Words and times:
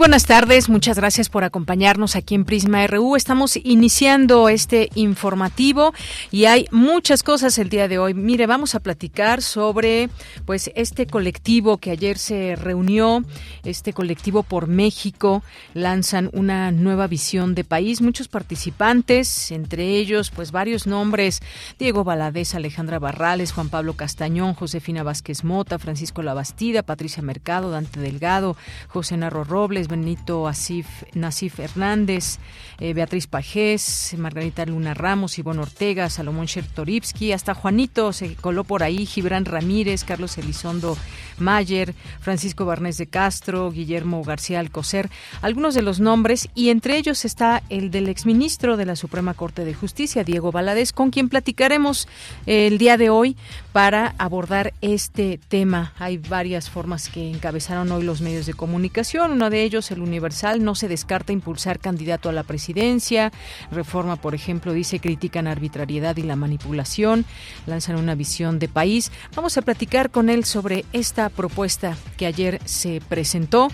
Buenas 0.00 0.24
tardes, 0.24 0.70
muchas 0.70 0.96
gracias 0.96 1.28
por 1.28 1.44
acompañarnos 1.44 2.16
aquí 2.16 2.34
en 2.34 2.46
Prisma 2.46 2.86
RU. 2.86 3.16
Estamos 3.16 3.58
iniciando 3.62 4.48
este 4.48 4.88
informativo 4.94 5.92
y 6.30 6.46
hay 6.46 6.64
muchas 6.70 7.22
cosas 7.22 7.58
el 7.58 7.68
día 7.68 7.86
de 7.86 7.98
hoy. 7.98 8.14
Mire, 8.14 8.46
vamos 8.46 8.74
a 8.74 8.80
platicar 8.80 9.42
sobre 9.42 10.08
pues 10.46 10.70
este 10.74 11.06
colectivo 11.06 11.76
que 11.76 11.90
ayer 11.90 12.16
se 12.16 12.56
reunió, 12.56 13.22
este 13.62 13.92
colectivo 13.92 14.42
por 14.42 14.68
México, 14.68 15.42
lanzan 15.74 16.30
una 16.32 16.70
nueva 16.72 17.06
visión 17.06 17.54
de 17.54 17.64
país, 17.64 18.00
muchos 18.00 18.28
participantes, 18.28 19.50
entre 19.50 19.86
ellos 19.98 20.30
pues 20.30 20.50
varios 20.50 20.86
nombres, 20.86 21.40
Diego 21.78 22.04
Valadez, 22.04 22.54
Alejandra 22.54 22.98
Barrales, 22.98 23.52
Juan 23.52 23.68
Pablo 23.68 23.92
Castañón, 23.96 24.54
Josefina 24.54 25.02
Vázquez 25.02 25.44
Mota, 25.44 25.78
Francisco 25.78 26.22
Labastida, 26.22 26.82
Patricia 26.82 27.22
Mercado, 27.22 27.70
Dante 27.70 28.00
Delgado, 28.00 28.56
José 28.88 29.18
Narro 29.18 29.44
Robles, 29.44 29.89
Benito 29.90 30.48
Asif, 30.48 30.86
Nasif 31.14 31.58
Hernández, 31.58 32.38
eh, 32.78 32.94
Beatriz 32.94 33.26
Pajés, 33.26 34.14
Margarita 34.16 34.64
Luna 34.64 34.94
Ramos, 34.94 35.38
Ivonne 35.38 35.60
Ortega, 35.60 36.08
Salomón 36.08 36.46
Chertorivsky, 36.46 37.32
hasta 37.32 37.54
Juanito 37.54 38.12
se 38.12 38.34
coló 38.36 38.64
por 38.64 38.82
ahí, 38.82 39.04
Gibran 39.04 39.44
Ramírez, 39.44 40.04
Carlos 40.04 40.38
Elizondo 40.38 40.96
Mayer, 41.38 41.94
Francisco 42.20 42.64
Barnés 42.64 42.96
de 42.96 43.06
Castro, 43.06 43.70
Guillermo 43.70 44.22
García 44.24 44.60
Alcocer, 44.60 45.10
algunos 45.42 45.74
de 45.74 45.82
los 45.82 46.00
nombres, 46.00 46.48
y 46.54 46.70
entre 46.70 46.96
ellos 46.96 47.24
está 47.24 47.62
el 47.68 47.90
del 47.90 48.08
exministro 48.08 48.76
de 48.76 48.86
la 48.86 48.96
Suprema 48.96 49.34
Corte 49.34 49.64
de 49.64 49.74
Justicia, 49.74 50.24
Diego 50.24 50.52
Valadez, 50.52 50.92
con 50.92 51.10
quien 51.10 51.28
platicaremos 51.28 52.08
el 52.46 52.78
día 52.78 52.96
de 52.96 53.10
hoy 53.10 53.36
para 53.72 54.14
abordar 54.18 54.74
este 54.80 55.38
tema. 55.48 55.92
Hay 55.98 56.18
varias 56.18 56.70
formas 56.70 57.08
que 57.08 57.30
encabezaron 57.30 57.92
hoy 57.92 58.02
los 58.02 58.20
medios 58.20 58.46
de 58.46 58.54
comunicación, 58.54 59.32
una 59.32 59.50
de 59.50 59.62
ellos 59.62 59.90
el 59.90 60.00
Universal 60.00 60.64
no 60.64 60.74
se 60.74 60.88
descarta 60.88 61.32
impulsar 61.32 61.78
candidato 61.78 62.28
a 62.28 62.32
la 62.32 62.42
presidencia 62.42 63.32
Reforma, 63.70 64.16
por 64.16 64.34
ejemplo, 64.34 64.72
dice 64.72 65.00
critican 65.00 65.46
arbitrariedad 65.46 66.16
y 66.16 66.22
la 66.22 66.36
manipulación, 66.36 67.24
lanzan 67.66 67.96
una 67.96 68.14
visión 68.14 68.58
de 68.58 68.68
país. 68.68 69.12
Vamos 69.34 69.56
a 69.56 69.62
platicar 69.62 70.10
con 70.10 70.30
él 70.30 70.44
sobre 70.44 70.84
esta 70.92 71.28
propuesta 71.28 71.96
que 72.16 72.26
ayer 72.26 72.60
se 72.64 73.00
presentó 73.08 73.68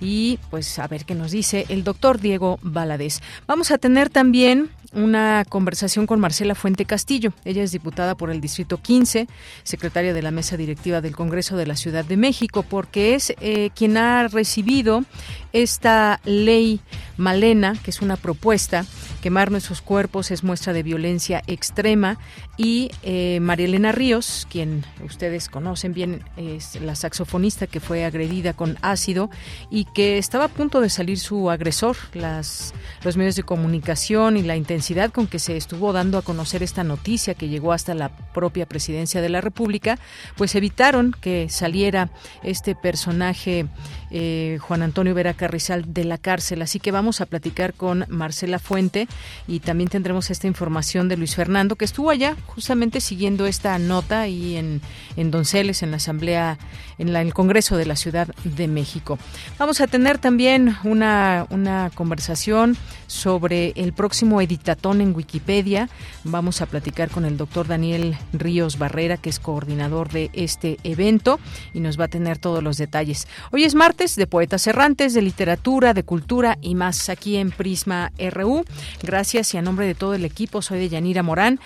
y 0.00 0.38
pues 0.50 0.78
a 0.78 0.86
ver 0.86 1.04
qué 1.04 1.14
nos 1.14 1.32
dice 1.32 1.66
el 1.68 1.84
doctor 1.84 2.20
Diego 2.20 2.58
Valadez. 2.62 3.20
Vamos 3.46 3.70
a 3.70 3.78
tener 3.78 4.10
también 4.10 4.70
una 4.92 5.44
conversación 5.48 6.06
con 6.06 6.20
Marcela 6.20 6.54
Fuente 6.54 6.84
Castillo. 6.84 7.32
Ella 7.44 7.62
es 7.62 7.72
diputada 7.72 8.14
por 8.14 8.30
el 8.30 8.40
Distrito 8.40 8.78
15, 8.78 9.28
secretaria 9.62 10.14
de 10.14 10.22
la 10.22 10.30
Mesa 10.30 10.56
Directiva 10.56 11.00
del 11.00 11.14
Congreso 11.14 11.56
de 11.56 11.66
la 11.66 11.76
Ciudad 11.76 12.04
de 12.04 12.16
México, 12.16 12.62
porque 12.62 13.14
es 13.14 13.34
eh, 13.40 13.70
quien 13.74 13.96
ha 13.96 14.28
recibido 14.28 15.04
esta 15.52 16.20
ley 16.24 16.80
Malena, 17.16 17.74
que 17.82 17.90
es 17.90 18.00
una 18.00 18.16
propuesta 18.16 18.84
Quemar 19.22 19.50
nuestros 19.50 19.82
cuerpos 19.82 20.30
es 20.30 20.44
muestra 20.44 20.72
de 20.72 20.82
violencia 20.82 21.42
extrema 21.46 22.18
y 22.56 22.90
eh, 23.02 23.40
María 23.40 23.66
Elena 23.66 23.90
Ríos, 23.90 24.46
quien 24.50 24.84
ustedes 25.04 25.48
conocen 25.48 25.92
bien, 25.92 26.22
es 26.36 26.80
la 26.80 26.94
saxofonista 26.94 27.66
que 27.66 27.80
fue 27.80 28.04
agredida 28.04 28.52
con 28.52 28.78
ácido 28.80 29.28
y 29.70 29.86
que 29.86 30.18
estaba 30.18 30.44
a 30.44 30.48
punto 30.48 30.80
de 30.80 30.88
salir 30.88 31.18
su 31.18 31.50
agresor. 31.50 31.96
Las, 32.14 32.74
los 33.02 33.16
medios 33.16 33.36
de 33.36 33.42
comunicación 33.42 34.36
y 34.36 34.42
la 34.42 34.56
intensidad 34.56 35.10
con 35.10 35.26
que 35.26 35.38
se 35.38 35.56
estuvo 35.56 35.92
dando 35.92 36.18
a 36.18 36.22
conocer 36.22 36.62
esta 36.62 36.84
noticia 36.84 37.34
que 37.34 37.48
llegó 37.48 37.72
hasta 37.72 37.94
la 37.94 38.10
propia 38.32 38.66
presidencia 38.66 39.20
de 39.20 39.28
la 39.28 39.40
República, 39.40 39.98
pues 40.36 40.54
evitaron 40.54 41.14
que 41.20 41.48
saliera 41.48 42.10
este 42.42 42.74
personaje 42.74 43.66
eh, 44.10 44.58
Juan 44.60 44.82
Antonio 44.82 45.14
Vera 45.14 45.34
Carrizal 45.34 45.92
de 45.92 46.04
la 46.04 46.18
cárcel. 46.18 46.62
Así 46.62 46.80
que 46.80 46.92
vamos 46.92 47.20
a 47.20 47.26
platicar 47.26 47.74
con 47.74 48.04
Marcela 48.08 48.58
Fuente 48.58 49.08
y 49.46 49.60
también 49.60 49.90
tendremos 49.90 50.30
esta 50.30 50.46
información 50.46 51.08
de 51.08 51.16
Luis 51.16 51.34
Fernando, 51.34 51.76
que 51.76 51.84
estuvo 51.84 52.10
allá 52.10 52.36
justamente 52.46 53.00
siguiendo 53.00 53.46
esta 53.46 53.78
nota 53.78 54.28
y 54.28 54.56
en, 54.56 54.80
en 55.16 55.30
Donceles, 55.30 55.82
en 55.82 55.90
la 55.90 55.98
Asamblea, 55.98 56.58
en 56.98 57.14
el 57.14 57.34
Congreso 57.34 57.76
de 57.76 57.86
la 57.86 57.96
Ciudad 57.96 58.28
de 58.44 58.68
México. 58.68 59.18
Vamos 59.58 59.80
a 59.80 59.86
tener 59.86 60.18
también 60.18 60.76
una, 60.84 61.46
una 61.50 61.90
conversación 61.94 62.76
sobre 63.06 63.72
el 63.76 63.92
próximo 63.92 64.40
editatón 64.40 65.00
en 65.00 65.14
Wikipedia. 65.14 65.88
Vamos 66.24 66.60
a 66.60 66.66
platicar 66.66 67.10
con 67.10 67.24
el 67.24 67.36
doctor 67.36 67.66
Daniel 67.66 68.16
Ríos 68.32 68.78
Barrera, 68.78 69.16
que 69.16 69.30
es 69.30 69.38
coordinador 69.40 70.10
de 70.10 70.30
este 70.32 70.78
evento 70.84 71.40
y 71.72 71.80
nos 71.80 71.98
va 71.98 72.04
a 72.04 72.08
tener 72.08 72.38
todos 72.38 72.62
los 72.62 72.76
detalles. 72.76 73.26
Hoy 73.50 73.64
es 73.64 73.74
martes 73.74 74.16
de 74.16 74.26
Poetas 74.26 74.66
Errantes, 74.66 75.14
de 75.14 75.22
Literatura, 75.22 75.94
de 75.94 76.02
Cultura 76.02 76.58
y 76.60 76.74
más 76.74 77.08
aquí 77.08 77.36
en 77.36 77.50
Prisma 77.50 78.12
RU. 78.18 78.64
Gracias 79.02 79.54
y 79.54 79.58
a 79.58 79.62
nombre 79.62 79.86
de 79.86 79.94
todo 79.94 80.14
el 80.14 80.24
equipo 80.24 80.62
soy 80.62 80.78
de 80.78 80.88
Yanira 80.88 81.22
Morán. 81.22 81.60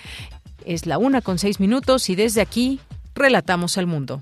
Es 0.65 0.85
la 0.85 0.97
una 0.97 1.21
con 1.21 1.39
seis 1.39 1.59
minutos 1.59 2.09
y 2.09 2.15
desde 2.15 2.41
aquí 2.41 2.79
relatamos 3.15 3.77
al 3.77 3.87
mundo. 3.87 4.21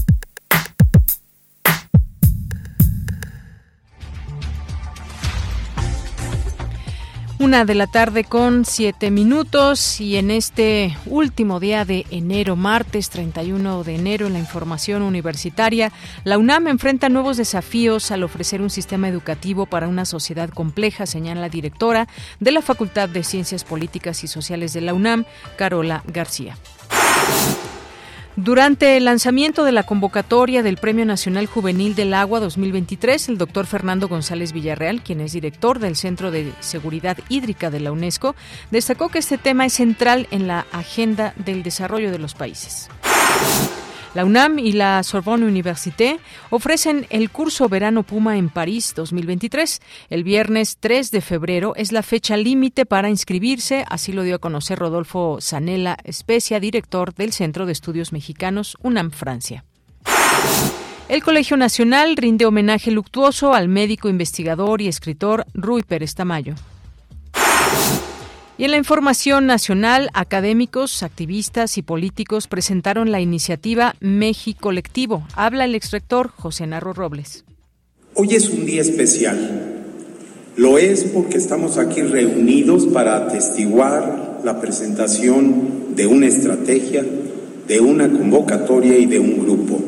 Una 7.41 7.65
de 7.65 7.73
la 7.73 7.87
tarde 7.87 8.23
con 8.23 8.65
siete 8.65 9.09
minutos 9.09 9.99
y 9.99 10.17
en 10.17 10.29
este 10.29 10.95
último 11.07 11.59
día 11.59 11.85
de 11.85 12.05
enero, 12.11 12.55
martes 12.55 13.09
31 13.09 13.83
de 13.83 13.95
enero, 13.95 14.27
en 14.27 14.33
la 14.33 14.39
información 14.39 15.01
universitaria, 15.01 15.91
la 16.23 16.37
UNAM 16.37 16.67
enfrenta 16.67 17.09
nuevos 17.09 17.37
desafíos 17.37 18.11
al 18.11 18.21
ofrecer 18.21 18.61
un 18.61 18.69
sistema 18.69 19.09
educativo 19.09 19.65
para 19.65 19.87
una 19.87 20.05
sociedad 20.05 20.51
compleja, 20.51 21.07
señala 21.07 21.41
la 21.41 21.49
directora 21.49 22.07
de 22.39 22.51
la 22.51 22.61
Facultad 22.61 23.09
de 23.09 23.23
Ciencias 23.23 23.63
Políticas 23.63 24.23
y 24.23 24.27
Sociales 24.27 24.73
de 24.73 24.81
la 24.81 24.93
UNAM, 24.93 25.25
Carola 25.57 26.03
García. 26.05 26.55
Durante 28.43 28.97
el 28.97 29.05
lanzamiento 29.05 29.63
de 29.63 29.71
la 29.71 29.83
convocatoria 29.83 30.63
del 30.63 30.77
Premio 30.77 31.05
Nacional 31.05 31.45
Juvenil 31.45 31.93
del 31.93 32.11
Agua 32.15 32.39
2023, 32.39 33.29
el 33.29 33.37
doctor 33.37 33.67
Fernando 33.67 34.07
González 34.07 34.51
Villarreal, 34.51 35.03
quien 35.03 35.21
es 35.21 35.33
director 35.33 35.77
del 35.77 35.95
Centro 35.95 36.31
de 36.31 36.51
Seguridad 36.59 37.19
Hídrica 37.29 37.69
de 37.69 37.81
la 37.81 37.91
UNESCO, 37.91 38.35
destacó 38.71 39.09
que 39.09 39.19
este 39.19 39.37
tema 39.37 39.67
es 39.67 39.73
central 39.73 40.27
en 40.31 40.47
la 40.47 40.65
agenda 40.71 41.35
del 41.35 41.61
desarrollo 41.61 42.11
de 42.11 42.17
los 42.17 42.33
países. 42.33 42.89
La 44.13 44.25
UNAM 44.25 44.59
y 44.59 44.73
la 44.73 45.03
Sorbonne 45.03 45.45
Université 45.45 46.19
ofrecen 46.49 47.07
el 47.11 47.29
curso 47.29 47.69
Verano 47.69 48.03
Puma 48.03 48.37
en 48.37 48.49
París 48.49 48.93
2023. 48.93 49.79
El 50.09 50.25
viernes 50.25 50.77
3 50.81 51.11
de 51.11 51.21
febrero 51.21 51.73
es 51.77 51.93
la 51.93 52.03
fecha 52.03 52.35
límite 52.35 52.85
para 52.85 53.09
inscribirse, 53.09 53.85
así 53.89 54.11
lo 54.11 54.23
dio 54.23 54.35
a 54.35 54.39
conocer 54.39 54.79
Rodolfo 54.79 55.39
Sanela 55.39 55.97
Especia, 56.03 56.59
director 56.59 57.13
del 57.13 57.31
Centro 57.31 57.65
de 57.65 57.71
Estudios 57.71 58.11
Mexicanos 58.11 58.75
UNAM 58.81 59.11
Francia. 59.11 59.63
El 61.07 61.23
Colegio 61.23 61.55
Nacional 61.55 62.17
rinde 62.17 62.45
homenaje 62.45 62.91
luctuoso 62.91 63.53
al 63.53 63.69
médico 63.69 64.09
investigador 64.09 64.81
y 64.81 64.89
escritor 64.89 65.45
Rui 65.53 65.83
Pérez 65.83 66.15
Tamayo. 66.15 66.55
Y 68.61 68.65
en 68.65 68.69
la 68.69 68.77
información 68.77 69.47
nacional, 69.47 70.11
académicos, 70.13 71.01
activistas 71.01 71.79
y 71.79 71.81
políticos 71.81 72.45
presentaron 72.45 73.11
la 73.11 73.19
iniciativa 73.19 73.95
México 74.01 74.59
Colectivo. 74.61 75.23
Habla 75.33 75.65
el 75.65 75.73
exrector 75.73 76.27
José 76.27 76.67
Narro 76.67 76.93
Robles. 76.93 77.43
Hoy 78.13 78.35
es 78.35 78.49
un 78.49 78.67
día 78.67 78.81
especial. 78.81 79.81
Lo 80.57 80.77
es 80.77 81.05
porque 81.05 81.37
estamos 81.37 81.79
aquí 81.79 82.03
reunidos 82.03 82.85
para 82.85 83.15
atestiguar 83.15 84.41
la 84.43 84.61
presentación 84.61 85.95
de 85.95 86.05
una 86.05 86.27
estrategia 86.27 87.03
de 87.67 87.79
una 87.79 88.11
convocatoria 88.11 88.95
y 88.95 89.07
de 89.07 89.17
un 89.17 89.39
grupo. 89.39 89.81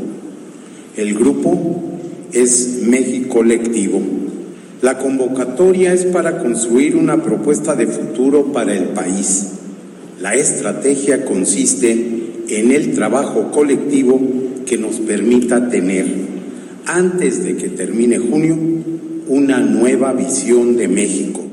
El 0.97 1.13
grupo 1.13 1.99
es 2.31 2.79
México 2.81 3.35
Colectivo. 3.35 4.01
La 4.83 4.97
convocatoria 4.97 5.93
es 5.93 6.03
para 6.07 6.39
construir 6.39 6.97
una 6.97 7.15
propuesta 7.23 7.73
de 7.73 7.87
futuro 7.87 8.51
para 8.51 8.73
el 8.73 8.89
país. 8.89 9.53
La 10.19 10.33
estrategia 10.33 11.23
consiste 11.23 12.43
en 12.49 12.69
el 12.69 12.93
trabajo 12.93 13.49
colectivo 13.49 14.19
que 14.65 14.77
nos 14.77 14.99
permita 14.99 15.69
tener, 15.69 16.05
antes 16.85 17.45
de 17.45 17.55
que 17.55 17.69
termine 17.69 18.19
junio, 18.19 18.57
una 19.29 19.59
nueva 19.59 20.11
visión 20.11 20.75
de 20.75 20.89
México. 20.89 21.45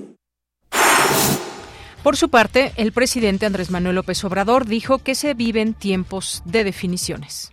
Por 2.03 2.17
su 2.17 2.31
parte, 2.31 2.73
el 2.75 2.91
presidente 2.91 3.47
Andrés 3.47 3.71
Manuel 3.71 3.95
López 3.95 4.25
Obrador 4.25 4.67
dijo 4.67 4.99
que 4.99 5.15
se 5.15 5.35
viven 5.35 5.75
tiempos 5.75 6.43
de 6.47 6.65
definiciones. 6.65 7.53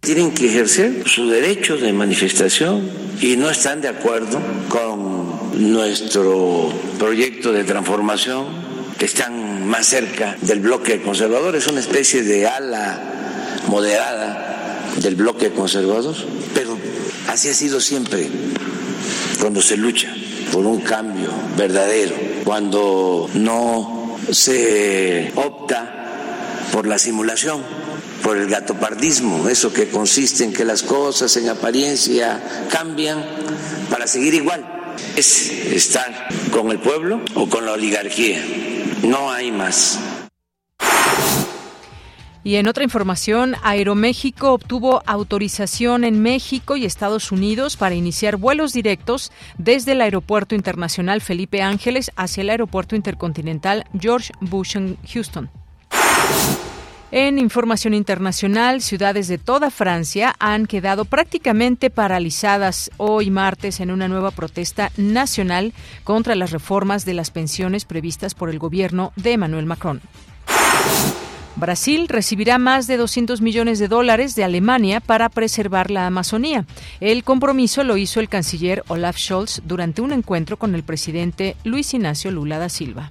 Tienen 0.00 0.32
que 0.32 0.46
ejercer 0.46 1.06
su 1.06 1.28
derecho 1.28 1.76
de 1.76 1.92
manifestación 1.92 2.90
y 3.20 3.36
no 3.36 3.50
están 3.50 3.82
de 3.82 3.88
acuerdo 3.88 4.40
con 4.70 5.72
nuestro 5.72 6.72
proyecto 6.98 7.52
de 7.52 7.64
transformación, 7.64 8.46
que 8.98 9.04
están 9.04 9.68
más 9.68 9.86
cerca 9.86 10.38
del 10.40 10.60
bloque 10.60 11.02
conservador, 11.02 11.54
es 11.54 11.66
una 11.66 11.80
especie 11.80 12.22
de 12.22 12.48
ala 12.48 13.60
moderada 13.68 14.90
del 15.02 15.16
bloque 15.16 15.50
conservador, 15.50 16.16
pero 16.54 16.78
así 17.28 17.50
ha 17.50 17.54
sido 17.54 17.78
siempre 17.78 18.26
cuando 19.38 19.60
se 19.60 19.76
lucha 19.76 20.14
por 20.50 20.64
un 20.64 20.80
cambio 20.80 21.28
verdadero, 21.58 22.14
cuando 22.44 23.28
no 23.34 24.16
se 24.30 25.30
opta 25.36 26.68
por 26.72 26.86
la 26.86 26.98
simulación 26.98 27.62
por 28.22 28.36
el 28.36 28.48
gatopardismo, 28.48 29.48
eso 29.48 29.72
que 29.72 29.88
consiste 29.88 30.44
en 30.44 30.52
que 30.52 30.64
las 30.64 30.82
cosas 30.82 31.36
en 31.36 31.48
apariencia 31.48 32.68
cambian 32.70 33.24
para 33.90 34.06
seguir 34.06 34.34
igual. 34.34 34.94
Es 35.16 35.50
estar 35.50 36.28
con 36.52 36.70
el 36.70 36.78
pueblo 36.78 37.20
o 37.34 37.48
con 37.48 37.64
la 37.64 37.72
oligarquía. 37.72 38.42
No 39.02 39.30
hay 39.30 39.50
más. 39.50 39.98
Y 42.42 42.56
en 42.56 42.68
otra 42.68 42.84
información, 42.84 43.54
Aeroméxico 43.62 44.52
obtuvo 44.52 45.02
autorización 45.04 46.04
en 46.04 46.22
México 46.22 46.76
y 46.76 46.86
Estados 46.86 47.32
Unidos 47.32 47.76
para 47.76 47.94
iniciar 47.94 48.36
vuelos 48.36 48.72
directos 48.72 49.30
desde 49.58 49.92
el 49.92 50.00
Aeropuerto 50.00 50.54
Internacional 50.54 51.20
Felipe 51.20 51.60
Ángeles 51.60 52.10
hacia 52.16 52.40
el 52.40 52.50
Aeropuerto 52.50 52.96
Intercontinental 52.96 53.84
George 53.98 54.32
Bush 54.40 54.76
en 54.76 54.96
Houston. 55.06 55.50
En 57.12 57.40
información 57.40 57.92
internacional, 57.92 58.82
ciudades 58.82 59.26
de 59.26 59.36
toda 59.36 59.72
Francia 59.72 60.36
han 60.38 60.66
quedado 60.66 61.04
prácticamente 61.04 61.90
paralizadas 61.90 62.88
hoy 62.98 63.30
martes 63.30 63.80
en 63.80 63.90
una 63.90 64.06
nueva 64.06 64.30
protesta 64.30 64.92
nacional 64.96 65.72
contra 66.04 66.36
las 66.36 66.52
reformas 66.52 67.04
de 67.04 67.14
las 67.14 67.32
pensiones 67.32 67.84
previstas 67.84 68.34
por 68.36 68.48
el 68.48 68.60
gobierno 68.60 69.12
de 69.16 69.32
Emmanuel 69.32 69.66
Macron. 69.66 70.00
Brasil 71.56 72.06
recibirá 72.06 72.58
más 72.58 72.86
de 72.86 72.96
200 72.96 73.40
millones 73.40 73.80
de 73.80 73.88
dólares 73.88 74.36
de 74.36 74.44
Alemania 74.44 75.00
para 75.00 75.28
preservar 75.28 75.90
la 75.90 76.06
Amazonía. 76.06 76.64
El 77.00 77.24
compromiso 77.24 77.82
lo 77.82 77.96
hizo 77.96 78.20
el 78.20 78.28
canciller 78.28 78.84
Olaf 78.86 79.18
Scholz 79.18 79.62
durante 79.64 80.00
un 80.00 80.12
encuentro 80.12 80.58
con 80.58 80.76
el 80.76 80.84
presidente 80.84 81.56
Luis 81.64 81.92
Ignacio 81.92 82.30
Lula 82.30 82.60
da 82.60 82.68
Silva. 82.68 83.10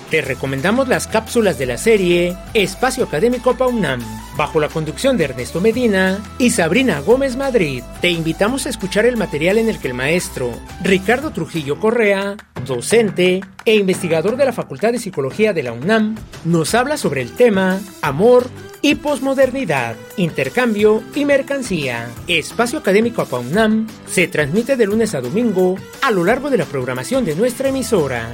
Te 0.10 0.22
recomendamos 0.22 0.88
las 0.88 1.06
cápsulas 1.06 1.60
de 1.60 1.68
la 1.68 1.78
serie 1.78 2.36
Espacio 2.56 3.04
Académico 3.04 3.56
PAUNAM, 3.56 4.02
bajo 4.36 4.60
la 4.60 4.68
conducción 4.68 5.18
de 5.18 5.26
Ernesto 5.26 5.62
Medina 5.62 6.18
y 6.40 6.50
Sabrina 6.50 7.00
Gómez 7.02 7.36
Madrid. 7.36 7.84
Te 8.02 8.10
invitamos 8.10 8.66
a 8.66 8.70
escuchar 8.70 9.06
el 9.06 9.18
material 9.18 9.60
en 9.60 9.70
el 9.70 9.78
que 9.78 9.88
el 9.88 9.94
maestro 9.94 10.50
Ricardo 10.82 11.30
Trujillo 11.30 11.80
Correa, 11.80 12.38
docente 12.66 13.42
e 13.66 13.76
investigador 13.76 14.36
de 14.36 14.46
la 14.46 14.52
Facultad 14.52 14.94
de 14.94 14.98
Psicología 14.98 15.54
de 15.54 15.62
la 15.62 15.74
UNAM, 15.74 16.16
nos 16.44 16.74
habla 16.74 16.98
sobre 16.98 17.22
el 17.22 17.34
tema 17.34 17.80
Amor 18.02 18.50
y 18.82 18.96
posmodernidad, 18.96 19.96
intercambio 20.18 21.04
y 21.14 21.26
mercancía. 21.26 22.10
Espacio 22.28 22.80
Académico 22.80 23.22
APAUNAM 23.22 23.86
se 24.08 24.28
transmite 24.28 24.76
de 24.76 24.88
lunes 24.88 25.14
a 25.14 25.22
domingo 25.22 25.76
a 26.02 26.10
lo 26.10 26.24
largo 26.24 26.50
de 26.50 26.58
la 26.58 26.66
programación 26.66 27.26
de 27.26 27.36
nuestra 27.36 27.70
emisora. 27.70 28.28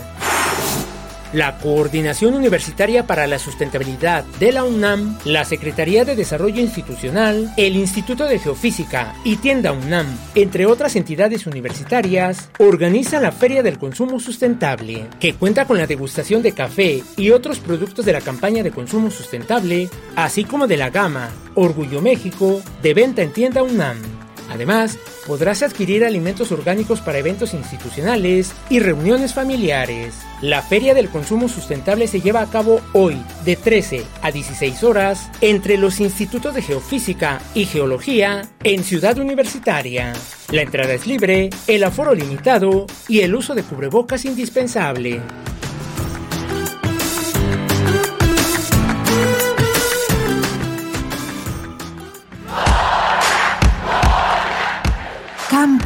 La 1.35 1.57
Coordinación 1.57 2.33
Universitaria 2.33 3.05
para 3.05 3.27
la 3.27 3.39
Sustentabilidad 3.39 4.23
de 4.39 4.53
la 4.53 4.63
UNAM, 4.63 5.19
la 5.25 5.43
Secretaría 5.43 6.05
de 6.05 6.15
Desarrollo 6.15 6.61
Institucional, 6.61 7.53
el 7.57 7.75
Instituto 7.75 8.23
de 8.23 8.39
Geofísica 8.39 9.13
y 9.25 9.35
Tienda 9.35 9.73
UNAM, 9.73 10.07
entre 10.33 10.65
otras 10.65 10.95
entidades 10.95 11.45
universitarias, 11.45 12.49
organizan 12.57 13.23
la 13.23 13.33
Feria 13.33 13.63
del 13.63 13.77
Consumo 13.77 14.17
Sustentable, 14.17 15.07
que 15.19 15.33
cuenta 15.33 15.65
con 15.65 15.77
la 15.77 15.87
degustación 15.87 16.41
de 16.41 16.53
café 16.53 17.03
y 17.17 17.31
otros 17.31 17.59
productos 17.59 18.05
de 18.05 18.13
la 18.13 18.21
campaña 18.21 18.63
de 18.63 18.71
consumo 18.71 19.11
sustentable, 19.11 19.89
así 20.15 20.45
como 20.45 20.67
de 20.67 20.77
la 20.77 20.89
gama 20.89 21.31
Orgullo 21.53 22.01
México 22.01 22.61
de 22.81 22.93
venta 22.93 23.21
en 23.23 23.33
Tienda 23.33 23.61
UNAM. 23.61 24.14
Además, 24.49 24.97
podrás 25.25 25.63
adquirir 25.63 26.05
alimentos 26.05 26.51
orgánicos 26.51 27.01
para 27.01 27.17
eventos 27.17 27.53
institucionales 27.53 28.53
y 28.69 28.79
reuniones 28.79 29.33
familiares. 29.33 30.15
La 30.41 30.61
Feria 30.61 30.93
del 30.93 31.09
Consumo 31.09 31.47
Sustentable 31.47 32.07
se 32.07 32.21
lleva 32.21 32.41
a 32.41 32.49
cabo 32.49 32.81
hoy, 32.93 33.17
de 33.43 33.55
13 33.55 34.03
a 34.21 34.31
16 34.31 34.83
horas, 34.83 35.29
entre 35.41 35.77
los 35.77 35.99
institutos 35.99 36.53
de 36.53 36.61
Geofísica 36.61 37.41
y 37.53 37.65
Geología 37.65 38.47
en 38.63 38.83
Ciudad 38.83 39.17
Universitaria. 39.17 40.13
La 40.51 40.61
entrada 40.61 40.93
es 40.93 41.07
libre, 41.07 41.49
el 41.67 41.83
aforo 41.83 42.13
limitado 42.13 42.85
y 43.07 43.21
el 43.21 43.35
uso 43.35 43.55
de 43.55 43.63
cubrebocas 43.63 44.25
indispensable. 44.25 45.21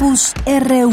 Campus 0.00 0.32
RU. 0.46 0.92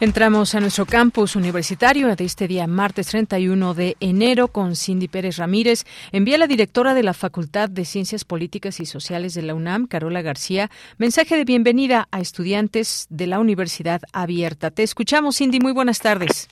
Entramos 0.00 0.54
a 0.54 0.60
nuestro 0.60 0.84
campus 0.84 1.34
universitario 1.34 2.14
de 2.14 2.24
este 2.24 2.46
día, 2.46 2.66
martes 2.66 3.08
31 3.08 3.72
de 3.72 3.96
enero, 4.00 4.48
con 4.48 4.76
Cindy 4.76 5.08
Pérez 5.08 5.38
Ramírez. 5.38 5.84
Envía 6.12 6.36
la 6.36 6.46
directora 6.46 6.92
de 6.92 7.04
la 7.04 7.14
Facultad 7.14 7.70
de 7.70 7.86
Ciencias 7.86 8.26
Políticas 8.26 8.80
y 8.80 8.84
Sociales 8.84 9.32
de 9.32 9.40
la 9.40 9.54
UNAM, 9.54 9.86
Carola 9.86 10.20
García, 10.20 10.68
mensaje 10.98 11.38
de 11.38 11.44
bienvenida 11.44 12.08
a 12.10 12.20
estudiantes 12.20 13.06
de 13.08 13.28
la 13.28 13.38
Universidad 13.38 14.02
Abierta. 14.12 14.70
Te 14.70 14.82
escuchamos, 14.82 15.38
Cindy. 15.38 15.58
Muy 15.58 15.72
buenas 15.72 16.00
tardes. 16.00 16.50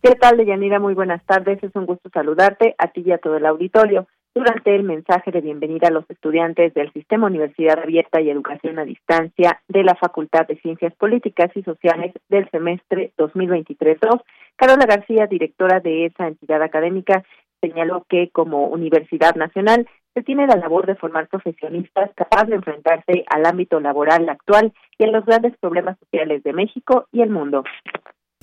¿Qué 0.00 0.14
tal, 0.14 0.36
Deyanira? 0.36 0.78
Muy 0.78 0.94
buenas 0.94 1.24
tardes. 1.24 1.60
Es 1.60 1.74
un 1.74 1.86
gusto 1.86 2.08
saludarte 2.14 2.76
a 2.78 2.92
ti 2.92 3.02
y 3.04 3.10
a 3.10 3.18
todo 3.18 3.36
el 3.36 3.46
auditorio 3.46 4.06
durante 4.34 4.74
el 4.74 4.84
mensaje 4.84 5.30
de 5.32 5.40
bienvenida 5.40 5.88
a 5.88 5.92
los 5.92 6.08
estudiantes 6.08 6.72
del 6.74 6.92
Sistema 6.92 7.26
Universidad 7.26 7.78
Abierta 7.80 8.20
y 8.20 8.30
Educación 8.30 8.78
a 8.78 8.84
Distancia 8.84 9.60
de 9.68 9.82
la 9.82 9.96
Facultad 9.96 10.46
de 10.46 10.56
Ciencias 10.60 10.94
Políticas 10.94 11.50
y 11.54 11.62
Sociales 11.62 12.14
del 12.28 12.48
semestre 12.50 13.12
2023-2, 13.18 14.22
Carola 14.56 14.86
García, 14.86 15.26
directora 15.26 15.80
de 15.80 16.06
esa 16.06 16.28
entidad 16.28 16.62
académica, 16.62 17.24
señaló 17.60 18.06
que 18.08 18.30
como 18.30 18.68
Universidad 18.68 19.34
Nacional 19.34 19.88
se 20.14 20.22
tiene 20.22 20.46
la 20.46 20.56
labor 20.56 20.86
de 20.86 20.96
formar 20.96 21.28
profesionistas 21.28 22.10
capaces 22.14 22.48
de 22.48 22.56
enfrentarse 22.56 23.24
al 23.28 23.46
ámbito 23.46 23.80
laboral 23.80 24.28
actual 24.28 24.72
y 24.98 25.04
a 25.04 25.08
los 25.08 25.24
grandes 25.24 25.56
problemas 25.58 25.98
sociales 25.98 26.42
de 26.42 26.52
México 26.52 27.06
y 27.12 27.22
el 27.22 27.30
mundo. 27.30 27.64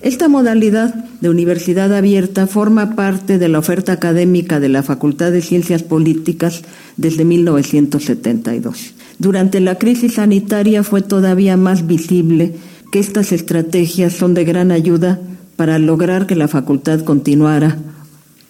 Esta 0.00 0.28
modalidad 0.28 0.94
de 1.20 1.28
universidad 1.28 1.92
abierta 1.92 2.46
forma 2.46 2.94
parte 2.94 3.36
de 3.36 3.48
la 3.48 3.58
oferta 3.58 3.90
académica 3.90 4.60
de 4.60 4.68
la 4.68 4.84
Facultad 4.84 5.32
de 5.32 5.42
Ciencias 5.42 5.82
Políticas 5.82 6.62
desde 6.96 7.24
1972. 7.24 8.94
Durante 9.18 9.58
la 9.58 9.74
crisis 9.74 10.14
sanitaria 10.14 10.84
fue 10.84 11.02
todavía 11.02 11.56
más 11.56 11.88
visible 11.88 12.54
que 12.92 13.00
estas 13.00 13.32
estrategias 13.32 14.12
son 14.12 14.34
de 14.34 14.44
gran 14.44 14.70
ayuda 14.70 15.18
para 15.56 15.80
lograr 15.80 16.28
que 16.28 16.36
la 16.36 16.46
facultad 16.46 17.00
continuara 17.00 17.76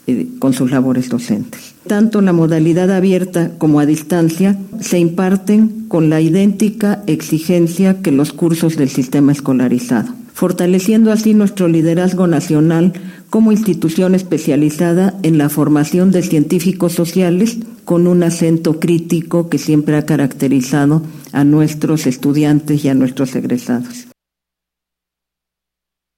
eh, 0.06 0.26
con 0.38 0.52
sus 0.52 0.70
labores 0.70 1.08
docentes. 1.08 1.72
Tanto 1.86 2.20
la 2.20 2.34
modalidad 2.34 2.90
abierta 2.90 3.52
como 3.56 3.80
a 3.80 3.86
distancia 3.86 4.58
se 4.80 4.98
imparten 4.98 5.86
con 5.88 6.10
la 6.10 6.20
idéntica 6.20 7.02
exigencia 7.06 8.02
que 8.02 8.12
los 8.12 8.34
cursos 8.34 8.76
del 8.76 8.90
sistema 8.90 9.32
escolarizado, 9.32 10.12
fortaleciendo 10.38 11.10
así 11.10 11.34
nuestro 11.34 11.66
liderazgo 11.66 12.28
nacional 12.28 12.92
como 13.28 13.50
institución 13.50 14.14
especializada 14.14 15.14
en 15.24 15.36
la 15.36 15.48
formación 15.48 16.12
de 16.12 16.22
científicos 16.22 16.92
sociales 16.92 17.58
con 17.84 18.06
un 18.06 18.22
acento 18.22 18.78
crítico 18.78 19.50
que 19.50 19.58
siempre 19.58 19.96
ha 19.96 20.06
caracterizado 20.06 21.02
a 21.32 21.42
nuestros 21.42 22.06
estudiantes 22.06 22.84
y 22.84 22.88
a 22.88 22.94
nuestros 22.94 23.34
egresados. 23.34 24.12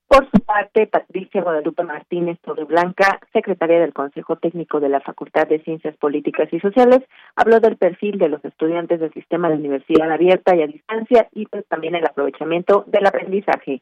Por 0.07 0.29
su 0.31 0.45
parte, 0.45 0.87
Patricia 0.87 1.41
Guadalupe 1.41 1.83
Martínez 1.85 2.39
Torreblanca, 2.43 3.21
secretaria 3.33 3.81
del 3.81 3.95
Consejo 3.95 4.37
Técnico 4.37 4.81
de 4.81 4.91
la 4.91 5.01
Facultad 5.01 5.49
de 5.49 5.63
Ciencias 5.63 5.97
Políticas 5.97 6.53
y 6.53 6.61
Sociales, 6.61 6.99
habló 7.37 7.59
del 7.61 7.79
perfil 7.79 8.19
de 8.19 8.29
los 8.29 8.45
estudiantes 8.45 9.01
del 9.01 9.15
sistema 9.15 9.49
de 9.49 9.55
universidad 9.55 10.13
abierta 10.13 10.55
y 10.55 10.61
a 10.61 10.67
distancia 10.67 11.27
y 11.33 11.47
pues, 11.47 11.65
también 11.69 11.95
el 11.95 12.05
aprovechamiento 12.05 12.85
del 12.87 13.07
aprendizaje. 13.07 13.81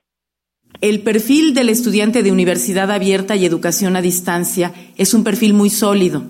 El 0.81 1.01
perfil 1.01 1.55
del 1.55 1.71
estudiante 1.71 2.23
de 2.23 2.31
universidad 2.31 2.91
abierta 2.91 3.35
y 3.35 3.45
educación 3.45 3.97
a 3.97 4.03
distancia 4.03 4.73
es 4.97 5.13
un 5.13 5.25
perfil 5.25 5.53
muy 5.53 5.71
sólido, 5.71 6.23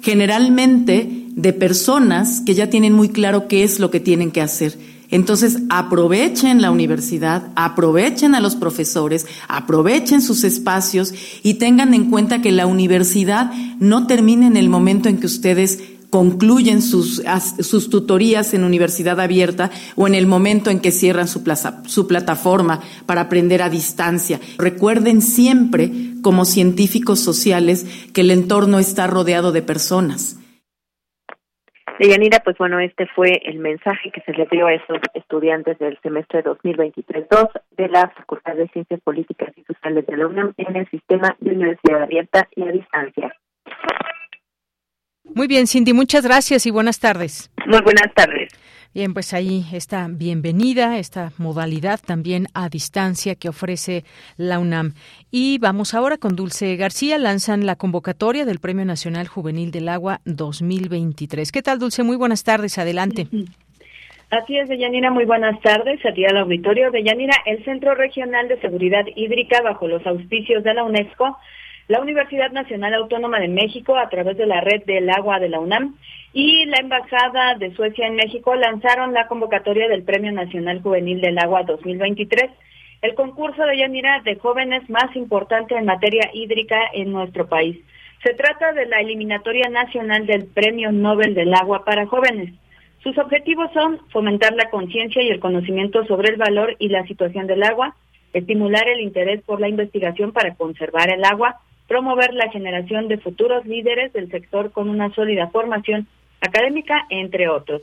generalmente 0.00 1.26
de 1.34 1.52
personas 1.52 2.40
que 2.40 2.54
ya 2.54 2.70
tienen 2.70 2.94
muy 2.94 3.10
claro 3.10 3.46
qué 3.46 3.62
es 3.62 3.78
lo 3.78 3.90
que 3.90 4.00
tienen 4.00 4.30
que 4.30 4.40
hacer. 4.40 4.78
Entonces, 5.10 5.58
aprovechen 5.70 6.62
la 6.62 6.70
universidad, 6.70 7.50
aprovechen 7.56 8.34
a 8.34 8.40
los 8.40 8.54
profesores, 8.54 9.26
aprovechen 9.48 10.22
sus 10.22 10.44
espacios 10.44 11.12
y 11.42 11.54
tengan 11.54 11.94
en 11.94 12.10
cuenta 12.10 12.40
que 12.40 12.52
la 12.52 12.66
universidad 12.66 13.50
no 13.80 14.06
termina 14.06 14.46
en 14.46 14.56
el 14.56 14.68
momento 14.68 15.08
en 15.08 15.18
que 15.18 15.26
ustedes 15.26 15.80
concluyen 16.10 16.82
sus, 16.82 17.22
sus 17.60 17.88
tutorías 17.88 18.52
en 18.54 18.64
universidad 18.64 19.20
abierta 19.20 19.70
o 19.96 20.06
en 20.06 20.14
el 20.14 20.26
momento 20.26 20.70
en 20.70 20.80
que 20.80 20.90
cierran 20.90 21.28
su, 21.28 21.42
su 21.86 22.06
plataforma 22.06 22.80
para 23.06 23.22
aprender 23.22 23.62
a 23.62 23.70
distancia. 23.70 24.40
Recuerden 24.58 25.22
siempre, 25.22 25.90
como 26.22 26.44
científicos 26.44 27.20
sociales, 27.20 27.86
que 28.12 28.20
el 28.22 28.30
entorno 28.30 28.78
está 28.78 29.06
rodeado 29.06 29.52
de 29.52 29.62
personas 29.62 30.40
Deyanira, 32.00 32.40
pues 32.42 32.56
bueno, 32.56 32.80
este 32.80 33.06
fue 33.08 33.42
el 33.44 33.58
mensaje 33.58 34.10
que 34.10 34.22
se 34.22 34.32
le 34.32 34.46
dio 34.50 34.66
a 34.66 34.72
esos 34.72 34.96
estudiantes 35.12 35.78
del 35.78 35.98
semestre 36.00 36.42
2023-2 36.42 37.50
de 37.72 37.88
la 37.90 38.08
Facultad 38.08 38.54
de 38.54 38.68
Ciencias 38.68 39.02
Políticas 39.02 39.50
y 39.54 39.62
Sociales 39.64 40.06
de 40.06 40.16
la 40.16 40.26
UNAM 40.26 40.54
en 40.56 40.76
el 40.76 40.88
sistema 40.88 41.36
de 41.40 41.50
universidad 41.50 42.02
abierta 42.02 42.48
y 42.56 42.62
a 42.62 42.72
distancia. 42.72 43.36
Muy 45.34 45.46
bien, 45.46 45.66
Cindy, 45.66 45.92
muchas 45.92 46.24
gracias 46.24 46.66
y 46.66 46.70
buenas 46.70 46.98
tardes. 47.00 47.50
Muy 47.66 47.80
buenas 47.82 48.12
tardes. 48.14 48.48
Bien, 48.92 49.14
pues 49.14 49.32
ahí 49.34 49.64
está 49.72 50.08
bienvenida, 50.10 50.98
esta 50.98 51.30
modalidad 51.38 52.00
también 52.04 52.46
a 52.54 52.68
distancia 52.68 53.36
que 53.36 53.48
ofrece 53.48 54.02
la 54.36 54.58
UNAM. 54.58 54.94
Y 55.30 55.58
vamos 55.58 55.94
ahora 55.94 56.16
con 56.16 56.34
Dulce 56.34 56.74
García, 56.74 57.16
lanzan 57.16 57.66
la 57.66 57.76
convocatoria 57.76 58.44
del 58.44 58.58
Premio 58.58 58.84
Nacional 58.84 59.28
Juvenil 59.28 59.70
del 59.70 59.88
Agua 59.88 60.20
2023. 60.24 61.52
¿Qué 61.52 61.62
tal, 61.62 61.78
Dulce? 61.78 62.02
Muy 62.02 62.16
buenas 62.16 62.42
tardes, 62.42 62.78
adelante. 62.78 63.28
Así 64.30 64.56
es, 64.56 64.68
Deyanira, 64.68 65.12
muy 65.12 65.24
buenas 65.24 65.60
tardes. 65.60 66.04
A 66.04 66.12
ti 66.12 66.24
al 66.24 66.38
auditorio. 66.38 66.90
Deyanira, 66.90 67.34
el 67.46 67.64
Centro 67.64 67.94
Regional 67.94 68.48
de 68.48 68.60
Seguridad 68.60 69.04
Hídrica, 69.14 69.62
bajo 69.62 69.86
los 69.86 70.04
auspicios 70.04 70.64
de 70.64 70.74
la 70.74 70.82
UNESCO, 70.82 71.36
la 71.90 72.00
Universidad 72.00 72.52
Nacional 72.52 72.94
Autónoma 72.94 73.40
de 73.40 73.48
México, 73.48 73.96
a 73.96 74.08
través 74.08 74.36
de 74.36 74.46
la 74.46 74.60
Red 74.60 74.84
del 74.84 75.10
Agua 75.10 75.40
de 75.40 75.48
la 75.48 75.58
UNAM, 75.58 75.96
y 76.32 76.64
la 76.66 76.76
Embajada 76.76 77.56
de 77.56 77.74
Suecia 77.74 78.06
en 78.06 78.14
México 78.14 78.54
lanzaron 78.54 79.12
la 79.12 79.26
convocatoria 79.26 79.88
del 79.88 80.04
Premio 80.04 80.30
Nacional 80.30 80.82
Juvenil 80.82 81.20
del 81.20 81.36
Agua 81.36 81.64
2023, 81.64 82.48
el 83.02 83.14
concurso 83.16 83.64
de 83.64 83.78
Yanira 83.78 84.20
de 84.20 84.36
jóvenes 84.36 84.88
más 84.88 85.16
importante 85.16 85.74
en 85.74 85.84
materia 85.84 86.30
hídrica 86.32 86.78
en 86.92 87.10
nuestro 87.10 87.48
país. 87.48 87.76
Se 88.22 88.34
trata 88.34 88.72
de 88.72 88.86
la 88.86 89.00
eliminatoria 89.00 89.68
nacional 89.68 90.28
del 90.28 90.46
Premio 90.46 90.92
Nobel 90.92 91.34
del 91.34 91.52
Agua 91.54 91.84
para 91.84 92.06
jóvenes. 92.06 92.54
Sus 93.02 93.18
objetivos 93.18 93.68
son 93.72 93.98
fomentar 94.10 94.52
la 94.52 94.70
conciencia 94.70 95.24
y 95.24 95.30
el 95.30 95.40
conocimiento 95.40 96.04
sobre 96.04 96.28
el 96.28 96.36
valor 96.36 96.76
y 96.78 96.88
la 96.88 97.04
situación 97.08 97.48
del 97.48 97.64
agua, 97.64 97.96
estimular 98.32 98.88
el 98.88 99.00
interés 99.00 99.42
por 99.42 99.60
la 99.60 99.68
investigación 99.68 100.30
para 100.30 100.54
conservar 100.54 101.12
el 101.12 101.24
agua, 101.24 101.58
promover 101.90 102.32
la 102.34 102.48
generación 102.50 103.08
de 103.08 103.18
futuros 103.18 103.66
líderes 103.66 104.12
del 104.12 104.30
sector 104.30 104.70
con 104.70 104.88
una 104.88 105.12
sólida 105.12 105.48
formación 105.48 106.06
académica, 106.40 107.04
entre 107.10 107.48
otros. 107.48 107.82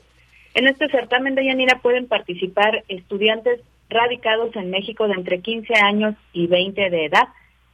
En 0.53 0.65
este 0.65 0.87
certamen 0.87 1.35
de 1.35 1.45
Yanira 1.45 1.79
pueden 1.81 2.07
participar 2.07 2.85
estudiantes 2.87 3.59
radicados 3.89 4.55
en 4.55 4.69
México 4.69 5.09
de 5.09 5.15
entre 5.15 5.41
15 5.41 5.73
años 5.83 6.15
y 6.31 6.47
20 6.47 6.89
de 6.89 7.03
edad, 7.03 7.27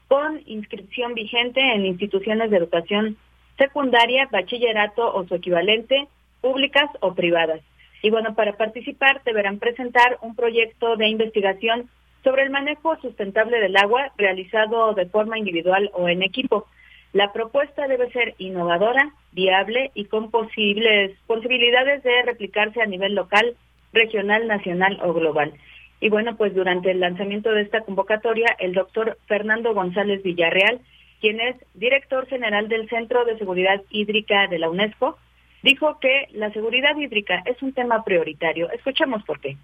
con 0.07 0.41
inscripción 0.47 1.13
vigente 1.13 1.61
en 1.61 1.85
instituciones 1.85 2.49
de 2.49 2.57
educación 2.57 3.15
secundaria, 3.59 4.27
bachillerato 4.31 5.13
o 5.13 5.27
su 5.27 5.35
equivalente, 5.35 6.07
públicas 6.41 6.89
o 7.01 7.13
privadas. 7.13 7.61
Y 8.01 8.09
bueno, 8.09 8.33
para 8.33 8.53
participar 8.53 9.21
deberán 9.23 9.59
presentar 9.59 10.17
un 10.23 10.35
proyecto 10.35 10.95
de 10.95 11.09
investigación 11.09 11.91
sobre 12.23 12.43
el 12.43 12.49
manejo 12.49 12.95
sustentable 13.01 13.59
del 13.59 13.75
agua 13.75 14.11
realizado 14.17 14.93
de 14.93 15.05
forma 15.07 15.37
individual 15.37 15.89
o 15.93 16.07
en 16.07 16.23
equipo. 16.23 16.67
La 17.11 17.31
propuesta 17.31 17.87
debe 17.87 18.11
ser 18.11 18.33
innovadora, 18.37 19.13
viable 19.31 19.91
y 19.93 20.05
con 20.05 20.31
posibles 20.31 21.17
posibilidades 21.27 22.01
de 22.03 22.23
replicarse 22.23 22.81
a 22.81 22.87
nivel 22.87 23.13
local, 23.13 23.55
regional, 23.91 24.47
nacional 24.47 24.99
o 25.03 25.13
global. 25.13 25.53
Y 25.99 26.09
bueno, 26.09 26.35
pues 26.35 26.55
durante 26.55 26.91
el 26.91 26.99
lanzamiento 26.99 27.51
de 27.51 27.61
esta 27.61 27.81
convocatoria, 27.81 28.55
el 28.59 28.73
doctor 28.73 29.17
Fernando 29.27 29.73
González 29.73 30.23
Villarreal, 30.23 30.81
quien 31.21 31.39
es 31.39 31.55
director 31.75 32.27
general 32.27 32.67
del 32.67 32.89
Centro 32.89 33.23
de 33.25 33.37
Seguridad 33.37 33.81
Hídrica 33.89 34.47
de 34.47 34.59
la 34.59 34.69
UNESCO, 34.69 35.17
dijo 35.61 35.99
que 35.99 36.27
la 36.31 36.51
seguridad 36.51 36.97
hídrica 36.97 37.41
es 37.45 37.61
un 37.61 37.73
tema 37.73 38.03
prioritario. 38.03 38.69
Escuchemos 38.71 39.23
por 39.23 39.39
qué. 39.39 39.55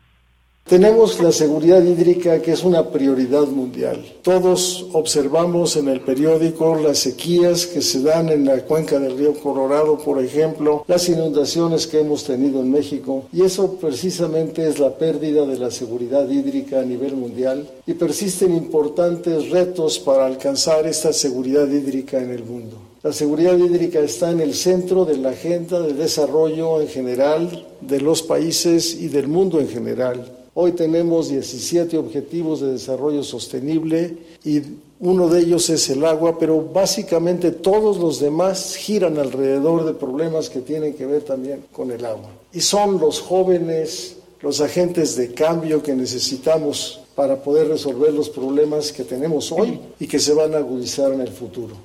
Tenemos 0.69 1.19
la 1.19 1.31
seguridad 1.31 1.81
hídrica 1.81 2.43
que 2.43 2.51
es 2.51 2.63
una 2.63 2.91
prioridad 2.91 3.47
mundial. 3.47 4.05
Todos 4.21 4.85
observamos 4.93 5.75
en 5.75 5.87
el 5.87 6.01
periódico 6.01 6.75
las 6.75 6.99
sequías 6.99 7.65
que 7.65 7.81
se 7.81 8.03
dan 8.03 8.29
en 8.29 8.45
la 8.45 8.61
cuenca 8.61 8.99
del 8.99 9.17
río 9.17 9.33
Colorado, 9.33 9.97
por 9.97 10.23
ejemplo, 10.23 10.85
las 10.87 11.09
inundaciones 11.09 11.87
que 11.87 12.01
hemos 12.01 12.23
tenido 12.23 12.61
en 12.61 12.69
México 12.69 13.23
y 13.33 13.41
eso 13.41 13.77
precisamente 13.81 14.67
es 14.67 14.77
la 14.77 14.95
pérdida 14.95 15.43
de 15.47 15.57
la 15.57 15.71
seguridad 15.71 16.29
hídrica 16.29 16.81
a 16.81 16.85
nivel 16.85 17.15
mundial 17.15 17.67
y 17.87 17.93
persisten 17.95 18.55
importantes 18.55 19.49
retos 19.49 19.97
para 19.97 20.27
alcanzar 20.27 20.85
esta 20.85 21.13
seguridad 21.13 21.67
hídrica 21.67 22.21
en 22.21 22.29
el 22.29 22.43
mundo. 22.43 22.77
La 23.01 23.11
seguridad 23.11 23.57
hídrica 23.57 24.01
está 24.01 24.29
en 24.29 24.39
el 24.39 24.53
centro 24.53 25.05
de 25.05 25.17
la 25.17 25.29
agenda 25.29 25.79
de 25.79 25.93
desarrollo 25.93 26.79
en 26.79 26.89
general 26.89 27.65
de 27.81 28.01
los 28.01 28.21
países 28.21 28.93
y 28.93 29.07
del 29.07 29.27
mundo 29.27 29.59
en 29.59 29.69
general. 29.69 30.38
Hoy 30.61 30.73
tenemos 30.73 31.29
17 31.29 31.97
objetivos 31.97 32.59
de 32.59 32.73
desarrollo 32.73 33.23
sostenible 33.23 34.17
y 34.43 34.59
uno 34.99 35.29
de 35.29 35.39
ellos 35.39 35.69
es 35.69 35.89
el 35.89 36.03
agua, 36.03 36.37
pero 36.37 36.61
básicamente 36.61 37.51
todos 37.51 37.97
los 37.97 38.19
demás 38.19 38.75
giran 38.75 39.17
alrededor 39.17 39.85
de 39.85 39.93
problemas 39.93 40.49
que 40.49 40.59
tienen 40.59 40.97
que 40.97 41.05
ver 41.05 41.21
también 41.21 41.63
con 41.71 41.91
el 41.91 42.03
agua. 42.03 42.31
Y 42.51 42.59
son 42.59 42.99
los 42.99 43.21
jóvenes, 43.21 44.21
los 44.41 44.59
agentes 44.59 45.15
de 45.15 45.33
cambio 45.33 45.81
que 45.81 45.95
necesitamos 45.95 47.05
para 47.15 47.37
poder 47.37 47.69
resolver 47.69 48.13
los 48.13 48.29
problemas 48.29 48.91
que 48.91 49.05
tenemos 49.05 49.53
hoy 49.53 49.79
y 49.97 50.07
que 50.09 50.19
se 50.19 50.33
van 50.33 50.53
a 50.55 50.57
agudizar 50.57 51.13
en 51.13 51.21
el 51.21 51.29
futuro. 51.29 51.77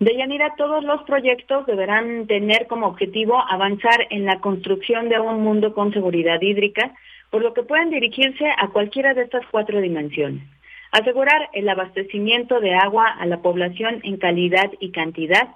Deyanira, 0.00 0.54
todos 0.56 0.82
los 0.82 1.00
proyectos 1.02 1.64
deberán 1.66 2.26
tener 2.26 2.66
como 2.66 2.88
objetivo 2.88 3.38
avanzar 3.38 4.08
en 4.10 4.24
la 4.24 4.40
construcción 4.40 5.08
de 5.08 5.20
un 5.20 5.44
mundo 5.44 5.74
con 5.74 5.92
seguridad 5.92 6.40
hídrica, 6.40 6.92
por 7.30 7.42
lo 7.42 7.54
que 7.54 7.62
pueden 7.62 7.90
dirigirse 7.90 8.44
a 8.56 8.68
cualquiera 8.68 9.14
de 9.14 9.22
estas 9.22 9.46
cuatro 9.50 9.80
dimensiones. 9.80 10.42
Asegurar 10.92 11.48
el 11.52 11.68
abastecimiento 11.68 12.60
de 12.60 12.74
agua 12.74 13.06
a 13.06 13.24
la 13.26 13.40
población 13.40 14.00
en 14.02 14.16
calidad 14.16 14.70
y 14.80 14.90
cantidad, 14.90 15.48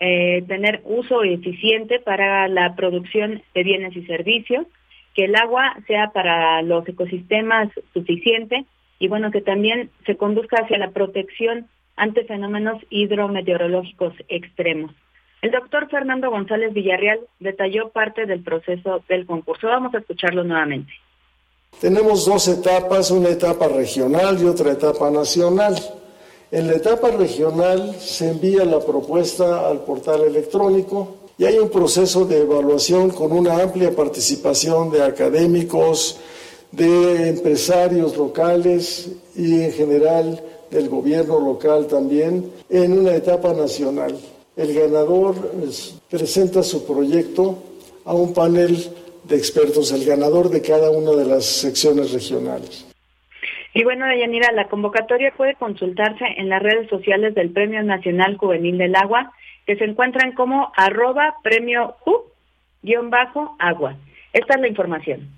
eh, 0.00 0.42
tener 0.48 0.80
uso 0.84 1.22
eficiente 1.22 2.00
para 2.00 2.48
la 2.48 2.74
producción 2.74 3.42
de 3.54 3.62
bienes 3.62 3.94
y 3.94 4.06
servicios, 4.06 4.66
que 5.14 5.26
el 5.26 5.36
agua 5.36 5.76
sea 5.86 6.10
para 6.12 6.62
los 6.62 6.88
ecosistemas 6.88 7.68
suficiente, 7.92 8.64
y 8.98 9.08
bueno, 9.08 9.30
que 9.30 9.42
también 9.42 9.90
se 10.06 10.16
conduzca 10.16 10.62
hacia 10.62 10.78
la 10.78 10.90
protección 10.90 11.66
ante 11.96 12.24
fenómenos 12.24 12.82
hidrometeorológicos 12.88 14.14
extremos. 14.28 14.92
El 15.42 15.50
doctor 15.50 15.88
Fernando 15.90 16.30
González 16.30 16.72
Villarreal 16.72 17.20
detalló 17.38 17.90
parte 17.90 18.26
del 18.26 18.42
proceso 18.42 19.02
del 19.08 19.26
concurso. 19.26 19.68
Vamos 19.68 19.94
a 19.94 19.98
escucharlo 19.98 20.44
nuevamente. 20.44 20.92
Tenemos 21.80 22.26
dos 22.26 22.46
etapas, 22.48 23.10
una 23.10 23.30
etapa 23.30 23.66
regional 23.66 24.38
y 24.42 24.44
otra 24.44 24.72
etapa 24.72 25.10
nacional. 25.10 25.76
En 26.50 26.66
la 26.66 26.74
etapa 26.74 27.10
regional 27.10 27.96
se 27.98 28.28
envía 28.28 28.66
la 28.66 28.80
propuesta 28.80 29.66
al 29.66 29.84
portal 29.84 30.22
electrónico 30.22 31.08
y 31.38 31.46
hay 31.46 31.58
un 31.58 31.70
proceso 31.70 32.26
de 32.26 32.42
evaluación 32.42 33.08
con 33.08 33.32
una 33.32 33.62
amplia 33.62 33.96
participación 33.96 34.90
de 34.90 35.02
académicos, 35.02 36.18
de 36.70 37.30
empresarios 37.30 38.14
locales 38.14 39.08
y 39.34 39.62
en 39.62 39.72
general 39.72 40.42
del 40.70 40.90
gobierno 40.90 41.40
local 41.40 41.86
también 41.86 42.52
en 42.68 42.98
una 42.98 43.14
etapa 43.14 43.54
nacional. 43.54 44.18
El 44.54 44.74
ganador 44.74 45.34
presenta 46.10 46.62
su 46.62 46.84
proyecto 46.84 47.54
a 48.04 48.12
un 48.12 48.34
panel 48.34 48.76
de 49.30 49.36
expertos, 49.36 49.92
el 49.92 50.04
ganador 50.04 50.50
de 50.50 50.60
cada 50.60 50.90
una 50.90 51.12
de 51.12 51.24
las 51.24 51.46
secciones 51.46 52.12
regionales. 52.12 52.86
Y 53.72 53.84
bueno, 53.84 54.06
Deyanira, 54.06 54.50
la 54.52 54.68
convocatoria 54.68 55.32
puede 55.36 55.54
consultarse 55.54 56.24
en 56.36 56.48
las 56.48 56.60
redes 56.62 56.88
sociales 56.90 57.34
del 57.34 57.50
Premio 57.50 57.82
Nacional 57.84 58.36
Juvenil 58.36 58.76
del 58.78 58.96
Agua, 58.96 59.32
que 59.64 59.76
se 59.76 59.84
encuentran 59.84 60.32
como 60.32 60.72
arroba 60.76 61.36
premio 61.44 61.94
U-agua. 62.82 63.96
Esta 64.32 64.54
es 64.54 64.60
la 64.60 64.68
información. 64.68 65.28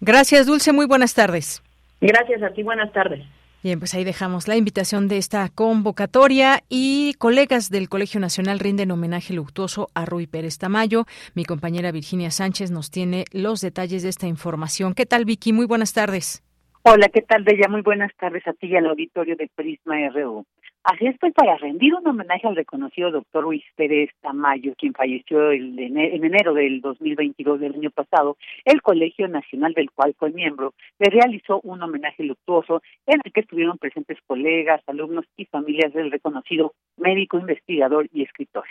Gracias, 0.00 0.46
Dulce. 0.46 0.72
Muy 0.72 0.86
buenas 0.86 1.14
tardes. 1.14 1.62
Gracias 2.00 2.42
a 2.42 2.50
ti. 2.50 2.62
Buenas 2.62 2.92
tardes. 2.92 3.24
Bien, 3.62 3.78
pues 3.78 3.94
ahí 3.94 4.04
dejamos 4.04 4.46
la 4.48 4.56
invitación 4.56 5.08
de 5.08 5.16
esta 5.16 5.48
convocatoria 5.48 6.60
y 6.68 7.14
colegas 7.14 7.70
del 7.70 7.88
Colegio 7.88 8.20
Nacional 8.20 8.60
rinden 8.60 8.90
homenaje 8.90 9.34
luctuoso 9.34 9.88
a 9.94 10.04
Rui 10.04 10.26
Pérez 10.26 10.58
Tamayo. 10.58 11.04
Mi 11.34 11.44
compañera 11.44 11.90
Virginia 11.90 12.30
Sánchez 12.30 12.70
nos 12.70 12.90
tiene 12.90 13.24
los 13.32 13.60
detalles 13.60 14.02
de 14.02 14.10
esta 14.10 14.26
información. 14.26 14.94
¿Qué 14.94 15.06
tal, 15.06 15.24
Vicky? 15.24 15.52
Muy 15.52 15.66
buenas 15.66 15.92
tardes. 15.92 16.44
Hola, 16.82 17.08
¿qué 17.08 17.22
tal, 17.22 17.42
Bella? 17.42 17.66
Muy 17.68 17.82
buenas 17.82 18.12
tardes 18.16 18.46
a 18.46 18.52
ti 18.52 18.68
y 18.68 18.76
al 18.76 18.86
auditorio 18.86 19.34
de 19.34 19.50
Prisma 19.52 19.96
RU. 20.10 20.46
Así 20.88 21.04
es, 21.04 21.18
pues 21.18 21.34
para 21.34 21.56
rendir 21.56 21.92
un 21.96 22.06
homenaje 22.06 22.46
al 22.46 22.54
reconocido 22.54 23.10
doctor 23.10 23.42
Luis 23.42 23.64
Pérez 23.74 24.08
Tamayo, 24.20 24.72
quien 24.78 24.92
falleció 24.92 25.50
en 25.50 25.76
enero 25.76 26.54
del 26.54 26.80
2022 26.80 27.58
del 27.58 27.74
año 27.74 27.90
pasado, 27.90 28.36
el 28.64 28.80
Colegio 28.82 29.26
Nacional 29.26 29.72
del 29.72 29.90
cual 29.90 30.14
fue 30.16 30.30
miembro 30.30 30.74
le 31.00 31.10
realizó 31.10 31.60
un 31.64 31.82
homenaje 31.82 32.22
luctuoso 32.22 32.82
en 33.04 33.18
el 33.24 33.32
que 33.32 33.40
estuvieron 33.40 33.78
presentes 33.78 34.18
colegas, 34.28 34.80
alumnos 34.86 35.24
y 35.36 35.46
familias 35.46 35.92
del 35.92 36.12
reconocido 36.12 36.72
médico, 36.98 37.36
investigador 37.36 38.08
y 38.12 38.22
escritor. 38.22 38.66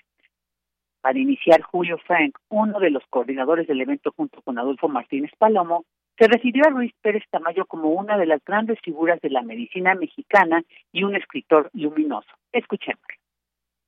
Para 1.01 1.19
iniciar, 1.19 1.63
Julio 1.63 1.97
Frank, 1.97 2.37
uno 2.47 2.79
de 2.79 2.91
los 2.91 3.03
coordinadores 3.09 3.67
del 3.67 3.81
evento 3.81 4.13
junto 4.15 4.41
con 4.41 4.57
Adolfo 4.57 4.87
Martínez 4.87 5.31
Palomo, 5.37 5.83
se 6.17 6.27
refirió 6.27 6.65
a 6.65 6.69
Luis 6.69 6.93
Pérez 7.01 7.23
Tamayo 7.29 7.65
como 7.65 7.89
una 7.89 8.17
de 8.17 8.25
las 8.25 8.43
grandes 8.45 8.79
figuras 8.83 9.19
de 9.21 9.29
la 9.29 9.41
medicina 9.41 9.95
mexicana 9.95 10.63
y 10.91 11.03
un 11.03 11.15
escritor 11.15 11.69
luminoso. 11.73 12.29
Escuchemos. 12.51 13.01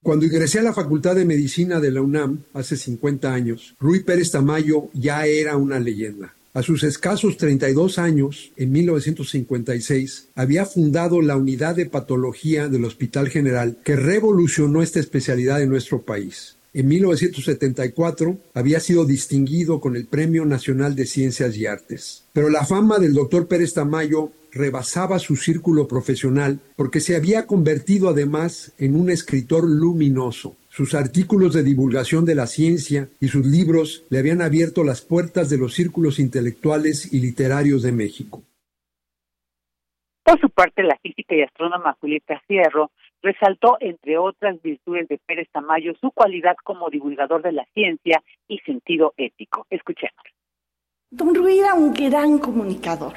Cuando 0.03 0.25
ingresé 0.25 0.59
a 0.59 0.63
la 0.63 0.73
Facultad 0.73 1.15
de 1.15 1.25
Medicina 1.25 1.79
de 1.79 1.91
la 1.91 2.01
UNAM 2.01 2.43
hace 2.53 2.77
50 2.77 3.33
años, 3.33 3.75
Rui 3.79 4.03
Pérez 4.03 4.31
Tamayo 4.31 4.89
ya 4.93 5.25
era 5.25 5.57
una 5.57 5.79
leyenda. 5.79 6.33
A 6.53 6.63
sus 6.63 6.83
escasos 6.83 7.37
32 7.37 7.99
años, 7.99 8.51
en 8.57 8.71
1956, 8.71 10.29
había 10.33 10.65
fundado 10.65 11.21
la 11.21 11.35
unidad 11.35 11.75
de 11.75 11.85
patología 11.85 12.67
del 12.67 12.85
Hospital 12.85 13.29
General 13.29 13.77
que 13.83 13.95
revolucionó 13.95 14.81
esta 14.81 14.99
especialidad 14.99 15.61
en 15.61 15.69
nuestro 15.69 16.01
país. 16.01 16.56
En 16.77 16.87
1974 16.89 18.37
había 18.53 18.79
sido 18.79 19.03
distinguido 19.03 19.79
con 19.79 19.95
el 19.95 20.05
Premio 20.05 20.45
Nacional 20.45 20.95
de 20.95 21.07
Ciencias 21.07 21.57
y 21.57 21.65
Artes. 21.65 22.29
Pero 22.33 22.49
la 22.49 22.65
fama 22.65 22.99
del 22.99 23.15
doctor 23.15 23.47
Pérez 23.47 23.73
Tamayo 23.73 24.31
rebasaba 24.51 25.17
su 25.17 25.37
círculo 25.37 25.87
profesional 25.87 26.59
porque 26.75 26.99
se 26.99 27.15
había 27.15 27.47
convertido 27.47 28.09
además 28.09 28.75
en 28.77 28.95
un 28.95 29.09
escritor 29.09 29.67
luminoso. 29.67 30.55
Sus 30.69 30.93
artículos 30.93 31.55
de 31.55 31.63
divulgación 31.63 32.25
de 32.25 32.35
la 32.35 32.45
ciencia 32.45 33.09
y 33.19 33.29
sus 33.29 33.43
libros 33.43 34.03
le 34.11 34.19
habían 34.19 34.43
abierto 34.43 34.83
las 34.83 35.01
puertas 35.01 35.49
de 35.49 35.57
los 35.57 35.73
círculos 35.73 36.19
intelectuales 36.19 37.11
y 37.11 37.21
literarios 37.21 37.81
de 37.81 37.91
México. 37.91 38.43
Por 40.23 40.39
su 40.39 40.51
parte, 40.51 40.83
la 40.83 40.99
física 41.01 41.33
y 41.33 41.41
astrónoma 41.41 41.97
Julieta 41.99 42.39
Fierro 42.47 42.91
resaltó, 43.21 43.77
entre 43.79 44.17
otras 44.17 44.61
virtudes 44.61 45.07
de 45.07 45.19
Pérez 45.25 45.47
Tamayo, 45.51 45.93
su 45.99 46.11
cualidad 46.11 46.55
como 46.63 46.89
divulgador 46.89 47.41
de 47.41 47.51
la 47.51 47.65
ciencia 47.73 48.23
y 48.47 48.59
sentido 48.59 49.13
ético. 49.17 49.65
Escuchemos. 49.69 50.23
Don 51.09 51.33
Rui 51.33 51.59
era 51.59 51.73
un 51.73 51.93
gran 51.93 52.37
comunicador, 52.37 53.13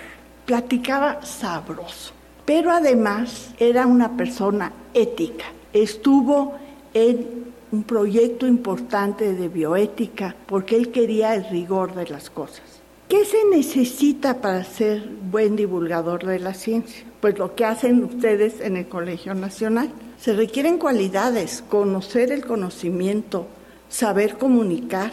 platicaba 0.47 1.23
sabroso, 1.23 2.15
pero 2.47 2.71
además 2.71 3.55
era 3.59 3.87
una 3.87 4.17
persona 4.17 4.73
ética. 4.95 5.47
Estuvo 5.73 6.57
en 6.95 7.51
un 7.73 7.85
proyecto 7.85 8.47
importante 8.47 9.33
de 9.35 9.49
bioética 9.49 10.35
porque 10.47 10.77
él 10.77 10.91
quería 10.91 11.35
el 11.35 11.49
rigor 11.51 11.95
de 11.95 12.09
las 12.09 12.31
cosas. 12.31 12.80
¿Qué 13.11 13.25
se 13.25 13.45
necesita 13.51 14.41
para 14.41 14.63
ser 14.63 15.03
buen 15.33 15.57
divulgador 15.57 16.25
de 16.25 16.39
la 16.39 16.55
ciencia? 16.55 17.05
Pues 17.21 17.37
lo 17.41 17.57
que 17.57 17.65
hacen 17.65 18.05
ustedes 18.05 18.61
en 18.61 18.77
el 18.77 18.87
Colegio 18.87 19.35
Nacional. 19.35 19.91
Se 20.17 20.33
requieren 20.33 20.79
cualidades, 20.79 21.65
conocer 21.69 22.31
el 22.31 22.47
conocimiento, 22.47 23.49
saber 23.89 24.39
comunicar. 24.39 25.11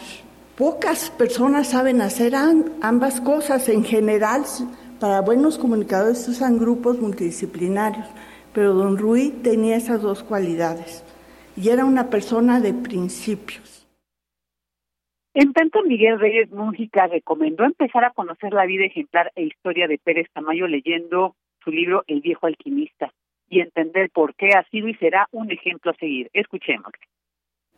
Pocas 0.56 1.10
personas 1.10 1.70
saben 1.70 2.00
hacer 2.00 2.36
ambas 2.36 3.20
cosas. 3.20 3.68
En 3.68 3.82
general, 3.82 4.44
para 5.00 5.20
buenos 5.20 5.58
comunicadores 5.58 6.18
se 6.18 6.30
usan 6.30 6.56
grupos 6.56 7.00
multidisciplinarios, 7.00 8.06
pero 8.54 8.74
don 8.74 8.96
Rui 8.96 9.30
tenía 9.42 9.74
esas 9.74 10.02
dos 10.02 10.22
cualidades 10.22 11.02
y 11.56 11.70
era 11.70 11.84
una 11.84 12.10
persona 12.10 12.60
de 12.60 12.74
principios. 12.74 13.87
En 15.40 15.52
tanto, 15.52 15.84
Miguel 15.84 16.18
Reyes 16.18 16.50
Mújica 16.50 17.06
recomendó 17.06 17.62
empezar 17.62 18.04
a 18.04 18.10
conocer 18.10 18.52
la 18.52 18.66
vida 18.66 18.86
ejemplar 18.86 19.30
e 19.36 19.44
historia 19.44 19.86
de 19.86 19.96
Pérez 19.96 20.26
Tamayo 20.34 20.66
leyendo 20.66 21.36
su 21.62 21.70
libro 21.70 22.02
El 22.08 22.22
viejo 22.22 22.48
alquimista 22.48 23.12
y 23.48 23.60
entender 23.60 24.10
por 24.10 24.34
qué 24.34 24.48
ha 24.54 24.64
sido 24.68 24.88
y 24.88 24.94
será 24.94 25.28
un 25.30 25.52
ejemplo 25.52 25.92
a 25.92 25.94
seguir. 25.94 26.28
Escuchemos. 26.32 26.90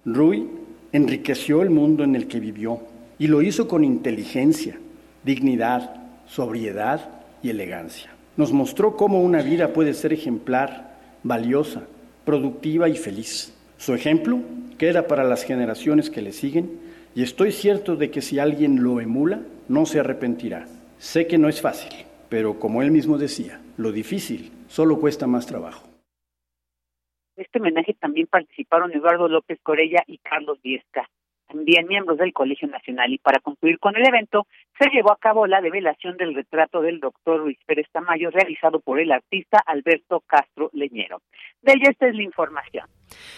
Rui 0.06 0.48
enriqueció 0.92 1.60
el 1.60 1.68
mundo 1.68 2.02
en 2.02 2.16
el 2.16 2.28
que 2.28 2.40
vivió 2.40 2.78
y 3.18 3.26
lo 3.26 3.42
hizo 3.42 3.68
con 3.68 3.84
inteligencia, 3.84 4.78
dignidad, 5.22 6.02
sobriedad 6.24 7.20
y 7.42 7.50
elegancia. 7.50 8.10
Nos 8.38 8.54
mostró 8.54 8.96
cómo 8.96 9.20
una 9.20 9.42
vida 9.42 9.74
puede 9.74 9.92
ser 9.92 10.14
ejemplar, 10.14 10.96
valiosa, 11.22 11.86
productiva 12.24 12.88
y 12.88 12.96
feliz. 12.96 13.54
Su 13.76 13.92
ejemplo 13.92 14.38
queda 14.78 15.06
para 15.06 15.24
las 15.24 15.44
generaciones 15.44 16.08
que 16.08 16.22
le 16.22 16.32
siguen 16.32 16.88
y 17.14 17.22
estoy 17.22 17.50
cierto 17.52 17.96
de 17.96 18.10
que 18.10 18.20
si 18.20 18.38
alguien 18.38 18.82
lo 18.82 19.00
emula, 19.00 19.40
no 19.68 19.86
se 19.86 20.00
arrepentirá. 20.00 20.66
Sé 20.98 21.26
que 21.26 21.38
no 21.38 21.48
es 21.48 21.60
fácil, 21.60 21.92
pero 22.28 22.58
como 22.58 22.82
él 22.82 22.90
mismo 22.90 23.18
decía, 23.18 23.60
lo 23.76 23.90
difícil 23.90 24.52
solo 24.68 25.00
cuesta 25.00 25.26
más 25.26 25.46
trabajo. 25.46 25.88
este 27.36 27.58
homenaje 27.58 27.94
también 27.94 28.26
participaron 28.26 28.92
Eduardo 28.92 29.26
López 29.28 29.58
Corella 29.62 30.04
y 30.06 30.18
Carlos 30.18 30.60
Viesca, 30.62 31.08
también 31.48 31.88
miembros 31.88 32.18
del 32.18 32.32
Colegio 32.32 32.68
Nacional. 32.68 33.12
Y 33.12 33.18
para 33.18 33.40
concluir 33.40 33.78
con 33.80 33.96
el 33.96 34.06
evento, 34.06 34.46
se 34.78 34.88
llevó 34.90 35.10
a 35.10 35.18
cabo 35.18 35.46
la 35.46 35.60
develación 35.60 36.16
del 36.16 36.34
retrato 36.34 36.80
del 36.80 37.00
doctor 37.00 37.40
Luis 37.40 37.58
Pérez 37.66 37.86
Tamayo, 37.90 38.30
realizado 38.30 38.78
por 38.78 39.00
el 39.00 39.10
artista 39.10 39.58
Alberto 39.66 40.22
Castro 40.26 40.70
Leñero. 40.74 41.22
De 41.62 41.72
ella 41.72 41.90
esta 41.90 42.06
es 42.06 42.14
la 42.14 42.22
información. 42.22 42.86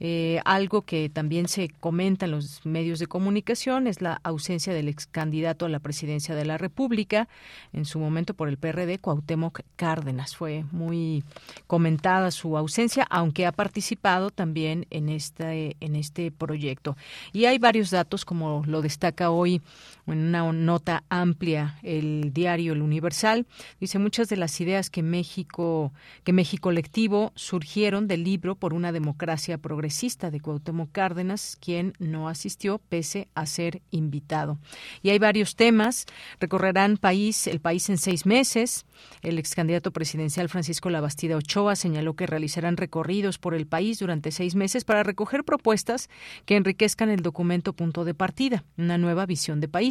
Eh, 0.04 0.42
algo 0.46 0.82
que 0.82 1.10
también 1.10 1.48
se 1.48 1.70
comenta 1.70 2.26
en 2.26 2.32
los 2.32 2.66
medios 2.66 2.98
de 2.98 3.06
comunicación 3.06 3.86
es 3.86 4.02
la 4.02 4.20
ausencia 4.24 4.74
del 4.74 4.88
ex 4.88 5.06
candidato 5.06 5.68
a 5.68 5.70
la 5.70 5.78
presidencia 5.78 6.34
de 6.34 6.44
la 6.44 6.58
República, 6.58 7.28
en 7.72 7.86
su 7.86 8.00
momento 8.00 8.34
por 8.34 8.50
el 8.50 8.58
PRD, 8.58 8.98
Cuauhtémoc 8.98 9.62
Cárdenas. 9.76 10.36
Fue 10.36 10.66
muy 10.72 11.24
comentada 11.68 12.32
su 12.32 12.58
ausencia, 12.58 13.06
aunque 13.12 13.46
ha 13.46 13.52
participado 13.52 14.32
también 14.32 14.88
en 14.90 15.08
este, 15.08 15.78
en 15.80 15.96
este 15.96 16.32
proyecto. 16.32 16.98
Y 17.32 17.46
hay 17.46 17.60
varios 17.60 17.92
datos, 17.92 18.26
como 18.26 18.64
lo 18.66 18.82
destaca 18.82 19.30
hoy 19.30 19.62
en 20.08 20.18
una 20.18 20.52
nota 20.52 21.04
amplia 21.10 21.78
el 21.84 22.32
diario 22.34 22.74
El 22.74 22.82
Universal. 22.82 23.46
Dice 23.80 24.00
muchas 24.00 24.30
de 24.30 24.38
las 24.38 24.60
ideas 24.62 24.90
que 24.90 25.04
México, 25.04 25.94
que 26.24 26.34
México 26.34 26.64
Colectivo 26.64 27.32
surgieron 27.36 28.08
del 28.08 28.24
libro 28.24 28.56
por 28.56 28.74
una 28.74 28.92
democracia 28.92 29.58
progresiva 29.58 30.02
de 30.02 30.40
Cuauhtémoc 30.40 30.92
Cárdenas, 30.92 31.58
quien 31.60 31.94
no 32.00 32.28
asistió 32.28 32.80
pese 32.80 33.28
a 33.36 33.46
ser 33.46 33.82
invitado. 33.92 34.58
Y 35.04 35.10
hay 35.10 35.20
varios 35.20 35.56
temas. 35.56 36.06
Recorrerán 36.40 36.98
país, 36.98 37.46
el 37.48 37.60
país 37.60 37.90
en 37.90 37.98
seis 37.98 38.26
meses. 38.26 38.86
El 39.22 39.38
ex 39.38 39.54
candidato 39.54 39.92
presidencial 39.92 40.50
Francisco 40.50 40.90
Labastida 40.90 41.36
Ochoa 41.36 41.76
señaló 41.76 42.16
que 42.16 42.26
realizarán 42.26 42.78
recorridos 42.78 43.38
por 43.38 43.54
el 43.54 43.68
país 43.68 44.00
durante 44.00 44.32
seis 44.32 44.56
meses 44.56 44.86
para 44.86 45.04
recoger 45.04 45.44
propuestas 45.44 46.10
que 46.46 46.56
enriquezcan 46.56 47.10
el 47.10 47.22
documento 47.22 47.74
punto 47.74 48.06
de 48.06 48.14
partida, 48.14 48.64
una 48.78 48.98
nueva 48.98 49.26
visión 49.26 49.60
de 49.60 49.68
país. 49.68 49.91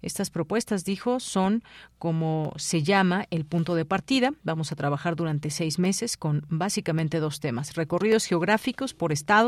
Estas 0.00 0.30
propuestas, 0.30 0.84
dijo, 0.84 1.20
son 1.20 1.62
como 1.98 2.52
se 2.56 2.82
llama 2.82 3.26
el 3.30 3.44
punto 3.44 3.74
de 3.74 3.84
partida. 3.84 4.32
Vamos 4.42 4.72
a 4.72 4.76
trabajar 4.76 5.16
durante 5.16 5.50
seis 5.50 5.78
meses 5.78 6.16
con 6.16 6.46
básicamente 6.48 7.20
dos 7.20 7.40
temas: 7.40 7.74
recorridos 7.74 8.26
geográficos 8.26 8.94
por 8.94 9.12
estado 9.12 9.40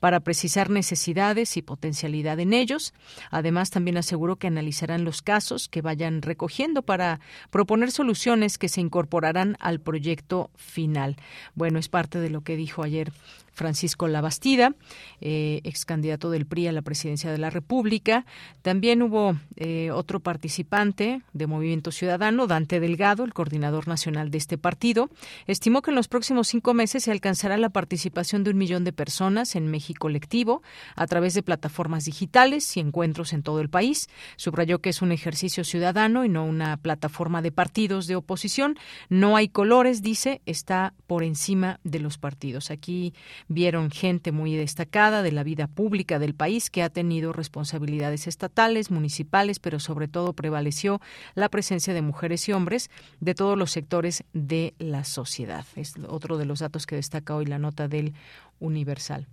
para 0.00 0.20
precisar 0.20 0.70
necesidades 0.70 1.56
y 1.56 1.62
potencialidad 1.62 2.40
en 2.40 2.52
ellos. 2.52 2.94
Además, 3.30 3.70
también 3.70 3.96
aseguró 3.96 4.36
que 4.36 4.46
analizarán 4.46 5.04
los 5.04 5.22
casos 5.22 5.68
que 5.68 5.82
vayan 5.82 6.22
recogiendo 6.22 6.82
para 6.82 7.20
proponer 7.50 7.90
soluciones 7.90 8.58
que 8.58 8.68
se 8.68 8.80
incorporarán 8.80 9.56
al 9.60 9.80
proyecto 9.80 10.50
final. 10.56 11.16
Bueno, 11.54 11.78
es 11.78 11.88
parte 11.88 12.18
de 12.18 12.30
lo 12.30 12.40
que 12.40 12.56
dijo 12.56 12.82
ayer 12.82 13.12
Francisco 13.56 14.06
Labastida, 14.06 14.74
eh, 15.20 15.60
ex 15.64 15.84
candidato 15.84 16.30
del 16.30 16.46
PRI 16.46 16.68
a 16.68 16.72
la 16.72 16.82
presidencia 16.82 17.32
de 17.32 17.38
la 17.38 17.50
República. 17.50 18.24
También 18.62 19.02
hubo 19.02 19.36
eh, 19.56 19.90
otro 19.90 20.20
participante 20.20 21.22
de 21.32 21.46
Movimiento 21.48 21.90
Ciudadano, 21.90 22.46
Dante 22.46 22.78
Delgado, 22.78 23.24
el 23.24 23.34
coordinador 23.34 23.88
nacional 23.88 24.30
de 24.30 24.38
este 24.38 24.58
partido. 24.58 25.10
Estimó 25.46 25.82
que 25.82 25.90
en 25.90 25.96
los 25.96 26.06
próximos 26.06 26.48
cinco 26.48 26.74
meses 26.74 27.04
se 27.04 27.10
alcanzará 27.10 27.56
la 27.56 27.70
participación 27.70 28.44
de 28.44 28.50
un 28.50 28.58
millón 28.58 28.84
de 28.84 28.92
personas 28.92 29.56
en 29.56 29.68
México 29.68 29.96
Colectivo 29.96 30.62
a 30.94 31.06
través 31.06 31.34
de 31.34 31.42
plataformas 31.42 32.04
digitales 32.04 32.76
y 32.76 32.80
encuentros 32.80 33.32
en 33.32 33.42
todo 33.42 33.60
el 33.60 33.70
país. 33.70 34.08
Subrayó 34.36 34.80
que 34.80 34.90
es 34.90 35.02
un 35.02 35.10
ejercicio 35.10 35.64
ciudadano 35.64 36.24
y 36.24 36.28
no 36.28 36.44
una 36.44 36.76
plataforma 36.76 37.40
de 37.42 37.52
partidos 37.52 38.06
de 38.06 38.16
oposición. 38.16 38.78
No 39.08 39.36
hay 39.36 39.48
colores, 39.48 40.02
dice, 40.02 40.42
está 40.44 40.92
por 41.06 41.24
encima 41.24 41.80
de 41.84 42.00
los 42.00 42.18
partidos. 42.18 42.70
Aquí 42.70 43.14
vieron 43.48 43.90
gente 43.90 44.32
muy 44.32 44.54
destacada 44.54 45.22
de 45.22 45.32
la 45.32 45.42
vida 45.42 45.66
pública 45.66 46.18
del 46.18 46.34
país 46.34 46.70
que 46.70 46.82
ha 46.82 46.90
tenido 46.90 47.32
responsabilidades 47.32 48.26
estatales, 48.26 48.90
municipales, 48.90 49.58
pero 49.58 49.78
sobre 49.80 50.08
todo 50.08 50.32
prevaleció 50.32 51.00
la 51.34 51.48
presencia 51.48 51.94
de 51.94 52.02
mujeres 52.02 52.48
y 52.48 52.52
hombres 52.52 52.90
de 53.20 53.34
todos 53.34 53.56
los 53.56 53.70
sectores 53.70 54.24
de 54.32 54.74
la 54.78 55.04
sociedad. 55.04 55.64
Es 55.76 55.94
otro 56.08 56.38
de 56.38 56.46
los 56.46 56.60
datos 56.60 56.86
que 56.86 56.96
destaca 56.96 57.34
hoy 57.34 57.46
la 57.46 57.58
nota 57.58 57.88
del 57.88 58.14
Universal. 58.58 59.26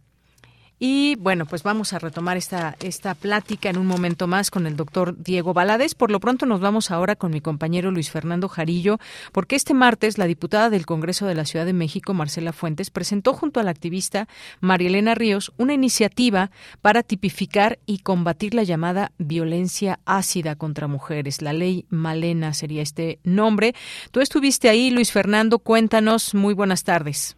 Y 0.86 1.16
bueno, 1.16 1.46
pues 1.46 1.64
vamos 1.64 1.94
a 1.94 2.00
retomar 2.00 2.36
esta, 2.36 2.76
esta 2.82 3.16
plática 3.16 3.70
en 3.70 3.78
un 3.78 3.88
momento 3.88 4.28
más 4.28 4.52
con 4.52 4.68
el 4.68 4.76
doctor 4.76 5.16
Diego 5.18 5.54
Balades. 5.54 5.96
Por 5.96 6.12
lo 6.12 6.20
pronto 6.20 6.46
nos 6.46 6.60
vamos 6.60 6.92
ahora 6.92 7.16
con 7.16 7.32
mi 7.32 7.40
compañero 7.40 7.90
Luis 7.90 8.12
Fernando 8.12 8.50
Jarillo, 8.50 9.00
porque 9.32 9.56
este 9.56 9.74
martes 9.74 10.18
la 10.18 10.26
diputada 10.26 10.70
del 10.70 10.86
Congreso 10.86 11.26
de 11.26 11.36
la 11.36 11.46
Ciudad 11.46 11.66
de 11.66 11.72
México, 11.72 12.14
Marcela 12.14 12.52
Fuentes, 12.52 12.90
presentó 12.90 13.32
junto 13.32 13.62
a 13.62 13.64
la 13.64 13.72
activista 13.72 14.28
María 14.60 14.90
Elena 14.90 15.16
Ríos 15.16 15.54
una 15.56 15.74
iniciativa 15.74 16.52
para 16.82 17.02
tipificar 17.02 17.80
y 17.86 18.00
combatir 18.00 18.54
la 18.54 18.64
llamada 18.64 19.14
violencia 19.18 20.02
ácida 20.04 20.58
contra 20.58 20.90
mujeres. 20.90 21.42
La 21.42 21.54
ley 21.54 21.86
Malena 21.88 22.54
sería 22.54 22.82
este 22.82 23.20
nombre. 23.24 23.74
Tú 24.12 24.20
estuviste 24.20 24.68
ahí, 24.68 24.90
Luis 24.90 25.14
Fernando, 25.14 25.60
cuéntanos. 25.60 26.36
Muy 26.36 26.54
buenas 26.54 26.84
tardes. 26.84 27.38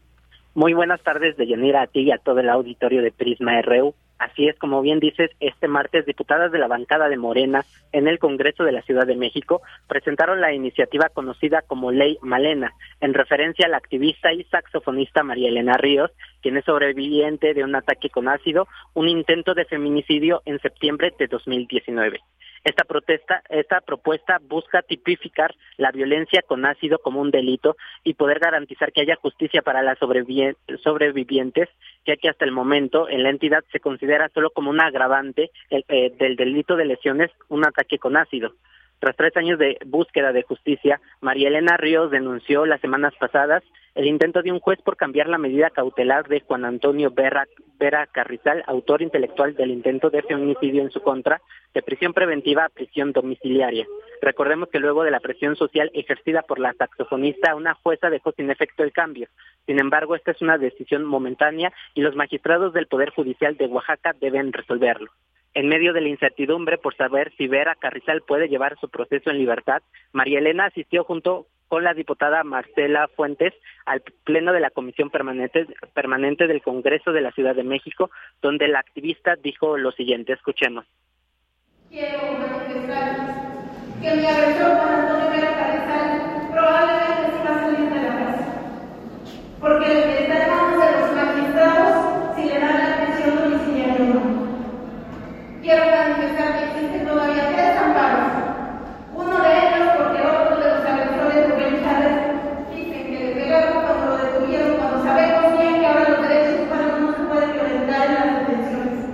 Muy 0.56 0.74
buenas 0.74 1.04
tardes, 1.04 1.36
Deyanira, 1.36 1.82
a 1.82 1.88
ti 1.88 2.04
y 2.04 2.12
a 2.14 2.18
todo 2.18 2.40
el 2.40 2.48
auditorio 2.48 3.02
de 3.02 3.12
Prisma 3.12 3.62
RU. 3.62 3.94
Así 4.18 4.48
es, 4.48 4.58
como 4.58 4.82
bien 4.82 5.02
dices, 5.02 5.30
este 5.42 5.68
martes 5.68 6.06
diputadas 6.06 6.50
de 6.54 6.60
la 6.60 6.70
bancada 6.70 7.10
de 7.10 7.18
Morena 7.18 7.66
en 7.92 8.08
el 8.08 8.20
Congreso 8.20 8.64
de 8.64 8.72
la 8.72 8.82
Ciudad 8.84 9.06
de 9.06 9.18
México 9.18 9.62
presentaron 9.90 10.40
la 10.40 10.54
iniciativa 10.54 11.10
conocida 11.10 11.62
como 11.62 11.92
Ley 11.92 12.18
Malena, 12.22 12.72
en 13.02 13.14
referencia 13.14 13.66
a 13.66 13.70
la 13.70 13.76
activista 13.76 14.32
y 14.32 14.46
saxofonista 14.46 15.24
María 15.24 15.50
Elena 15.50 15.76
Ríos, 15.76 16.12
quien 16.42 16.56
es 16.56 16.64
sobreviviente 16.64 17.54
de 17.54 17.66
un 17.66 17.76
ataque 17.76 18.10
con 18.10 18.30
ácido, 18.30 18.66
un 18.94 19.10
intento 19.10 19.56
de 19.56 19.66
feminicidio 19.66 20.42
en 20.46 20.60
septiembre 20.60 21.14
de 21.20 21.28
2019. 21.28 22.22
Esta 22.66 22.84
protesta, 22.84 23.44
esta 23.48 23.80
propuesta 23.80 24.40
busca 24.42 24.82
tipificar 24.82 25.54
la 25.78 25.92
violencia 25.92 26.42
con 26.42 26.66
ácido 26.66 26.98
como 26.98 27.22
un 27.22 27.30
delito 27.30 27.78
y 28.04 28.16
poder 28.16 28.40
garantizar 28.40 28.92
que 28.92 29.02
haya 29.02 29.16
justicia 29.18 29.62
para 29.62 29.84
las 29.84 30.00
sobrevivientes, 30.00 31.70
ya 32.08 32.18
que 32.18 32.28
hasta 32.28 32.44
el 32.44 32.52
momento 32.52 33.08
en 33.08 33.22
la 33.22 33.30
entidad 33.30 33.64
se 33.72 33.80
considera 33.80 34.30
solo 34.30 34.50
como 34.50 34.72
un 34.72 34.82
agravante 34.82 35.52
eh, 35.70 36.12
del 36.18 36.36
delito 36.36 36.76
de 36.76 36.86
lesiones 36.86 37.30
un 37.50 37.68
ataque 37.68 38.00
con 38.00 38.18
ácido. 38.18 38.56
Tras 38.98 39.16
tres 39.16 39.38
años 39.38 39.60
de 39.60 39.78
búsqueda 39.86 40.32
de 40.32 40.42
justicia, 40.42 41.00
María 41.22 41.50
Elena 41.50 41.78
Ríos 41.78 42.10
denunció 42.10 42.66
las 42.66 42.82
semanas 42.82 43.14
pasadas 43.20 43.62
el 43.96 44.08
intento 44.08 44.42
de 44.42 44.52
un 44.52 44.60
juez 44.60 44.82
por 44.82 44.98
cambiar 44.98 45.28
la 45.28 45.38
medida 45.38 45.70
cautelar 45.70 46.28
de 46.28 46.42
Juan 46.42 46.66
Antonio 46.66 47.12
Vera, 47.12 47.48
Carrizal, 48.12 48.62
autor 48.68 49.02
intelectual 49.02 49.56
del 49.56 49.72
intento 49.72 50.10
de 50.10 50.22
feminicidio 50.22 50.82
en 50.82 50.92
su 50.92 51.02
contra, 51.02 51.42
de 51.74 51.82
prisión 51.82 52.14
preventiva 52.14 52.66
a 52.66 52.70
prisión 52.70 53.14
domiciliaria. 53.14 53.88
Recordemos 54.22 54.68
que 54.68 54.80
luego 54.80 55.04
de 55.04 55.12
la 55.12 55.22
presión 55.22 55.56
social 55.56 55.92
ejercida 55.94 56.42
por 56.42 56.60
la 56.60 56.74
saxofonista, 56.74 57.56
una 57.56 57.74
jueza 57.74 58.10
dejó 58.10 58.34
sin 58.34 58.52
efecto 58.52 58.84
el 58.84 58.92
cambio. 58.92 59.30
Sin 59.66 59.80
embargo, 59.80 60.16
esta 60.16 60.32
es 60.32 60.42
una 60.42 60.58
decisión 60.58 61.06
momentánea 61.06 61.72
y 61.94 62.02
los 62.02 62.16
magistrados 62.16 62.74
del 62.74 62.88
Poder 62.88 63.12
Judicial 63.12 63.56
de 63.56 63.68
Oaxaca 63.68 64.14
deben 64.20 64.52
resolverlo. 64.52 65.10
En 65.54 65.70
medio 65.70 65.94
de 65.94 66.02
la 66.02 66.10
incertidumbre 66.10 66.78
por 66.78 66.98
saber 66.98 67.32
si 67.38 67.48
Vera 67.48 67.76
Carrizal 67.76 68.22
puede 68.24 68.50
llevar 68.50 68.78
su 68.78 68.90
proceso 68.90 69.30
en 69.30 69.38
libertad, 69.38 69.82
María 70.12 70.40
Elena 70.40 70.66
asistió 70.66 71.06
junto 71.06 71.48
con 71.68 71.84
la 71.84 71.94
diputada 71.94 72.44
Marcela 72.44 73.08
Fuentes 73.16 73.54
al 73.86 74.02
pleno 74.24 74.54
de 74.54 74.60
la 74.60 74.70
Comisión 74.70 75.10
Permanente, 75.10 75.68
Permanente 75.94 76.48
del 76.48 76.62
Congreso 76.62 77.12
de 77.12 77.22
la 77.22 77.32
Ciudad 77.32 77.56
de 77.56 77.64
México, 77.64 78.10
donde 78.42 78.68
la 78.68 78.80
activista 78.80 79.36
dijo 79.36 79.78
lo 79.78 79.92
siguiente, 79.92 80.34
escuchemos. 80.34 80.86
Quiero 81.90 82.20
manifestarles 82.40 83.36
que 84.02 84.16
mi 84.16 84.26
agresor 84.26 84.76
Juan 84.78 85.00
Antonio 85.00 85.30
Vera 85.32 85.56
Carrizal 85.56 86.50
probablemente 86.52 87.32
sí 87.32 87.44
va 87.46 87.56
a 87.56 87.60
salir 87.60 87.90
de 87.90 88.02
la 88.02 88.14
casa, 88.20 88.48
porque 89.60 90.20
está 90.20 90.44
en 90.44 90.50
manos 90.50 90.86
de 90.86 90.92
los 91.00 91.12
magistrados 91.16 92.36
si 92.36 92.46
le 92.46 92.60
dan 92.60 92.78
la 92.78 92.94
atención 92.94 93.36
domiciliaria 93.38 94.02
o 94.02 94.14
no. 94.14 94.46
Quiero 95.62 95.86
manifestar 95.86 96.60
que 96.60 96.66
existen 96.66 97.08
todavía 97.08 97.50
tres 97.54 97.78
amparos, 97.78 98.32
uno 99.14 99.42
de 99.42 99.50
ellos 99.58 99.90
porque 99.98 100.22
otros 100.22 100.60
de 100.60 100.70
los 100.70 100.86
agresores 100.86 101.52
organizados 101.52 102.14
dicen 102.76 103.04
que 103.08 103.20
le 103.26 103.32
pegaron 103.34 103.86
cuando 103.86 104.06
lo 104.06 104.18
detuvieron, 104.18 104.78
cuando 104.78 105.04
sabemos 105.04 105.60
bien 105.60 105.80
que 105.80 105.86
ahora 105.88 106.10
los 106.10 106.22
derechos 106.28 106.60
humanos 106.62 107.00
no 107.00 107.16
se 107.16 107.24
pueden 107.24 107.54
violentar 107.54 108.06
en 108.06 108.14
las 108.14 108.48
detenciones. 108.48 109.06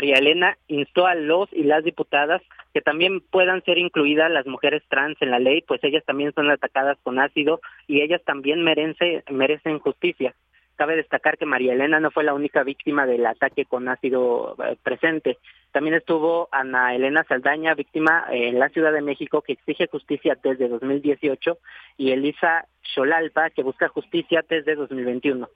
María 0.00 0.16
Elena 0.16 0.56
instó 0.66 1.06
a 1.06 1.14
los 1.14 1.52
y 1.52 1.62
las 1.62 1.84
diputadas 1.84 2.40
que 2.72 2.80
también 2.80 3.20
puedan 3.20 3.62
ser 3.64 3.76
incluidas 3.76 4.30
las 4.30 4.46
mujeres 4.46 4.82
trans 4.88 5.20
en 5.20 5.30
la 5.30 5.38
ley, 5.38 5.60
pues 5.60 5.84
ellas 5.84 6.02
también 6.06 6.32
son 6.32 6.50
atacadas 6.50 6.96
con 7.02 7.18
ácido 7.18 7.60
y 7.86 8.00
ellas 8.00 8.22
también 8.24 8.64
merece, 8.64 9.22
merecen 9.30 9.78
justicia. 9.78 10.34
Cabe 10.76 10.96
destacar 10.96 11.36
que 11.36 11.44
María 11.44 11.74
Elena 11.74 12.00
no 12.00 12.10
fue 12.10 12.24
la 12.24 12.32
única 12.32 12.62
víctima 12.62 13.04
del 13.04 13.26
ataque 13.26 13.66
con 13.66 13.90
ácido 13.90 14.56
eh, 14.64 14.78
presente. 14.82 15.36
También 15.70 15.96
estuvo 15.96 16.48
Ana 16.50 16.94
Elena 16.94 17.22
Saldaña, 17.24 17.74
víctima 17.74 18.24
eh, 18.30 18.48
en 18.48 18.58
la 18.58 18.70
Ciudad 18.70 18.94
de 18.94 19.02
México, 19.02 19.42
que 19.42 19.52
exige 19.52 19.86
justicia 19.86 20.38
desde 20.42 20.68
2018, 20.68 21.58
y 21.98 22.12
Elisa 22.12 22.64
Xolalpa, 22.94 23.50
que 23.50 23.62
busca 23.62 23.88
justicia 23.88 24.42
desde 24.48 24.76
2021. 24.76 25.46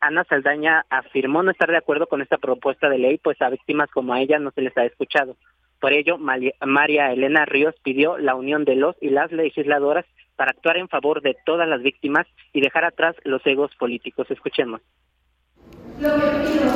Ana 0.00 0.24
Saldaña 0.24 0.84
afirmó 0.90 1.42
no 1.42 1.50
estar 1.50 1.70
de 1.70 1.76
acuerdo 1.76 2.06
con 2.06 2.22
esta 2.22 2.38
propuesta 2.38 2.88
de 2.88 2.98
ley, 2.98 3.18
pues 3.18 3.40
a 3.42 3.50
víctimas 3.50 3.90
como 3.90 4.14
a 4.14 4.20
ella 4.20 4.38
no 4.38 4.50
se 4.50 4.62
les 4.62 4.76
ha 4.76 4.84
escuchado. 4.84 5.36
Por 5.80 5.92
ello, 5.92 6.16
María 6.18 7.12
Elena 7.12 7.44
Ríos 7.44 7.74
pidió 7.82 8.16
la 8.18 8.34
unión 8.34 8.64
de 8.64 8.76
los 8.76 8.96
y 9.00 9.10
las 9.10 9.30
legisladoras 9.30 10.06
para 10.36 10.50
actuar 10.50 10.76
en 10.76 10.88
favor 10.88 11.22
de 11.22 11.36
todas 11.44 11.68
las 11.68 11.82
víctimas 11.82 12.26
y 12.52 12.60
dejar 12.60 12.84
atrás 12.84 13.16
los 13.24 13.44
egos 13.46 13.74
políticos. 13.76 14.30
Escuchemos. 14.30 14.80
Lo 16.00 16.14
que 16.14 16.20
pido, 16.20 16.72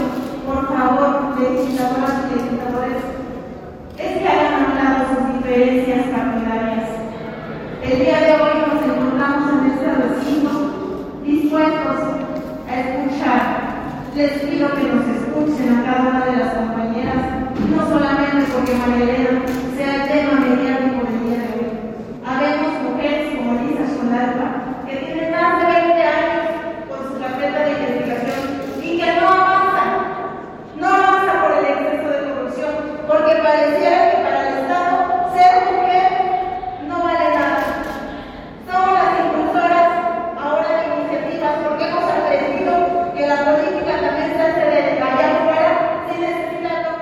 por 0.47 0.67
favor, 0.69 1.41
legisladoras 1.41 2.31
y 2.31 2.35
legisladores, 2.37 3.05
es 3.99 4.19
que 4.19 4.29
hagan 4.29 4.79
a 4.79 5.37
diferencias 5.37 6.07
partidarias. 6.09 6.91
El 7.83 7.99
día 7.99 8.21
de 8.21 8.33
hoy 8.33 8.55
nos 8.67 8.83
encontramos 8.85 9.53
en 9.53 9.71
este 9.71 9.95
recinto 9.95 10.51
dispuestos 11.25 11.99
a 12.69 12.81
escuchar. 12.81 13.71
Les 14.16 14.33
pido 14.42 14.68
que 14.75 14.83
nos 14.83 15.07
escuchen 15.07 15.79
a 15.79 15.85
cada 15.85 16.09
una 16.11 16.27
de 16.27 16.37
las 16.37 16.55
compañeras, 16.55 17.16
no 17.70 17.88
solamente 17.88 18.53
porque 18.53 18.75
María 18.75 19.05
Elena 19.05 19.42
sea 19.77 19.94
el 19.94 20.09
tema 20.11 20.40
mediático 20.40 21.07
del 21.07 21.20
día 21.25 21.38
de 21.38 21.51
hoy. 21.55 21.70
Habemos 22.27 22.83
mujeres 22.83 23.37
como 23.37 23.61
Lisa 23.62 23.87
Solalpa, 23.87 24.85
que 24.87 24.96
tienen 24.96 25.31
más 25.31 25.61
de 25.61 25.64
20 25.64 26.03
años 26.03 26.46
con 26.88 26.99
su 27.09 27.20
carpeta 27.20 27.59
de 27.61 27.70
investigación 27.70 28.40
y 28.83 28.99
que 28.99 29.20
no 29.20 29.29
avanza, 29.29 29.85
no 30.77 30.87
avanza 30.87 31.33
por 31.42 31.53
el 31.59 31.64
exceso 31.64 32.09
de 32.11 32.35
corrupción, 32.35 32.73
porque 33.07 33.35
pareciera 33.42 34.11
que 34.11 34.16
para 34.23 34.49
el 34.49 34.59
Estado 34.59 35.33
ser 35.33 35.55
mujer 35.70 36.09
no 36.88 37.05
vale 37.05 37.27
nada. 37.31 37.62
Somos 38.66 38.92
las 38.92 39.11
impulsoras 39.25 39.88
ahora 40.37 40.68
de 40.77 40.87
iniciativas 40.99 41.53
porque 41.64 41.85
hemos 41.88 42.05
aprendido 42.05 42.73
que 43.14 43.27
la 43.27 43.44
política 43.44 44.01
también 44.01 44.33
se 44.33 44.40
hace 44.40 44.61
de 44.61 44.81
allá 45.03 45.27
afuera 45.37 46.07
sin 46.09 46.20
necesitarlo. 46.20 46.92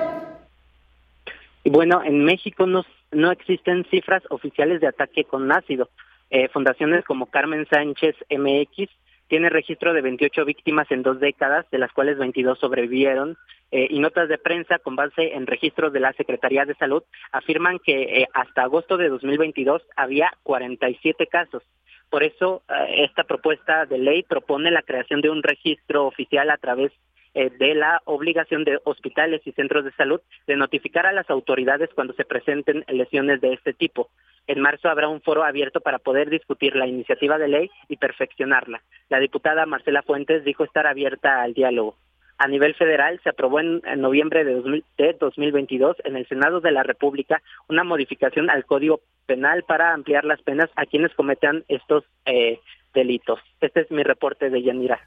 Bueno, 1.71 2.01
en 2.03 2.25
México 2.25 2.65
no, 2.65 2.83
no 3.11 3.31
existen 3.31 3.85
cifras 3.91 4.23
oficiales 4.31 4.81
de 4.81 4.87
ataque 4.87 5.25
con 5.25 5.51
ácido. 5.51 5.91
Eh, 6.31 6.47
fundaciones 6.47 7.05
como 7.05 7.27
Carmen 7.27 7.67
Sánchez 7.69 8.15
MX 8.31 8.89
tiene 9.27 9.51
registro 9.51 9.93
de 9.93 10.01
28 10.01 10.45
víctimas 10.45 10.89
en 10.89 11.03
dos 11.03 11.19
décadas, 11.19 11.69
de 11.69 11.77
las 11.77 11.91
cuales 11.91 12.17
22 12.17 12.57
sobrevivieron, 12.57 13.37
eh, 13.69 13.85
y 13.87 13.99
notas 13.99 14.27
de 14.29 14.39
prensa 14.39 14.79
con 14.79 14.95
base 14.95 15.35
en 15.35 15.45
registros 15.45 15.93
de 15.93 15.99
la 15.99 16.11
Secretaría 16.13 16.65
de 16.65 16.73
Salud 16.73 17.03
afirman 17.31 17.77
que 17.77 18.23
eh, 18.23 18.27
hasta 18.33 18.63
agosto 18.63 18.97
de 18.97 19.09
2022 19.09 19.83
había 19.95 20.33
47 20.41 21.27
casos. 21.27 21.61
Por 22.09 22.23
eso, 22.23 22.63
esta 22.95 23.25
propuesta 23.25 23.85
de 23.85 23.99
ley 23.99 24.23
propone 24.23 24.71
la 24.71 24.81
creación 24.81 25.21
de 25.21 25.29
un 25.29 25.43
registro 25.43 26.07
oficial 26.07 26.49
a 26.49 26.57
través 26.57 26.91
eh, 27.33 27.49
de 27.59 27.75
la 27.75 28.01
obligación 28.05 28.63
de 28.63 28.79
hospitales 28.83 29.41
y 29.45 29.51
centros 29.51 29.85
de 29.85 29.91
salud 29.91 30.21
de 30.47 30.55
notificar 30.55 31.05
a 31.05 31.13
las 31.13 31.29
autoridades 31.29 31.89
cuando 31.93 32.13
se 32.13 32.25
presenten 32.25 32.83
lesiones 32.87 33.41
de 33.41 33.53
este 33.53 33.73
tipo. 33.73 34.09
En 34.47 34.61
marzo 34.61 34.89
habrá 34.89 35.07
un 35.07 35.21
foro 35.21 35.43
abierto 35.43 35.79
para 35.79 35.99
poder 35.99 36.29
discutir 36.29 36.75
la 36.75 36.87
iniciativa 36.87 37.37
de 37.37 37.47
ley 37.47 37.71
y 37.87 37.97
perfeccionarla. 37.97 38.81
La 39.09 39.19
diputada 39.19 39.67
Marcela 39.67 40.01
Fuentes 40.01 40.43
dijo 40.43 40.63
estar 40.63 40.87
abierta 40.87 41.43
al 41.43 41.53
diálogo. 41.53 41.97
A 42.39 42.47
nivel 42.47 42.73
federal 42.73 43.19
se 43.21 43.29
aprobó 43.29 43.59
en, 43.59 43.81
noviembre 43.97 44.45
de, 44.45 44.53
2000 44.53 44.83
de 44.97 45.13
2022 45.13 45.97
en 46.05 46.15
el 46.15 46.25
Senado 46.27 46.61
de 46.61 46.71
la 46.71 46.83
República 46.83 47.43
una 47.67 47.83
modificación 47.83 48.49
al 48.49 48.65
Código 48.65 49.01
Penal 49.25 49.63
para 49.67 49.93
ampliar 49.93 50.23
las 50.23 50.41
penas 50.41 50.69
a 50.77 50.85
quienes 50.85 51.13
cometan 51.13 51.65
estos 51.67 52.05
eh, 52.25 52.59
delitos. 52.93 53.39
Este 53.59 53.81
es 53.81 53.91
mi 53.91 54.03
reporte 54.03 54.49
de 54.49 54.63
Yanira. 54.63 54.99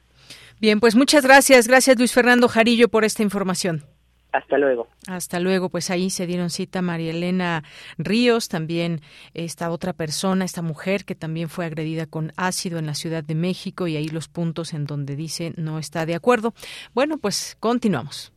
Bien, 0.62 0.78
pues 0.78 0.94
muchas 0.94 1.24
gracias. 1.24 1.66
Gracias 1.66 1.98
Luis 1.98 2.12
Fernando 2.12 2.46
Jarillo 2.46 2.88
por 2.88 3.04
esta 3.04 3.24
información. 3.24 3.84
Hasta 4.30 4.56
luego. 4.56 4.86
Hasta 5.08 5.40
luego. 5.40 5.70
Pues 5.70 5.90
ahí 5.90 6.08
se 6.08 6.24
dieron 6.24 6.50
cita 6.50 6.80
María 6.82 7.10
Elena 7.10 7.64
Ríos, 7.98 8.48
también 8.48 9.00
esta 9.34 9.72
otra 9.72 9.92
persona, 9.92 10.44
esta 10.44 10.62
mujer 10.62 11.04
que 11.04 11.16
también 11.16 11.48
fue 11.48 11.66
agredida 11.66 12.06
con 12.06 12.32
ácido 12.36 12.78
en 12.78 12.86
la 12.86 12.94
Ciudad 12.94 13.24
de 13.24 13.34
México 13.34 13.88
y 13.88 13.96
ahí 13.96 14.06
los 14.06 14.28
puntos 14.28 14.72
en 14.72 14.86
donde 14.86 15.16
dice 15.16 15.52
no 15.56 15.80
está 15.80 16.06
de 16.06 16.14
acuerdo. 16.14 16.54
Bueno, 16.94 17.18
pues 17.18 17.56
continuamos. 17.58 18.32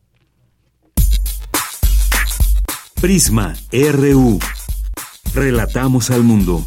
Prisma 3.00 3.54
RU. 3.70 4.40
Relatamos 5.32 6.10
al 6.10 6.24
mundo. 6.24 6.66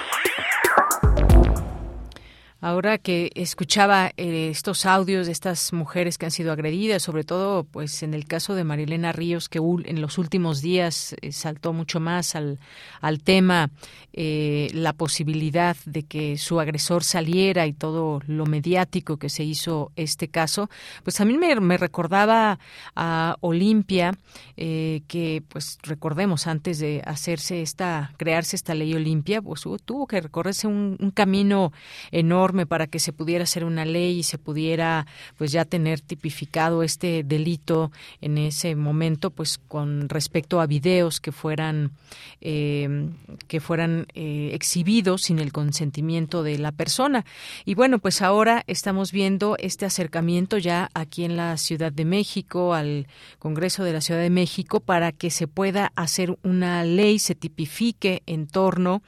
Ahora 2.63 2.99
que 2.99 3.31
escuchaba 3.33 4.11
eh, 4.17 4.49
estos 4.51 4.85
audios 4.85 5.25
de 5.25 5.31
estas 5.31 5.73
mujeres 5.73 6.19
que 6.19 6.25
han 6.27 6.31
sido 6.31 6.51
agredidas, 6.51 7.01
sobre 7.01 7.23
todo 7.23 7.63
pues 7.63 8.03
en 8.03 8.13
el 8.13 8.27
caso 8.27 8.53
de 8.53 8.63
Marilena 8.63 9.11
Ríos, 9.11 9.49
que 9.49 9.57
en 9.57 9.99
los 9.99 10.19
últimos 10.19 10.61
días 10.61 11.15
eh, 11.21 11.31
saltó 11.31 11.73
mucho 11.73 11.99
más 11.99 12.35
al, 12.35 12.59
al 13.01 13.23
tema 13.23 13.71
eh, 14.13 14.69
la 14.75 14.93
posibilidad 14.93 15.75
de 15.85 16.03
que 16.03 16.37
su 16.37 16.59
agresor 16.59 17.03
saliera 17.03 17.65
y 17.65 17.73
todo 17.73 18.21
lo 18.27 18.45
mediático 18.45 19.17
que 19.17 19.29
se 19.29 19.43
hizo 19.43 19.91
este 19.95 20.27
caso, 20.27 20.69
pues 21.03 21.19
a 21.19 21.25
mí 21.25 21.39
me, 21.39 21.59
me 21.61 21.77
recordaba 21.77 22.59
a 22.95 23.37
Olimpia, 23.41 24.13
que 24.55 25.43
pues 25.47 25.79
recordemos 25.81 26.45
antes 26.45 26.77
de 26.77 27.01
hacerse 27.03 27.63
esta, 27.63 28.13
crearse 28.17 28.55
esta 28.55 28.75
ley 28.75 28.93
Olimpia, 28.93 29.41
pues 29.41 29.63
tuvo 29.83 30.05
que 30.05 30.21
recorrerse 30.21 30.67
un, 30.67 30.97
un 30.99 31.09
camino 31.09 31.73
enorme 32.11 32.50
para 32.65 32.87
que 32.87 32.99
se 32.99 33.13
pudiera 33.13 33.43
hacer 33.43 33.63
una 33.63 33.85
ley 33.85 34.19
y 34.19 34.23
se 34.23 34.37
pudiera 34.37 35.07
pues 35.37 35.51
ya 35.51 35.65
tener 35.65 36.01
tipificado 36.01 36.83
este 36.83 37.23
delito 37.23 37.91
en 38.21 38.37
ese 38.37 38.75
momento 38.75 39.31
pues 39.31 39.57
con 39.57 40.09
respecto 40.09 40.61
a 40.61 40.67
videos 40.67 41.19
que 41.19 41.31
fueran 41.31 41.91
eh, 42.41 43.09
que 43.47 43.59
fueran 43.59 44.07
eh, 44.13 44.51
exhibidos 44.53 45.23
sin 45.23 45.39
el 45.39 45.51
consentimiento 45.51 46.43
de 46.43 46.57
la 46.57 46.71
persona. 46.71 47.25
Y 47.65 47.75
bueno 47.75 47.99
pues 47.99 48.21
ahora 48.21 48.63
estamos 48.67 49.11
viendo 49.11 49.55
este 49.59 49.85
acercamiento 49.85 50.57
ya 50.57 50.89
aquí 50.93 51.23
en 51.23 51.37
la 51.37 51.57
Ciudad 51.57 51.91
de 51.91 52.05
México 52.05 52.73
al 52.73 53.07
Congreso 53.39 53.83
de 53.83 53.93
la 53.93 54.01
Ciudad 54.01 54.21
de 54.21 54.29
México 54.29 54.79
para 54.79 55.11
que 55.11 55.29
se 55.29 55.47
pueda 55.47 55.91
hacer 55.95 56.37
una 56.43 56.83
ley 56.83 57.19
se 57.19 57.35
tipifique 57.35 58.23
en 58.25 58.47
torno 58.47 59.01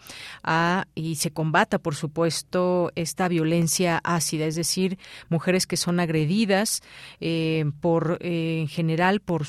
a 0.43 0.87
y 0.95 1.15
se 1.15 1.31
combata 1.31 1.79
por 1.79 1.95
supuesto 1.95 2.91
esta 2.95 3.27
violencia 3.33 3.99
ácida, 4.03 4.45
es 4.45 4.55
decir, 4.55 4.97
mujeres 5.29 5.65
que 5.65 5.75
son 5.75 5.99
agredidas 5.99 6.81
eh, 7.19 7.65
por, 7.81 8.19
eh, 8.21 8.59
en 8.61 8.67
general, 8.67 9.21
por 9.21 9.43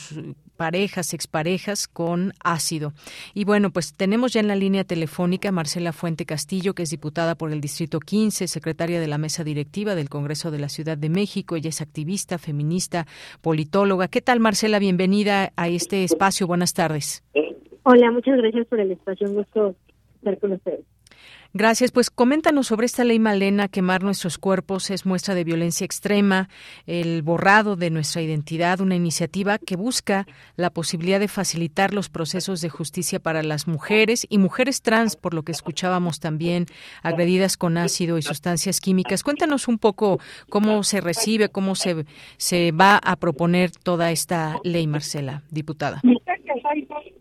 parejas, 0.56 1.12
exparejas 1.12 1.86
con 1.86 2.32
ácido. 2.42 2.92
Y 3.34 3.44
bueno, 3.44 3.70
pues 3.70 3.92
tenemos 3.92 4.32
ya 4.32 4.40
en 4.40 4.48
la 4.48 4.56
línea 4.56 4.84
telefónica 4.84 5.52
Marcela 5.52 5.92
Fuente 5.92 6.24
Castillo, 6.24 6.74
que 6.74 6.84
es 6.84 6.90
diputada 6.90 7.34
por 7.34 7.52
el 7.52 7.60
Distrito 7.60 8.00
15, 8.00 8.48
secretaria 8.48 9.00
de 9.00 9.08
la 9.08 9.18
mesa 9.18 9.44
directiva 9.44 9.94
del 9.94 10.08
Congreso 10.08 10.50
de 10.50 10.60
la 10.60 10.68
Ciudad 10.68 10.96
de 10.96 11.10
México. 11.10 11.56
Ella 11.56 11.68
es 11.68 11.82
activista, 11.82 12.38
feminista, 12.38 13.06
politóloga. 13.42 14.08
¿Qué 14.08 14.22
tal, 14.22 14.40
Marcela? 14.40 14.78
Bienvenida 14.78 15.52
a 15.56 15.68
este 15.68 16.04
espacio. 16.04 16.46
Buenas 16.46 16.72
tardes. 16.72 17.22
Hola, 17.82 18.10
muchas 18.10 18.38
gracias 18.38 18.66
por 18.66 18.80
el 18.80 18.92
espacio. 18.92 19.28
Un 19.28 19.34
gusto 19.34 19.74
estar 20.16 20.38
con 20.38 20.52
ustedes. 20.52 20.93
Gracias. 21.56 21.92
Pues 21.92 22.10
coméntanos 22.10 22.66
sobre 22.66 22.86
esta 22.86 23.04
ley 23.04 23.20
Malena, 23.20 23.68
quemar 23.68 24.02
nuestros 24.02 24.38
cuerpos 24.38 24.90
es 24.90 25.06
muestra 25.06 25.36
de 25.36 25.44
violencia 25.44 25.84
extrema, 25.84 26.48
el 26.88 27.22
borrado 27.22 27.76
de 27.76 27.90
nuestra 27.90 28.22
identidad, 28.22 28.80
una 28.80 28.96
iniciativa 28.96 29.58
que 29.58 29.76
busca 29.76 30.26
la 30.56 30.70
posibilidad 30.70 31.20
de 31.20 31.28
facilitar 31.28 31.94
los 31.94 32.08
procesos 32.08 32.60
de 32.60 32.70
justicia 32.70 33.20
para 33.20 33.44
las 33.44 33.68
mujeres 33.68 34.26
y 34.28 34.38
mujeres 34.38 34.82
trans, 34.82 35.14
por 35.14 35.32
lo 35.32 35.44
que 35.44 35.52
escuchábamos 35.52 36.18
también, 36.18 36.66
agredidas 37.04 37.56
con 37.56 37.78
ácido 37.78 38.18
y 38.18 38.22
sustancias 38.22 38.80
químicas. 38.80 39.22
Cuéntanos 39.22 39.68
un 39.68 39.78
poco 39.78 40.18
cómo 40.50 40.82
se 40.82 41.00
recibe, 41.00 41.50
cómo 41.50 41.76
se, 41.76 42.04
se 42.36 42.72
va 42.72 42.96
a 42.96 43.14
proponer 43.14 43.70
toda 43.70 44.10
esta 44.10 44.56
ley, 44.64 44.88
Marcela, 44.88 45.44
diputada. 45.52 46.02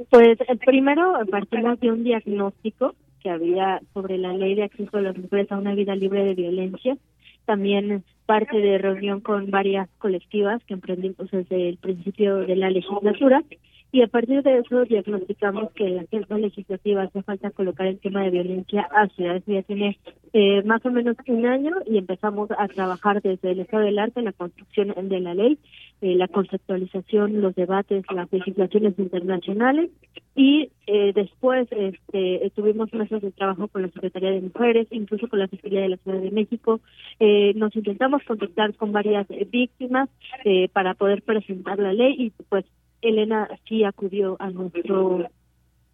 Pues 0.09 0.39
primero 0.65 1.13
partimos 1.29 1.79
de 1.79 1.91
un 1.91 2.03
diagnóstico 2.03 2.95
que 3.23 3.29
había 3.29 3.81
sobre 3.93 4.17
la 4.17 4.33
ley 4.33 4.55
de 4.55 4.63
acceso 4.63 4.97
de 4.97 5.03
las 5.03 5.17
mujeres 5.17 5.51
a 5.51 5.57
una 5.57 5.73
vida 5.73 5.95
libre 5.95 6.23
de 6.25 6.35
violencia. 6.35 6.97
También 7.45 8.03
parte 8.25 8.57
de 8.57 8.77
reunión 8.77 9.21
con 9.21 9.49
varias 9.49 9.89
colectivas 9.97 10.63
que 10.65 10.73
emprendimos 10.73 11.31
desde 11.31 11.69
el 11.69 11.77
principio 11.77 12.37
de 12.37 12.55
la 12.55 12.69
legislatura 12.69 13.43
y 13.93 14.01
a 14.01 14.07
partir 14.07 14.41
de 14.41 14.57
eso 14.57 14.85
diagnosticamos 14.85 15.71
que 15.73 15.85
en 15.85 15.97
la 15.97 16.01
agenda 16.01 16.39
legislativa 16.39 17.03
hace 17.03 17.21
falta 17.21 17.51
colocar 17.51 17.85
el 17.85 17.99
tema 17.99 18.23
de 18.23 18.31
violencia 18.31 18.89
ácida. 18.91 19.35
Eso 19.35 19.51
ya 19.51 19.61
tiene 19.61 19.99
eh, 20.33 20.63
más 20.63 20.83
o 20.83 20.89
menos 20.89 21.15
un 21.27 21.45
año 21.45 21.75
y 21.85 21.99
empezamos 21.99 22.49
a 22.57 22.67
trabajar 22.69 23.21
desde 23.21 23.51
el 23.51 23.59
estado 23.59 23.83
del 23.83 23.99
arte, 23.99 24.23
la 24.23 24.31
construcción 24.31 24.95
de 24.97 25.19
la 25.19 25.35
ley, 25.35 25.59
eh, 26.01 26.15
la 26.15 26.27
conceptualización, 26.27 27.39
los 27.39 27.53
debates, 27.53 28.03
las 28.11 28.33
legislaciones 28.33 28.97
internacionales 28.97 29.91
y 30.35 30.71
eh, 30.87 31.13
después 31.13 31.67
este, 31.69 32.51
tuvimos 32.55 32.91
meses 32.93 33.21
de 33.21 33.29
trabajo 33.29 33.67
con 33.67 33.83
la 33.83 33.89
Secretaría 33.89 34.31
de 34.31 34.41
Mujeres, 34.41 34.87
incluso 34.89 35.27
con 35.27 35.37
la 35.37 35.47
Fiscalía 35.47 35.81
de 35.81 35.89
la 35.89 35.97
Ciudad 35.97 36.17
de 36.17 36.31
México. 36.31 36.81
nos 37.19 37.75
intentamos 37.75 38.23
contactar 38.23 38.73
con 38.73 38.91
varias 38.91 39.27
víctimas 39.51 40.09
para 40.73 40.95
poder 40.95 41.21
presentar 41.21 41.77
la 41.77 41.93
ley 41.93 42.15
y 42.17 42.31
pues 42.49 42.65
Elena 43.03 43.47
sí 43.67 43.83
acudió 43.83 44.35
a 44.39 44.49
nuestro 44.49 45.27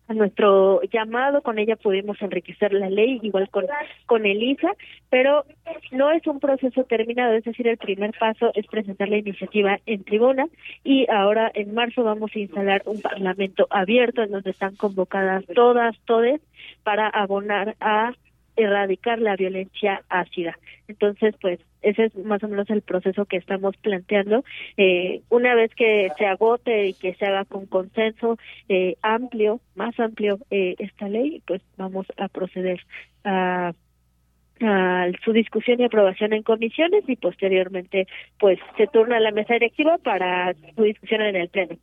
a 0.10 0.13
nuestro 0.15 0.82
llamado, 0.91 1.43
con 1.43 1.60
ella 1.60 1.76
pudimos 1.76 2.19
enriquecer 2.19 2.74
la 2.74 2.89
ley, 2.89 3.19
igual 3.22 3.48
con, 4.08 4.26
Elisa, 4.26 4.72
pero 5.12 5.45
no 5.91 6.10
es 6.10 6.26
un 6.26 6.39
proceso 6.39 6.84
terminado, 6.86 7.34
es 7.34 7.43
decir, 7.43 7.67
el 7.67 7.78
primer 7.78 8.12
paso 8.17 8.52
es 8.56 8.65
presentar 8.65 9.08
la 9.08 9.17
iniciativa 9.17 9.80
en 9.86 10.04
tribuna 10.04 10.48
y 10.84 11.06
ahora 11.12 11.52
en 11.54 11.76
marzo 11.76 12.04
vamos 12.04 12.32
a 12.36 12.39
instalar 12.39 12.82
un 12.86 13.00
parlamento 13.02 13.67
abierto 13.69 14.24
en 14.24 14.32
donde 14.32 14.50
están 14.50 14.76
convocadas 14.76 15.45
todas, 15.54 15.95
todes, 16.06 16.41
para 16.82 17.08
abonar 17.08 17.76
a 17.80 18.13
erradicar 18.60 19.19
la 19.19 19.36
violencia 19.36 20.04
ácida. 20.10 20.58
Entonces, 20.88 21.36
pues 21.41 21.60
ese 21.82 22.06
es 22.06 22.15
más 22.15 22.43
o 22.43 22.48
menos 22.48 22.69
el 22.69 22.82
proceso 22.82 23.26
que 23.26 23.38
estamos 23.38 23.76
planteando. 23.78 24.43
Eh, 24.78 25.22
una 25.30 25.56
vez 25.56 25.74
que 25.76 26.10
se 26.17 26.26
agote 26.26 26.88
y 26.88 26.93
que 26.93 27.13
se 27.15 27.26
haga 27.26 27.45
con 27.45 27.65
consenso 27.67 28.38
eh, 28.67 28.95
amplio, 29.02 29.62
más 29.76 29.98
amplio 30.00 30.39
eh, 30.52 30.76
esta 30.80 31.08
ley, 31.08 31.41
pues 31.48 31.62
vamos 31.78 32.08
a 32.17 32.28
proceder 32.28 32.82
a 33.24 33.74
a 34.62 35.08
su 35.24 35.32
discusión 35.32 35.80
y 35.80 35.86
aprobación 35.86 36.34
en 36.34 36.43
comisiones 36.43 37.08
y 37.08 37.15
posteriormente 37.15 38.08
pues 38.38 38.60
se 38.76 38.88
turna 38.88 39.15
a 39.15 39.22
la 39.22 39.32
mesa 39.32 39.54
directiva 39.54 39.98
para 40.00 40.54
su 40.76 40.84
discusión 40.84 41.22
en 41.22 41.38
el 41.38 41.48
pleno. 41.48 41.78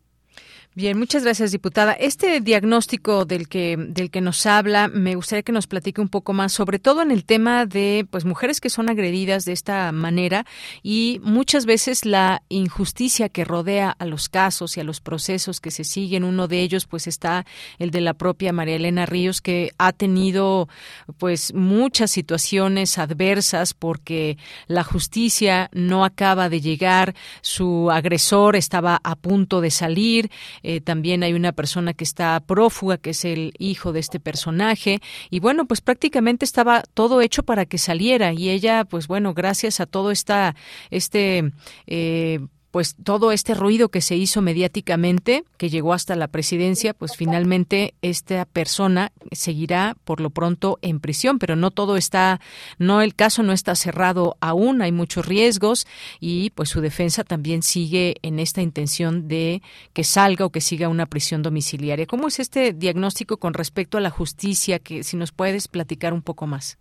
Bien, 0.76 0.98
muchas 0.98 1.24
gracias, 1.24 1.52
diputada. 1.52 1.94
Este 1.94 2.38
diagnóstico 2.42 3.24
del 3.24 3.48
que 3.48 3.78
del 3.78 4.10
que 4.10 4.20
nos 4.20 4.44
habla, 4.44 4.88
me 4.88 5.14
gustaría 5.14 5.42
que 5.42 5.50
nos 5.50 5.66
platique 5.66 6.02
un 6.02 6.10
poco 6.10 6.34
más, 6.34 6.52
sobre 6.52 6.78
todo 6.78 7.00
en 7.00 7.10
el 7.10 7.24
tema 7.24 7.64
de 7.64 8.06
pues 8.10 8.26
mujeres 8.26 8.60
que 8.60 8.68
son 8.68 8.90
agredidas 8.90 9.46
de 9.46 9.52
esta 9.52 9.90
manera 9.92 10.44
y 10.82 11.18
muchas 11.22 11.64
veces 11.64 12.04
la 12.04 12.42
injusticia 12.50 13.30
que 13.30 13.46
rodea 13.46 13.88
a 13.88 14.04
los 14.04 14.28
casos 14.28 14.76
y 14.76 14.80
a 14.80 14.84
los 14.84 15.00
procesos 15.00 15.62
que 15.62 15.70
se 15.70 15.82
siguen. 15.82 16.24
Uno 16.24 16.46
de 16.46 16.60
ellos, 16.60 16.84
pues, 16.84 17.06
está 17.06 17.46
el 17.78 17.90
de 17.90 18.02
la 18.02 18.12
propia 18.12 18.52
María 18.52 18.76
Elena 18.76 19.06
Ríos, 19.06 19.40
que 19.40 19.72
ha 19.78 19.94
tenido 19.94 20.68
pues 21.16 21.54
muchas 21.54 22.10
situaciones 22.10 22.98
adversas 22.98 23.72
porque 23.72 24.36
la 24.66 24.84
justicia 24.84 25.70
no 25.72 26.04
acaba 26.04 26.50
de 26.50 26.60
llegar, 26.60 27.14
su 27.40 27.90
agresor 27.90 28.56
estaba 28.56 29.00
a 29.02 29.16
punto 29.16 29.62
de 29.62 29.70
salir 29.70 30.30
eh, 30.68 30.80
también 30.80 31.22
hay 31.22 31.32
una 31.32 31.52
persona 31.52 31.94
que 31.94 32.02
está 32.02 32.40
prófuga, 32.40 32.98
que 32.98 33.10
es 33.10 33.24
el 33.24 33.52
hijo 33.56 33.92
de 33.92 34.00
este 34.00 34.18
personaje. 34.18 35.00
Y 35.30 35.38
bueno, 35.38 35.66
pues 35.66 35.80
prácticamente 35.80 36.44
estaba 36.44 36.82
todo 36.92 37.20
hecho 37.20 37.44
para 37.44 37.66
que 37.66 37.78
saliera. 37.78 38.32
Y 38.32 38.50
ella, 38.50 38.84
pues 38.84 39.06
bueno, 39.06 39.32
gracias 39.32 39.78
a 39.78 39.86
todo 39.86 40.10
esta, 40.10 40.56
este 40.90 41.52
eh, 41.86 42.40
pues 42.76 42.94
todo 43.02 43.32
este 43.32 43.54
ruido 43.54 43.88
que 43.88 44.02
se 44.02 44.16
hizo 44.16 44.42
mediáticamente, 44.42 45.44
que 45.56 45.70
llegó 45.70 45.94
hasta 45.94 46.14
la 46.14 46.28
presidencia, 46.28 46.92
pues 46.92 47.16
finalmente 47.16 47.94
esta 48.02 48.44
persona 48.44 49.12
seguirá 49.32 49.96
por 50.04 50.20
lo 50.20 50.28
pronto 50.28 50.78
en 50.82 51.00
prisión, 51.00 51.38
pero 51.38 51.56
no 51.56 51.70
todo 51.70 51.96
está, 51.96 52.38
no 52.78 53.00
el 53.00 53.14
caso 53.14 53.42
no 53.42 53.54
está 53.54 53.74
cerrado 53.76 54.36
aún, 54.40 54.82
hay 54.82 54.92
muchos 54.92 55.24
riesgos 55.24 55.86
y 56.20 56.50
pues 56.50 56.68
su 56.68 56.82
defensa 56.82 57.24
también 57.24 57.62
sigue 57.62 58.16
en 58.20 58.38
esta 58.38 58.60
intención 58.60 59.26
de 59.26 59.62
que 59.94 60.04
salga 60.04 60.44
o 60.44 60.50
que 60.50 60.60
siga 60.60 60.90
una 60.90 61.06
prisión 61.06 61.40
domiciliaria. 61.40 62.04
¿Cómo 62.04 62.28
es 62.28 62.40
este 62.40 62.74
diagnóstico 62.74 63.38
con 63.38 63.54
respecto 63.54 63.96
a 63.96 64.02
la 64.02 64.10
justicia? 64.10 64.80
Que 64.80 65.02
si 65.02 65.16
nos 65.16 65.32
puedes 65.32 65.66
platicar 65.66 66.12
un 66.12 66.20
poco 66.20 66.46
más. 66.46 66.76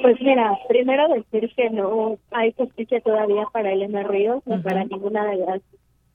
Pues 0.00 0.20
mira, 0.20 0.58
primero 0.68 1.08
decir 1.08 1.50
que 1.54 1.70
no 1.70 2.18
hay 2.30 2.52
justicia 2.52 3.00
todavía 3.00 3.46
para 3.52 3.72
Elena 3.72 4.02
Ríos 4.02 4.42
ni 4.46 4.58
para 4.58 4.84
ninguna 4.84 5.24
de 5.30 5.36
las 5.36 5.62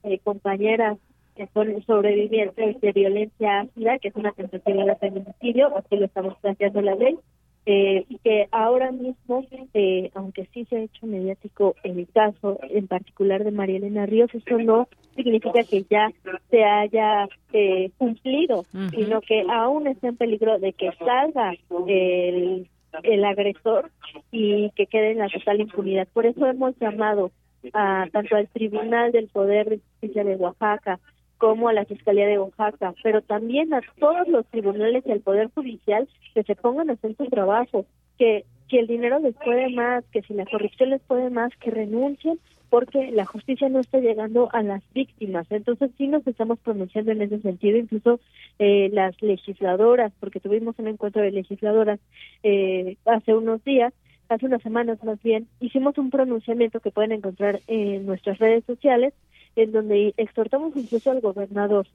eh, 0.04 0.18
compañeras 0.22 0.98
que 1.34 1.48
son 1.48 1.82
sobrevivientes 1.84 2.80
de 2.80 2.92
violencia 2.92 3.60
ácida, 3.60 3.98
que 3.98 4.08
es 4.08 4.16
una 4.16 4.32
tentativa 4.32 4.84
de 4.84 4.96
feminicidio, 4.96 5.76
así 5.76 5.96
lo 5.96 6.04
estamos 6.04 6.36
planteando 6.40 6.82
la 6.82 6.94
ley, 6.94 7.18
eh, 7.64 8.04
y 8.08 8.18
que 8.18 8.48
ahora 8.50 8.90
mismo, 8.90 9.44
eh, 9.72 10.10
aunque 10.14 10.46
sí 10.52 10.64
se 10.64 10.76
ha 10.76 10.80
hecho 10.80 11.06
mediático 11.06 11.76
el 11.84 12.08
caso 12.12 12.58
en 12.62 12.88
particular 12.88 13.44
de 13.44 13.52
María 13.52 13.76
Elena 13.76 14.04
Ríos, 14.04 14.34
eso 14.34 14.58
no 14.58 14.88
significa 15.14 15.62
que 15.62 15.84
ya 15.88 16.10
se 16.50 16.64
haya 16.64 17.28
eh, 17.52 17.90
cumplido, 17.98 18.64
sino 18.90 19.20
que 19.20 19.44
aún 19.48 19.86
está 19.86 20.08
en 20.08 20.16
peligro 20.16 20.58
de 20.58 20.72
que 20.72 20.90
salga 20.98 21.54
el 21.86 22.66
el 23.02 23.24
agresor 23.24 23.90
y 24.30 24.70
que 24.70 24.86
quede 24.86 25.12
en 25.12 25.18
la 25.18 25.28
total 25.28 25.60
impunidad. 25.60 26.08
Por 26.12 26.26
eso 26.26 26.46
hemos 26.46 26.78
llamado 26.78 27.30
a 27.72 28.06
tanto 28.12 28.36
al 28.36 28.48
Tribunal 28.48 29.12
del 29.12 29.28
Poder 29.28 29.68
de 29.68 29.78
Justicia 29.78 30.24
de 30.24 30.36
Oaxaca 30.36 30.98
como 31.38 31.68
a 31.68 31.72
la 31.72 31.84
Fiscalía 31.84 32.26
de 32.26 32.38
Oaxaca, 32.38 32.94
pero 33.02 33.20
también 33.20 33.74
a 33.74 33.80
todos 33.98 34.28
los 34.28 34.46
tribunales 34.46 35.04
y 35.06 35.10
al 35.10 35.20
Poder 35.20 35.50
Judicial 35.54 36.08
que 36.34 36.44
se 36.44 36.54
pongan 36.54 36.90
a 36.90 36.92
hacer 36.92 37.16
su 37.16 37.26
trabajo, 37.26 37.84
que 38.16 38.44
si 38.68 38.78
el 38.78 38.86
dinero 38.86 39.18
les 39.18 39.34
puede 39.34 39.68
más, 39.70 40.04
que 40.12 40.22
si 40.22 40.34
la 40.34 40.46
corrupción 40.46 40.90
les 40.90 41.02
puede 41.02 41.30
más, 41.30 41.52
que 41.56 41.70
renuncien 41.70 42.38
porque 42.72 43.10
la 43.12 43.26
justicia 43.26 43.68
no 43.68 43.80
está 43.80 43.98
llegando 43.98 44.48
a 44.50 44.62
las 44.62 44.82
víctimas. 44.94 45.46
Entonces 45.50 45.90
sí 45.98 46.08
nos 46.08 46.26
estamos 46.26 46.58
pronunciando 46.58 47.12
en 47.12 47.20
ese 47.20 47.38
sentido, 47.40 47.76
incluso 47.76 48.18
eh, 48.58 48.88
las 48.94 49.20
legisladoras, 49.20 50.10
porque 50.18 50.40
tuvimos 50.40 50.78
un 50.78 50.88
encuentro 50.88 51.20
de 51.20 51.32
legisladoras 51.32 52.00
eh, 52.42 52.96
hace 53.04 53.34
unos 53.34 53.62
días, 53.62 53.92
hace 54.30 54.46
unas 54.46 54.62
semanas 54.62 55.04
más 55.04 55.22
bien, 55.22 55.48
hicimos 55.60 55.98
un 55.98 56.08
pronunciamiento 56.08 56.80
que 56.80 56.90
pueden 56.90 57.12
encontrar 57.12 57.60
en 57.66 58.06
nuestras 58.06 58.38
redes 58.38 58.64
sociales, 58.64 59.12
en 59.54 59.70
donde 59.72 60.14
exhortamos 60.16 60.74
incluso 60.74 61.10
al 61.10 61.20
gobernador 61.20 61.86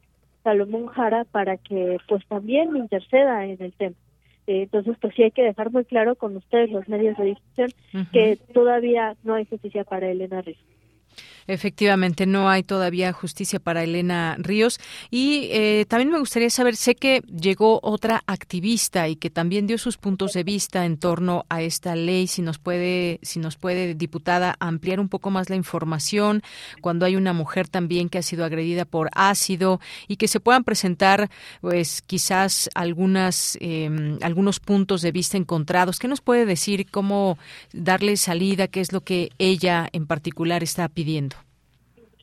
Salomón 0.44 0.86
Jara 0.86 1.24
para 1.24 1.58
que 1.58 1.98
pues 2.08 2.24
también 2.28 2.78
interceda 2.78 3.48
en 3.48 3.60
el 3.64 3.74
tema. 3.74 3.96
Eh, 4.48 4.64
entonces, 4.64 4.96
pues 5.02 5.14
sí 5.16 5.24
hay 5.24 5.32
que 5.32 5.44
dejar 5.44 5.72
muy 5.72 5.84
claro 5.86 6.16
con 6.16 6.36
ustedes, 6.38 6.72
los 6.72 6.88
medios 6.88 7.18
de 7.18 7.26
difusión, 7.26 7.70
que 8.14 8.38
todavía 8.54 9.16
no 9.24 9.36
hay 9.36 9.46
justicia 9.46 9.84
para 9.84 10.10
Elena 10.10 10.42
Ríos. 10.42 10.58
Efectivamente, 11.48 12.26
no 12.26 12.50
hay 12.50 12.64
todavía 12.64 13.14
justicia 13.14 13.60
para 13.60 13.84
Elena 13.84 14.36
Ríos. 14.38 14.80
Y 15.10 15.48
eh, 15.52 15.86
también 15.88 16.12
me 16.12 16.20
gustaría 16.20 16.50
saber, 16.50 16.76
sé 16.76 16.96
que 16.96 17.22
llegó 17.22 17.80
otra 17.84 18.22
activista 18.28 19.08
y 19.08 19.16
que 19.16 19.30
también 19.30 19.66
dio 19.66 19.78
sus 19.78 19.98
puntos 19.98 20.34
de 20.34 20.44
vista 20.44 20.86
en 20.86 20.98
torno 20.98 21.46
a 21.48 21.62
esta 21.62 21.96
ley. 21.96 22.28
Si 22.28 22.42
nos 22.42 22.60
puede, 22.60 23.20
si 23.22 23.40
nos 23.40 23.56
puede, 23.56 23.96
diputada, 23.96 24.58
ampliar 24.60 25.00
un 25.00 25.08
poco 25.08 25.30
más 25.32 25.50
la 25.50 25.56
información 25.56 26.44
cuando 26.82 27.06
hay 27.06 27.16
una 27.16 27.32
mujer 27.32 27.70
también 27.70 28.10
que 28.10 28.18
ha 28.18 28.24
sido 28.24 28.44
agredida 28.44 28.84
por 28.84 29.10
ácido 29.14 29.80
y 30.10 30.18
que 30.18 30.28
se 30.28 30.42
puedan 30.42 30.66
presentar, 30.66 31.30
pues, 31.62 32.02
quizás 32.02 32.70
algunas, 32.76 33.58
em, 33.62 34.18
algunos 34.22 34.60
puntos 34.60 35.02
de 35.02 35.14
vista 35.14 35.38
encontrados. 35.38 35.98
¿Qué 36.00 36.10
nos 36.10 36.20
puede 36.20 36.46
decir 36.46 36.88
cómo 36.92 37.38
darle 37.72 38.18
salida? 38.18 38.68
¿Qué 38.68 38.82
es 38.82 38.92
lo 38.92 39.02
que 39.02 39.32
ella 39.38 39.88
en 39.94 40.08
particular 40.08 40.62
está 40.62 40.90
pidiendo? 40.90 41.37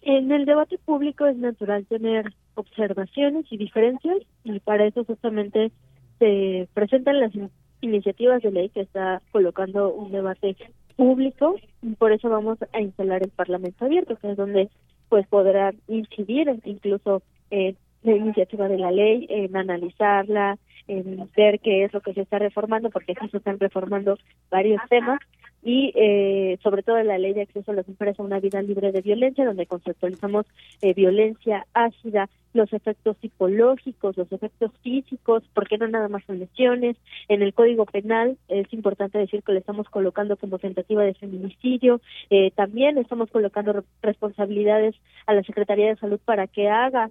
En 0.07 0.31
el 0.33 0.45
debate 0.45 0.77
público 0.77 1.25
es 1.25 1.39
natural 1.39 1.87
tener 1.87 2.31
observaciones 2.57 3.47
y 3.51 3.57
diferencias 3.57 4.19
y 4.45 4.61
para 4.61 4.85
eso 4.85 5.03
justamente 5.05 5.73
se 6.19 6.69
presentan 6.75 7.21
las 7.21 7.33
iniciativas 7.81 8.43
de 8.43 8.51
ley 8.51 8.69
que 8.69 8.83
está 8.83 9.23
colocando 9.33 9.95
un 9.95 10.13
debate 10.13 10.57
público 10.97 11.57
y 11.81 11.95
por 11.95 12.13
eso 12.13 12.29
vamos 12.29 12.59
a 12.75 12.81
instalar 12.83 13.23
el 13.23 13.31
Parlamento 13.31 13.87
abierto, 13.87 14.17
que 14.17 14.31
es 14.31 14.37
donde 14.37 14.69
pues 15.09 15.27
podrá 15.27 15.73
incidir 15.89 16.51
incluso 16.65 17.23
en 17.49 17.75
la 18.03 18.15
iniciativa 18.15 18.69
de 18.69 18.77
la 18.77 18.91
ley, 18.91 19.27
en 19.31 19.57
analizarla, 19.57 20.59
en 20.87 21.31
ver 21.35 21.61
qué 21.61 21.85
es 21.85 21.95
lo 21.95 22.03
que 22.03 22.13
se 22.13 22.21
está 22.21 22.39
reformando, 22.39 22.91
porque 22.91 23.13
aquí 23.13 23.27
se 23.31 23.39
están 23.39 23.59
reformando 23.59 24.19
varios 24.51 24.83
temas 24.91 25.19
y 25.65 25.93
eh, 25.95 26.59
sobre 26.63 26.83
todo 26.83 27.03
la 27.03 27.19
ley 27.19 27.33
de 27.33 27.43
acceso 27.43 27.73
a 27.73 27.75
las 27.75 27.89
mujeres 27.89 28.21
a 28.21 28.23
una 28.23 28.39
vida 28.39 28.61
libre 28.61 28.93
de 28.93 29.01
violencia, 29.01 29.47
donde 29.47 29.67
conceptualizamos 29.67 30.47
eh, 30.83 30.93
violencia 30.93 31.67
ácida, 31.73 32.29
los 32.53 32.73
efectos 32.73 33.17
psicológicos, 33.21 34.17
los 34.17 34.31
efectos 34.31 34.71
físicos, 34.83 35.43
porque 35.55 35.79
no 35.79 35.89
nada 35.89 36.09
más 36.09 36.23
son 36.25 36.39
lesiones. 36.39 36.97
En 37.29 37.43
el 37.43 37.55
Código 37.55 37.87
Penal 37.87 38.37
es 38.49 38.73
importante 38.73 39.19
decir 39.19 39.43
que 39.43 39.53
le 39.53 39.59
estamos 39.59 39.89
colocando 39.89 40.37
como 40.37 40.59
tentativa 40.59 41.03
de 41.03 41.15
feminicidio. 41.15 42.01
Eh, 42.31 42.53
también 42.55 42.99
estamos 42.99 43.31
colocando 43.31 43.85
responsabilidades 44.03 44.95
a 45.27 45.33
la 45.33 45.43
Secretaría 45.43 45.89
de 45.89 45.97
Salud 45.97 46.21
para 46.25 46.47
que 46.47 46.69
haga 46.69 47.11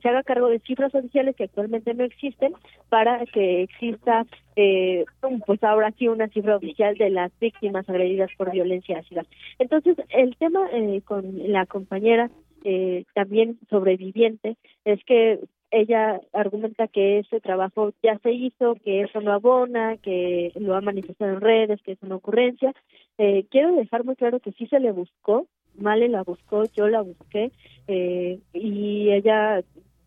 se 0.00 0.08
haga 0.08 0.22
cargo 0.22 0.48
de 0.48 0.60
cifras 0.60 0.94
oficiales 0.94 1.36
que 1.36 1.44
actualmente 1.44 1.94
no 1.94 2.04
existen 2.04 2.52
para 2.88 3.24
que 3.26 3.62
exista 3.62 4.26
eh, 4.56 5.04
pues 5.46 5.62
ahora 5.62 5.92
sí 5.98 6.08
una 6.08 6.28
cifra 6.28 6.56
oficial 6.56 6.96
de 6.96 7.10
las 7.10 7.32
víctimas 7.40 7.88
agredidas 7.88 8.30
por 8.36 8.50
violencia 8.50 8.98
ácida. 8.98 9.24
Entonces 9.58 9.96
el 10.10 10.36
tema 10.36 10.68
eh, 10.72 11.02
con 11.04 11.24
la 11.52 11.66
compañera 11.66 12.30
eh, 12.64 13.04
también 13.14 13.58
sobreviviente 13.68 14.56
es 14.84 15.04
que 15.04 15.40
ella 15.70 16.20
argumenta 16.32 16.88
que 16.88 17.18
ese 17.18 17.40
trabajo 17.40 17.92
ya 18.02 18.18
se 18.18 18.32
hizo, 18.32 18.76
que 18.76 19.02
eso 19.02 19.20
no 19.20 19.32
abona, 19.32 19.96
que 19.96 20.52
lo 20.54 20.76
ha 20.76 20.80
manifestado 20.80 21.32
en 21.32 21.40
redes, 21.40 21.82
que 21.82 21.92
es 21.92 22.02
una 22.02 22.16
ocurrencia. 22.16 22.72
Eh, 23.18 23.46
quiero 23.50 23.74
dejar 23.74 24.04
muy 24.04 24.14
claro 24.14 24.38
que 24.40 24.52
sí 24.52 24.66
se 24.68 24.78
le 24.78 24.92
buscó, 24.92 25.46
Male 25.78 26.08
la 26.08 26.22
buscó, 26.22 26.64
yo 26.72 26.88
la 26.88 27.02
busqué 27.02 27.52
eh, 27.88 28.38
y 28.52 29.10
ella 29.10 29.62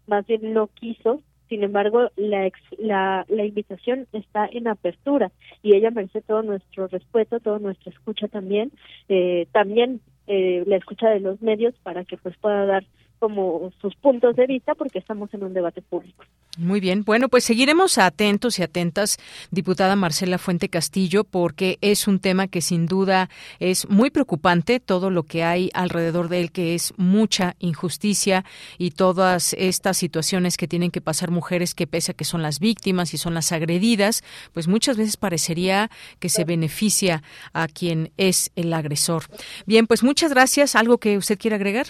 más 0.07 0.26
bien 0.26 0.53
no 0.53 0.68
quiso. 0.68 1.22
Sin 1.49 1.63
embargo, 1.63 2.09
la, 2.18 2.51
la, 2.78 3.26
la 3.30 3.45
invitación 3.45 4.05
está 4.11 4.49
en 4.51 4.68
apertura 4.68 5.32
y 5.63 5.76
ella 5.76 5.91
merece 5.91 6.22
todo 6.22 6.41
nuestro 6.41 6.88
respeto, 6.88 7.39
toda 7.39 7.59
nuestra 7.59 7.91
escucha 7.91 8.28
también, 8.28 8.72
eh, 9.07 9.47
también 9.53 10.01
eh, 10.28 10.63
la 10.68 10.76
escucha 10.76 11.09
de 11.09 11.22
los 11.22 11.41
medios 11.41 11.74
para 11.84 12.03
que 12.03 12.18
pues 12.18 12.36
pueda 12.38 12.65
dar 12.65 12.84
como 13.20 13.72
sus 13.82 13.95
puntos 13.95 14.36
de 14.36 14.47
vista 14.47 14.76
porque 14.76 14.99
estamos 14.99 15.34
en 15.34 15.43
un 15.43 15.53
debate 15.53 15.82
público. 15.82 16.24
Muy 16.57 16.80
bien, 16.80 17.03
bueno, 17.03 17.30
pues 17.30 17.43
seguiremos 17.43 17.99
atentos 17.99 18.57
y 18.57 18.63
atentas, 18.63 19.18
diputada 19.51 19.95
Marcela 19.95 20.39
Fuente 20.39 20.70
Castillo, 20.70 21.24
porque 21.24 21.78
es 21.82 22.07
un 22.07 22.20
tema 22.20 22.47
que 22.47 22.61
sin 22.61 22.88
duda 22.88 23.30
es 23.59 23.88
muy 23.89 24.09
preocupante, 24.09 24.80
todo 24.80 25.11
lo 25.11 25.22
que 25.22 25.43
hay 25.43 25.70
alrededor 25.76 26.30
de 26.30 26.41
él, 26.41 26.51
que 26.51 26.74
es 26.74 26.95
mucha 26.97 27.55
injusticia 27.59 28.43
y 28.80 28.91
todas 28.91 29.53
estas 29.53 29.97
situaciones 29.97 30.57
que 30.57 30.68
tienen 30.68 30.89
que 30.89 30.99
pasar 30.99 31.30
mujeres 31.30 31.76
que 31.76 31.86
pese 31.86 32.13
a 32.13 32.15
que 32.15 32.26
son 32.26 32.41
las 32.41 32.59
víctimas 32.59 33.13
y 33.13 33.18
son 33.18 33.36
las 33.36 33.51
agredidas, 33.51 34.24
pues 34.53 34.68
muchas 34.68 34.97
veces 34.97 35.15
parecería 35.15 35.91
que 36.20 36.30
se 36.30 36.43
beneficia 36.43 37.22
a 37.53 37.68
quien 37.68 38.11
es 38.18 38.51
el 38.55 38.74
agresor. 38.74 39.26
Bien, 39.68 39.86
pues 39.86 40.01
muchas 40.01 40.32
gracias. 40.32 40.76
¿Algo 40.76 40.97
que 40.97 41.18
usted 41.18 41.38
quiera 41.38 41.57
agregar? 41.57 41.88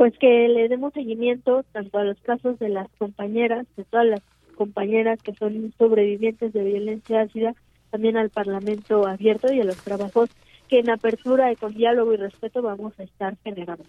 Pues 0.00 0.16
que 0.16 0.48
le 0.48 0.66
demos 0.68 0.94
seguimiento 0.94 1.62
tanto 1.72 1.98
a 1.98 2.04
los 2.04 2.18
casos 2.22 2.58
de 2.58 2.70
las 2.70 2.88
compañeras, 2.96 3.66
de 3.76 3.84
todas 3.84 4.06
las 4.06 4.22
compañeras 4.56 5.20
que 5.22 5.34
son 5.34 5.74
sobrevivientes 5.76 6.54
de 6.54 6.64
violencia 6.64 7.20
ácida, 7.20 7.54
también 7.90 8.16
al 8.16 8.30
Parlamento 8.30 9.06
abierto 9.06 9.52
y 9.52 9.60
a 9.60 9.64
los 9.64 9.76
trabajos 9.76 10.30
que 10.68 10.78
en 10.78 10.88
apertura 10.88 11.52
y 11.52 11.56
con 11.56 11.74
diálogo 11.74 12.14
y 12.14 12.16
respeto 12.16 12.62
vamos 12.62 12.98
a 12.98 13.02
estar 13.02 13.36
generando. 13.44 13.84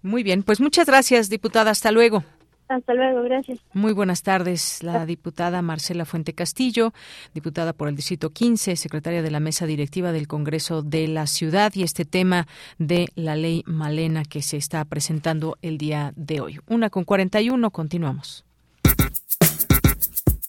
Muy 0.00 0.22
bien, 0.22 0.42
pues 0.42 0.58
muchas 0.58 0.86
gracias, 0.86 1.28
diputada. 1.28 1.70
Hasta 1.70 1.92
luego. 1.92 2.24
Hasta 2.72 2.94
luego, 2.94 3.22
gracias. 3.22 3.58
Muy 3.74 3.92
buenas 3.92 4.22
tardes, 4.22 4.82
la 4.82 5.04
diputada 5.04 5.60
Marcela 5.60 6.06
Fuente 6.06 6.32
Castillo, 6.32 6.94
diputada 7.34 7.74
por 7.74 7.88
el 7.88 7.96
Distrito 7.96 8.30
15, 8.30 8.76
secretaria 8.76 9.20
de 9.20 9.30
la 9.30 9.40
Mesa 9.40 9.66
Directiva 9.66 10.10
del 10.10 10.26
Congreso 10.26 10.80
de 10.80 11.06
la 11.06 11.26
Ciudad 11.26 11.70
y 11.74 11.82
este 11.82 12.06
tema 12.06 12.46
de 12.78 13.08
la 13.14 13.36
ley 13.36 13.62
Malena 13.66 14.24
que 14.24 14.40
se 14.40 14.56
está 14.56 14.82
presentando 14.86 15.58
el 15.60 15.76
día 15.76 16.14
de 16.16 16.40
hoy. 16.40 16.60
Una 16.66 16.88
con 16.88 17.04
41, 17.04 17.70
continuamos. 17.70 18.46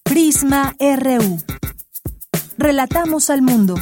Prisma 0.04 0.74
RU. 0.80 1.40
Relatamos 2.58 3.30
al 3.30 3.42
mundo. 3.42 3.76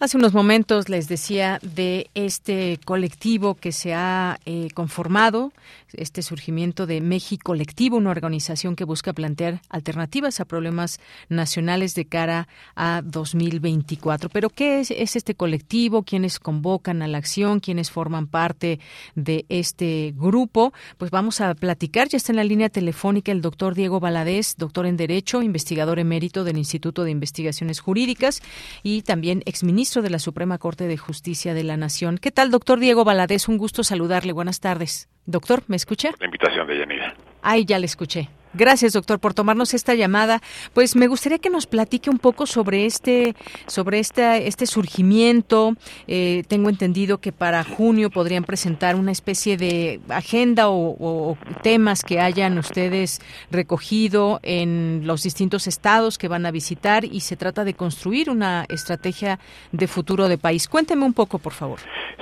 Hace 0.00 0.16
unos 0.16 0.32
momentos 0.32 0.88
les 0.88 1.08
decía 1.08 1.58
de 1.60 2.08
este 2.14 2.78
colectivo 2.84 3.56
que 3.56 3.72
se 3.72 3.94
ha 3.94 4.38
eh, 4.46 4.68
conformado, 4.72 5.52
este 5.92 6.22
surgimiento 6.22 6.86
de 6.86 7.00
México 7.00 7.48
Colectivo, 7.48 7.96
una 7.96 8.10
organización 8.10 8.76
que 8.76 8.84
busca 8.84 9.12
plantear 9.12 9.62
alternativas 9.70 10.40
a 10.40 10.44
problemas 10.44 11.00
nacionales 11.28 11.94
de 11.94 12.04
cara 12.04 12.48
a 12.76 13.00
2024. 13.04 14.28
Pero 14.28 14.50
¿qué 14.50 14.80
es, 14.80 14.90
es 14.90 15.16
este 15.16 15.34
colectivo? 15.34 16.02
¿Quiénes 16.02 16.38
convocan 16.38 17.02
a 17.02 17.08
la 17.08 17.18
acción? 17.18 17.60
¿Quiénes 17.60 17.90
forman 17.90 18.26
parte 18.26 18.80
de 19.14 19.46
este 19.48 20.12
grupo? 20.16 20.72
Pues 20.98 21.10
vamos 21.10 21.40
a 21.40 21.54
platicar. 21.54 22.08
Ya 22.08 22.16
está 22.16 22.32
en 22.32 22.36
la 22.36 22.44
línea 22.44 22.68
telefónica 22.68 23.32
el 23.32 23.40
doctor 23.40 23.74
Diego 23.74 24.00
Valadez, 24.00 24.56
doctor 24.56 24.86
en 24.86 24.96
Derecho, 24.96 25.42
investigador 25.42 25.98
emérito 25.98 26.44
del 26.44 26.58
Instituto 26.58 27.04
de 27.04 27.10
Investigaciones 27.10 27.80
Jurídicas 27.80 28.42
y 28.82 29.02
también 29.02 29.42
exministro 29.46 30.02
de 30.02 30.10
la 30.10 30.18
Suprema 30.18 30.58
Corte 30.58 30.86
de 30.86 30.96
Justicia 30.96 31.54
de 31.54 31.64
la 31.64 31.76
Nación. 31.76 32.18
¿Qué 32.18 32.30
tal, 32.30 32.50
doctor 32.50 32.78
Diego 32.78 33.04
Valadez? 33.04 33.48
Un 33.48 33.58
gusto 33.58 33.82
saludarle. 33.84 34.32
Buenas 34.32 34.60
tardes. 34.60 35.08
Doctor, 35.28 35.62
¿me 35.66 35.76
escucha? 35.76 36.10
La 36.20 36.24
invitación 36.24 36.66
de 36.66 36.78
Yanira. 36.78 37.14
Ay, 37.42 37.66
ya 37.66 37.78
le 37.78 37.84
escuché. 37.84 38.30
Gracias, 38.54 38.94
doctor, 38.94 39.20
por 39.20 39.34
tomarnos 39.34 39.74
esta 39.74 39.94
llamada. 39.94 40.40
Pues 40.72 40.96
me 40.96 41.06
gustaría 41.06 41.38
que 41.38 41.50
nos 41.50 41.66
platique 41.66 42.08
un 42.08 42.18
poco 42.18 42.46
sobre 42.46 42.86
este, 42.86 43.34
sobre 43.66 43.98
esta, 43.98 44.38
este 44.38 44.66
surgimiento. 44.66 45.74
Eh, 46.06 46.44
tengo 46.48 46.70
entendido 46.70 47.18
que 47.18 47.30
para 47.30 47.62
junio 47.62 48.08
podrían 48.08 48.44
presentar 48.44 48.96
una 48.96 49.12
especie 49.12 49.58
de 49.58 50.00
agenda 50.08 50.70
o, 50.70 51.36
temas 51.62 52.04
que 52.04 52.20
hayan 52.20 52.56
ustedes 52.58 53.20
recogido 53.50 54.40
en 54.42 55.02
los 55.04 55.22
distintos 55.22 55.66
estados 55.66 56.16
que 56.16 56.28
van 56.28 56.46
a 56.46 56.50
visitar 56.50 57.04
y 57.04 57.20
se 57.20 57.36
trata 57.36 57.64
de 57.64 57.74
construir 57.74 58.30
una 58.30 58.64
estrategia 58.68 59.38
de 59.72 59.86
futuro 59.86 60.28
de 60.28 60.38
país. 60.38 60.68
Cuénteme 60.68 61.04
un 61.04 61.12
poco, 61.12 61.38
por 61.38 61.52
favor. 61.52 61.80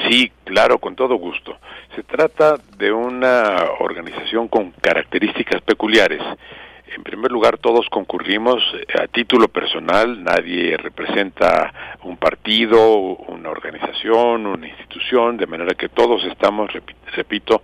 Sí, 0.08 0.32
claro, 0.44 0.78
con 0.78 0.96
todo 0.96 1.16
gusto. 1.16 1.56
Se 1.94 2.02
trata 2.02 2.56
de 2.78 2.92
una 2.92 3.56
organización 3.80 4.48
con 4.48 4.70
características 4.72 5.62
peculiares. 5.62 6.20
En 6.94 7.02
primer 7.02 7.30
lugar, 7.32 7.58
todos 7.58 7.88
concurrimos 7.90 8.62
a 8.98 9.06
título 9.06 9.48
personal, 9.48 10.22
nadie 10.22 10.76
representa 10.76 11.96
un 12.02 12.16
partido, 12.16 12.96
una 13.28 13.50
organización, 13.50 14.46
una 14.46 14.68
institución, 14.68 15.36
de 15.36 15.46
manera 15.46 15.74
que 15.74 15.88
todos 15.88 16.24
estamos, 16.24 16.70
repito, 17.14 17.62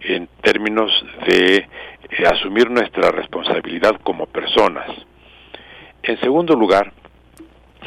en 0.00 0.28
términos 0.42 0.90
de 1.26 1.56
eh, 1.56 2.26
asumir 2.26 2.70
nuestra 2.70 3.10
responsabilidad 3.10 4.00
como 4.02 4.26
personas. 4.26 4.88
En 6.02 6.18
segundo 6.20 6.54
lugar, 6.54 6.92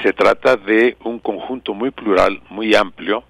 se 0.01 0.13
trata 0.13 0.55
de 0.55 0.97
un 1.03 1.19
conjunto 1.19 1.73
muy 1.73 1.91
plural, 1.91 2.41
muy 2.49 2.75
amplio, 2.75 3.23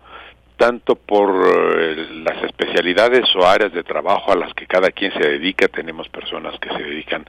tanto 0.58 0.95
por 0.95 1.30
eh, 1.30 2.08
las 2.24 2.43
especialidades 2.43 3.24
o 3.36 3.45
áreas 3.45 3.74
de 3.74 3.84
trabajo 3.84 4.32
a 4.32 4.36
las 4.36 4.53
que 4.53 4.68
cada 4.68 4.91
quien 4.91 5.12
se 5.14 5.20
dedica. 5.20 5.68
Tenemos 5.68 6.08
personas 6.10 6.58
que 6.60 6.70
se 6.70 6.84
dedican 6.84 7.26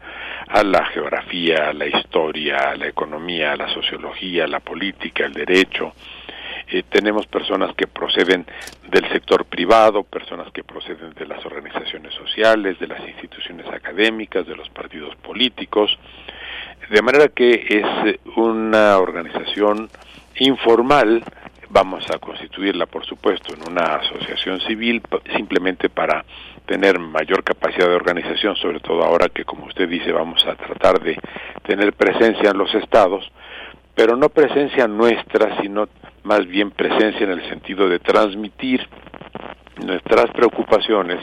a 0.48 0.62
la 0.62 0.84
geografía, 0.86 1.68
a 1.68 1.72
la 1.72 1.86
historia, 1.86 2.70
a 2.70 2.76
la 2.76 2.86
economía, 2.86 3.52
a 3.52 3.56
la 3.56 3.68
sociología, 3.72 4.44
a 4.44 4.48
la 4.48 4.60
política, 4.60 5.26
al 5.26 5.32
derecho. 5.32 5.92
Eh, 6.68 6.82
tenemos 6.88 7.26
personas 7.26 7.74
que 7.76 7.86
proceden 7.86 8.44
del 8.90 9.08
sector 9.10 9.44
privado, 9.44 10.02
personas 10.02 10.50
que 10.52 10.64
proceden 10.64 11.14
de 11.14 11.26
las 11.26 11.44
organizaciones 11.46 12.12
sociales, 12.14 12.78
de 12.80 12.88
las 12.88 13.06
instituciones 13.06 13.66
académicas, 13.68 14.46
de 14.46 14.56
los 14.56 14.68
partidos 14.70 15.14
políticos. 15.16 15.96
De 16.90 17.02
manera 17.02 17.28
que 17.28 17.66
es 17.68 18.36
una 18.36 18.98
organización 18.98 19.88
informal 20.38 21.22
Vamos 21.68 22.04
a 22.14 22.18
constituirla, 22.18 22.86
por 22.86 23.04
supuesto, 23.04 23.52
en 23.52 23.68
una 23.68 23.96
asociación 23.96 24.60
civil 24.60 25.02
simplemente 25.34 25.88
para 25.88 26.24
tener 26.64 26.98
mayor 26.98 27.42
capacidad 27.42 27.88
de 27.88 27.94
organización, 27.94 28.54
sobre 28.56 28.78
todo 28.78 29.02
ahora 29.02 29.28
que, 29.28 29.44
como 29.44 29.66
usted 29.66 29.88
dice, 29.88 30.12
vamos 30.12 30.46
a 30.46 30.54
tratar 30.54 31.00
de 31.00 31.18
tener 31.64 31.92
presencia 31.92 32.50
en 32.50 32.58
los 32.58 32.72
estados, 32.74 33.30
pero 33.96 34.16
no 34.16 34.28
presencia 34.28 34.86
nuestra, 34.86 35.60
sino 35.60 35.88
más 36.22 36.46
bien 36.46 36.70
presencia 36.70 37.24
en 37.24 37.32
el 37.32 37.48
sentido 37.48 37.88
de 37.88 37.98
transmitir 37.98 38.86
nuestras 39.84 40.30
preocupaciones 40.30 41.18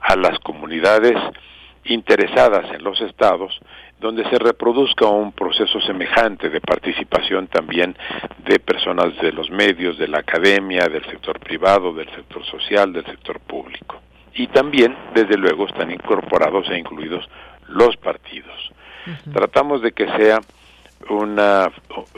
a 0.00 0.16
las 0.16 0.38
comunidades 0.40 1.16
interesadas 1.84 2.72
en 2.72 2.82
los 2.82 3.00
estados 3.00 3.58
donde 4.00 4.28
se 4.30 4.38
reproduzca 4.38 5.06
un 5.06 5.32
proceso 5.32 5.80
semejante 5.80 6.50
de 6.50 6.60
participación 6.60 7.48
también 7.48 7.96
de 8.44 8.58
personas 8.60 9.16
de 9.20 9.32
los 9.32 9.50
medios, 9.50 9.98
de 9.98 10.08
la 10.08 10.18
academia, 10.18 10.86
del 10.88 11.04
sector 11.06 11.40
privado, 11.40 11.92
del 11.92 12.08
sector 12.10 12.44
social, 12.44 12.92
del 12.92 13.04
sector 13.06 13.40
público. 13.40 14.00
Y 14.34 14.46
también, 14.48 14.96
desde 15.14 15.36
luego, 15.36 15.66
están 15.66 15.90
incorporados 15.90 16.68
e 16.70 16.78
incluidos 16.78 17.28
los 17.68 17.96
partidos. 17.96 18.72
Tratamos 19.32 19.82
de 19.82 19.92
que 19.92 20.06
sea 20.16 20.38
una 21.08 21.70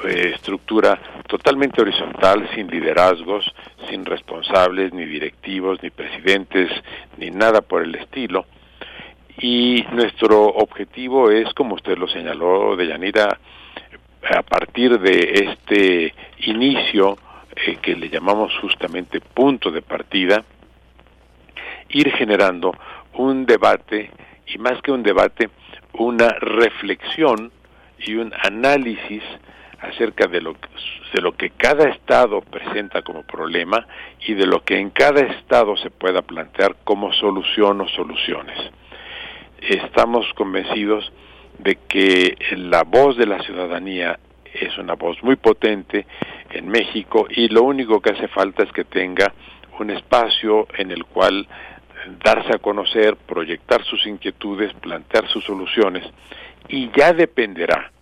eh, 0.05 0.33
estructura 0.35 0.99
totalmente 1.29 1.81
horizontal, 1.81 2.49
sin 2.55 2.67
liderazgos, 2.67 3.45
sin 3.89 4.05
responsables, 4.05 4.93
ni 4.93 5.05
directivos, 5.05 5.83
ni 5.83 5.91
presidentes, 5.91 6.71
ni 7.17 7.31
nada 7.31 7.61
por 7.61 7.83
el 7.83 7.95
estilo, 7.95 8.45
y 9.41 9.87
nuestro 9.93 10.49
objetivo 10.49 11.31
es, 11.31 11.53
como 11.55 11.75
usted 11.75 11.97
lo 11.97 12.07
señaló, 12.09 12.77
Deyanira, 12.77 13.39
a 14.23 14.43
partir 14.43 15.01
de 15.01 15.49
este 15.49 16.15
inicio 16.41 17.17
eh, 17.57 17.79
que 17.81 17.97
le 17.97 18.11
llamamos 18.11 18.53
justamente 18.61 19.21
punto 19.21 19.71
de 19.71 19.81
partida, 19.81 20.45
ir 21.89 22.13
generando 22.13 22.73
un 23.15 23.47
debate 23.47 24.11
y 24.47 24.59
más 24.59 24.81
que 24.83 24.93
un 24.93 25.03
debate, 25.03 25.49
una 25.95 26.29
reflexión 26.41 27.51
y 27.99 28.15
un 28.17 28.33
análisis 28.43 29.23
acerca 29.81 30.27
de 30.27 30.43
lo, 30.43 30.55
de 31.15 31.21
lo 31.23 31.33
que 31.33 31.51
cada 31.51 31.89
estado 31.89 32.43
presenta 32.43 33.01
como 33.01 33.23
problema 33.23 33.87
y 34.27 34.35
de 34.35 34.47
lo 34.47 34.63
que 34.63 34.79
en 34.79 34.91
cada 34.91 35.23
estado 35.23 35.79
se 35.79 35.89
pueda 35.89 36.21
plantear 36.21 36.77
como 36.85 37.11
solución 37.15 37.81
o 37.81 37.89
soluciones 37.89 38.71
estamos 39.61 40.27
convencidos 40.35 41.13
de 41.59 41.77
que 41.89 42.37
la 42.57 42.83
voz 42.85 43.17
de 43.17 43.27
la 43.27 43.43
ciudadanía 43.43 44.19
es 44.53 44.77
una 44.79 44.95
voz 44.95 45.23
muy 45.23 45.37
potente 45.37 46.07
en 46.51 46.69
México 46.69 47.27
y 47.31 47.49
lo 47.49 47.63
único 47.63 48.01
que 48.01 48.11
hace 48.11 48.29
falta 48.29 48.63
es 48.63 48.73
que 48.73 48.85
tenga 48.85 49.33
un 49.79 49.91
espacio 49.91 50.67
en 50.77 50.91
el 50.91 51.05
cual 51.05 51.47
darse 52.25 52.55
a 52.55 52.59
conocer, 52.59 53.17
proyectar 53.17 53.85
sus 53.85 54.07
inquietudes, 54.07 54.73
plantear 54.75 55.29
sus 55.29 55.45
soluciones 55.45 56.05
y 56.69 56.91
ya 56.97 57.13
dependerá 57.13 57.93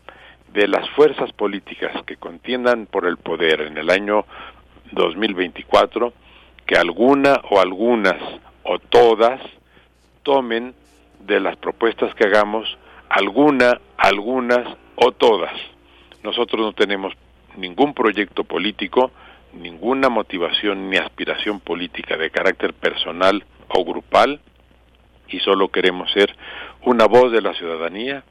de 0.53 0.69
las 0.69 0.89
fuerzas 0.91 1.33
políticas 1.33 2.03
que 2.05 2.17
contiendan 2.17 2.87
por 2.87 3.07
el 3.07 3.17
poder 3.19 3.63
en 3.63 3.77
el 3.77 3.91
año 3.91 4.25
2024 4.93 6.13
que 6.67 6.77
alguna 6.77 7.41
o 7.51 7.61
algunas 7.61 8.17
o 8.63 8.79
todas 8.79 9.41
tomen 10.23 10.75
de 11.29 11.41
las 11.41 11.57
propuestas 11.57 12.15
que 12.15 12.25
hagamos, 12.25 12.77
alguna, 13.09 13.81
algunas 13.97 14.77
o 14.97 15.13
todas. 15.13 15.53
Nosotros 16.25 16.61
no 16.61 16.73
tenemos 16.73 17.13
ningún 17.57 17.95
proyecto 17.95 18.45
político, 18.45 19.13
ninguna 19.53 20.09
motivación 20.09 20.91
ni 20.91 20.97
aspiración 20.97 21.61
política 21.61 22.17
de 22.17 22.31
carácter 22.31 22.73
personal 22.75 23.45
o 23.69 23.85
grupal 23.85 24.41
y 25.29 25.41
solo 25.41 25.69
queremos 25.69 26.11
ser 26.13 26.35
una 26.83 27.07
voz 27.07 27.31
de 27.31 27.43
la 27.43 27.55
ciudadanía 27.55 28.25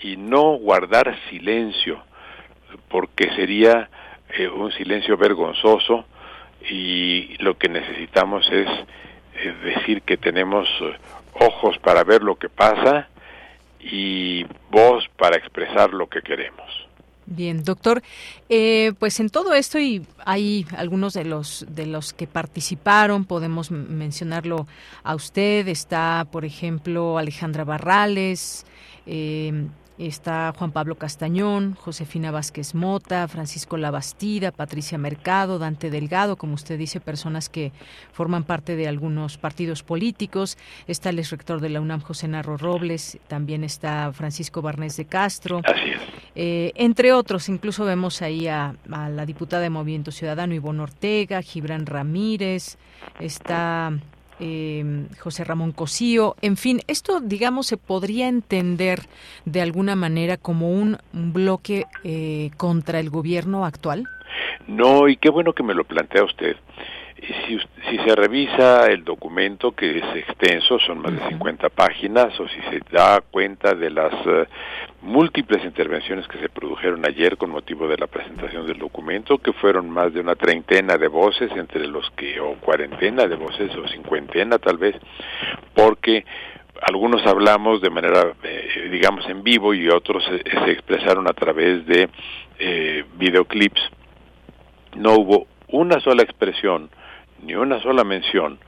y 0.00 0.16
no 0.16 0.56
guardar 0.56 1.16
silencio 1.30 2.02
porque 2.88 3.30
sería 3.36 3.88
eh, 4.36 4.48
un 4.48 4.72
silencio 4.72 5.16
vergonzoso 5.16 6.04
y 6.68 7.36
lo 7.38 7.56
que 7.56 7.68
necesitamos 7.68 8.48
es 8.50 8.68
eh, 9.36 9.54
decir 9.62 10.02
que 10.02 10.16
tenemos 10.16 10.68
ojos 11.40 11.78
para 11.78 12.04
ver 12.04 12.22
lo 12.22 12.36
que 12.36 12.48
pasa 12.48 13.08
y 13.80 14.44
voz 14.70 15.04
para 15.16 15.36
expresar 15.36 15.92
lo 15.92 16.08
que 16.08 16.22
queremos. 16.22 16.84
Bien, 17.26 17.64
doctor, 17.64 18.02
eh, 18.50 18.92
pues 18.98 19.18
en 19.18 19.30
todo 19.30 19.54
esto 19.54 19.78
y 19.78 20.06
hay 20.26 20.66
algunos 20.76 21.14
de 21.14 21.24
los 21.24 21.64
de 21.68 21.86
los 21.86 22.12
que 22.12 22.26
participaron, 22.26 23.24
podemos 23.24 23.70
mencionarlo 23.70 24.66
a 25.02 25.14
usted. 25.14 25.66
Está, 25.68 26.26
por 26.30 26.44
ejemplo, 26.44 27.16
Alejandra 27.16 27.64
Barrales. 27.64 28.66
Eh, 29.06 29.68
Está 29.96 30.52
Juan 30.58 30.72
Pablo 30.72 30.96
Castañón, 30.96 31.74
Josefina 31.74 32.32
Vázquez 32.32 32.74
Mota, 32.74 33.28
Francisco 33.28 33.76
Labastida, 33.76 34.50
Patricia 34.50 34.98
Mercado, 34.98 35.60
Dante 35.60 35.88
Delgado, 35.88 36.36
como 36.36 36.54
usted 36.54 36.76
dice, 36.76 36.98
personas 36.98 37.48
que 37.48 37.70
forman 38.12 38.42
parte 38.42 38.74
de 38.74 38.88
algunos 38.88 39.38
partidos 39.38 39.84
políticos. 39.84 40.58
Está 40.88 41.10
el 41.10 41.24
rector 41.24 41.60
de 41.60 41.68
la 41.68 41.80
UNAM, 41.80 42.00
José 42.00 42.26
Narro 42.26 42.56
Robles, 42.56 43.18
también 43.28 43.62
está 43.62 44.12
Francisco 44.12 44.62
Barnés 44.62 44.96
de 44.96 45.04
Castro. 45.04 45.62
Eh, 46.34 46.72
entre 46.74 47.12
otros, 47.12 47.48
incluso 47.48 47.84
vemos 47.84 48.20
ahí 48.20 48.48
a, 48.48 48.74
a 48.90 49.08
la 49.08 49.24
diputada 49.24 49.62
de 49.62 49.70
Movimiento 49.70 50.10
Ciudadano, 50.10 50.54
Ivonne 50.54 50.82
Ortega, 50.82 51.40
Gibran 51.40 51.86
Ramírez, 51.86 52.78
está 53.20 53.92
eh, 54.46 55.06
José 55.18 55.42
Ramón 55.42 55.72
Cosío, 55.72 56.36
en 56.42 56.58
fin, 56.58 56.82
esto, 56.86 57.20
digamos, 57.20 57.66
se 57.66 57.78
podría 57.78 58.28
entender 58.28 59.00
de 59.46 59.62
alguna 59.62 59.96
manera 59.96 60.36
como 60.36 60.70
un, 60.70 60.98
bloque 61.12 61.86
eh, 62.04 62.50
contra 62.58 63.00
el 63.00 63.08
gobierno 63.08 63.64
actual. 63.64 64.04
No, 64.66 65.08
y 65.08 65.16
qué 65.16 65.30
bueno 65.30 65.54
que 65.54 65.62
me 65.62 65.72
lo 65.72 65.84
plantea 65.84 66.24
usted. 66.24 66.56
Si, 67.16 67.58
si, 67.88 67.98
se 67.98 68.14
revisa 68.14 68.86
el 68.86 69.04
documento, 69.04 69.72
que 69.72 69.98
es 69.98 70.16
extenso, 70.16 70.78
son 70.80 70.98
más 70.98 71.12
de 71.12 71.28
50 71.28 71.68
páginas, 71.70 72.38
o 72.40 72.48
si 72.48 72.60
se 72.62 72.80
da 72.90 73.20
cuenta 73.20 73.74
de 73.74 73.90
las 73.90 74.12
eh, 74.26 74.46
múltiples 75.02 75.64
intervenciones 75.64 76.26
que 76.26 76.38
se 76.38 76.48
produjeron 76.48 77.06
ayer 77.06 77.36
con 77.36 77.50
motivo 77.50 77.86
de 77.86 77.96
la 77.96 78.08
presentación 78.08 78.66
del 78.66 78.78
documento, 78.78 79.38
que 79.38 79.52
fueron 79.52 79.88
más 79.88 80.12
de 80.12 80.20
una 80.20 80.34
treintena 80.34 80.98
de 80.98 81.08
voces, 81.08 81.50
entre 81.52 81.86
los 81.86 82.10
que, 82.10 82.40
o 82.40 82.54
cuarentena 82.56 83.26
de 83.26 83.36
voces, 83.36 83.74
o 83.76 83.86
cincuentena 83.88 84.58
tal 84.58 84.76
vez, 84.76 84.96
porque 85.74 86.24
algunos 86.82 87.24
hablamos 87.26 87.80
de 87.80 87.90
manera, 87.90 88.34
eh, 88.42 88.88
digamos, 88.90 89.26
en 89.28 89.42
vivo 89.42 89.72
y 89.74 89.88
otros 89.88 90.24
se, 90.24 90.70
expresaron 90.70 91.28
a 91.28 91.32
través 91.32 91.86
de 91.86 92.08
eh, 92.58 93.04
videoclips. 93.16 93.80
No 94.96 95.14
hubo 95.14 95.46
una 95.68 96.00
sola 96.00 96.22
expresión 96.22 96.90
ni 97.44 97.54
una 97.54 97.80
sola 97.80 98.04
mención 98.04 98.58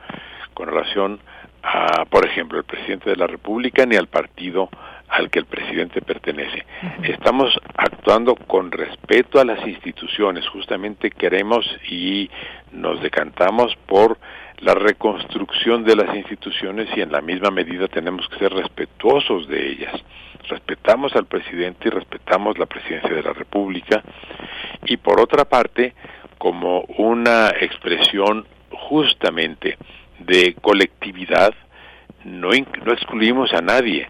con 0.55 0.69
relación 0.69 1.21
a, 1.63 2.05
por 2.05 2.27
ejemplo, 2.27 2.59
el 2.59 2.65
presidente 2.65 3.11
de 3.11 3.17
la 3.17 3.27
República 3.27 3.85
ni 3.87 3.97
al 3.97 4.07
partido 4.07 4.71
al 5.09 5.31
que 5.31 5.39
el 5.39 5.47
presidente 5.47 6.01
pertenece. 6.01 6.65
Estamos 7.03 7.57
actuando 7.77 8.35
con 8.35 8.71
respeto 8.71 9.41
a 9.41 9.45
las 9.45 9.67
instituciones, 9.67 10.47
justamente 10.49 11.11
queremos 11.11 11.65
y 11.89 12.31
nos 12.73 13.01
decantamos 13.03 13.75
por 13.87 14.19
la 14.59 14.75
reconstrucción 14.75 15.85
de 15.85 15.97
las 15.97 16.15
instituciones 16.17 16.89
y 16.97 17.03
en 17.03 17.13
la 17.13 17.21
misma 17.21 17.51
medida 17.51 17.89
tenemos 17.89 18.29
que 18.29 18.39
ser 18.39 18.53
respetuosos 18.53 19.49
de 19.49 19.71
ellas. 19.71 19.95
Respetamos 20.49 21.15
al 21.15 21.27
presidente 21.27 21.89
y 21.89 21.91
respetamos 21.91 22.59
la 22.59 22.67
presidencia 22.67 23.15
de 23.15 23.23
la 23.23 23.33
República 23.33 24.03
y 24.87 24.97
por 24.97 25.21
otra 25.21 25.45
parte, 25.45 25.95
como 26.39 26.81
una 26.99 27.49
expresión 27.61 28.47
justamente 28.71 29.77
de 30.19 30.55
colectividad, 30.61 31.55
no, 32.25 32.51
no 32.51 32.93
excluimos 32.93 33.53
a 33.53 33.61
nadie. 33.61 34.07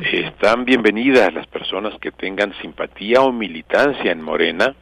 Están 0.00 0.64
bienvenidas 0.64 1.32
las 1.32 1.46
personas 1.46 1.98
que 2.00 2.12
tengan 2.12 2.52
simpatía 2.60 3.22
o 3.22 3.32
militancia 3.32 4.12
en 4.12 4.22
Morena, 4.22 4.74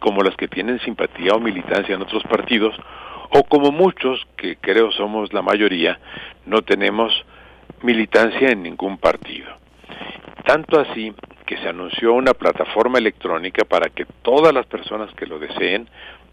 como 0.00 0.22
las 0.22 0.36
que 0.36 0.48
tienen 0.48 0.80
simpatía 0.80 1.32
o 1.32 1.40
militancia 1.40 1.94
en 1.94 2.02
otros 2.02 2.22
partidos, 2.24 2.74
o 3.30 3.44
como 3.44 3.70
muchos, 3.70 4.26
que 4.36 4.56
creo 4.56 4.90
somos 4.92 5.32
la 5.32 5.42
mayoría, 5.42 5.98
no 6.46 6.62
tenemos 6.62 7.12
militancia 7.82 8.50
en 8.50 8.62
ningún 8.62 8.98
partido. 8.98 9.48
Tanto 10.44 10.80
así 10.80 11.12
que 11.46 11.56
se 11.58 11.68
anunció 11.68 12.12
una 12.14 12.32
plataforma 12.32 12.98
electrónica 12.98 13.64
para 13.64 13.90
que 13.90 14.06
todas 14.22 14.54
las 14.54 14.66
personas 14.66 15.12
que 15.14 15.26
lo 15.26 15.38
deseen 15.38 15.88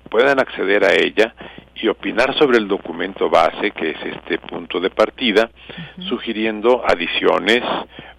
puedan 0.10 0.40
acceder 0.40 0.84
a 0.84 0.94
ella 0.94 1.34
y 1.76 1.88
opinar 1.88 2.36
sobre 2.38 2.58
el 2.58 2.68
documento 2.68 3.30
base, 3.30 3.72
que 3.72 3.92
es 3.92 3.98
este 4.04 4.40
punto 4.40 4.80
de 4.80 4.90
partida, 4.90 5.50
sugiriendo 6.10 6.84
adiciones, 6.86 7.62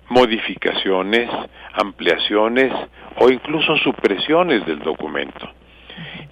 modificaciones, 0.09 1.28
ampliaciones 1.72 2.72
o 3.16 3.30
incluso 3.30 3.76
supresiones 3.78 4.64
del 4.66 4.78
documento. 4.78 5.51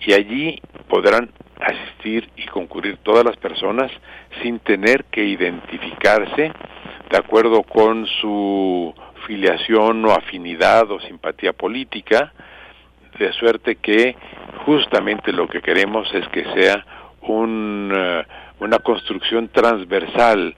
Y 0.00 0.12
allí 0.12 0.60
podrán 0.88 1.30
asistir 1.60 2.28
y 2.36 2.46
concurrir 2.46 2.98
todas 2.98 3.24
las 3.24 3.36
personas 3.36 3.90
sin 4.42 4.58
tener 4.60 5.04
que 5.06 5.24
identificarse 5.24 6.52
de 7.10 7.16
acuerdo 7.16 7.62
con 7.62 8.06
su 8.20 8.94
filiación 9.26 10.04
o 10.04 10.12
afinidad 10.12 10.90
o 10.90 11.00
simpatía 11.00 11.52
política, 11.52 12.32
de 13.18 13.32
suerte 13.32 13.76
que 13.76 14.16
justamente 14.64 15.32
lo 15.32 15.48
que 15.48 15.60
queremos 15.60 16.12
es 16.14 16.26
que 16.28 16.44
sea 16.54 16.84
un, 17.22 17.92
eh, 17.94 18.24
una 18.60 18.78
construcción 18.78 19.48
transversal 19.48 20.54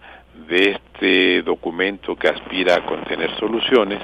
de 0.48 0.70
este 0.70 1.42
documento 1.42 2.16
que 2.16 2.28
aspira 2.28 2.76
a 2.76 2.86
contener 2.86 3.36
soluciones 3.38 4.00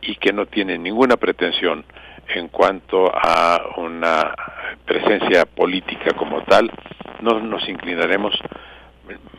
y 0.00 0.16
que 0.16 0.32
no 0.32 0.46
tiene 0.46 0.78
ninguna 0.78 1.16
pretensión 1.16 1.84
en 2.28 2.48
cuanto 2.48 3.10
a 3.14 3.60
una 3.76 4.34
presencia 4.84 5.44
política 5.46 6.14
como 6.14 6.42
tal, 6.42 6.70
no 7.20 7.40
nos 7.40 7.68
inclinaremos 7.68 8.34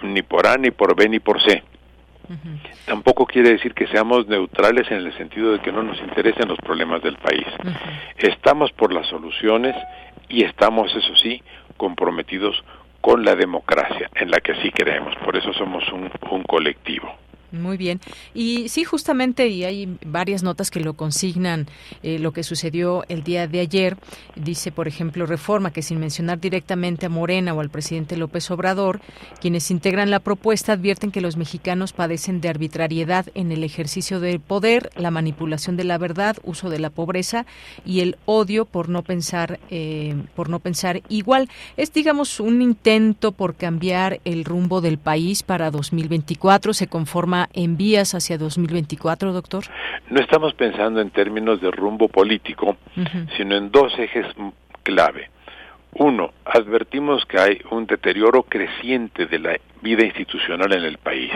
ni 0.01 0.21
por 0.21 0.47
A, 0.47 0.57
ni 0.57 0.71
por 0.71 0.95
B, 0.95 1.09
ni 1.09 1.19
por 1.19 1.41
C. 1.41 1.63
Tampoco 2.85 3.25
quiere 3.25 3.51
decir 3.51 3.73
que 3.73 3.87
seamos 3.87 4.27
neutrales 4.27 4.89
en 4.91 4.97
el 4.97 5.17
sentido 5.17 5.53
de 5.53 5.59
que 5.59 5.71
no 5.71 5.83
nos 5.83 5.99
interesen 5.99 6.47
los 6.47 6.57
problemas 6.59 7.01
del 7.01 7.17
país. 7.17 7.47
Estamos 8.17 8.71
por 8.73 8.93
las 8.93 9.07
soluciones 9.07 9.75
y 10.29 10.43
estamos, 10.43 10.93
eso 10.95 11.15
sí, 11.15 11.41
comprometidos 11.77 12.63
con 13.01 13.23
la 13.23 13.35
democracia, 13.35 14.09
en 14.15 14.31
la 14.31 14.39
que 14.39 14.55
sí 14.61 14.71
creemos. 14.71 15.15
Por 15.23 15.37
eso 15.37 15.53
somos 15.53 15.87
un, 15.91 16.11
un 16.29 16.43
colectivo. 16.43 17.26
Muy 17.51 17.77
bien. 17.77 18.01
Y 18.33 18.67
sí, 18.67 18.83
justamente, 18.83 19.47
y 19.47 19.63
hay 19.63 19.97
varias 20.05 20.43
notas 20.43 20.69
que 20.69 20.81
lo 20.81 20.95
consignan, 20.95 21.67
eh, 22.03 22.19
lo 22.19 22.33
que 22.33 22.43
sucedió 22.43 23.05
el 23.07 23.23
día 23.23 23.47
de 23.47 23.61
ayer. 23.61 23.97
Dice, 24.35 24.73
por 24.73 24.87
ejemplo, 24.87 25.25
Reforma, 25.25 25.71
que 25.71 25.81
sin 25.81 25.99
mencionar 25.99 26.41
directamente 26.41 27.05
a 27.05 27.09
Morena 27.09 27.53
o 27.53 27.61
al 27.61 27.69
presidente 27.69 28.17
López 28.17 28.51
Obrador, 28.51 28.99
quienes 29.39 29.71
integran 29.71 30.11
la 30.11 30.19
propuesta 30.19 30.73
advierten 30.73 31.11
que 31.11 31.21
los 31.21 31.37
mexicanos 31.37 31.93
padecen 31.93 32.41
de 32.41 32.49
arbitrariedad 32.49 33.27
en 33.33 33.53
el 33.53 33.63
ejercicio 33.63 34.19
del 34.19 34.41
poder, 34.41 34.89
la 34.97 35.11
manipulación 35.11 35.77
de 35.77 35.85
la 35.85 35.97
verdad, 35.97 36.37
uso 36.43 36.69
de 36.69 36.79
la 36.79 36.89
pobreza 36.89 37.45
y 37.85 38.01
el 38.01 38.17
odio 38.25 38.65
por 38.65 38.89
no 38.89 39.03
pensar, 39.03 39.59
eh, 39.69 40.15
por 40.35 40.49
no 40.49 40.59
pensar 40.59 41.01
igual. 41.07 41.49
Es, 41.77 41.93
digamos, 41.93 42.41
un 42.41 42.61
intento 42.61 43.31
por 43.31 43.55
cambiar 43.55 44.19
el 44.25 44.43
rumbo 44.43 44.81
del 44.81 44.97
país 44.97 45.43
para 45.43 45.71
2024. 45.71 46.73
Se 46.73 46.87
conforma 46.87 47.36
en 47.53 47.77
vías 47.77 48.15
hacia 48.15 48.37
2024, 48.37 49.33
doctor? 49.33 49.63
No 50.09 50.19
estamos 50.19 50.53
pensando 50.55 51.01
en 51.01 51.11
términos 51.11 51.61
de 51.61 51.71
rumbo 51.71 52.07
político, 52.07 52.77
sino 53.37 53.55
en 53.55 53.71
dos 53.71 53.97
ejes 53.99 54.25
clave. 54.83 55.29
Uno, 55.93 56.31
advertimos 56.45 57.25
que 57.25 57.39
hay 57.39 57.61
un 57.71 57.85
deterioro 57.85 58.43
creciente 58.43 59.25
de 59.25 59.39
la 59.39 59.57
vida 59.81 60.05
institucional 60.05 60.71
en 60.73 60.83
el 60.83 60.97
país 60.97 61.31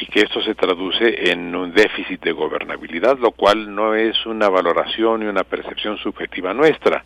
y 0.00 0.06
que 0.06 0.20
esto 0.20 0.42
se 0.42 0.54
traduce 0.54 1.30
en 1.30 1.54
un 1.54 1.72
déficit 1.72 2.22
de 2.22 2.32
gobernabilidad, 2.32 3.18
lo 3.18 3.30
cual 3.32 3.74
no 3.74 3.94
es 3.94 4.26
una 4.26 4.48
valoración 4.48 5.22
y 5.22 5.26
una 5.26 5.44
percepción 5.44 5.98
subjetiva 5.98 6.52
nuestra, 6.52 7.04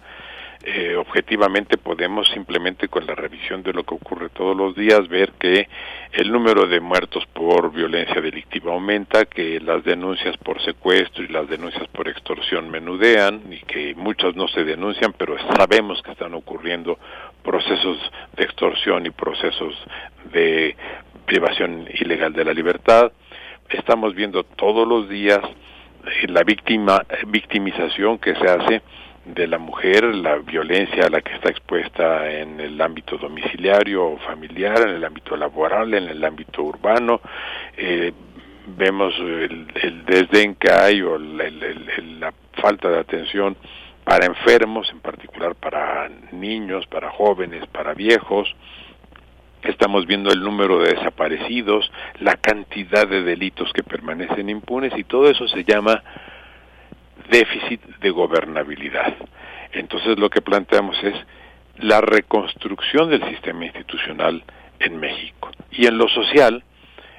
eh, 0.65 0.97
objetivamente 0.97 1.79
podemos 1.79 2.29
simplemente 2.31 2.89
con 2.89 3.07
la 3.07 3.15
revisión 3.15 3.63
de 3.63 3.73
lo 3.73 3.85
que 3.85 3.95
ocurre 3.95 4.29
todos 4.29 4.57
los 4.57 4.75
días 4.75 5.07
ver 5.09 5.33
que 5.39 5.69
el 6.13 6.33
número 6.33 6.67
de 6.67 6.81
muertos 6.81 7.25
por 7.33 7.73
violencia 7.73 8.21
delictiva 8.21 8.73
aumenta, 8.73 9.25
que 9.27 9.61
las 9.61 9.85
denuncias 9.85 10.37
por 10.39 10.61
secuestro 10.63 11.23
y 11.23 11.29
las 11.29 11.49
denuncias 11.49 11.87
por 11.89 12.09
extorsión 12.09 12.71
menudean 12.71 13.43
y 13.53 13.59
que 13.61 13.95
muchas 13.95 14.35
no 14.35 14.49
se 14.49 14.65
denuncian, 14.65 15.13
pero 15.13 15.37
sabemos 15.57 16.03
que 16.03 16.11
están 16.11 16.35
ocurriendo 16.35 16.99
procesos 17.45 17.99
de 18.37 18.45
extorsión 18.45 19.07
y 19.07 19.11
procesos 19.11 19.75
de 20.33 20.77
privación 21.25 21.87
ilegal 22.01 22.33
de 22.33 22.45
la 22.45 22.53
libertad. 22.53 23.13
Estamos 23.71 24.15
viendo 24.15 24.43
todos 24.43 24.89
los 24.89 25.09
días 25.09 25.41
eh, 25.41 26.27
la 26.29 26.43
víctima, 26.43 27.05
victimización 27.29 28.19
que 28.19 28.35
se 28.35 28.49
hace 28.49 28.83
de 29.35 29.47
la 29.47 29.59
mujer, 29.59 30.05
la 30.05 30.37
violencia 30.37 31.07
a 31.07 31.11
la 31.11 31.21
que 31.21 31.35
está 31.35 31.51
expuesta 31.51 32.31
en 32.31 32.61
el 32.61 32.81
ámbito 32.81 33.17
domiciliario 33.19 34.05
o 34.07 34.19
familiar, 34.19 34.81
en 34.83 34.97
el 34.97 35.05
ámbito 35.05 35.37
laboral, 35.37 35.93
en 35.95 36.09
el 36.09 36.25
ámbito 36.25 36.63
urbano. 36.63 37.21
Eh, 37.77 38.13
vemos 38.77 39.15
el, 39.19 40.05
desdén 40.05 40.55
que 40.55 40.71
hay 40.71 41.01
o 41.03 41.19
la 41.19 42.33
falta 42.61 42.89
de 42.89 42.99
atención 42.99 43.57
para 44.05 44.27
enfermos, 44.27 44.91
en 44.91 45.01
particular 45.01 45.55
para 45.55 46.09
niños, 46.33 46.87
para 46.87 47.11
jóvenes, 47.11 47.67
para 47.69 47.95
viejos. 47.95 48.55
Estamos 49.63 50.07
viendo 50.07 50.31
el 50.31 50.41
número 50.41 50.79
de 50.79 50.95
desaparecidos, 50.95 51.91
la 52.21 52.37
cantidad 52.37 53.07
de 53.07 53.23
delitos 53.23 53.71
que 53.73 53.83
permanecen 53.83 54.49
impunes 54.49 54.93
y 54.97 55.05
todo 55.05 55.29
eso 55.29 55.47
se 55.49 55.65
llama 55.65 56.03
déficit 57.31 57.83
de 58.01 58.11
gobernabilidad. 58.11 59.15
Entonces 59.73 60.19
lo 60.19 60.31
que 60.31 60.41
planteamos 60.41 60.97
es 61.03 61.15
la 61.79 62.01
reconstrucción 62.01 63.11
del 63.11 63.25
sistema 63.29 63.65
institucional 63.65 64.43
en 64.81 64.99
México. 64.99 65.51
Y 65.71 65.87
en 65.87 65.99
lo 65.99 66.09
social 66.09 66.65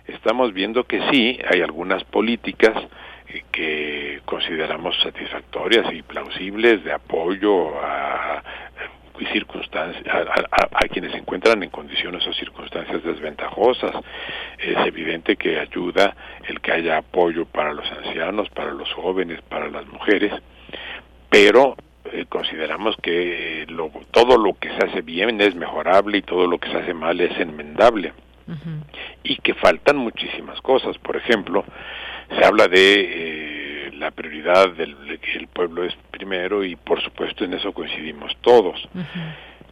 estamos 0.07 0.53
viendo 0.53 0.86
que 0.86 1.01
sí, 1.12 1.39
hay 1.49 1.62
algunas 1.62 2.03
políticas 2.03 2.76
eh, 3.28 3.43
que 3.51 4.22
consideramos 4.26 4.95
satisfactorias 5.01 5.93
y 5.93 6.01
plausibles 6.01 6.84
de 6.84 6.93
apoyo 6.93 7.80
a, 7.80 8.43
circunstancias 9.28 10.04
a, 10.52 10.88
quienes 10.88 11.12
se 11.12 11.18
encuentran 11.18 11.62
en 11.64 11.70
condiciones 11.70 12.26
o 12.28 12.34
circunstancias 12.34 13.04
desventajosas. 13.04 13.96
Es 14.58 14.78
evidente 14.86 15.36
que 15.36 15.60
ayuda 15.60 16.16
el 16.48 16.60
que 16.62 16.72
haya 16.72 16.98
apoyo 16.98 17.46
para 17.46 17.74
los 17.74 17.90
ancianos, 17.92 18.50
para 18.50 18.72
los 18.72 18.92
jóvenes, 18.94 19.42
para 19.44 19.70
las 19.70 19.86
mujeres, 19.88 20.34
pero 21.30 21.76
eh, 22.12 22.26
consideramos 22.28 22.96
que 22.98 23.68
todo 24.12 24.38
lo 24.38 24.54
que 24.58 24.70
se 24.70 24.86
hace 24.86 25.02
bien 25.02 25.40
es 25.42 25.56
mejorable 25.56 26.20
y 26.20 26.22
todo 26.22 26.48
lo 26.48 26.58
que 26.58 26.70
se 26.72 26.78
hace 26.78 26.94
mal 26.94 27.20
es 27.22 27.38
enmendable. 27.40 28.14
Y 29.22 29.36
que 29.38 29.54
faltan 29.54 29.98
muchísimas 29.98 30.60
cosas. 30.62 30.98
Por 30.98 31.16
ejemplo, 31.16 31.64
se 32.36 32.44
habla 32.44 32.68
de 32.68 32.94
eh, 33.02 33.59
la 34.00 34.12
prioridad 34.12 34.72
del 34.72 34.95
el 35.36 35.47
pueblo 35.47 35.84
es 35.84 35.93
primero 36.12 36.64
y 36.64 36.76
por 36.76 37.02
supuesto 37.02 37.43
en 37.43 37.54
eso 37.54 37.74
coincidimos 37.74 38.36
todos. 38.41 38.88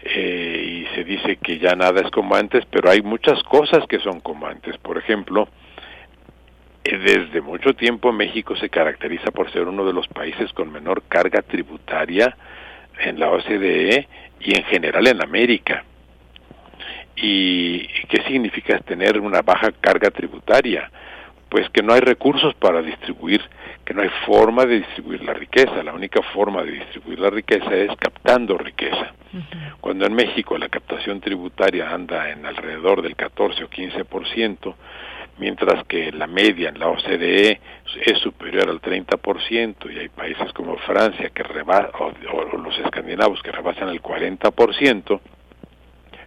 Eh, 0.03 0.85
y 0.85 0.95
se 0.95 1.03
dice 1.03 1.37
que 1.37 1.57
ya 1.57 1.75
nada 1.75 2.01
es 2.01 2.11
como 2.11 2.35
antes, 2.35 2.65
pero 2.69 2.89
hay 2.89 3.01
muchas 3.01 3.41
cosas 3.43 3.85
que 3.87 3.99
son 3.99 4.19
como 4.19 4.45
antes. 4.45 4.77
Por 4.77 4.97
ejemplo, 4.97 5.47
eh, 6.83 6.97
desde 6.97 7.41
mucho 7.41 7.73
tiempo 7.73 8.11
México 8.11 8.55
se 8.57 8.69
caracteriza 8.69 9.31
por 9.31 9.51
ser 9.51 9.63
uno 9.63 9.85
de 9.85 9.93
los 9.93 10.07
países 10.07 10.51
con 10.53 10.71
menor 10.71 11.03
carga 11.07 11.41
tributaria 11.41 12.35
en 12.99 13.19
la 13.19 13.31
OCDE 13.31 14.07
y 14.41 14.57
en 14.57 14.63
general 14.65 15.07
en 15.07 15.23
América. 15.23 15.83
¿Y 17.15 17.87
qué 18.09 18.21
significa 18.27 18.77
tener 18.79 19.19
una 19.19 19.41
baja 19.41 19.71
carga 19.71 20.11
tributaria? 20.11 20.91
Pues 21.49 21.69
que 21.69 21.81
no 21.81 21.93
hay 21.93 22.01
recursos 22.01 22.53
para 22.55 22.81
distribuir, 22.81 23.41
que 23.85 23.93
no 23.93 24.01
hay 24.01 24.09
forma 24.25 24.65
de 24.65 24.79
distribuir 24.79 25.23
la 25.23 25.33
riqueza. 25.33 25.81
La 25.83 25.93
única 25.93 26.21
forma 26.33 26.61
de 26.63 26.71
distribuir 26.71 27.19
la 27.19 27.29
riqueza 27.29 27.73
es 27.73 27.95
captando 27.97 28.57
riqueza. 28.57 29.13
Cuando 29.79 30.05
en 30.05 30.13
México 30.13 30.57
la 30.57 30.69
captación 30.69 31.21
tributaria 31.21 31.89
anda 31.89 32.29
en 32.29 32.45
alrededor 32.45 33.01
del 33.01 33.15
14 33.15 33.63
o 33.63 33.69
15%, 33.69 34.75
mientras 35.37 35.85
que 35.85 36.11
la 36.11 36.27
media 36.27 36.69
en 36.69 36.79
la 36.79 36.87
OCDE 36.87 37.59
es 38.05 38.19
superior 38.19 38.69
al 38.69 38.81
30% 38.81 39.93
y 39.93 39.99
hay 39.99 40.09
países 40.09 40.51
como 40.53 40.77
Francia 40.77 41.29
que 41.29 41.43
reba 41.43 41.91
o, 41.99 42.11
o, 42.33 42.57
los 42.57 42.77
escandinavos 42.79 43.41
que 43.41 43.51
rebasan 43.51 43.89
el 43.89 44.01
40%, 44.01 45.19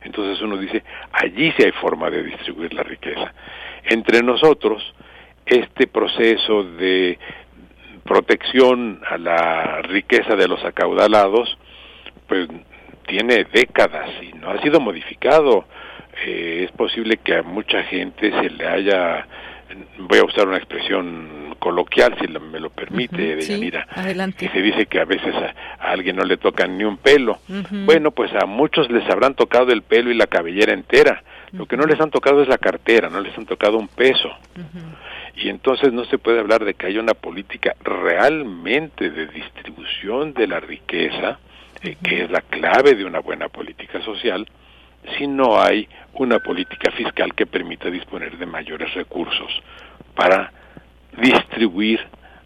entonces 0.02 0.42
uno 0.42 0.56
dice, 0.56 0.82
allí 1.12 1.52
sí 1.56 1.64
hay 1.64 1.72
forma 1.72 2.08
de 2.10 2.22
distribuir 2.22 2.72
la 2.72 2.82
riqueza. 2.82 3.34
Entre 3.84 4.22
nosotros, 4.22 4.82
este 5.50 5.86
proceso 5.86 6.62
de 6.62 7.18
protección 8.04 9.00
a 9.08 9.18
la 9.18 9.82
riqueza 9.82 10.36
de 10.36 10.48
los 10.48 10.64
acaudalados, 10.64 11.58
pues 12.26 12.48
tiene 13.06 13.44
décadas 13.52 14.08
y 14.22 14.32
no 14.34 14.50
ha 14.50 14.62
sido 14.62 14.80
modificado. 14.80 15.64
Eh, 16.24 16.66
es 16.66 16.72
posible 16.72 17.16
que 17.18 17.36
a 17.36 17.42
mucha 17.42 17.82
gente 17.84 18.30
se 18.30 18.50
le 18.50 18.66
haya, 18.66 19.26
voy 19.98 20.18
a 20.18 20.24
usar 20.24 20.46
una 20.46 20.56
expresión 20.56 21.56
coloquial, 21.58 22.16
si 22.20 22.26
me 22.28 22.60
lo 22.60 22.70
permite, 22.70 23.36
de 23.36 23.42
Yanira, 23.42 23.86
adelante. 23.90 24.46
que 24.46 24.52
se 24.52 24.62
dice 24.62 24.86
que 24.86 25.00
a 25.00 25.04
veces 25.04 25.34
a, 25.34 25.54
alguien 25.90 26.16
no 26.16 26.24
le 26.24 26.36
tocan 26.36 26.78
ni 26.78 26.84
un 26.84 26.96
pelo. 26.96 27.38
Bueno, 27.70 28.10
pues 28.12 28.32
a 28.34 28.46
muchos 28.46 28.90
les 28.90 29.08
habrán 29.10 29.34
tocado 29.34 29.72
el 29.72 29.82
pelo 29.82 30.10
y 30.10 30.14
la 30.14 30.26
cabellera 30.26 30.72
entera. 30.72 31.22
Lo 31.52 31.66
que 31.66 31.76
no 31.76 31.84
les 31.84 32.00
han 32.00 32.10
tocado 32.10 32.42
es 32.42 32.48
la 32.48 32.58
cartera, 32.58 33.08
no 33.08 33.20
les 33.20 33.36
han 33.36 33.46
tocado 33.46 33.76
un 33.76 33.88
peso. 33.88 34.30
Y 35.40 35.48
entonces 35.48 35.90
no 35.90 36.04
se 36.04 36.18
puede 36.18 36.38
hablar 36.38 36.66
de 36.66 36.74
que 36.74 36.86
haya 36.86 37.00
una 37.00 37.14
política 37.14 37.74
realmente 37.82 39.08
de 39.08 39.26
distribución 39.26 40.34
de 40.34 40.46
la 40.46 40.60
riqueza, 40.60 41.38
eh, 41.82 41.96
que 42.04 42.24
es 42.24 42.30
la 42.30 42.42
clave 42.42 42.94
de 42.94 43.06
una 43.06 43.20
buena 43.20 43.48
política 43.48 44.02
social, 44.02 44.46
si 45.16 45.26
no 45.26 45.58
hay 45.58 45.88
una 46.12 46.40
política 46.40 46.90
fiscal 46.90 47.34
que 47.34 47.46
permita 47.46 47.90
disponer 47.90 48.36
de 48.36 48.44
mayores 48.44 48.92
recursos 48.92 49.50
para 50.14 50.52
distribuir 51.16 52.00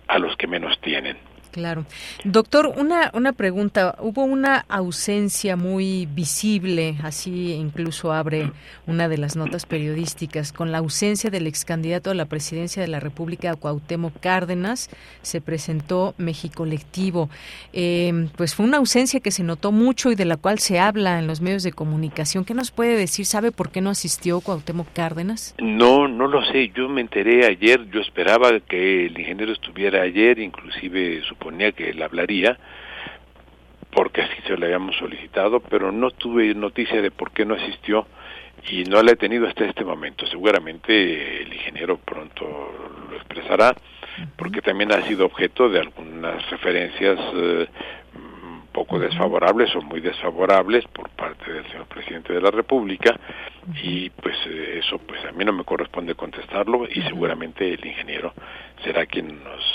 a 0.06 0.20
los 0.20 0.36
que 0.36 0.46
menos 0.46 0.78
tienen. 0.80 1.16
Claro. 1.54 1.86
Doctor, 2.24 2.74
una, 2.76 3.12
una 3.14 3.32
pregunta. 3.32 3.94
Hubo 4.00 4.24
una 4.24 4.64
ausencia 4.68 5.54
muy 5.54 6.06
visible, 6.06 6.96
así 7.04 7.52
incluso 7.52 8.12
abre 8.12 8.50
una 8.88 9.08
de 9.08 9.18
las 9.18 9.36
notas 9.36 9.64
periodísticas, 9.64 10.52
con 10.52 10.72
la 10.72 10.78
ausencia 10.78 11.30
del 11.30 11.46
ex 11.46 11.64
candidato 11.64 12.10
a 12.10 12.14
la 12.14 12.24
presidencia 12.24 12.82
de 12.82 12.88
la 12.88 12.98
República, 12.98 13.54
Cuauhtémoc 13.54 14.18
Cárdenas, 14.18 14.90
se 15.22 15.40
presentó 15.40 16.16
México 16.18 16.66
Lectivo. 16.66 17.30
Eh, 17.72 18.26
pues 18.36 18.56
fue 18.56 18.66
una 18.66 18.78
ausencia 18.78 19.20
que 19.20 19.30
se 19.30 19.44
notó 19.44 19.70
mucho 19.70 20.10
y 20.10 20.16
de 20.16 20.24
la 20.24 20.36
cual 20.36 20.58
se 20.58 20.80
habla 20.80 21.20
en 21.20 21.28
los 21.28 21.40
medios 21.40 21.62
de 21.62 21.70
comunicación. 21.70 22.44
¿Qué 22.44 22.54
nos 22.54 22.72
puede 22.72 22.96
decir? 22.96 23.26
¿Sabe 23.26 23.52
por 23.52 23.70
qué 23.70 23.80
no 23.80 23.90
asistió 23.90 24.40
Cuauhtémoc 24.40 24.92
Cárdenas? 24.92 25.54
No, 25.60 26.08
no 26.08 26.26
lo 26.26 26.44
sé. 26.46 26.72
Yo 26.74 26.88
me 26.88 27.00
enteré 27.00 27.46
ayer. 27.46 27.88
Yo 27.92 28.00
esperaba 28.00 28.58
que 28.58 29.06
el 29.06 29.16
ingeniero 29.16 29.52
estuviera 29.52 30.02
ayer, 30.02 30.40
inclusive 30.40 31.22
su 31.28 31.36
suponía 31.44 31.72
que 31.72 31.90
él 31.90 32.02
hablaría, 32.02 32.56
porque 33.90 34.22
así 34.22 34.34
se 34.46 34.56
lo 34.56 34.64
habíamos 34.64 34.96
solicitado, 34.96 35.60
pero 35.60 35.92
no 35.92 36.10
tuve 36.10 36.54
noticia 36.54 37.02
de 37.02 37.10
por 37.10 37.32
qué 37.32 37.44
no 37.44 37.54
asistió 37.54 38.06
y 38.70 38.84
no 38.84 39.02
la 39.02 39.12
he 39.12 39.16
tenido 39.16 39.46
hasta 39.46 39.66
este 39.66 39.84
momento. 39.84 40.26
Seguramente 40.26 41.42
el 41.42 41.52
ingeniero 41.52 41.98
pronto 41.98 42.44
lo 43.10 43.16
expresará, 43.16 43.76
porque 44.36 44.62
también 44.62 44.90
ha 44.92 45.02
sido 45.02 45.26
objeto 45.26 45.68
de 45.68 45.80
algunas 45.80 46.48
referencias 46.50 47.20
eh, 47.34 47.68
un 48.14 48.66
poco 48.72 48.98
desfavorables 48.98 49.76
o 49.76 49.82
muy 49.82 50.00
desfavorables 50.00 50.86
por 50.86 51.10
parte 51.10 51.52
del 51.52 51.66
señor 51.66 51.86
presidente 51.86 52.32
de 52.32 52.40
la 52.40 52.50
República 52.50 53.20
y 53.82 54.08
pues 54.10 54.36
eh, 54.46 54.80
eso 54.82 54.98
pues 54.98 55.24
a 55.26 55.32
mí 55.32 55.44
no 55.44 55.52
me 55.52 55.64
corresponde 55.64 56.14
contestarlo 56.14 56.88
y 56.88 57.02
seguramente 57.02 57.74
el 57.74 57.84
ingeniero 57.84 58.32
será 58.82 59.06
quien 59.06 59.44
nos 59.44 59.73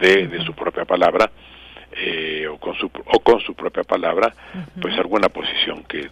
eh, 0.00 0.26
de, 0.26 0.44
su 0.44 0.54
propia 0.54 0.84
palabra 0.84 1.30
eh, 1.92 2.46
o, 2.46 2.58
con 2.58 2.74
su, 2.74 2.86
o 2.86 3.20
con 3.20 3.40
su 3.40 3.54
propia 3.54 3.82
palabra, 3.82 4.34
pues 4.80 4.96
alguna 4.98 5.28
posición 5.28 5.84
que 5.84 6.08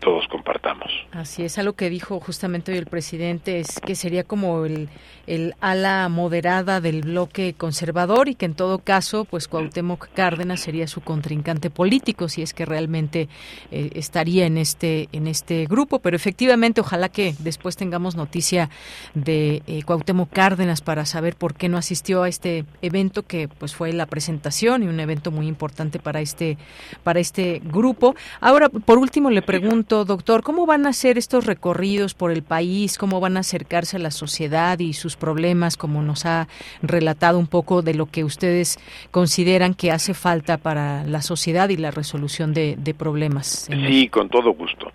todos 0.00 0.26
compartamos. 0.28 0.88
Así 1.12 1.44
es, 1.44 1.58
algo 1.58 1.74
que 1.74 1.90
dijo 1.90 2.18
justamente 2.20 2.72
hoy 2.72 2.78
el 2.78 2.86
presidente 2.86 3.60
es 3.60 3.80
que 3.80 3.94
sería 3.94 4.24
como 4.24 4.64
el, 4.64 4.88
el 5.26 5.54
ala 5.60 6.08
moderada 6.08 6.80
del 6.80 7.02
bloque 7.02 7.54
conservador 7.56 8.28
y 8.28 8.34
que 8.34 8.46
en 8.46 8.54
todo 8.54 8.78
caso, 8.78 9.24
pues 9.24 9.46
Cuauhtémoc 9.46 10.08
Cárdenas 10.14 10.60
sería 10.60 10.88
su 10.88 11.02
contrincante 11.02 11.70
político 11.70 12.28
si 12.28 12.42
es 12.42 12.54
que 12.54 12.64
realmente 12.64 13.28
eh, 13.70 13.90
estaría 13.94 14.46
en 14.46 14.56
este 14.56 15.08
en 15.12 15.26
este 15.26 15.66
grupo, 15.66 15.98
pero 15.98 16.16
efectivamente 16.16 16.80
ojalá 16.80 17.08
que 17.08 17.34
después 17.38 17.76
tengamos 17.76 18.16
noticia 18.16 18.70
de 19.14 19.62
eh, 19.66 19.82
Cuauhtémoc 19.84 20.30
Cárdenas 20.30 20.80
para 20.80 21.04
saber 21.04 21.36
por 21.36 21.54
qué 21.54 21.68
no 21.68 21.76
asistió 21.76 22.22
a 22.22 22.28
este 22.28 22.64
evento 22.80 23.22
que 23.22 23.48
pues 23.48 23.74
fue 23.74 23.92
la 23.92 24.06
presentación 24.06 24.82
y 24.82 24.86
un 24.86 24.98
evento 24.98 25.30
muy 25.30 25.46
importante 25.46 25.98
para 25.98 26.20
este 26.20 26.56
para 27.04 27.20
este 27.20 27.60
grupo. 27.62 28.14
Ahora, 28.40 28.70
por 28.70 28.98
último 28.98 29.30
le 29.30 29.42
pregunto 29.42 29.89
doctor, 29.90 30.42
¿cómo 30.42 30.66
van 30.66 30.86
a 30.86 30.92
ser 30.92 31.18
estos 31.18 31.46
recorridos 31.46 32.14
por 32.14 32.30
el 32.30 32.42
país? 32.42 32.96
¿Cómo 32.96 33.20
van 33.20 33.36
a 33.36 33.40
acercarse 33.40 33.96
a 33.96 34.00
la 34.00 34.10
sociedad 34.10 34.78
y 34.78 34.92
sus 34.92 35.16
problemas, 35.16 35.76
como 35.76 36.02
nos 36.02 36.26
ha 36.26 36.48
relatado 36.82 37.38
un 37.38 37.48
poco 37.48 37.82
de 37.82 37.94
lo 37.94 38.06
que 38.06 38.24
ustedes 38.24 38.78
consideran 39.10 39.74
que 39.74 39.90
hace 39.90 40.14
falta 40.14 40.58
para 40.58 41.04
la 41.04 41.22
sociedad 41.22 41.68
y 41.68 41.76
la 41.76 41.90
resolución 41.90 42.54
de, 42.54 42.94
problemas? 42.96 43.68
Sí, 43.68 44.08
con 44.08 44.28
todo 44.28 44.52
gusto. 44.52 44.92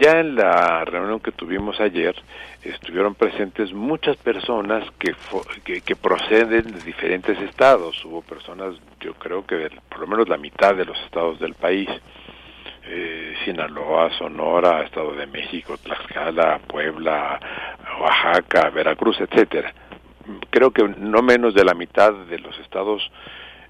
Ya 0.00 0.20
en 0.20 0.36
la 0.36 0.84
reunión 0.84 1.20
que 1.20 1.32
tuvimos 1.32 1.80
ayer 1.80 2.14
estuvieron 2.62 3.14
presentes 3.14 3.72
muchas 3.72 4.16
personas 4.16 4.84
que, 4.98 5.12
que, 5.80 5.96
proceden 5.96 6.72
de 6.72 6.80
diferentes 6.84 7.38
estados. 7.40 8.04
Hubo 8.04 8.22
personas, 8.22 8.76
yo 9.00 9.14
creo 9.14 9.44
que 9.44 9.68
por 9.88 10.00
lo 10.00 10.06
menos 10.06 10.28
la 10.28 10.36
mitad 10.36 10.74
de 10.74 10.84
los 10.84 10.98
estados 11.00 11.40
del 11.40 11.54
país 11.54 11.88
eh, 12.84 13.34
Sinaloa, 13.44 14.10
Sonora, 14.18 14.82
Estado 14.82 15.12
de 15.14 15.26
México, 15.26 15.76
Tlaxcala, 15.78 16.60
Puebla, 16.66 17.40
Oaxaca, 18.00 18.70
Veracruz, 18.70 19.20
etcétera. 19.20 19.72
Creo 20.50 20.70
que 20.70 20.82
no 20.98 21.22
menos 21.22 21.54
de 21.54 21.64
la 21.64 21.74
mitad 21.74 22.12
de 22.12 22.38
los 22.38 22.58
estados 22.60 23.10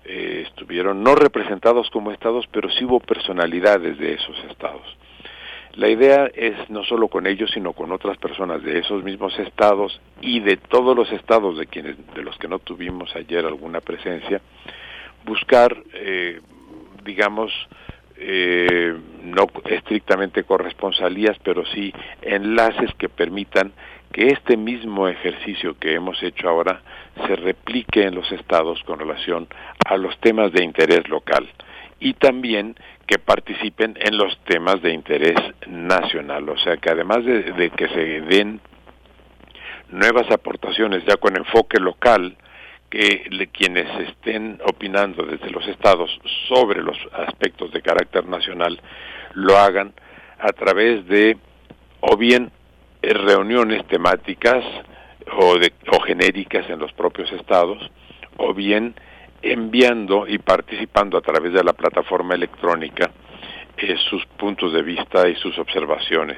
eh, 0.05 0.45
estuvieron 0.47 1.03
no 1.03 1.15
representados 1.15 1.89
como 1.91 2.11
estados, 2.11 2.47
pero 2.51 2.71
sí 2.71 2.85
hubo 2.85 3.01
personalidades 3.01 3.99
de 3.99 4.15
esos 4.15 4.37
estados. 4.51 4.83
La 5.75 5.89
idea 5.89 6.31
es 6.35 6.69
no 6.69 6.85
solo 6.85 7.09
con 7.09 7.27
ellos, 7.27 7.51
sino 7.55 7.73
con 7.73 7.93
otras 7.93 8.19
personas 8.19 8.63
de 8.63 8.79
esos 8.79 9.03
mismos 9.05 9.39
estados 9.39 10.01
y 10.21 10.41
de 10.41 10.57
todos 10.59 10.95
los 10.95 11.11
estados 11.13 11.57
de 11.57 11.67
quienes 11.67 11.97
de 12.15 12.23
los 12.23 12.37
que 12.37 12.49
no 12.49 12.59
tuvimos 12.59 13.15
ayer 13.17 13.47
alguna 13.47 13.81
presencia, 13.81 14.43
buscar, 15.25 15.75
eh, 15.95 16.41
digamos, 17.05 17.53
eh, 18.25 18.95
no 19.25 19.47
estrictamente 19.65 20.45
corresponsalías, 20.45 21.37
pero 21.43 21.65
sí 21.67 21.93
enlaces 22.23 22.95
que 22.97 23.09
permitan 23.09 23.73
que 24.13 24.29
este 24.29 24.57
mismo 24.57 25.09
ejercicio 25.09 25.77
que 25.79 25.95
hemos 25.95 26.23
hecho 26.23 26.49
ahora 26.49 26.83
se 27.27 27.35
replique 27.35 28.05
en 28.05 28.15
los 28.15 28.31
estados 28.31 28.83
con 28.85 28.99
relación 28.99 29.49
a 29.87 29.97
los 29.97 30.17
temas 30.21 30.53
de 30.53 30.63
interés 30.63 31.09
local 31.09 31.49
y 31.99 32.15
también 32.15 32.77
que 33.07 33.19
participen 33.19 33.97
en 34.01 34.17
los 34.17 34.39
temas 34.45 34.81
de 34.83 34.93
interés 34.93 35.37
nacional, 35.67 36.49
o 36.49 36.59
sea 36.59 36.77
que 36.77 36.91
además 36.91 37.25
de, 37.25 37.43
de 37.43 37.71
que 37.71 37.89
se 37.89 38.21
den 38.23 38.61
nuevas 39.91 40.31
aportaciones 40.31 41.05
ya 41.07 41.17
con 41.17 41.37
enfoque 41.37 41.79
local, 41.81 42.37
que 42.93 43.49
quienes 43.51 43.89
estén 44.07 44.61
opinando 44.67 45.25
desde 45.25 45.49
los 45.51 45.67
estados 45.67 46.11
sobre 46.47 46.83
los 46.83 46.99
aspectos 47.27 47.73
de 47.73 47.81
carácter 47.81 48.27
nacional 48.27 48.79
lo 49.33 49.57
hagan 49.57 49.95
a 50.39 50.53
través 50.53 51.07
de 51.07 51.39
o 52.01 52.19
bien 52.19 52.53
eh, 53.01 53.15
reuniones 53.15 53.87
temáticas 53.87 54.63
o, 55.39 55.59
de, 55.59 55.73
o 55.91 56.01
genéricas 56.01 56.69
en 56.69 56.81
los 56.81 56.93
propios 56.93 57.33
estados 57.33 57.79
o 58.37 58.53
bien 58.53 58.95
enviando 59.41 60.29
y 60.29 60.37
participando 60.37 61.17
a 61.17 61.23
través 61.23 61.55
de 61.55 61.65
la 61.65 61.73
plataforma 61.73 62.35
electrónica 62.35 63.11
eh, 63.79 63.97
sus 64.11 64.27
puntos 64.37 64.71
de 64.75 64.83
vista 64.83 65.27
y 65.31 65.35
sus 65.37 65.59
observaciones. 65.59 66.37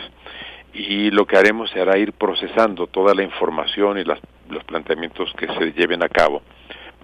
Y 0.72 1.10
lo 1.10 1.26
que 1.26 1.36
haremos 1.36 1.68
será 1.70 1.98
ir 1.98 2.12
procesando 2.12 2.86
toda 2.86 3.12
la 3.12 3.24
información 3.24 3.98
y 3.98 4.04
las, 4.04 4.20
los 4.48 4.64
planteamientos 4.64 5.32
que 5.36 5.46
se 5.46 5.72
lleven 5.72 6.02
a 6.02 6.08
cabo 6.08 6.42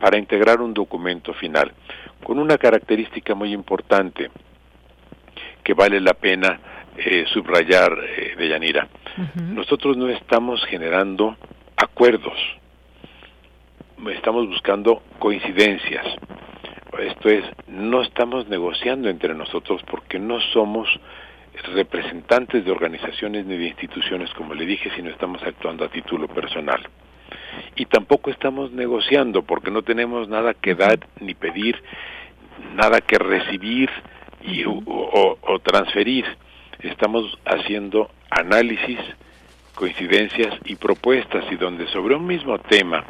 para 0.01 0.18
integrar 0.18 0.61
un 0.61 0.72
documento 0.72 1.34
final 1.34 1.72
con 2.24 2.38
una 2.38 2.59
característica 2.59 3.34
muy 3.34 3.53
importante 3.53 4.30
que 5.62 5.74
vale 5.74 6.01
la 6.01 6.14
pena 6.14 6.59
eh, 6.97 7.24
subrayar 7.32 7.93
eh, 7.93 8.34
de 8.36 8.49
Yanira. 8.49 8.88
Nosotros 9.34 9.97
no 9.97 10.09
estamos 10.09 10.64
generando 10.66 11.36
acuerdos, 11.76 12.38
estamos 14.12 14.49
buscando 14.49 15.03
coincidencias. 15.18 16.07
Esto 16.99 17.28
es, 17.28 17.45
no 17.68 18.03
estamos 18.03 18.49
negociando 18.49 19.09
entre 19.09 19.34
nosotros 19.34 19.82
porque 19.91 20.18
no 20.18 20.41
somos 20.53 20.88
representantes 21.74 22.64
de 22.64 22.70
organizaciones 22.70 23.47
ni 23.47 23.57
de 23.57 23.68
instituciones, 23.68 24.30
como 24.34 24.55
le 24.55 24.66
dije, 24.66 24.91
si 24.95 25.03
no 25.03 25.11
estamos 25.11 25.43
actuando 25.43 25.84
a 25.84 25.88
título 25.88 26.28
personal. 26.28 26.80
Y 27.76 27.87
tampoco 27.87 28.31
estamos 28.31 28.72
negociando 28.72 29.43
porque 29.43 29.70
no 29.70 29.83
tenemos 29.83 30.28
nada 30.28 30.55
que 30.55 30.74
dar 30.74 30.99
ni 31.20 31.35
pedir, 31.35 31.83
nada 32.74 33.01
que 33.01 33.18
recibir 33.18 33.91
y, 34.43 34.64
o, 34.64 35.39
o 35.41 35.59
transferir. 35.61 36.24
Estamos 36.81 37.39
haciendo 37.45 38.11
análisis, 38.31 38.99
coincidencias 39.74 40.55
y 40.64 40.76
propuestas 40.76 41.45
y 41.51 41.57
donde 41.57 41.87
sobre 41.89 42.14
un 42.14 42.26
mismo 42.26 42.59
tema 42.59 43.05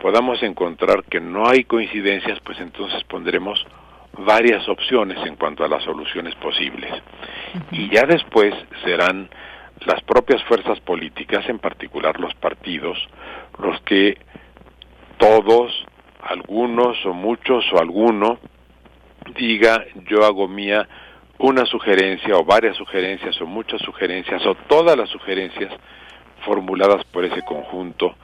podamos 0.00 0.42
encontrar 0.42 1.04
que 1.04 1.20
no 1.20 1.48
hay 1.48 1.64
coincidencias, 1.64 2.38
pues 2.40 2.60
entonces 2.60 3.02
pondremos 3.04 3.64
varias 4.18 4.68
opciones 4.68 5.18
en 5.26 5.36
cuanto 5.36 5.64
a 5.64 5.68
las 5.68 5.82
soluciones 5.84 6.34
posibles. 6.36 6.92
Y 7.70 7.88
ya 7.90 8.06
después 8.06 8.54
serán 8.84 9.28
las 9.84 10.02
propias 10.02 10.42
fuerzas 10.44 10.80
políticas, 10.80 11.48
en 11.48 11.58
particular 11.58 12.18
los 12.18 12.34
partidos, 12.34 12.98
los 13.58 13.80
que 13.82 14.18
todos, 15.18 15.72
algunos 16.22 17.04
o 17.06 17.12
muchos 17.14 17.64
o 17.72 17.78
alguno, 17.78 18.38
diga 19.36 19.84
yo 20.08 20.24
hago 20.24 20.48
mía 20.48 20.88
una 21.38 21.66
sugerencia 21.66 22.36
o 22.36 22.44
varias 22.44 22.76
sugerencias 22.76 23.40
o 23.40 23.46
muchas 23.46 23.80
sugerencias 23.82 24.44
o 24.46 24.54
todas 24.54 24.96
las 24.96 25.08
sugerencias 25.10 25.72
formuladas 26.44 27.04
por 27.06 27.24
ese 27.24 27.42
conjunto, 27.42 28.14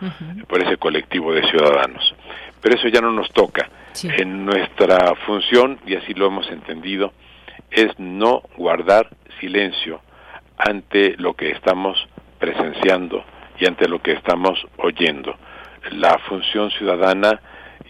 por 0.49 0.63
ese 0.63 0.77
colectivo 0.77 1.33
de 1.33 1.43
ciudadanos. 1.49 2.15
Pero 2.61 2.77
eso 2.77 2.89
ya 2.89 3.01
no 3.01 3.11
nos 3.11 3.31
toca. 3.33 3.69
En 4.03 4.47
nuestra 4.47 5.15
función, 5.27 5.81
y 5.87 5.97
así 5.97 6.15
lo 6.15 6.27
hemos 6.27 6.49
entendido, 6.51 7.13
es 7.71 7.99
no 7.99 8.43
guardar 8.57 9.09
silencio 9.41 10.01
ante 10.57 11.17
lo 11.19 11.35
que 11.35 11.51
estamos 11.51 11.99
presenciando 12.39 13.25
y 13.59 13.67
ante 13.67 13.89
lo 13.89 14.01
que 14.01 14.13
estamos 14.13 14.65
oyendo. 14.79 15.37
La 15.91 16.19
función 16.19 16.71
ciudadana 16.71 17.41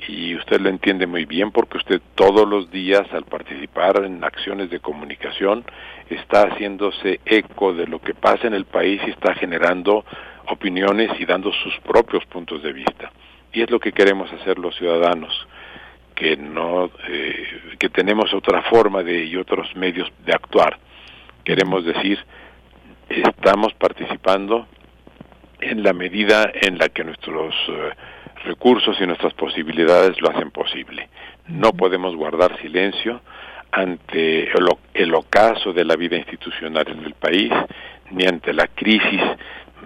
y 0.08 0.34
usted 0.34 0.60
lo 0.60 0.68
entiende 0.68 1.06
muy 1.06 1.24
bien 1.24 1.50
porque 1.50 1.78
usted 1.78 2.00
todos 2.14 2.48
los 2.48 2.70
días 2.70 3.02
al 3.12 3.24
participar 3.24 4.04
en 4.04 4.24
acciones 4.24 4.70
de 4.70 4.80
comunicación 4.80 5.64
está 6.08 6.48
haciéndose 6.48 7.20
eco 7.24 7.74
de 7.74 7.86
lo 7.86 8.00
que 8.00 8.14
pasa 8.14 8.46
en 8.46 8.54
el 8.54 8.64
país 8.64 9.00
y 9.06 9.10
está 9.10 9.34
generando 9.34 10.04
opiniones 10.48 11.10
y 11.18 11.24
dando 11.24 11.52
sus 11.52 11.78
propios 11.80 12.24
puntos 12.26 12.62
de 12.62 12.72
vista. 12.72 13.12
Y 13.52 13.62
es 13.62 13.70
lo 13.70 13.78
que 13.78 13.92
queremos 13.92 14.32
hacer 14.32 14.58
los 14.58 14.74
ciudadanos, 14.76 15.46
que 16.14 16.36
no 16.36 16.90
eh, 17.08 17.76
que 17.78 17.88
tenemos 17.88 18.32
otra 18.34 18.62
forma 18.62 19.02
de 19.02 19.24
y 19.24 19.36
otros 19.36 19.74
medios 19.76 20.10
de 20.24 20.32
actuar. 20.32 20.78
Queremos 21.44 21.84
decir, 21.84 22.18
estamos 23.08 23.74
participando 23.74 24.66
en 25.62 25.82
la 25.82 25.92
medida 25.92 26.50
en 26.52 26.78
la 26.78 26.88
que 26.88 27.04
nuestros 27.04 27.54
eh, 27.68 27.90
recursos 28.44 28.96
y 29.00 29.06
nuestras 29.06 29.32
posibilidades 29.34 30.20
lo 30.20 30.30
hacen 30.30 30.50
posible. 30.50 31.08
No 31.46 31.72
podemos 31.72 32.16
guardar 32.16 32.60
silencio 32.60 33.20
ante 33.70 34.50
el, 34.94 35.14
ocaso 35.14 35.72
de 35.72 35.84
la 35.84 35.96
vida 35.96 36.16
institucional 36.16 36.84
en 36.88 37.04
el 37.04 37.14
país, 37.14 37.50
ni 38.10 38.26
ante 38.26 38.52
la 38.52 38.66
crisis 38.66 39.22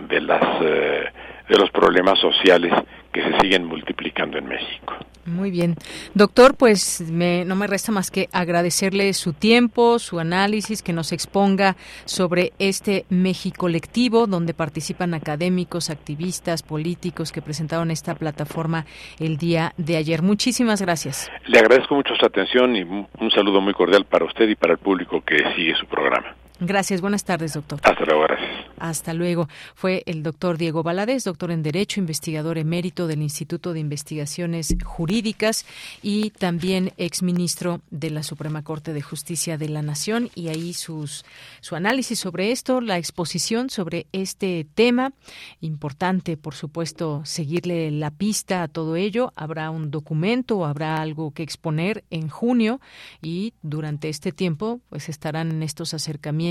de, 0.08 0.20
las, 0.20 0.62
eh, 0.62 1.04
de 1.48 1.56
los 1.56 1.70
problemas 1.70 2.18
sociales 2.18 2.72
que 3.12 3.22
se 3.22 3.38
siguen 3.38 3.64
multiplicando 3.64 4.38
en 4.38 4.48
México. 4.48 4.94
Muy 5.26 5.50
bien. 5.50 5.74
Doctor, 6.14 6.56
pues 6.56 7.00
no 7.00 7.56
me 7.56 7.66
resta 7.66 7.92
más 7.92 8.10
que 8.10 8.28
agradecerle 8.32 9.12
su 9.12 9.32
tiempo, 9.32 9.98
su 9.98 10.18
análisis, 10.18 10.82
que 10.82 10.92
nos 10.92 11.12
exponga 11.12 11.76
sobre 12.04 12.52
este 12.58 13.04
México 13.10 13.66
colectivo, 13.66 14.28
donde 14.28 14.54
participan 14.54 15.12
académicos, 15.12 15.90
activistas, 15.90 16.62
políticos 16.62 17.32
que 17.32 17.42
presentaron 17.42 17.90
esta 17.90 18.14
plataforma 18.14 18.86
el 19.18 19.38
día 19.38 19.72
de 19.76 19.96
ayer. 19.96 20.22
Muchísimas 20.22 20.80
gracias. 20.80 21.28
Le 21.46 21.58
agradezco 21.58 21.96
mucho 21.96 22.14
su 22.14 22.24
atención 22.24 22.76
y 22.76 22.82
un 22.82 23.30
saludo 23.34 23.60
muy 23.60 23.74
cordial 23.74 24.04
para 24.04 24.24
usted 24.24 24.48
y 24.48 24.54
para 24.54 24.74
el 24.74 24.78
público 24.78 25.20
que 25.20 25.38
sigue 25.56 25.74
su 25.74 25.86
programa. 25.86 26.36
Gracias. 26.58 27.02
Buenas 27.02 27.24
tardes, 27.24 27.52
doctor. 27.52 27.80
Hasta 27.82 28.04
luego, 28.04 28.22
gracias. 28.22 28.66
Hasta 28.78 29.14
luego. 29.14 29.48
Fue 29.74 30.02
el 30.06 30.22
doctor 30.22 30.58
Diego 30.58 30.82
Valadez, 30.82 31.24
doctor 31.24 31.50
en 31.50 31.62
Derecho, 31.62 32.00
investigador 32.00 32.56
emérito 32.58 33.06
del 33.06 33.22
Instituto 33.22 33.72
de 33.72 33.80
Investigaciones 33.80 34.74
Jurídicas 34.84 35.66
y 36.02 36.30
también 36.30 36.92
exministro 36.96 37.80
de 37.90 38.10
la 38.10 38.22
Suprema 38.22 38.62
Corte 38.62 38.92
de 38.92 39.02
Justicia 39.02 39.58
de 39.58 39.68
la 39.68 39.82
Nación. 39.82 40.30
Y 40.34 40.48
ahí 40.48 40.72
sus, 40.72 41.24
su 41.60 41.74
análisis 41.76 42.18
sobre 42.18 42.52
esto, 42.52 42.80
la 42.80 42.98
exposición 42.98 43.68
sobre 43.70 44.06
este 44.12 44.66
tema. 44.74 45.12
Importante, 45.60 46.36
por 46.36 46.54
supuesto, 46.54 47.22
seguirle 47.24 47.90
la 47.90 48.10
pista 48.10 48.62
a 48.62 48.68
todo 48.68 48.96
ello. 48.96 49.32
Habrá 49.36 49.70
un 49.70 49.90
documento, 49.90 50.64
habrá 50.64 51.00
algo 51.00 51.32
que 51.32 51.42
exponer 51.42 52.04
en 52.10 52.28
junio 52.28 52.80
y 53.22 53.52
durante 53.62 54.08
este 54.08 54.32
tiempo 54.32 54.80
pues 54.88 55.08
estarán 55.08 55.50
en 55.50 55.62
estos 55.62 55.94
acercamientos 55.94 56.45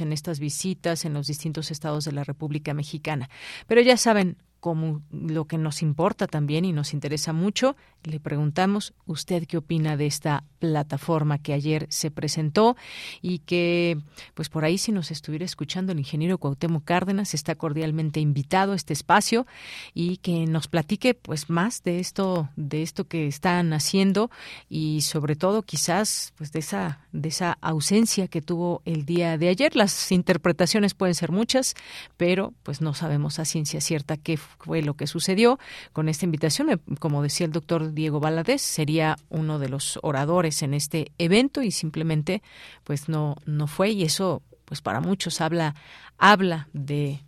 en 0.00 0.12
estas 0.12 0.40
visitas 0.40 1.04
en 1.04 1.14
los 1.14 1.26
distintos 1.26 1.70
estados 1.70 2.04
de 2.04 2.12
la 2.12 2.24
República 2.24 2.74
Mexicana. 2.74 3.28
Pero 3.66 3.80
ya 3.80 3.96
saben, 3.96 4.36
como 4.60 5.02
lo 5.10 5.46
que 5.46 5.58
nos 5.58 5.82
importa 5.82 6.26
también 6.26 6.64
y 6.64 6.72
nos 6.72 6.92
interesa 6.92 7.32
mucho, 7.32 7.76
le 8.04 8.20
preguntamos, 8.20 8.94
¿usted 9.06 9.46
qué 9.46 9.56
opina 9.56 9.96
de 9.96 10.06
esta 10.06 10.44
plataforma 10.58 11.38
que 11.38 11.52
ayer 11.52 11.86
se 11.90 12.10
presentó 12.10 12.76
y 13.22 13.40
que, 13.40 13.98
pues 14.34 14.48
por 14.48 14.64
ahí 14.64 14.78
si 14.78 14.92
nos 14.92 15.10
estuviera 15.10 15.44
escuchando 15.44 15.92
el 15.92 15.98
ingeniero 15.98 16.38
Cuauhtémoc 16.38 16.84
Cárdenas, 16.84 17.34
está 17.34 17.54
cordialmente 17.54 18.20
invitado 18.20 18.72
a 18.72 18.76
este 18.76 18.92
espacio 18.92 19.46
y 19.94 20.18
que 20.18 20.46
nos 20.46 20.68
platique 20.68 21.14
pues 21.14 21.50
más 21.50 21.82
de 21.82 21.98
esto, 21.98 22.50
de 22.56 22.82
esto 22.82 23.08
que 23.08 23.26
están 23.26 23.72
haciendo 23.72 24.30
y 24.68 25.00
sobre 25.00 25.36
todo 25.36 25.62
quizás 25.62 26.32
pues 26.36 26.52
de 26.52 26.60
esa, 26.60 27.00
de 27.12 27.28
esa 27.30 27.58
ausencia 27.60 28.28
que 28.28 28.42
tuvo 28.42 28.82
el 28.84 29.04
día 29.04 29.38
de 29.38 29.48
ayer. 29.48 29.74
Las 29.74 30.12
interpretaciones 30.12 30.94
pueden 30.94 31.14
ser 31.14 31.32
muchas, 31.32 31.74
pero 32.16 32.52
pues 32.62 32.80
no 32.80 32.94
sabemos 32.94 33.38
a 33.38 33.44
ciencia 33.44 33.80
cierta 33.80 34.16
qué 34.16 34.36
fue 34.36 34.49
lo 34.82 34.94
que 34.94 35.06
sucedió 35.06 35.58
con 35.92 36.08
esta 36.08 36.24
invitación. 36.24 36.80
Como 36.98 37.22
decía 37.22 37.46
el 37.46 37.52
doctor 37.52 37.92
Diego 37.92 38.20
Valadez, 38.20 38.62
sería 38.62 39.16
uno 39.28 39.58
de 39.58 39.68
los 39.68 39.98
oradores 40.02 40.62
en 40.62 40.74
este 40.74 41.12
evento 41.18 41.62
y 41.62 41.70
simplemente 41.70 42.42
pues 42.84 43.08
no, 43.08 43.36
no 43.46 43.66
fue 43.66 43.90
y 43.90 44.04
eso 44.04 44.42
pues 44.64 44.80
para 44.80 45.00
muchos 45.00 45.40
habla, 45.40 45.74
habla 46.18 46.68
de 46.72 47.20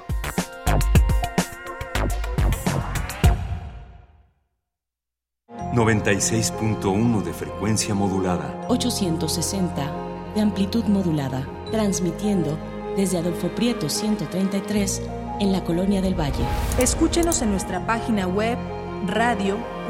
...96.1 5.73 7.23
de 7.23 7.33
frecuencia 7.33 7.95
modulada... 7.95 8.67
...860 8.67 10.35
de 10.35 10.41
amplitud 10.41 10.83
modulada... 10.83 11.47
...transmitiendo 11.71 12.59
desde 12.95 13.17
Adolfo 13.17 13.47
Prieto 13.55 13.89
133... 13.89 15.01
...en 15.39 15.51
la 15.51 15.63
Colonia 15.63 16.03
del 16.03 16.13
Valle. 16.13 16.45
Escúchenos 16.77 17.41
en 17.41 17.49
nuestra 17.49 17.87
página 17.87 18.27
web 18.27 18.59
radio.unam.mx. 19.07 19.85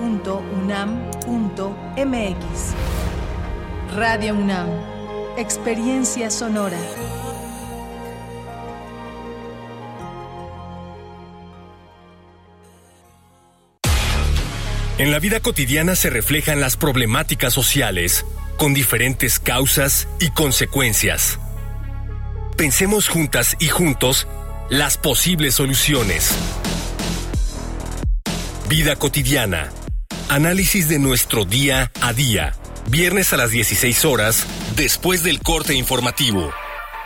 Radio 3.95 4.36
UNAM, 4.36 4.70
experiencia 5.38 6.30
sonora. 6.30 6.78
En 14.99 15.12
la 15.12 15.20
vida 15.20 15.39
cotidiana 15.39 15.95
se 15.95 16.10
reflejan 16.10 16.60
las 16.60 16.76
problemáticas 16.76 17.53
sociales, 17.53 18.26
con 18.57 18.74
diferentes 18.74 19.39
causas 19.39 20.10
y 20.20 20.30
consecuencias. 20.32 21.39
Pensemos 22.57 23.07
juntas 23.07 23.55
y 23.60 23.70
juntos 23.70 24.28
las 24.70 24.97
posibles 24.97 25.55
soluciones. 25.55 26.36
Vida 28.70 28.95
cotidiana. 28.97 29.72
Análisis 30.30 30.88
de 30.88 30.99
nuestro 30.99 31.43
día 31.43 31.91
a 32.01 32.13
día. 32.13 32.53
Viernes 32.88 33.34
a 33.34 33.38
las 33.38 33.49
16 33.49 34.05
horas, 34.05 34.45
después 34.76 35.24
del 35.24 35.41
corte 35.41 35.74
informativo. 35.74 36.53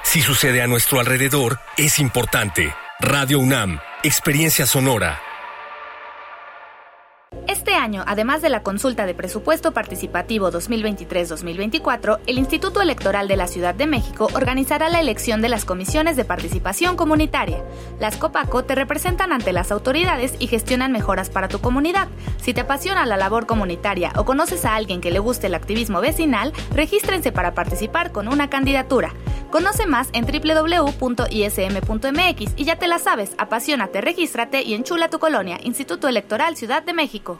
Si 0.04 0.22
sucede 0.22 0.62
a 0.62 0.68
nuestro 0.68 1.00
alrededor, 1.00 1.62
es 1.78 2.00
importante. 2.00 2.74
Radio 3.00 3.40
UNAM, 3.40 3.80
Experiencia 4.04 4.66
Sonora. 4.66 5.22
Año, 7.84 8.04
además 8.08 8.42
de 8.42 8.48
la 8.48 8.64
consulta 8.64 9.06
de 9.06 9.14
presupuesto 9.14 9.74
participativo 9.74 10.50
2023-2024, 10.52 12.20
el 12.28 12.38
Instituto 12.38 12.82
Electoral 12.82 13.28
de 13.28 13.36
la 13.36 13.48
Ciudad 13.48 13.76
de 13.76 13.88
México 13.88 14.30
organizará 14.34 14.88
la 14.88 15.02
elección 15.02 15.42
de 15.42 15.50
las 15.50 15.66
comisiones 15.66 16.16
de 16.16 16.24
participación 16.24 16.96
comunitaria. 16.96 17.62
Las 18.00 18.16
COPACO 18.16 18.64
te 18.64 18.76
representan 18.76 19.34
ante 19.34 19.52
las 19.52 19.70
autoridades 19.70 20.34
y 20.40 20.48
gestionan 20.48 20.94
mejoras 20.94 21.30
para 21.30 21.50
tu 21.50 21.60
comunidad. 21.60 22.08
Si 22.42 22.54
te 22.54 22.62
apasiona 22.62 23.06
la 23.06 23.18
labor 23.18 23.48
comunitaria 23.48 24.14
o 24.16 24.24
conoces 24.24 24.64
a 24.64 24.76
alguien 24.76 25.02
que 25.02 25.12
le 25.12 25.20
guste 25.20 25.48
el 25.48 25.56
activismo 25.56 26.00
vecinal, 26.00 26.54
regístrense 26.74 27.34
para 27.34 27.54
participar 27.54 28.14
con 28.14 28.30
una 28.30 28.50
candidatura. 28.50 29.14
Conoce 29.52 29.88
más 29.88 30.08
en 30.14 30.26
www.ism.mx 30.26 31.34
y 32.56 32.64
ya 32.64 32.78
te 32.78 32.88
la 32.88 32.98
sabes, 32.98 33.36
apasionate, 33.38 34.00
regístrate 34.00 34.64
y 34.64 34.74
enchula 34.74 35.10
tu 35.10 35.20
colonia. 35.20 35.60
Instituto 35.62 36.08
Electoral 36.08 36.56
Ciudad 36.56 36.82
de 36.82 36.94
México. 36.94 37.40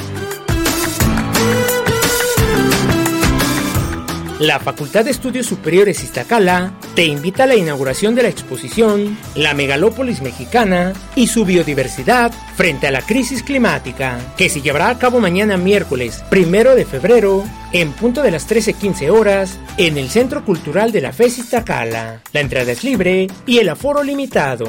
La 4.41 4.59
Facultad 4.59 5.05
de 5.05 5.11
Estudios 5.11 5.45
Superiores 5.45 6.03
Iztacala 6.03 6.73
te 6.95 7.05
invita 7.05 7.43
a 7.43 7.45
la 7.45 7.55
inauguración 7.55 8.15
de 8.15 8.23
la 8.23 8.29
exposición 8.29 9.15
La 9.35 9.53
Megalópolis 9.53 10.23
Mexicana 10.23 10.93
y 11.15 11.27
su 11.27 11.45
biodiversidad 11.45 12.31
frente 12.55 12.87
a 12.87 12.91
la 12.91 13.03
crisis 13.03 13.43
climática, 13.43 14.17
que 14.37 14.49
se 14.49 14.61
llevará 14.61 14.89
a 14.89 14.97
cabo 14.97 15.19
mañana 15.19 15.57
miércoles 15.57 16.23
primero 16.31 16.73
de 16.73 16.85
febrero 16.85 17.43
en 17.71 17.91
punto 17.91 18.23
de 18.23 18.31
las 18.31 18.49
13.15 18.49 19.11
horas 19.11 19.59
en 19.77 19.99
el 19.99 20.09
Centro 20.09 20.43
Cultural 20.43 20.91
de 20.91 21.01
la 21.01 21.13
FES 21.13 21.37
Iztacala. 21.37 22.23
La 22.33 22.39
entrada 22.39 22.71
es 22.71 22.83
libre 22.83 23.27
y 23.45 23.59
el 23.59 23.69
aforo 23.69 24.01
limitado 24.01 24.65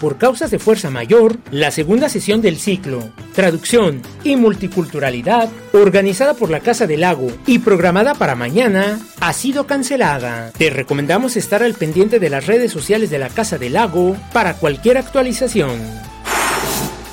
por 0.00 0.18
causas 0.18 0.50
de 0.50 0.58
fuerza 0.58 0.90
mayor, 0.90 1.36
la 1.50 1.70
segunda 1.70 2.08
sesión 2.08 2.40
del 2.40 2.56
ciclo, 2.56 3.10
Traducción 3.34 4.02
y 4.24 4.36
Multiculturalidad, 4.36 5.48
organizada 5.72 6.34
por 6.34 6.50
la 6.50 6.60
Casa 6.60 6.86
del 6.86 7.02
Lago 7.02 7.28
y 7.46 7.60
programada 7.60 8.14
para 8.14 8.34
mañana, 8.34 8.98
ha 9.20 9.32
sido 9.32 9.66
cancelada. 9.66 10.50
Te 10.56 10.70
recomendamos 10.70 11.36
estar 11.36 11.62
al 11.62 11.74
pendiente 11.74 12.18
de 12.18 12.30
las 12.30 12.46
redes 12.46 12.72
sociales 12.72 13.10
de 13.10 13.18
la 13.18 13.28
Casa 13.28 13.58
del 13.58 13.74
Lago 13.74 14.16
para 14.32 14.54
cualquier 14.54 14.98
actualización. 14.98 16.09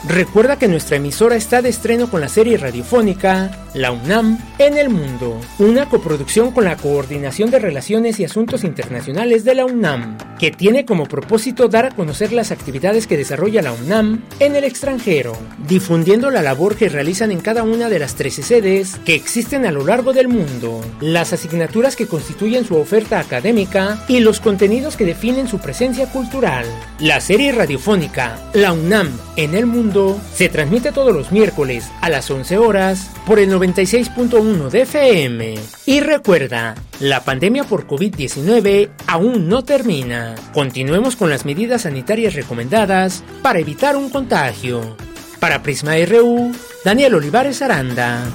Recuerda 0.08 0.58
que 0.58 0.70
nuestra 0.70 0.96
emisora 0.96 1.36
está 1.36 1.62
de 1.62 1.68
estreno 1.68 2.10
con 2.10 2.22
la 2.22 2.30
serie 2.30 2.58
radiofónica 2.58 3.68
La 3.74 3.92
UNAM 3.92 4.40
en 4.58 4.78
el 4.78 4.90
Mundo, 4.90 5.38
una 5.60 5.90
coproducción 5.90 6.52
con 6.52 6.64
la 6.64 6.78
Coordinación 6.78 7.52
de 7.52 7.60
Relaciones 7.60 8.18
y 8.20 8.24
Asuntos 8.24 8.64
Internacionales 8.64 9.44
de 9.44 9.56
la 9.56 9.66
UNAM, 9.66 10.18
que 10.40 10.50
tiene 10.50 10.86
como 10.86 11.08
propósito 11.08 11.68
dar 11.68 11.86
a 11.88 11.92
conocer 11.92 12.32
las 12.32 12.52
actividades 12.52 13.06
que 13.06 13.18
desarrolla 13.18 13.62
la 13.62 13.74
UNAM 13.74 14.24
en 14.40 14.56
el 14.56 14.64
extranjero, 14.64 15.36
difundiendo 15.68 16.32
la 16.32 16.42
labor 16.42 16.78
que 16.78 16.88
realizan 16.88 17.32
en 17.32 17.42
cada 17.42 17.64
una 17.64 17.90
de 17.90 18.00
las 18.00 18.16
13 18.16 18.44
sedes 18.44 18.96
que 19.04 19.14
existen 19.14 19.66
a 19.66 19.72
lo 19.74 19.86
largo 19.86 20.14
del 20.14 20.30
mundo, 20.30 20.80
las 21.02 21.34
asignaturas 21.34 21.98
que 21.98 22.08
constituyen 22.08 22.64
su 22.64 22.78
oferta 22.78 23.20
académica 23.20 24.06
y 24.08 24.22
los 24.22 24.40
contenidos 24.40 24.96
que 24.96 25.06
definen 25.06 25.50
su 25.50 25.60
presencia 25.60 26.10
cultural. 26.10 26.66
La 27.00 27.20
serie 27.20 27.52
radiofónica 27.52 28.40
La 28.54 28.72
UNAM 28.72 29.12
en 29.36 29.54
el 29.54 29.66
Mundo 29.66 29.97
se 30.34 30.50
transmite 30.50 30.92
todos 30.92 31.14
los 31.14 31.32
miércoles 31.32 31.92
a 32.02 32.10
las 32.10 32.30
11 32.30 32.58
horas 32.58 33.10
por 33.26 33.40
el 33.40 33.52
96.1 33.52 34.70
de 34.70 34.82
FM. 34.82 35.56
Y 35.86 36.00
recuerda, 36.00 36.76
la 37.00 37.24
pandemia 37.24 37.64
por 37.64 37.88
COVID-19 37.88 38.90
aún 39.08 39.48
no 39.48 39.64
termina. 39.64 40.36
Continuemos 40.54 41.16
con 41.16 41.30
las 41.30 41.46
medidas 41.46 41.84
sanitarias 41.84 42.34
recomendadas 42.34 43.24
para 43.42 43.60
evitar 43.60 43.96
un 43.96 44.10
contagio. 44.10 44.96
Para 45.40 45.62
Prisma 45.62 45.94
RU, 46.06 46.52
Daniel 46.84 47.16
Olivares 47.16 47.62
Aranda. 47.62 48.26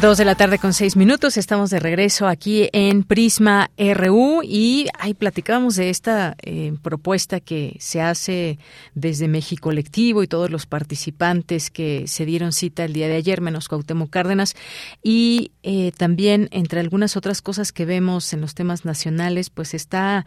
Dos 0.00 0.16
de 0.16 0.24
la 0.24 0.36
tarde 0.36 0.60
con 0.60 0.74
seis 0.74 0.94
minutos, 0.94 1.36
estamos 1.36 1.70
de 1.70 1.80
regreso 1.80 2.28
aquí 2.28 2.68
en 2.72 3.02
Prisma 3.02 3.68
RU 3.76 4.42
y 4.44 4.86
ahí 4.96 5.12
platicábamos 5.12 5.74
de 5.74 5.90
esta 5.90 6.36
eh, 6.40 6.72
propuesta 6.82 7.40
que 7.40 7.76
se 7.80 8.00
hace 8.00 8.60
desde 8.94 9.26
México 9.26 9.64
Colectivo 9.64 10.22
y 10.22 10.28
todos 10.28 10.50
los 10.50 10.66
participantes 10.66 11.72
que 11.72 12.06
se 12.06 12.26
dieron 12.26 12.52
cita 12.52 12.84
el 12.84 12.92
día 12.92 13.08
de 13.08 13.16
ayer, 13.16 13.40
menos 13.40 13.66
Cuauhtémoc 13.66 14.08
Cárdenas, 14.08 14.54
y 15.02 15.50
eh, 15.64 15.90
también 15.96 16.48
entre 16.52 16.78
algunas 16.78 17.16
otras 17.16 17.42
cosas 17.42 17.72
que 17.72 17.84
vemos 17.84 18.32
en 18.32 18.40
los 18.40 18.54
temas 18.54 18.84
nacionales, 18.84 19.50
pues 19.50 19.74
está 19.74 20.26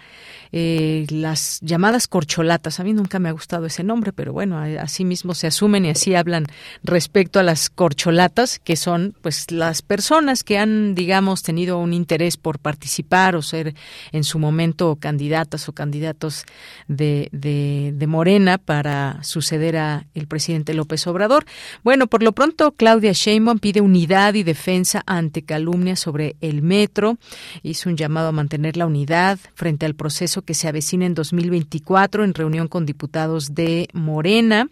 eh, 0.51 1.07
las 1.09 1.59
llamadas 1.61 2.09
corcholatas. 2.09 2.82
A 2.82 2.84
mí 2.84 2.91
nunca 2.91 3.19
me 3.19 3.30
ha 3.30 3.32
gustado 3.32 3.67
ese 3.67 3.86
nombre, 3.86 4.11
pero 4.11 4.34
bueno, 4.34 4.57
así 4.57 5.05
mismo 5.05 5.34
se 5.34 5.47
asumen 5.47 5.86
y 5.86 5.91
así 5.91 6.13
hablan 6.13 6.47
respecto 6.84 7.39
a 7.39 7.43
las 7.43 7.69
corcholatas, 7.69 8.59
que 8.59 8.76
son 8.76 9.15
pues 9.22 9.49
las 9.62 9.84
personas 9.84 10.43
que 10.43 10.57
han, 10.57 10.95
digamos, 10.95 11.43
tenido 11.43 11.78
un 11.78 11.93
interés 11.93 12.36
por 12.36 12.57
participar 12.57 13.36
o 13.36 13.43
ser 13.43 13.76
en 14.12 14.24
su 14.24 14.39
momento 14.39 14.97
candidatas 14.99 15.70
o 15.70 15.74
candidatos 15.74 16.45
de, 16.88 17.30
de, 17.32 18.07
Morena 18.07 18.57
para 18.57 19.24
suceder 19.24 19.78
a 19.78 20.07
el 20.16 20.26
presidente 20.26 20.74
López 20.74 21.05
Obrador. 21.05 21.45
Bueno, 21.84 22.07
por 22.07 22.24
lo 22.24 22.32
pronto, 22.32 22.72
Claudia 22.72 23.12
Sheinbaum 23.12 23.59
pide 23.59 23.82
unidad 23.82 24.34
y 24.34 24.41
defensa 24.41 25.03
ante 25.05 25.43
calumnias 25.43 25.99
sobre 25.99 26.36
el 26.41 26.64
metro. 26.64 27.20
Hizo 27.62 27.88
un 27.88 27.97
llamado 27.97 28.30
a 28.30 28.32
mantener 28.32 28.78
la 28.78 28.88
unidad 28.88 29.38
frente 29.53 29.86
al 29.86 29.93
proceso 29.93 30.41
que 30.41 30.55
se 30.55 30.70
avecina 30.70 31.05
en 31.05 31.14
2024 31.14 32.24
en 32.24 32.34
reunión 32.34 32.68
con 32.68 32.88
diputados 32.88 33.53
de 33.53 33.89
Morena. 33.93 34.70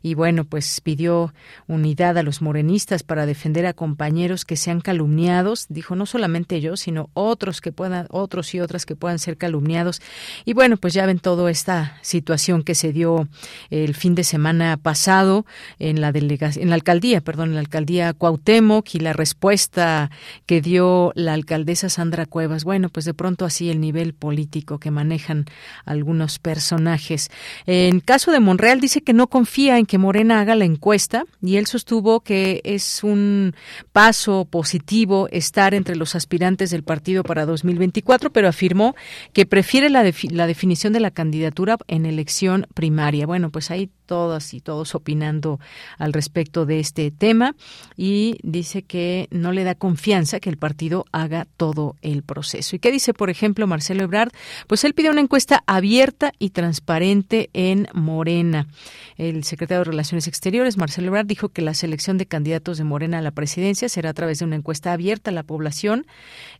Y 0.00 0.14
bueno, 0.14 0.44
pues 0.44 0.80
pidió 0.80 1.34
unidad 1.66 2.16
a 2.16 2.22
los 2.22 2.40
morenistas 2.40 3.02
para 3.02 3.26
defender 3.26 3.66
a 3.66 3.72
compañeros 3.72 4.27
que 4.44 4.56
sean 4.56 4.80
calumniados, 4.80 5.66
dijo 5.68 5.96
no 5.96 6.06
solamente 6.06 6.60
yo, 6.60 6.76
sino 6.76 7.10
otros 7.14 7.60
que 7.60 7.72
puedan, 7.72 8.06
otros 8.10 8.54
y 8.54 8.60
otras 8.60 8.86
que 8.86 8.96
puedan 8.96 9.18
ser 9.18 9.36
calumniados. 9.36 10.00
Y 10.44 10.52
bueno, 10.52 10.76
pues 10.76 10.94
ya 10.94 11.06
ven 11.06 11.18
toda 11.18 11.50
esta 11.50 11.98
situación 12.02 12.62
que 12.62 12.74
se 12.74 12.92
dio 12.92 13.28
el 13.70 13.94
fin 13.94 14.14
de 14.14 14.24
semana 14.24 14.76
pasado 14.76 15.46
en 15.78 16.00
la 16.00 16.12
delegación, 16.12 16.64
en 16.64 16.68
la 16.70 16.74
alcaldía, 16.74 17.20
perdón, 17.20 17.50
en 17.50 17.54
la 17.54 17.60
alcaldía 17.60 18.12
Cuauhtémoc 18.12 18.94
y 18.94 19.00
la 19.00 19.12
respuesta 19.12 20.10
que 20.46 20.60
dio 20.60 21.12
la 21.14 21.32
alcaldesa 21.32 21.88
Sandra 21.88 22.26
Cuevas. 22.26 22.64
Bueno, 22.64 22.88
pues 22.88 23.04
de 23.04 23.14
pronto 23.14 23.44
así 23.44 23.70
el 23.70 23.80
nivel 23.80 24.14
político 24.14 24.78
que 24.78 24.90
manejan 24.90 25.46
algunos 25.84 26.38
personajes. 26.38 27.30
En 27.66 28.00
caso 28.00 28.30
de 28.32 28.40
Monreal 28.40 28.80
dice 28.80 29.02
que 29.02 29.12
no 29.12 29.28
confía 29.28 29.78
en 29.78 29.86
que 29.86 29.98
Morena 29.98 30.40
haga 30.40 30.54
la 30.54 30.64
encuesta 30.64 31.24
y 31.42 31.56
él 31.56 31.66
sostuvo 31.66 32.20
que 32.20 32.60
es 32.64 33.02
un 33.02 33.54
paso 33.92 34.17
positivo 34.50 35.28
estar 35.30 35.74
entre 35.74 35.96
los 35.96 36.14
aspirantes 36.14 36.70
del 36.70 36.82
partido 36.82 37.22
para 37.22 37.46
2024, 37.46 38.30
pero 38.30 38.48
afirmó 38.48 38.94
que 39.32 39.46
prefiere 39.46 39.90
la, 39.90 40.04
la 40.30 40.46
definición 40.46 40.92
de 40.92 41.00
la 41.00 41.10
candidatura 41.10 41.76
en 41.86 42.06
elección 42.06 42.66
primaria. 42.74 43.26
Bueno, 43.26 43.50
pues 43.50 43.70
ahí 43.70 43.90
todas 44.08 44.54
y 44.54 44.60
todos 44.60 44.94
opinando 44.94 45.60
al 45.98 46.12
respecto 46.12 46.64
de 46.66 46.80
este 46.80 47.10
tema 47.10 47.54
y 47.96 48.38
dice 48.42 48.82
que 48.82 49.28
no 49.30 49.52
le 49.52 49.64
da 49.64 49.74
confianza 49.74 50.40
que 50.40 50.48
el 50.48 50.56
partido 50.56 51.04
haga 51.12 51.46
todo 51.56 51.94
el 52.00 52.22
proceso. 52.22 52.74
¿Y 52.74 52.78
qué 52.78 52.90
dice, 52.90 53.12
por 53.12 53.28
ejemplo, 53.28 53.66
Marcelo 53.66 54.02
Ebrard? 54.02 54.32
Pues 54.66 54.82
él 54.84 54.94
pide 54.94 55.10
una 55.10 55.20
encuesta 55.20 55.62
abierta 55.66 56.32
y 56.38 56.50
transparente 56.50 57.50
en 57.52 57.86
Morena. 57.92 58.66
El 59.18 59.44
secretario 59.44 59.80
de 59.80 59.90
Relaciones 59.90 60.26
Exteriores, 60.26 60.78
Marcelo 60.78 61.08
Ebrard, 61.08 61.26
dijo 61.26 61.50
que 61.50 61.60
la 61.60 61.74
selección 61.74 62.16
de 62.16 62.26
candidatos 62.26 62.78
de 62.78 62.84
Morena 62.84 63.18
a 63.18 63.22
la 63.22 63.32
presidencia 63.32 63.90
será 63.90 64.10
a 64.10 64.14
través 64.14 64.38
de 64.38 64.46
una 64.46 64.56
encuesta 64.56 64.92
abierta 64.92 65.30
a 65.30 65.34
la 65.34 65.42
población, 65.42 66.06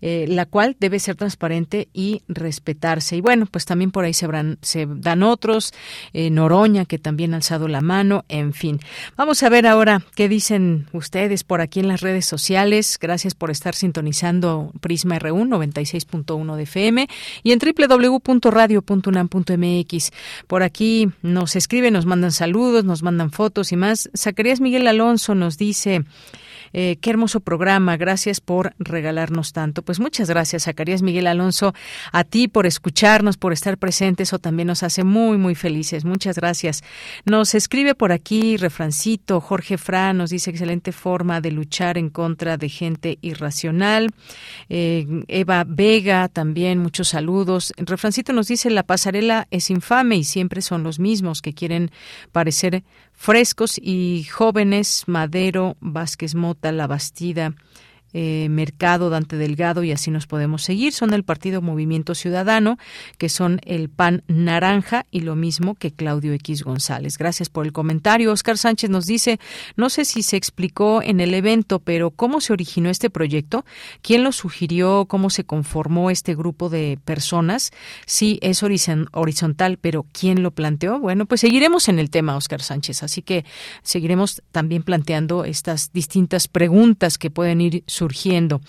eh, 0.00 0.26
la 0.28 0.46
cual 0.46 0.76
debe 0.78 1.00
ser 1.00 1.16
transparente 1.16 1.88
y 1.92 2.22
respetarse. 2.28 3.16
Y 3.16 3.20
bueno, 3.20 3.46
pues 3.46 3.64
también 3.64 3.90
por 3.90 4.04
ahí 4.04 4.14
se, 4.14 4.28
dan 4.86 5.22
otros, 5.22 5.72
eh, 6.12 6.30
Noroña, 6.30 6.84
que 6.84 6.98
también 6.98 7.34
alzado 7.34 7.66
la 7.68 7.80
mano, 7.80 8.24
en 8.28 8.52
fin. 8.52 8.78
Vamos 9.16 9.42
a 9.42 9.48
ver 9.48 9.66
ahora 9.66 10.02
qué 10.14 10.28
dicen 10.28 10.86
ustedes 10.92 11.42
por 11.44 11.60
aquí 11.60 11.80
en 11.80 11.88
las 11.88 12.00
redes 12.00 12.26
sociales. 12.26 12.98
Gracias 13.00 13.34
por 13.34 13.50
estar 13.50 13.74
sintonizando 13.74 14.72
Prisma 14.80 15.18
RU 15.18 15.44
96.1 15.44 16.56
de 16.56 16.62
FM 16.62 17.08
y 17.42 17.50
en 17.52 17.58
www.radio.unam.mx. 17.58 20.10
Por 20.46 20.62
aquí 20.62 21.10
nos 21.22 21.56
escriben, 21.56 21.94
nos 21.94 22.06
mandan 22.06 22.30
saludos, 22.32 22.84
nos 22.84 23.02
mandan 23.02 23.32
fotos 23.32 23.72
y 23.72 23.76
más. 23.76 24.10
Zacarías 24.16 24.60
Miguel 24.60 24.86
Alonso 24.86 25.34
nos 25.34 25.58
dice 25.58 26.04
eh, 26.72 26.96
qué 27.00 27.10
hermoso 27.10 27.40
programa. 27.40 27.96
Gracias 27.96 28.40
por 28.40 28.74
regalarnos 28.78 29.52
tanto. 29.52 29.82
Pues 29.82 30.00
muchas 30.00 30.28
gracias, 30.28 30.64
Zacarías 30.64 31.02
Miguel 31.02 31.26
Alonso, 31.26 31.74
a 32.12 32.24
ti 32.24 32.48
por 32.48 32.66
escucharnos, 32.66 33.36
por 33.36 33.52
estar 33.52 33.78
presentes. 33.78 34.28
Eso 34.28 34.38
también 34.38 34.68
nos 34.68 34.82
hace 34.82 35.04
muy, 35.04 35.38
muy 35.38 35.54
felices. 35.54 36.04
Muchas 36.04 36.36
gracias. 36.36 36.82
Nos 37.24 37.54
escribe 37.54 37.94
por 37.94 38.12
aquí 38.12 38.56
Refrancito, 38.56 39.40
Jorge 39.40 39.78
Fra, 39.78 40.12
nos 40.12 40.30
dice 40.30 40.50
excelente 40.50 40.92
forma 40.92 41.40
de 41.40 41.52
luchar 41.52 41.98
en 41.98 42.10
contra 42.10 42.56
de 42.56 42.68
gente 42.68 43.18
irracional. 43.22 44.10
Eh, 44.68 45.06
Eva 45.28 45.64
Vega 45.66 46.28
también, 46.28 46.78
muchos 46.78 47.08
saludos. 47.08 47.72
Refrancito 47.76 48.32
nos 48.32 48.48
dice 48.48 48.70
la 48.70 48.82
pasarela 48.82 49.46
es 49.50 49.70
infame 49.70 50.16
y 50.16 50.24
siempre 50.24 50.62
son 50.62 50.82
los 50.82 50.98
mismos 50.98 51.42
que 51.42 51.54
quieren 51.54 51.90
parecer 52.32 52.84
frescos 53.18 53.78
y 53.82 54.24
jóvenes, 54.24 55.02
Madero, 55.08 55.76
Vázquez 55.80 56.36
Mota, 56.36 56.70
La 56.70 56.86
Bastida, 56.86 57.54
eh, 58.12 58.48
Mercado, 58.50 59.10
Dante 59.10 59.36
Delgado 59.36 59.82
y 59.84 59.92
así 59.92 60.10
nos 60.10 60.26
podemos 60.26 60.62
seguir. 60.62 60.92
Son 60.92 61.10
del 61.10 61.24
partido 61.24 61.62
Movimiento 61.62 62.14
Ciudadano, 62.14 62.78
que 63.18 63.28
son 63.28 63.60
el 63.64 63.88
PAN 63.88 64.22
Naranja 64.28 65.06
y 65.10 65.20
lo 65.20 65.36
mismo 65.36 65.74
que 65.74 65.92
Claudio 65.92 66.32
X 66.34 66.62
González. 66.62 67.18
Gracias 67.18 67.48
por 67.48 67.66
el 67.66 67.72
comentario. 67.72 68.32
Oscar 68.32 68.58
Sánchez 68.58 68.90
nos 68.90 69.06
dice, 69.06 69.38
no 69.76 69.90
sé 69.90 70.04
si 70.04 70.22
se 70.22 70.36
explicó 70.36 71.02
en 71.02 71.20
el 71.20 71.34
evento, 71.34 71.78
pero 71.78 72.10
¿cómo 72.10 72.40
se 72.40 72.52
originó 72.52 72.90
este 72.90 73.10
proyecto? 73.10 73.64
¿Quién 74.02 74.24
lo 74.24 74.32
sugirió? 74.32 75.06
¿Cómo 75.06 75.30
se 75.30 75.44
conformó 75.44 76.10
este 76.10 76.34
grupo 76.34 76.68
de 76.68 76.98
personas? 77.04 77.72
Sí, 78.06 78.38
es 78.42 78.62
horizontal, 78.62 79.78
pero 79.80 80.06
¿quién 80.12 80.42
lo 80.42 80.50
planteó? 80.50 80.98
Bueno, 80.98 81.26
pues 81.26 81.40
seguiremos 81.40 81.88
en 81.88 81.98
el 81.98 82.10
tema, 82.10 82.36
Oscar 82.36 82.62
Sánchez, 82.62 83.02
así 83.02 83.22
que 83.22 83.44
seguiremos 83.82 84.42
también 84.52 84.82
planteando 84.82 85.44
estas 85.44 85.92
distintas 85.92 86.48
preguntas 86.48 87.18
que 87.18 87.30
pueden 87.30 87.60
ir 87.60 87.84
surgiendo. 87.98 88.60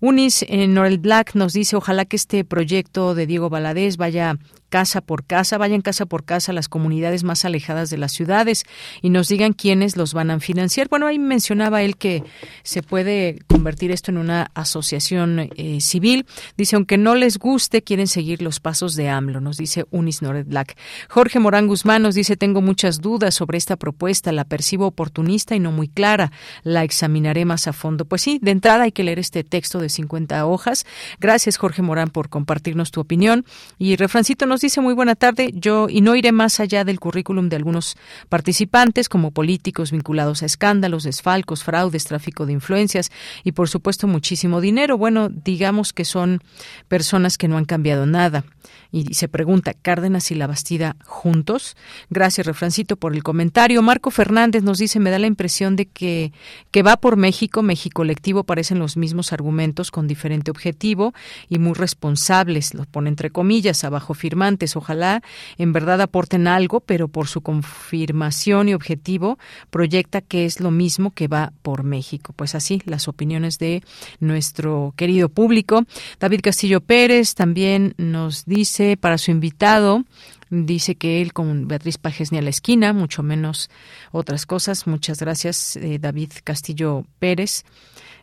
Unis 0.00 0.44
en 0.48 0.74
Norel 0.74 0.98
Black 0.98 1.34
nos 1.34 1.52
dice, 1.52 1.76
ojalá 1.76 2.04
que 2.04 2.16
este 2.16 2.44
proyecto 2.44 3.14
de 3.14 3.26
Diego 3.26 3.50
Valadez 3.50 3.96
vaya 3.96 4.38
casa 4.76 5.00
por 5.00 5.24
casa, 5.24 5.56
vayan 5.56 5.80
casa 5.80 6.04
por 6.04 6.26
casa 6.26 6.52
a 6.52 6.54
las 6.54 6.68
comunidades 6.68 7.24
más 7.24 7.46
alejadas 7.46 7.88
de 7.88 7.96
las 7.96 8.12
ciudades 8.12 8.64
y 9.00 9.08
nos 9.08 9.26
digan 9.28 9.54
quiénes 9.54 9.96
los 9.96 10.12
van 10.12 10.30
a 10.30 10.38
financiar. 10.38 10.90
Bueno, 10.90 11.06
ahí 11.06 11.18
mencionaba 11.18 11.80
él 11.80 11.96
que 11.96 12.22
se 12.62 12.82
puede 12.82 13.38
convertir 13.46 13.90
esto 13.90 14.10
en 14.10 14.18
una 14.18 14.50
asociación 14.52 15.48
eh, 15.56 15.80
civil. 15.80 16.26
Dice, 16.58 16.76
aunque 16.76 16.98
no 16.98 17.14
les 17.14 17.38
guste, 17.38 17.80
quieren 17.80 18.06
seguir 18.06 18.42
los 18.42 18.60
pasos 18.60 18.96
de 18.96 19.08
AMLO, 19.08 19.40
nos 19.40 19.56
dice 19.56 19.86
Unis 19.90 20.20
Nored 20.20 20.44
Black. 20.44 20.76
Jorge 21.08 21.40
Morán 21.40 21.68
Guzmán 21.68 22.02
nos 22.02 22.14
dice, 22.14 22.36
tengo 22.36 22.60
muchas 22.60 23.00
dudas 23.00 23.34
sobre 23.34 23.56
esta 23.56 23.76
propuesta, 23.76 24.30
la 24.30 24.44
percibo 24.44 24.86
oportunista 24.86 25.56
y 25.56 25.58
no 25.58 25.72
muy 25.72 25.88
clara, 25.88 26.32
la 26.64 26.84
examinaré 26.84 27.46
más 27.46 27.66
a 27.66 27.72
fondo. 27.72 28.04
Pues 28.04 28.20
sí, 28.20 28.40
de 28.42 28.50
entrada 28.50 28.84
hay 28.84 28.92
que 28.92 29.04
leer 29.04 29.20
este 29.20 29.42
texto 29.42 29.78
de 29.78 29.88
50 29.88 30.44
hojas. 30.44 30.84
Gracias, 31.18 31.56
Jorge 31.56 31.80
Morán, 31.80 32.10
por 32.10 32.28
compartirnos 32.28 32.90
tu 32.90 33.00
opinión. 33.00 33.46
Y 33.78 33.96
Refrancito 33.96 34.44
nos 34.44 34.60
dice 34.60 34.65
muy 34.76 34.94
buena 34.94 35.14
tarde. 35.14 35.52
Yo 35.54 35.86
y 35.88 36.00
no 36.00 36.16
iré 36.16 36.32
más 36.32 36.58
allá 36.60 36.84
del 36.84 36.98
currículum 36.98 37.48
de 37.48 37.56
algunos 37.56 37.96
participantes 38.28 39.08
como 39.08 39.30
políticos 39.30 39.92
vinculados 39.92 40.42
a 40.42 40.46
escándalos, 40.46 41.04
desfalcos, 41.04 41.62
fraudes, 41.62 42.04
tráfico 42.04 42.46
de 42.46 42.52
influencias 42.52 43.10
y 43.44 43.52
por 43.52 43.68
supuesto 43.68 44.08
muchísimo 44.08 44.60
dinero. 44.60 44.98
Bueno, 44.98 45.28
digamos 45.28 45.92
que 45.92 46.04
son 46.04 46.42
personas 46.88 47.38
que 47.38 47.48
no 47.48 47.56
han 47.58 47.64
cambiado 47.64 48.06
nada. 48.06 48.44
Y 48.92 49.14
se 49.14 49.28
pregunta, 49.28 49.74
¿Cárdenas 49.74 50.30
y 50.30 50.34
la 50.34 50.46
Bastida 50.46 50.96
juntos? 51.04 51.76
Gracias, 52.10 52.46
Refrancito, 52.46 52.96
por 52.96 53.14
el 53.14 53.22
comentario. 53.22 53.82
Marco 53.82 54.10
Fernández 54.10 54.62
nos 54.62 54.78
dice, 54.78 55.00
me 55.00 55.10
da 55.10 55.18
la 55.18 55.26
impresión 55.26 55.76
de 55.76 55.86
que, 55.86 56.32
que 56.70 56.82
va 56.82 56.96
por 56.96 57.16
México, 57.16 57.62
México 57.62 57.96
colectivo, 57.96 58.44
parecen 58.44 58.78
los 58.78 58.96
mismos 58.96 59.32
argumentos 59.32 59.90
con 59.90 60.06
diferente 60.06 60.50
objetivo 60.50 61.14
y 61.48 61.58
muy 61.58 61.72
responsables, 61.72 62.74
lo 62.74 62.84
pone 62.84 63.08
entre 63.08 63.30
comillas, 63.30 63.84
abajo 63.84 64.12
firmantes. 64.12 64.76
Ojalá 64.76 65.22
en 65.56 65.72
verdad 65.72 66.00
aporten 66.02 66.46
algo, 66.46 66.80
pero 66.80 67.08
por 67.08 67.26
su 67.26 67.40
confirmación 67.40 68.68
y 68.68 68.74
objetivo 68.74 69.38
proyecta 69.70 70.20
que 70.20 70.44
es 70.44 70.60
lo 70.60 70.70
mismo 70.70 71.12
que 71.12 71.26
va 71.26 71.52
por 71.62 71.84
México. 71.84 72.34
Pues 72.36 72.54
así, 72.54 72.82
las 72.84 73.08
opiniones 73.08 73.58
de 73.58 73.82
nuestro 74.20 74.92
querido 74.96 75.28
público. 75.28 75.84
David 76.20 76.40
Castillo 76.42 76.80
Pérez 76.80 77.34
también 77.34 77.94
nos 77.96 78.44
dice 78.44 78.55
para 78.98 79.18
su 79.18 79.30
invitado, 79.30 80.04
dice 80.48 80.94
que 80.94 81.20
él 81.20 81.34
con 81.34 81.68
Beatriz 81.68 81.98
Pajes 81.98 82.32
ni 82.32 82.38
a 82.38 82.42
la 82.42 82.48
esquina, 82.48 82.94
mucho 82.94 83.22
menos 83.22 83.68
otras 84.12 84.46
cosas. 84.46 84.86
Muchas 84.86 85.18
gracias, 85.18 85.76
eh, 85.76 85.98
David 86.00 86.30
Castillo 86.42 87.04
Pérez. 87.18 87.64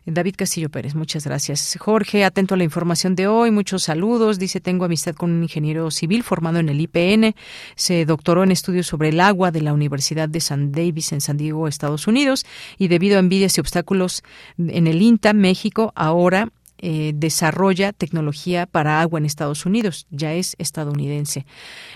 David 0.06 0.34
Castillo 0.36 0.70
Pérez, 0.70 0.94
muchas 0.94 1.24
gracias. 1.24 1.78
Jorge, 1.80 2.24
atento 2.24 2.54
a 2.54 2.58
la 2.58 2.64
información 2.64 3.14
de 3.14 3.26
hoy, 3.26 3.50
muchos 3.52 3.84
saludos. 3.84 4.38
Dice, 4.38 4.60
tengo 4.60 4.84
amistad 4.84 5.14
con 5.14 5.30
un 5.30 5.42
ingeniero 5.42 5.90
civil 5.90 6.24
formado 6.24 6.58
en 6.58 6.68
el 6.68 6.80
IPN, 6.80 7.34
se 7.76 8.04
doctoró 8.04 8.42
en 8.42 8.50
estudios 8.50 8.86
sobre 8.86 9.10
el 9.10 9.20
agua 9.20 9.50
de 9.50 9.62
la 9.62 9.72
Universidad 9.72 10.28
de 10.28 10.40
San 10.40 10.72
Davis 10.72 11.12
en 11.12 11.20
San 11.20 11.36
Diego, 11.36 11.68
Estados 11.68 12.06
Unidos, 12.06 12.44
y 12.76 12.88
debido 12.88 13.16
a 13.16 13.20
envidias 13.20 13.56
y 13.56 13.60
obstáculos 13.60 14.22
en 14.58 14.88
el 14.88 15.00
INTA, 15.00 15.32
México, 15.32 15.92
ahora 15.94 16.50
eh, 16.86 17.12
desarrolla 17.14 17.94
tecnología 17.94 18.66
para 18.66 19.00
agua 19.00 19.18
en 19.18 19.24
Estados 19.24 19.64
Unidos. 19.64 20.06
Ya 20.10 20.34
es 20.34 20.54
estadounidense. 20.58 21.46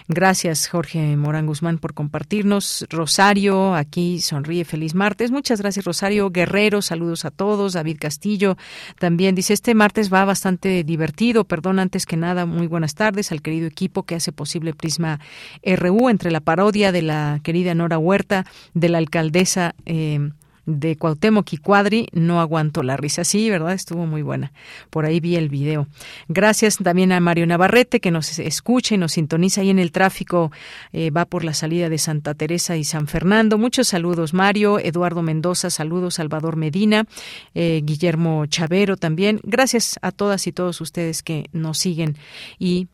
Gracias, 0.09 0.67
Jorge 0.67 1.15
Morán 1.15 1.45
Guzmán, 1.45 1.77
por 1.77 1.93
compartirnos. 1.93 2.87
Rosario, 2.89 3.75
aquí 3.75 4.23
sonríe. 4.23 4.65
Feliz 4.65 4.95
martes. 4.95 5.31
Muchas 5.31 5.61
gracias, 5.61 5.85
Rosario 5.85 6.31
Guerrero. 6.31 6.81
Saludos 6.81 7.27
a 7.27 7.31
todos. 7.31 7.75
David 7.75 7.99
Castillo 8.01 8.57
también 8.99 9.35
dice: 9.35 9.53
Este 9.53 9.75
martes 9.75 10.11
va 10.11 10.25
bastante 10.25 10.83
divertido. 10.85 11.45
Perdón, 11.45 11.81
antes 11.81 12.07
que 12.07 12.17
nada, 12.17 12.47
muy 12.47 12.67
buenas 12.67 12.95
tardes 12.95 13.31
al 13.31 13.43
querido 13.43 13.67
equipo 13.67 14.05
que 14.05 14.15
hace 14.15 14.33
posible 14.33 14.73
Prisma 14.73 15.21
RU 15.63 16.09
entre 16.09 16.31
la 16.31 16.41
parodia 16.41 16.93
de 16.93 17.03
la 17.03 17.41
querida 17.43 17.75
Nora 17.75 17.99
Huerta, 17.99 18.47
de 18.73 18.89
la 18.89 18.97
alcaldesa. 18.97 19.75
Eh, 19.85 20.31
de 20.69 20.97
Cuauhtémoc 20.97 21.51
y 21.55 21.57
Cuadri, 21.57 22.09
no 22.13 22.41
aguanto 22.41 22.83
la 22.83 22.99
risa. 22.99 23.25
Sí, 23.25 23.49
¿verdad? 23.49 23.73
Estuvo 23.73 24.07
muy 24.07 24.21
buena. 24.21 24.53
Por 24.91 25.07
ahí 25.07 25.19
vi 25.19 25.37
el 25.37 25.49
video. 25.49 25.89
Gracias 26.29 26.77
también 26.77 27.11
a 27.13 27.21
Mario 27.21 27.47
Navarrete, 27.47 28.01
que 28.01 28.11
nos 28.11 28.39
escucha 28.39 28.95
y 28.95 28.99
nos 28.99 29.13
sintoniza 29.13 29.63
ahí 29.63 29.71
en 29.71 29.79
el 29.79 29.93
tráfico. 29.93 30.53
Eh, 30.93 31.11
va 31.11 31.25
por 31.25 31.43
la 31.43 31.55
salida 31.55 31.89
de 31.89 31.97
Santa 31.97 32.35
Teresa 32.35 32.77
y 32.77 32.85
San 32.85 33.07
Fernando. 33.07 33.57
Muchos 33.57 33.89
saludos, 33.89 34.35
Mario. 34.35 34.79
Eduardo 34.79 35.23
Mendoza, 35.23 35.71
saludos. 35.71 36.15
Salvador 36.15 36.57
Medina, 36.57 37.07
eh, 37.55 37.81
Guillermo 37.83 38.45
Chavero 38.47 38.97
también. 38.97 39.41
Gracias 39.45 39.99
a 40.03 40.13
todas 40.13 40.47
y 40.47 40.53
todos 40.53 40.81
ustedes 40.83 41.23
que 41.23 41.49
nos 41.53 41.79
siguen 41.79 42.17
y 42.59 42.89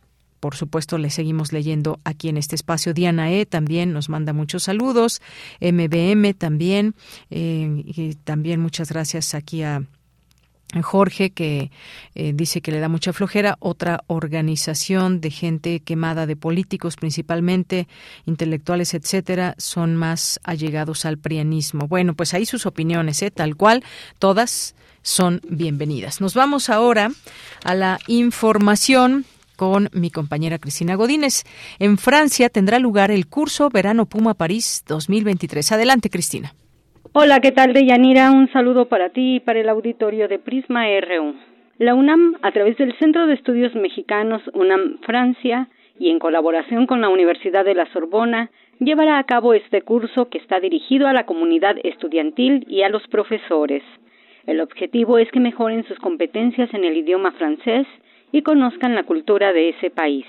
por 0.44 0.56
supuesto, 0.56 0.98
le 0.98 1.08
seguimos 1.08 1.54
leyendo 1.54 2.00
aquí 2.04 2.28
en 2.28 2.36
este 2.36 2.54
espacio. 2.54 2.92
Diana 2.92 3.32
E. 3.32 3.46
también 3.46 3.94
nos 3.94 4.10
manda 4.10 4.34
muchos 4.34 4.64
saludos. 4.64 5.22
MBM 5.58 6.34
también. 6.34 6.94
Eh, 7.30 7.82
y 7.86 8.14
también 8.16 8.60
muchas 8.60 8.90
gracias 8.90 9.34
aquí 9.34 9.62
a 9.62 9.82
Jorge, 10.82 11.30
que 11.30 11.70
eh, 12.14 12.32
dice 12.34 12.60
que 12.60 12.72
le 12.72 12.80
da 12.80 12.90
mucha 12.90 13.14
flojera, 13.14 13.56
otra 13.58 14.04
organización 14.06 15.22
de 15.22 15.30
gente 15.30 15.80
quemada 15.80 16.26
de 16.26 16.36
políticos, 16.36 16.96
principalmente 16.96 17.88
intelectuales, 18.26 18.92
etcétera, 18.92 19.54
son 19.56 19.96
más 19.96 20.40
allegados 20.44 21.06
al 21.06 21.16
prianismo. 21.16 21.88
Bueno, 21.88 22.12
pues 22.12 22.34
ahí 22.34 22.44
sus 22.44 22.66
opiniones, 22.66 23.22
¿eh? 23.22 23.30
tal 23.30 23.56
cual, 23.56 23.82
todas 24.18 24.74
son 25.00 25.40
bienvenidas. 25.48 26.20
Nos 26.20 26.34
vamos 26.34 26.68
ahora 26.68 27.10
a 27.64 27.74
la 27.74 27.98
información 28.08 29.24
con 29.56 29.88
mi 29.92 30.10
compañera 30.10 30.58
Cristina 30.58 30.94
Godínez. 30.94 31.44
En 31.78 31.98
Francia 31.98 32.48
tendrá 32.48 32.78
lugar 32.78 33.10
el 33.10 33.26
curso 33.26 33.68
Verano 33.70 34.06
Puma 34.06 34.34
París 34.34 34.84
2023. 34.88 35.72
Adelante, 35.72 36.10
Cristina. 36.10 36.52
Hola, 37.12 37.40
¿qué 37.40 37.52
tal, 37.52 37.72
Deyanira? 37.72 38.32
Un 38.32 38.50
saludo 38.52 38.88
para 38.88 39.10
ti 39.10 39.36
y 39.36 39.40
para 39.40 39.60
el 39.60 39.68
auditorio 39.68 40.26
de 40.26 40.38
Prisma 40.38 40.84
RU. 41.00 41.34
La 41.78 41.94
UNAM, 41.94 42.36
a 42.42 42.52
través 42.52 42.76
del 42.76 42.96
Centro 42.98 43.26
de 43.26 43.34
Estudios 43.34 43.74
Mexicanos 43.74 44.42
UNAM 44.52 44.98
Francia 45.06 45.68
y 45.98 46.10
en 46.10 46.18
colaboración 46.18 46.86
con 46.86 47.00
la 47.00 47.08
Universidad 47.08 47.64
de 47.64 47.74
la 47.74 47.86
Sorbona, 47.92 48.50
llevará 48.80 49.18
a 49.18 49.24
cabo 49.24 49.54
este 49.54 49.82
curso 49.82 50.28
que 50.28 50.38
está 50.38 50.60
dirigido 50.60 51.06
a 51.06 51.12
la 51.12 51.26
comunidad 51.26 51.76
estudiantil 51.84 52.64
y 52.68 52.82
a 52.82 52.88
los 52.88 53.06
profesores. 53.08 53.82
El 54.46 54.60
objetivo 54.60 55.18
es 55.18 55.30
que 55.30 55.40
mejoren 55.40 55.86
sus 55.86 55.98
competencias 55.98 56.72
en 56.74 56.84
el 56.84 56.96
idioma 56.96 57.32
francés 57.32 57.86
y 58.34 58.42
conozcan 58.42 58.96
la 58.96 59.04
cultura 59.04 59.52
de 59.52 59.68
ese 59.68 59.90
país. 59.90 60.26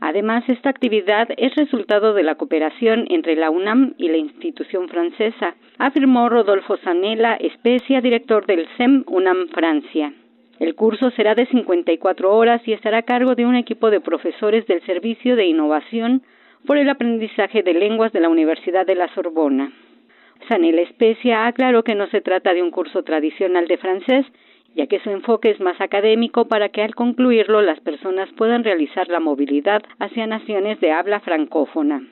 Además, 0.00 0.44
esta 0.48 0.70
actividad 0.70 1.26
es 1.36 1.56
resultado 1.56 2.14
de 2.14 2.22
la 2.22 2.36
cooperación 2.36 3.06
entre 3.10 3.34
la 3.34 3.50
UNAM 3.50 3.94
y 3.98 4.06
la 4.06 4.16
institución 4.16 4.88
francesa, 4.88 5.56
afirmó 5.76 6.28
Rodolfo 6.28 6.76
Zanella, 6.76 7.34
especia 7.34 8.00
director 8.00 8.46
del 8.46 8.68
SEM 8.76 9.02
UNAM 9.08 9.48
Francia. 9.48 10.12
El 10.60 10.76
curso 10.76 11.10
será 11.10 11.34
de 11.34 11.46
54 11.46 12.32
horas 12.32 12.62
y 12.64 12.74
estará 12.74 12.98
a 12.98 13.02
cargo 13.02 13.34
de 13.34 13.44
un 13.44 13.56
equipo 13.56 13.90
de 13.90 14.00
profesores 14.00 14.64
del 14.68 14.80
Servicio 14.82 15.34
de 15.34 15.46
Innovación 15.46 16.22
por 16.64 16.78
el 16.78 16.88
Aprendizaje 16.88 17.64
de 17.64 17.74
Lenguas 17.74 18.12
de 18.12 18.20
la 18.20 18.28
Universidad 18.28 18.86
de 18.86 18.94
la 18.94 19.12
Sorbona. 19.14 19.72
Zanella 20.46 20.82
Especia 20.82 21.48
aclaró 21.48 21.82
que 21.82 21.96
no 21.96 22.06
se 22.06 22.20
trata 22.20 22.54
de 22.54 22.62
un 22.62 22.70
curso 22.70 23.02
tradicional 23.02 23.66
de 23.66 23.78
francés, 23.78 24.26
ya 24.74 24.86
que 24.86 25.00
su 25.00 25.10
enfoque 25.10 25.50
es 25.50 25.60
más 25.60 25.78
académico 25.80 26.46
para 26.46 26.68
que 26.68 26.82
al 26.82 26.94
concluirlo 26.94 27.62
las 27.62 27.80
personas 27.80 28.28
puedan 28.36 28.62
realizar 28.64 29.08
la 29.08 29.20
movilidad 29.20 29.82
hacia 29.98 30.26
naciones 30.26 30.78
de 30.80 30.92
habla 30.92 31.20
francófona. 31.20 32.02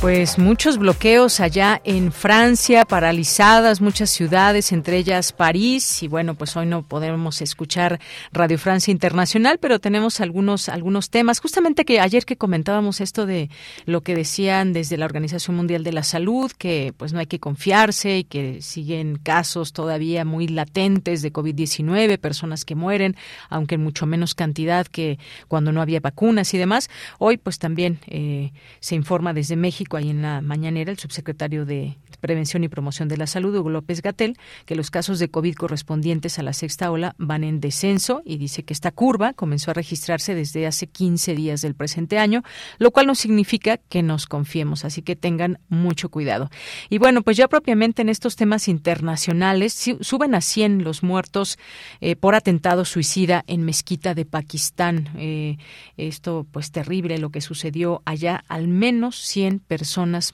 Pues 0.00 0.38
muchos 0.38 0.76
bloqueos 0.76 1.40
allá 1.40 1.80
en 1.82 2.12
Francia, 2.12 2.84
paralizadas 2.84 3.80
muchas 3.80 4.10
ciudades, 4.10 4.70
entre 4.72 4.98
ellas 4.98 5.32
París. 5.32 6.02
Y 6.02 6.06
bueno, 6.06 6.34
pues 6.34 6.54
hoy 6.54 6.66
no 6.66 6.82
podemos 6.82 7.40
escuchar 7.40 7.98
Radio 8.30 8.58
Francia 8.58 8.92
Internacional, 8.92 9.58
pero 9.58 9.78
tenemos 9.78 10.20
algunos, 10.20 10.68
algunos 10.68 11.08
temas. 11.08 11.40
Justamente 11.40 11.86
que 11.86 11.98
ayer 11.98 12.26
que 12.26 12.36
comentábamos 12.36 13.00
esto 13.00 13.24
de 13.24 13.48
lo 13.86 14.02
que 14.02 14.14
decían 14.14 14.74
desde 14.74 14.98
la 14.98 15.06
Organización 15.06 15.56
Mundial 15.56 15.82
de 15.82 15.94
la 15.94 16.02
Salud, 16.02 16.52
que 16.52 16.92
pues 16.98 17.14
no 17.14 17.18
hay 17.18 17.26
que 17.26 17.40
confiarse 17.40 18.18
y 18.18 18.24
que 18.24 18.60
siguen 18.60 19.16
casos 19.16 19.72
todavía 19.72 20.26
muy 20.26 20.46
latentes 20.46 21.22
de 21.22 21.32
COVID-19, 21.32 22.18
personas 22.18 22.66
que 22.66 22.74
mueren, 22.74 23.16
aunque 23.48 23.76
en 23.76 23.82
mucho 23.82 24.04
menos 24.04 24.34
cantidad 24.34 24.86
que 24.86 25.18
cuando 25.48 25.72
no 25.72 25.80
había 25.80 26.00
vacunas 26.00 26.52
y 26.52 26.58
demás. 26.58 26.90
Hoy 27.18 27.38
pues 27.38 27.58
también 27.58 27.98
eh, 28.06 28.52
se 28.80 28.94
informa 28.94 29.32
desde 29.32 29.56
México 29.56 29.85
ahí 29.94 30.10
en 30.10 30.22
la 30.22 30.40
mañanera 30.40 30.90
el 30.90 30.98
subsecretario 30.98 31.64
de 31.64 31.96
Prevención 32.20 32.64
y 32.64 32.68
Promoción 32.68 33.08
de 33.08 33.16
la 33.16 33.26
Salud, 33.26 33.54
Hugo 33.54 33.70
López 33.70 34.02
Gatel, 34.02 34.36
que 34.64 34.74
los 34.74 34.90
casos 34.90 35.18
de 35.18 35.28
COVID 35.28 35.54
correspondientes 35.54 36.38
a 36.38 36.42
la 36.42 36.52
sexta 36.52 36.90
ola 36.90 37.14
van 37.18 37.44
en 37.44 37.60
descenso 37.60 38.22
y 38.24 38.38
dice 38.38 38.64
que 38.64 38.72
esta 38.72 38.90
curva 38.90 39.32
comenzó 39.32 39.70
a 39.70 39.74
registrarse 39.74 40.34
desde 40.34 40.66
hace 40.66 40.88
15 40.88 41.34
días 41.34 41.60
del 41.60 41.74
presente 41.74 42.18
año, 42.18 42.42
lo 42.78 42.90
cual 42.90 43.06
no 43.06 43.14
significa 43.14 43.76
que 43.76 44.02
nos 44.02 44.26
confiemos, 44.26 44.84
así 44.84 45.02
que 45.02 45.14
tengan 45.14 45.58
mucho 45.68 46.08
cuidado. 46.08 46.50
Y 46.90 46.98
bueno, 46.98 47.22
pues 47.22 47.36
ya 47.36 47.48
propiamente 47.48 48.02
en 48.02 48.08
estos 48.08 48.34
temas 48.34 48.66
internacionales, 48.68 49.96
suben 50.00 50.34
a 50.34 50.40
100 50.40 50.82
los 50.82 51.02
muertos 51.02 51.58
eh, 52.00 52.16
por 52.16 52.34
atentado 52.34 52.84
suicida 52.84 53.44
en 53.46 53.62
Mezquita 53.62 54.14
de 54.14 54.24
Pakistán. 54.24 55.10
Eh, 55.16 55.58
esto 55.96 56.46
pues 56.50 56.72
terrible 56.72 57.18
lo 57.18 57.30
que 57.30 57.40
sucedió 57.40 58.02
allá, 58.04 58.44
al 58.48 58.68
menos 58.68 59.16
100 59.16 59.60
personas 59.60 59.75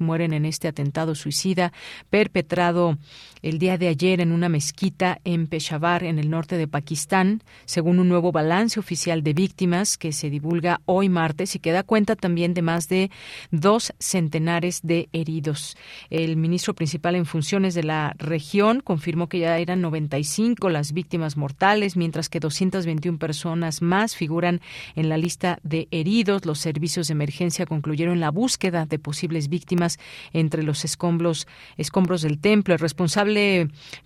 mueren 0.01 0.33
en 0.33 0.45
este 0.45 0.69
atentado 0.69 1.15
suicida 1.15 1.73
perpetrado 2.11 2.99
el 3.43 3.59
día 3.59 3.77
de 3.77 3.89
ayer 3.89 4.21
en 4.21 4.31
una 4.31 4.49
mezquita 4.49 5.21
en 5.25 5.49
Peshawar, 5.49 6.05
en 6.05 6.21
el 6.21 6.31
norte 6.31 6.57
de 6.57 6.69
Pakistán, 6.69 7.43
según 7.65 7.99
un 7.99 8.09
nuevo 8.09 8.31
balance 8.31 8.79
oficial 8.79 9.25
de 9.25 9.35
víctimas 9.35 9.99
que 9.99 10.13
se 10.13 10.31
divulga 10.31 10.81
hoy 10.87 11.09
martes 11.09 11.57
y 11.57 11.59
que 11.59 11.73
da 11.73 11.83
cuenta 11.83 12.15
también 12.15 12.55
de 12.55 12.63
más 12.63 12.89
de 12.89 13.11
dos 13.51 13.93
centenares 13.99 14.81
de 14.83 15.09
heridos. 15.13 15.77
El 16.09 16.37
ministro 16.37 16.75
principal 16.75 17.17
en 17.17 17.27
funciones 17.27 17.75
de 17.75 17.83
la 17.83 18.15
región 18.17 18.81
confirmó 18.81 19.29
que 19.29 19.41
ya 19.41 19.59
eran 19.59 19.81
95 19.81 20.71
las 20.71 20.93
víctimas 20.93 21.37
mortales, 21.37 21.97
mientras 21.97 22.29
que 22.29 22.39
221 22.39 23.19
personas 23.19 23.83
más 23.83 24.15
figuran 24.15 24.61
en 24.95 25.09
la 25.09 25.17
lista 25.17 25.59
de 25.65 25.89
heridos. 25.91 26.47
Los 26.47 26.61
servicios 26.61 27.09
de 27.09 27.13
emergencia 27.13 27.67
concluyeron 27.67 28.21
la 28.21 28.31
búsqueda 28.31 28.87
de 28.87 29.01
posibles 29.01 29.49
víctimas 29.49 29.99
entre 30.33 30.63
los 30.63 30.85
escombros, 30.85 31.49
escombros 31.77 32.23
del 32.23 32.39
templo. 32.39 32.77
Responsable 32.77 33.32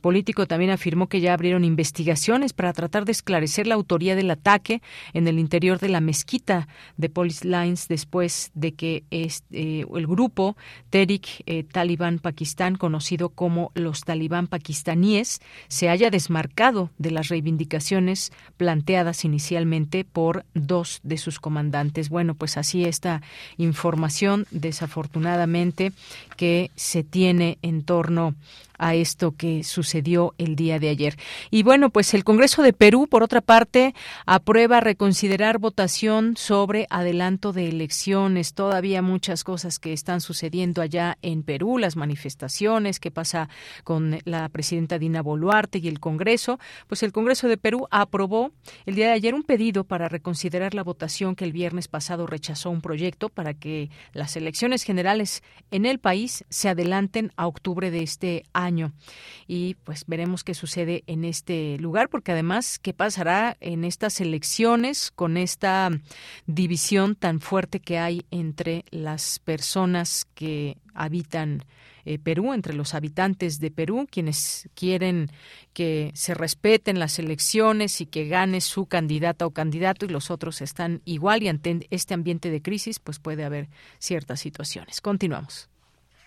político 0.00 0.46
también 0.46 0.70
afirmó 0.70 1.08
que 1.08 1.20
ya 1.20 1.32
abrieron 1.32 1.64
investigaciones 1.64 2.52
para 2.52 2.72
tratar 2.72 3.04
de 3.04 3.12
esclarecer 3.12 3.66
la 3.66 3.74
autoría 3.74 4.16
del 4.16 4.30
ataque 4.30 4.82
en 5.12 5.28
el 5.28 5.38
interior 5.38 5.78
de 5.78 5.88
la 5.88 6.00
mezquita 6.00 6.68
de 6.96 7.08
Police 7.08 7.46
Lines 7.46 7.88
después 7.88 8.50
de 8.54 8.72
que 8.72 9.04
este, 9.10 9.80
el 9.80 10.06
grupo 10.06 10.56
Tehrik 10.90 11.42
eh, 11.46 11.64
Taliban 11.64 12.18
Pakistán, 12.18 12.76
conocido 12.76 13.30
como 13.30 13.72
los 13.74 14.02
talibán 14.02 14.46
pakistaníes, 14.46 15.40
se 15.68 15.88
haya 15.88 16.10
desmarcado 16.10 16.90
de 16.98 17.10
las 17.10 17.28
reivindicaciones 17.28 18.32
planteadas 18.56 19.24
inicialmente 19.24 20.04
por 20.04 20.44
dos 20.54 21.00
de 21.02 21.18
sus 21.18 21.40
comandantes. 21.40 22.08
Bueno, 22.08 22.34
pues 22.34 22.56
así 22.56 22.84
esta 22.84 23.22
información 23.56 24.46
desafortunadamente 24.50 25.92
que 26.36 26.70
se 26.74 27.02
tiene 27.04 27.58
en 27.62 27.82
torno 27.82 28.34
a 28.78 28.94
esto 28.94 29.34
que 29.36 29.64
sucedió 29.64 30.34
el 30.38 30.56
día 30.56 30.78
de 30.78 30.88
ayer. 30.88 31.16
Y 31.50 31.62
bueno, 31.62 31.90
pues 31.90 32.14
el 32.14 32.24
Congreso 32.24 32.62
de 32.62 32.72
Perú, 32.72 33.06
por 33.08 33.22
otra 33.22 33.40
parte, 33.40 33.94
aprueba 34.26 34.80
reconsiderar 34.80 35.58
votación 35.58 36.36
sobre 36.36 36.86
adelanto 36.90 37.52
de 37.52 37.68
elecciones. 37.68 38.54
Todavía 38.54 39.02
muchas 39.02 39.44
cosas 39.44 39.78
que 39.78 39.92
están 39.92 40.20
sucediendo 40.20 40.82
allá 40.82 41.18
en 41.22 41.42
Perú, 41.42 41.78
las 41.78 41.96
manifestaciones, 41.96 43.00
qué 43.00 43.10
pasa 43.10 43.48
con 43.84 44.18
la 44.24 44.48
presidenta 44.48 44.98
Dina 44.98 45.22
Boluarte 45.22 45.78
y 45.78 45.88
el 45.88 46.00
Congreso. 46.00 46.58
Pues 46.86 47.02
el 47.02 47.12
Congreso 47.12 47.48
de 47.48 47.56
Perú 47.56 47.86
aprobó 47.90 48.52
el 48.84 48.94
día 48.94 49.06
de 49.06 49.12
ayer 49.12 49.34
un 49.34 49.42
pedido 49.42 49.84
para 49.84 50.08
reconsiderar 50.08 50.74
la 50.74 50.82
votación 50.82 51.34
que 51.34 51.44
el 51.44 51.52
viernes 51.52 51.88
pasado 51.88 52.26
rechazó 52.26 52.70
un 52.70 52.80
proyecto 52.80 53.28
para 53.28 53.54
que 53.54 53.90
las 54.12 54.36
elecciones 54.36 54.82
generales 54.82 55.42
en 55.70 55.86
el 55.86 55.98
país 55.98 56.44
se 56.48 56.68
adelanten 56.68 57.32
a 57.36 57.46
octubre 57.46 57.90
de 57.90 58.02
este 58.02 58.44
año 58.52 58.65
año. 58.66 58.92
Y 59.46 59.74
pues 59.84 60.04
veremos 60.06 60.44
qué 60.44 60.52
sucede 60.52 61.02
en 61.06 61.24
este 61.24 61.78
lugar, 61.78 62.10
porque 62.10 62.32
además, 62.32 62.78
¿qué 62.78 62.92
pasará 62.92 63.56
en 63.60 63.84
estas 63.84 64.20
elecciones 64.20 65.10
con 65.10 65.38
esta 65.38 65.90
división 66.46 67.14
tan 67.14 67.40
fuerte 67.40 67.80
que 67.80 67.98
hay 67.98 68.26
entre 68.30 68.84
las 68.90 69.38
personas 69.38 70.26
que 70.34 70.76
habitan 70.92 71.64
eh, 72.06 72.20
Perú, 72.20 72.52
entre 72.52 72.72
los 72.72 72.94
habitantes 72.94 73.58
de 73.58 73.72
Perú, 73.72 74.06
quienes 74.08 74.68
quieren 74.74 75.28
que 75.72 76.12
se 76.14 76.34
respeten 76.34 77.00
las 77.00 77.18
elecciones 77.18 78.00
y 78.00 78.06
que 78.06 78.28
gane 78.28 78.60
su 78.60 78.86
candidata 78.86 79.44
o 79.44 79.50
candidato 79.50 80.06
y 80.06 80.08
los 80.08 80.30
otros 80.30 80.60
están 80.60 81.02
igual 81.04 81.42
y 81.42 81.48
ante 81.48 81.88
este 81.90 82.14
ambiente 82.14 82.48
de 82.50 82.62
crisis, 82.62 83.00
pues 83.00 83.18
puede 83.18 83.44
haber 83.44 83.68
ciertas 83.98 84.38
situaciones. 84.38 85.00
Continuamos. 85.00 85.68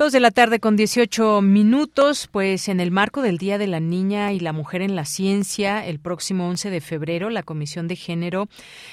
Dos 0.00 0.12
de 0.12 0.20
la 0.20 0.30
tarde 0.30 0.60
con 0.60 0.76
18 0.76 1.42
minutos, 1.42 2.26
pues 2.32 2.70
en 2.70 2.80
el 2.80 2.90
marco 2.90 3.20
del 3.20 3.36
Día 3.36 3.58
de 3.58 3.66
la 3.66 3.80
Niña 3.80 4.32
y 4.32 4.40
la 4.40 4.54
Mujer 4.54 4.80
en 4.80 4.96
la 4.96 5.04
Ciencia, 5.04 5.86
el 5.86 6.00
próximo 6.00 6.48
11 6.48 6.70
de 6.70 6.80
febrero, 6.80 7.28
la 7.28 7.42
Comisión 7.42 7.86
de 7.86 7.96
Género 7.96 8.48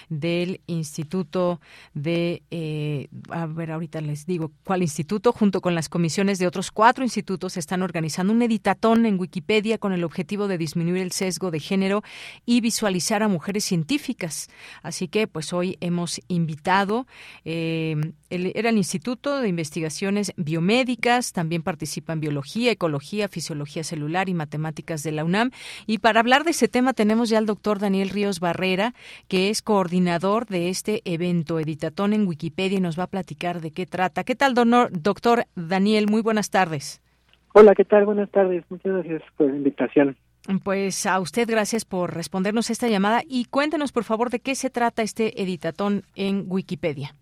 del 0.09 0.59
Instituto 0.67 1.61
de, 1.93 2.43
eh, 2.51 3.07
a 3.29 3.45
ver, 3.45 3.71
ahorita 3.71 4.01
les 4.01 4.25
digo 4.25 4.51
cuál 4.65 4.81
instituto, 4.81 5.31
junto 5.31 5.61
con 5.61 5.75
las 5.75 5.87
comisiones 5.87 6.39
de 6.39 6.47
otros 6.47 6.71
cuatro 6.71 7.05
institutos, 7.05 7.55
están 7.55 7.83
organizando 7.83 8.33
un 8.33 8.41
editatón 8.41 9.05
en 9.05 9.17
Wikipedia 9.17 9.77
con 9.77 9.93
el 9.93 10.03
objetivo 10.03 10.49
de 10.49 10.57
disminuir 10.57 11.03
el 11.03 11.13
sesgo 11.13 11.51
de 11.51 11.61
género 11.61 12.03
y 12.45 12.59
visualizar 12.59 13.23
a 13.23 13.29
mujeres 13.29 13.63
científicas. 13.63 14.49
Así 14.83 15.07
que, 15.07 15.25
pues 15.25 15.53
hoy 15.53 15.77
hemos 15.79 16.19
invitado, 16.27 17.07
eh, 17.45 17.95
era 18.29 18.71
el 18.71 18.77
Instituto 18.77 19.39
de 19.39 19.47
Investigaciones 19.47 20.33
Biomédicas, 20.35 20.96
también 21.33 21.63
participa 21.63 22.13
en 22.13 22.19
biología, 22.19 22.71
ecología, 22.71 23.27
fisiología 23.27 23.83
celular 23.83 24.29
y 24.29 24.33
matemáticas 24.33 25.03
de 25.03 25.11
la 25.11 25.23
UNAM. 25.23 25.51
Y 25.85 25.99
para 25.99 26.19
hablar 26.19 26.43
de 26.43 26.51
ese 26.51 26.67
tema 26.67 26.93
tenemos 26.93 27.29
ya 27.29 27.37
al 27.37 27.45
doctor 27.45 27.79
Daniel 27.79 28.09
Ríos 28.09 28.39
Barrera, 28.39 28.93
que 29.27 29.49
es 29.49 29.61
coordinador 29.61 30.45
de 30.47 30.69
este 30.69 31.01
evento 31.05 31.59
Editatón 31.59 32.13
en 32.13 32.27
Wikipedia 32.27 32.77
y 32.77 32.81
nos 32.81 32.99
va 32.99 33.03
a 33.03 33.07
platicar 33.07 33.61
de 33.61 33.71
qué 33.71 33.85
trata. 33.85 34.23
¿Qué 34.23 34.35
tal, 34.35 34.53
doctor 34.53 35.45
Daniel? 35.55 36.07
Muy 36.09 36.21
buenas 36.21 36.49
tardes. 36.49 37.01
Hola, 37.53 37.73
¿qué 37.75 37.85
tal? 37.85 38.05
Buenas 38.05 38.29
tardes. 38.29 38.63
Muchas 38.69 38.93
gracias 38.93 39.23
por 39.37 39.49
la 39.49 39.55
invitación. 39.55 40.17
Pues 40.63 41.05
a 41.05 41.19
usted 41.19 41.47
gracias 41.49 41.85
por 41.85 42.13
respondernos 42.13 42.69
esta 42.69 42.87
llamada 42.87 43.21
y 43.27 43.45
cuéntenos 43.45 43.91
por 43.91 44.03
favor 44.03 44.29
de 44.29 44.39
qué 44.39 44.55
se 44.55 44.69
trata 44.69 45.01
este 45.01 45.41
editatón 45.41 46.03
en 46.15 46.45
Wikipedia. 46.47 47.13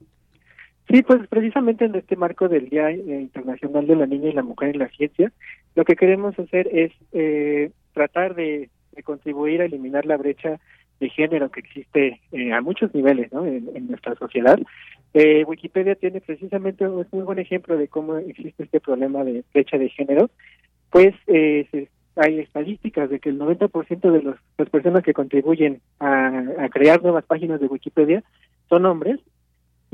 Sí, 0.89 1.01
pues 1.01 1.27
precisamente 1.27 1.85
en 1.85 1.95
este 1.95 2.15
marco 2.15 2.47
del 2.47 2.69
Día 2.69 2.91
eh, 2.91 2.99
Internacional 2.99 3.87
de 3.87 3.95
la 3.95 4.05
Niña 4.05 4.29
y 4.29 4.33
la 4.33 4.43
Mujer 4.43 4.69
en 4.69 4.79
la 4.79 4.89
Ciencia, 4.89 5.31
lo 5.75 5.83
que 5.83 5.95
queremos 5.95 6.37
hacer 6.37 6.69
es 6.71 6.91
eh, 7.11 7.71
tratar 7.93 8.35
de, 8.35 8.69
contribuir 9.03 9.61
a 9.61 9.65
eliminar 9.65 10.05
la 10.05 10.15
brecha 10.15 10.59
de 11.01 11.09
género 11.09 11.51
que 11.51 11.59
existe 11.59 12.21
eh, 12.31 12.53
a 12.53 12.61
muchos 12.61 12.93
niveles 12.93 13.33
¿no? 13.33 13.45
en, 13.45 13.87
nuestra 13.87 14.15
sociedad. 14.15 14.57
Wikipedia 15.47 15.95
tiene 15.95 16.21
precisamente 16.21 16.85
un 16.87 17.05
muy 17.11 17.23
buen 17.23 17.39
ejemplo 17.39 17.77
de 17.77 17.87
cómo 17.87 18.17
existe 18.17 18.63
este 18.63 18.81
problema 18.81 19.23
de 19.23 19.43
brecha 19.53 19.77
de 19.77 19.89
género, 19.89 20.29
pues 20.89 21.13
hay 22.17 22.39
estadísticas 22.39 23.09
de 23.09 23.19
que 23.19 23.29
el 23.29 23.39
90% 23.39 24.11
de 24.11 24.21
los, 24.21 24.35
las 24.57 24.69
personas 24.69 25.03
que 25.03 25.13
contribuyen 25.13 25.81
a 25.99 26.67
crear 26.69 27.01
nuevas 27.01 27.25
páginas 27.25 27.61
de 27.61 27.67
Wikipedia 27.67 28.23
son 28.67 28.85
hombres 28.85 29.19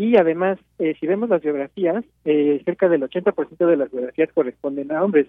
y 0.01 0.17
además, 0.17 0.57
eh, 0.79 0.95
si 0.99 1.05
vemos 1.05 1.29
las 1.29 1.43
biografías, 1.43 2.03
eh, 2.25 2.59
cerca 2.65 2.89
del 2.89 3.03
80% 3.03 3.67
de 3.67 3.77
las 3.77 3.91
biografías 3.91 4.31
corresponden 4.33 4.91
a 4.91 5.03
hombres. 5.03 5.27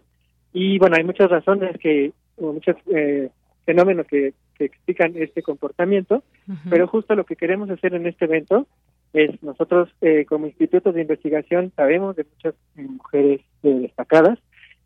Y 0.55 0.79
bueno, 0.79 0.97
hay 0.97 1.05
muchas 1.05 1.31
razones 1.31 1.77
que, 1.79 2.13
o 2.37 2.55
muchos 2.55 2.77
eh, 2.87 3.29
fenómenos 3.67 4.07
que, 4.07 4.33
explican 4.59 5.15
este 5.17 5.43
comportamiento, 5.43 6.23
pero 6.71 6.87
justo 6.87 7.17
lo 7.17 7.25
que 7.25 7.35
queremos 7.35 7.69
hacer 7.69 7.95
en 7.95 8.07
este 8.07 8.27
evento 8.27 8.69
es 9.13 9.43
nosotros 9.43 9.89
como 10.29 10.47
institutos 10.47 10.95
de 10.95 11.01
investigación 11.01 11.73
sabemos 11.75 12.15
de 12.15 12.25
muchas 12.33 12.55
mujeres 12.77 13.41
destacadas 13.61 14.39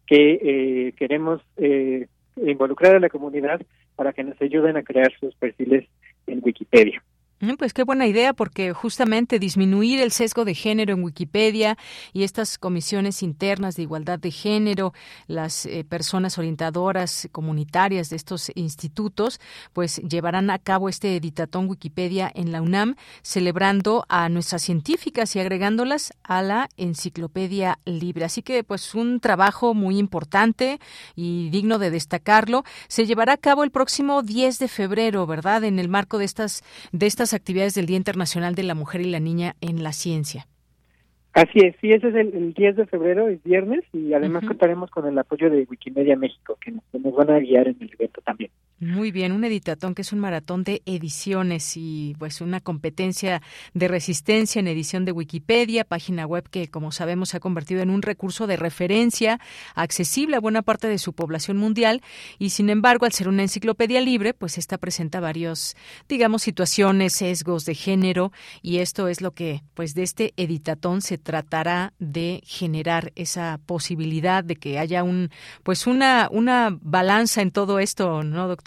que 0.06 0.94
queremos 0.96 1.42
involucrar 2.36 2.96
a 2.96 3.00
la 3.00 3.10
comunidad 3.10 3.60
para 3.96 4.14
que 4.14 4.24
nos 4.24 4.40
ayuden 4.40 4.78
a 4.78 4.82
crear 4.82 5.12
sus 5.20 5.34
perfiles 5.34 5.86
en 6.26 6.40
Wikipedia. 6.42 7.02
Mm, 7.38 7.56
pues 7.58 7.74
qué 7.74 7.82
buena 7.84 8.06
idea, 8.06 8.32
porque 8.32 8.72
justamente 8.72 9.38
disminuir 9.38 10.00
el 10.00 10.10
sesgo 10.10 10.46
de 10.46 10.54
género 10.54 10.94
en 10.94 11.04
Wikipedia 11.04 11.76
y 12.14 12.22
estas 12.22 12.56
comisiones 12.56 13.22
internas 13.22 13.76
de 13.76 13.82
igualdad 13.82 14.18
de 14.18 14.30
género, 14.30 14.94
las 15.26 15.66
eh, 15.66 15.84
personas 15.84 16.38
orientadoras 16.38 17.28
comunitarias 17.32 18.08
de 18.08 18.16
estos 18.16 18.50
institutos, 18.54 19.38
pues 19.74 19.98
llevarán 19.98 20.48
a 20.48 20.58
cabo 20.58 20.88
este 20.88 21.14
editatón 21.14 21.68
Wikipedia 21.68 22.32
en 22.34 22.52
la 22.52 22.62
UNAM, 22.62 22.96
celebrando 23.20 24.06
a 24.08 24.30
nuestras 24.30 24.62
científicas 24.62 25.36
y 25.36 25.40
agregándolas 25.40 26.14
a 26.22 26.40
la 26.40 26.70
enciclopedia 26.78 27.78
libre. 27.84 28.24
Así 28.24 28.40
que, 28.40 28.64
pues, 28.64 28.94
un 28.94 29.20
trabajo 29.20 29.74
muy 29.74 29.98
importante 29.98 30.80
y 31.14 31.50
digno 31.50 31.78
de 31.78 31.90
destacarlo. 31.90 32.64
Se 32.88 33.04
llevará 33.04 33.34
a 33.34 33.36
cabo 33.36 33.62
el 33.62 33.70
próximo 33.70 34.22
10 34.22 34.58
de 34.58 34.68
febrero, 34.68 35.26
¿verdad? 35.26 35.64
En 35.64 35.78
el 35.78 35.90
marco 35.90 36.16
de 36.16 36.24
estas, 36.24 36.64
de 36.92 37.06
estas 37.06 37.25
actividades 37.34 37.74
del 37.74 37.86
Día 37.86 37.96
Internacional 37.96 38.54
de 38.54 38.62
la 38.62 38.74
Mujer 38.74 39.00
y 39.00 39.10
la 39.10 39.20
Niña 39.20 39.56
en 39.60 39.82
la 39.82 39.92
Ciencia. 39.92 40.46
Así 41.36 41.58
es, 41.58 41.76
sí, 41.82 41.92
ese 41.92 42.08
es 42.08 42.14
el, 42.14 42.54
10 42.54 42.76
de 42.76 42.86
febrero, 42.86 43.28
es 43.28 43.42
viernes, 43.42 43.84
y 43.92 44.14
además 44.14 44.46
contaremos 44.46 44.88
con 44.90 45.06
el 45.06 45.18
apoyo 45.18 45.50
de 45.50 45.66
Wikimedia 45.68 46.16
México, 46.16 46.56
que 46.58 46.72
nos, 46.72 47.14
van 47.14 47.30
a 47.30 47.38
guiar 47.38 47.68
en 47.68 47.76
el 47.78 47.90
evento 47.92 48.22
también. 48.22 48.50
Muy 48.78 49.10
bien, 49.10 49.32
un 49.32 49.42
editatón 49.42 49.94
que 49.94 50.02
es 50.02 50.12
un 50.12 50.18
maratón 50.18 50.62
de 50.62 50.82
ediciones 50.84 51.78
y 51.78 52.14
pues 52.18 52.42
una 52.42 52.60
competencia 52.60 53.40
de 53.72 53.88
resistencia 53.88 54.60
en 54.60 54.68
edición 54.68 55.06
de 55.06 55.12
Wikipedia, 55.12 55.82
página 55.82 56.26
web 56.26 56.46
que 56.50 56.68
como 56.68 56.92
sabemos 56.92 57.30
se 57.30 57.38
ha 57.38 57.40
convertido 57.40 57.80
en 57.80 57.88
un 57.88 58.02
recurso 58.02 58.46
de 58.46 58.58
referencia 58.58 59.40
accesible 59.74 60.36
a 60.36 60.40
buena 60.40 60.60
parte 60.60 60.88
de 60.88 60.98
su 60.98 61.14
población 61.14 61.56
mundial 61.56 62.02
y 62.38 62.50
sin 62.50 62.68
embargo 62.68 63.06
al 63.06 63.12
ser 63.12 63.28
una 63.28 63.40
enciclopedia 63.40 64.02
libre 64.02 64.34
pues 64.34 64.58
esta 64.58 64.76
presenta 64.76 65.20
varios 65.20 65.74
digamos 66.06 66.42
situaciones, 66.42 67.14
sesgos 67.14 67.64
de 67.64 67.74
género 67.74 68.30
y 68.60 68.80
esto 68.80 69.08
es 69.08 69.22
lo 69.22 69.30
que 69.30 69.62
pues 69.72 69.94
de 69.94 70.02
este 70.02 70.34
editatón 70.36 71.00
se 71.00 71.16
tratará 71.16 71.94
de 71.98 72.42
generar 72.44 73.10
esa 73.16 73.58
posibilidad 73.64 74.44
de 74.44 74.56
que 74.56 74.78
haya 74.78 75.02
un 75.02 75.30
pues 75.62 75.86
una 75.86 76.28
una 76.30 76.76
balanza 76.82 77.40
en 77.40 77.52
todo 77.52 77.78
esto, 77.78 78.22
¿no, 78.22 78.48
doctor? 78.48 78.65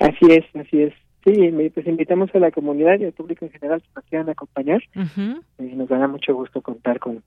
Así 0.00 0.26
es, 0.30 0.44
así 0.54 0.82
es. 0.82 0.94
Sí, 1.24 1.70
pues 1.74 1.86
invitamos 1.86 2.34
a 2.34 2.38
la 2.38 2.50
comunidad 2.50 2.98
y 2.98 3.04
al 3.04 3.12
público 3.12 3.44
en 3.44 3.50
general 3.50 3.82
que 3.82 3.88
nos 3.94 4.04
quieran 4.04 4.28
acompañar. 4.30 4.82
y 5.58 5.62
nos 5.62 5.88
dará 5.88 6.08
mucho 6.08 6.34
gusto 6.34 6.62
contar 6.62 6.98
con, 6.98 7.22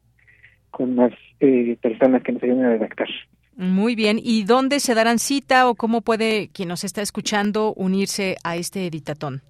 con 0.71 0.95
más 0.95 1.11
eh, 1.39 1.77
personas 1.81 2.23
que 2.23 2.31
nos 2.31 2.41
ayuden 2.43 2.65
a 2.65 2.69
redactar. 2.69 3.09
Muy 3.57 3.95
bien. 3.95 4.17
¿Y 4.21 4.43
dónde 4.43 4.79
se 4.79 4.95
darán 4.95 5.19
cita 5.19 5.69
o 5.69 5.75
cómo 5.75 6.01
puede 6.01 6.49
quien 6.53 6.69
nos 6.69 6.83
está 6.83 7.01
escuchando 7.01 7.73
unirse 7.73 8.37
a 8.43 8.55
este 8.55 8.87
editatón? 8.87 9.41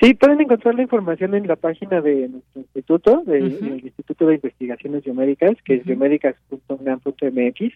Sí, 0.00 0.14
pueden 0.14 0.40
encontrar 0.40 0.74
la 0.74 0.82
información 0.82 1.34
en 1.34 1.46
la 1.46 1.56
página 1.56 2.00
de 2.00 2.28
nuestro 2.28 2.60
instituto, 2.60 3.22
del 3.26 3.80
Instituto 3.82 4.26
de 4.26 4.34
Investigaciones 4.36 5.04
Biomédicas, 5.04 5.56
que 5.64 5.74
es 5.76 5.84
biomédicas.unam.mx, 5.84 7.72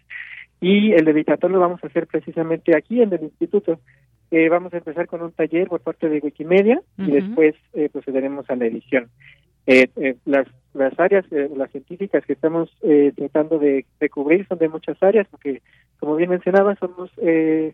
y 0.60 0.92
el 0.92 1.06
editador 1.08 1.50
lo 1.50 1.60
vamos 1.60 1.82
a 1.82 1.86
hacer 1.86 2.06
precisamente 2.06 2.76
aquí 2.76 3.02
en 3.02 3.12
el 3.12 3.22
instituto. 3.22 3.78
Eh, 4.30 4.48
vamos 4.48 4.74
a 4.74 4.78
empezar 4.78 5.06
con 5.06 5.22
un 5.22 5.32
taller 5.32 5.68
por 5.68 5.80
parte 5.80 6.08
de 6.08 6.20
Wikimedia 6.20 6.82
y 6.98 7.10
después 7.12 7.54
eh, 7.72 7.88
procederemos 7.90 8.48
a 8.50 8.56
la 8.56 8.66
edición. 8.66 9.08
las 10.24 10.46
las 10.74 10.98
áreas, 11.00 11.24
las 11.56 11.70
científicas 11.72 12.24
que 12.24 12.34
estamos 12.34 12.70
tratando 13.16 13.58
de, 13.58 13.84
cubrir 14.12 14.46
son 14.46 14.58
de 14.58 14.68
muchas 14.68 15.02
áreas, 15.02 15.26
porque, 15.28 15.60
como 15.98 16.14
bien 16.14 16.30
mencionaba, 16.30 16.76
somos 16.76 17.10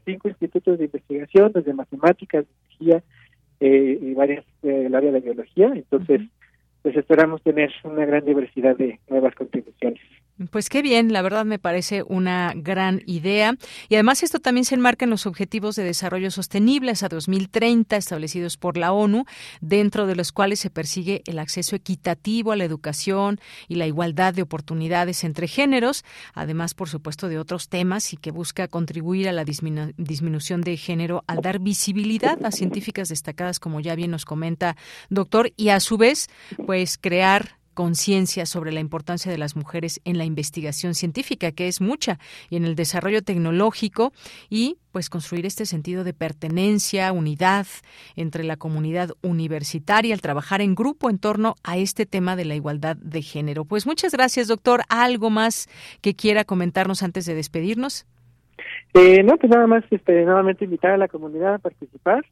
cinco 0.06 0.28
institutos 0.28 0.78
de 0.78 0.86
investigación, 0.86 1.52
desde 1.52 1.74
matemáticas, 1.74 2.47
biología 2.78 3.02
y 3.61 4.15
varias 4.15 4.44
del 4.62 4.94
área 4.94 5.12
de 5.12 5.20
biología. 5.20 5.73
Entonces, 5.74 6.23
pues 6.85 6.97
esperamos 6.97 7.40
tener 7.43 7.73
una 7.85 8.05
gran 8.05 8.27
diversidad 8.27 8.77
de 8.77 9.01
nuevas 9.09 9.35
contribuciones. 9.35 10.02
Pues 10.51 10.69
qué 10.69 10.82
bien, 10.82 11.12
la 11.12 11.23
verdad 11.23 11.47
me 11.47 11.59
parece 11.59 12.02
una 12.02 12.52
gran 12.56 13.01
idea. 13.06 13.55
Y 13.89 13.94
además 13.94 14.23
esto 14.23 14.39
también 14.39 14.66
se 14.66 14.74
enmarca 14.74 15.05
en 15.05 15.11
los 15.11 15.27
Objetivos 15.27 15.77
de 15.77 15.85
Desarrollo 15.85 16.31
Sostenible 16.31 16.93
a 17.01 17.09
2030 17.09 17.97
establecidos 17.97 18.59
por 18.59 18.77
la 18.77 18.93
ONU, 18.93 19.24
dentro 19.62 20.06
de 20.06 20.15
los 20.15 20.32
cuales 20.32 20.59
se 20.59 20.69
persigue 20.69 21.23
el 21.27 21.39
acceso 21.39 21.74
equitativo 21.74 22.52
a 22.52 22.56
la 22.56 22.65
educación 22.65 23.39
y 23.66 23.77
la 23.77 23.86
igualdad 23.86 24.35
de 24.35 24.43
oportunidades 24.43 25.24
entre 25.24 25.48
géneros, 25.48 26.05
además, 26.35 26.74
por 26.74 26.90
supuesto, 26.90 27.28
de 27.28 27.39
otros 27.39 27.70
temas 27.70 28.12
y 28.12 28.19
que 28.19 28.31
busca 28.31 28.69
contribuir 28.69 29.28
a 29.28 29.32
la 29.32 29.44
disminución 29.44 30.61
de 30.61 30.77
género 30.77 31.24
al 31.28 31.40
dar 31.40 31.61
visibilidad 31.61 32.44
a 32.44 32.51
científicas 32.51 33.09
destacadas, 33.09 33.59
como 33.59 33.81
ya 33.81 33.94
bien 33.94 34.11
nos 34.11 34.27
comenta 34.27 34.77
doctor, 35.09 35.52
y 35.56 35.69
a 35.69 35.81
su 35.81 35.97
vez, 35.97 36.28
pues 36.66 36.73
crear 37.01 37.56
conciencia 37.74 38.46
sobre 38.46 38.72
la 38.72 38.80
importancia 38.80 39.30
de 39.30 39.38
las 39.38 39.56
mujeres 39.56 40.01
en 40.05 40.16
la 40.16 40.24
investigación 40.24 40.94
científica, 40.94 41.52
que 41.52 41.68
es 41.68 41.80
mucha, 41.80 42.18
y 42.48 42.56
en 42.56 42.64
el 42.64 42.76
desarrollo 42.76 43.22
tecnológico 43.22 44.12
y 44.48 44.78
pues 44.92 45.10
construir 45.10 45.44
este 45.44 45.66
sentido 45.66 46.05
de 46.05 46.14
pertenencia, 46.14 47.12
unidad 47.12 47.66
entre 48.14 48.44
la 48.44 48.56
comunidad 48.56 49.10
universitaria 49.22 50.14
al 50.14 50.20
trabajar 50.20 50.60
en 50.60 50.74
grupo 50.74 51.10
en 51.10 51.18
torno 51.18 51.56
a 51.64 51.76
este 51.76 52.06
tema 52.06 52.36
de 52.36 52.44
la 52.44 52.55
igualdad 52.55 52.96
de 52.96 53.22
género. 53.22 53.64
Pues 53.64 53.86
muchas 53.86 54.12
gracias, 54.12 54.48
doctor. 54.48 54.82
¿Algo 54.88 55.30
más 55.30 55.68
que 56.01 56.14
quiera 56.14 56.44
comentarnos 56.44 57.02
antes 57.02 57.26
de 57.26 57.34
despedirnos? 57.34 58.06
Eh, 58.94 59.24
no, 59.24 59.36
pues 59.36 59.51
nada 59.51 59.66
más 59.66 59.82
este, 59.90 60.24
nuevamente 60.24 60.64
invitar 60.64 60.92
a 60.92 60.96
la 60.96 61.09
comunidad 61.09 61.55
a 61.55 61.59
participar 61.59 62.24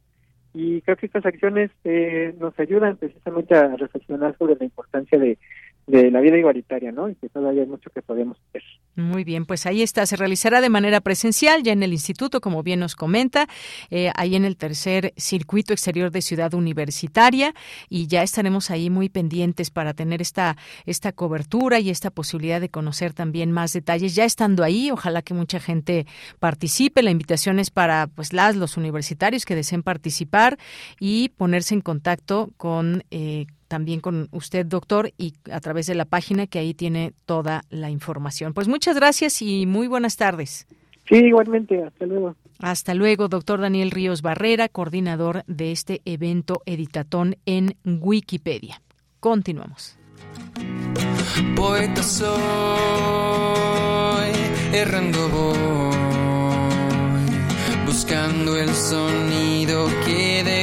y 0.53 0.81
creo 0.81 0.97
que 0.97 1.07
estas 1.07 1.25
acciones 1.25 1.71
eh, 1.83 2.35
nos 2.39 2.57
ayudan 2.59 2.97
precisamente 2.97 3.55
a 3.55 3.75
reflexionar 3.75 4.37
sobre 4.37 4.55
la 4.55 4.65
importancia 4.65 5.17
de, 5.17 5.37
de 5.85 6.11
la 6.11 6.21
vida 6.21 6.37
igualitaria, 6.37 6.91
¿no? 6.91 7.09
Y 7.09 7.15
que 7.15 7.29
todavía 7.29 7.63
hay 7.63 7.67
mucho 7.67 7.89
que 7.89 8.01
podemos 8.01 8.37
hacer. 8.49 8.63
Muy 8.95 9.23
bien, 9.23 9.45
pues 9.45 9.65
ahí 9.65 9.81
está. 9.81 10.05
Se 10.05 10.15
realizará 10.15 10.61
de 10.61 10.69
manera 10.69 11.01
presencial 11.01 11.63
ya 11.63 11.73
en 11.73 11.83
el 11.83 11.93
instituto, 11.93 12.41
como 12.41 12.63
bien 12.63 12.79
nos 12.79 12.95
comenta, 12.95 13.47
eh, 13.89 14.11
ahí 14.15 14.35
en 14.35 14.45
el 14.45 14.55
tercer 14.55 15.13
circuito 15.17 15.73
exterior 15.73 16.11
de 16.11 16.21
Ciudad 16.21 16.53
Universitaria 16.53 17.53
y 17.89 18.07
ya 18.07 18.23
estaremos 18.23 18.69
ahí 18.71 18.89
muy 18.89 19.09
pendientes 19.09 19.71
para 19.71 19.93
tener 19.93 20.21
esta 20.21 20.57
esta 20.85 21.11
cobertura 21.11 21.79
y 21.79 21.89
esta 21.89 22.11
posibilidad 22.11 22.61
de 22.61 22.69
conocer 22.69 23.13
también 23.13 23.51
más 23.51 23.73
detalles. 23.73 24.15
Ya 24.15 24.25
estando 24.25 24.63
ahí, 24.63 24.91
ojalá 24.91 25.21
que 25.21 25.33
mucha 25.33 25.59
gente 25.59 26.05
participe. 26.39 27.01
La 27.01 27.11
invitación 27.11 27.59
es 27.59 27.71
para 27.71 28.07
pues 28.07 28.31
las 28.31 28.55
los 28.55 28.77
universitarios 28.77 29.45
que 29.45 29.55
deseen 29.55 29.83
participar 29.83 30.57
y 30.99 31.29
ponerse 31.29 31.73
en 31.73 31.81
contacto 31.81 32.51
con 32.57 33.03
eh, 33.11 33.47
también 33.73 34.01
con 34.01 34.27
usted, 34.29 34.67
doctor, 34.67 35.13
y 35.17 35.33
a 35.51 35.59
través 35.59 35.87
de 35.87 35.95
la 35.95 36.05
página 36.05 36.45
que 36.45 36.59
ahí 36.59 36.75
tiene 36.75 37.11
toda 37.25 37.63
la 37.71 37.89
información. 37.89 38.53
Pues 38.53 38.67
muchas 38.67 38.95
gracias 38.95 39.41
y 39.41 39.65
muy 39.65 39.87
buenas 39.87 40.15
tardes. 40.15 40.67
Sí, 41.09 41.15
igualmente. 41.15 41.83
Hasta 41.83 42.05
luego. 42.05 42.35
Hasta 42.59 42.93
luego, 42.93 43.29
doctor 43.29 43.61
Daniel 43.61 43.89
Ríos 43.89 44.21
Barrera, 44.21 44.69
coordinador 44.69 45.43
de 45.47 45.71
este 45.71 46.03
evento 46.05 46.61
Editatón 46.67 47.37
en 47.47 47.75
Wikipedia. 47.83 48.79
Continuamos. 49.19 49.97
Poeta 51.55 52.03
soy, 52.03 52.29
errando 54.71 55.29
voy, 55.29 55.95
buscando 57.87 58.55
el 58.55 58.69
sonido 58.69 59.87
que 60.05 60.43
dejó 60.43 60.62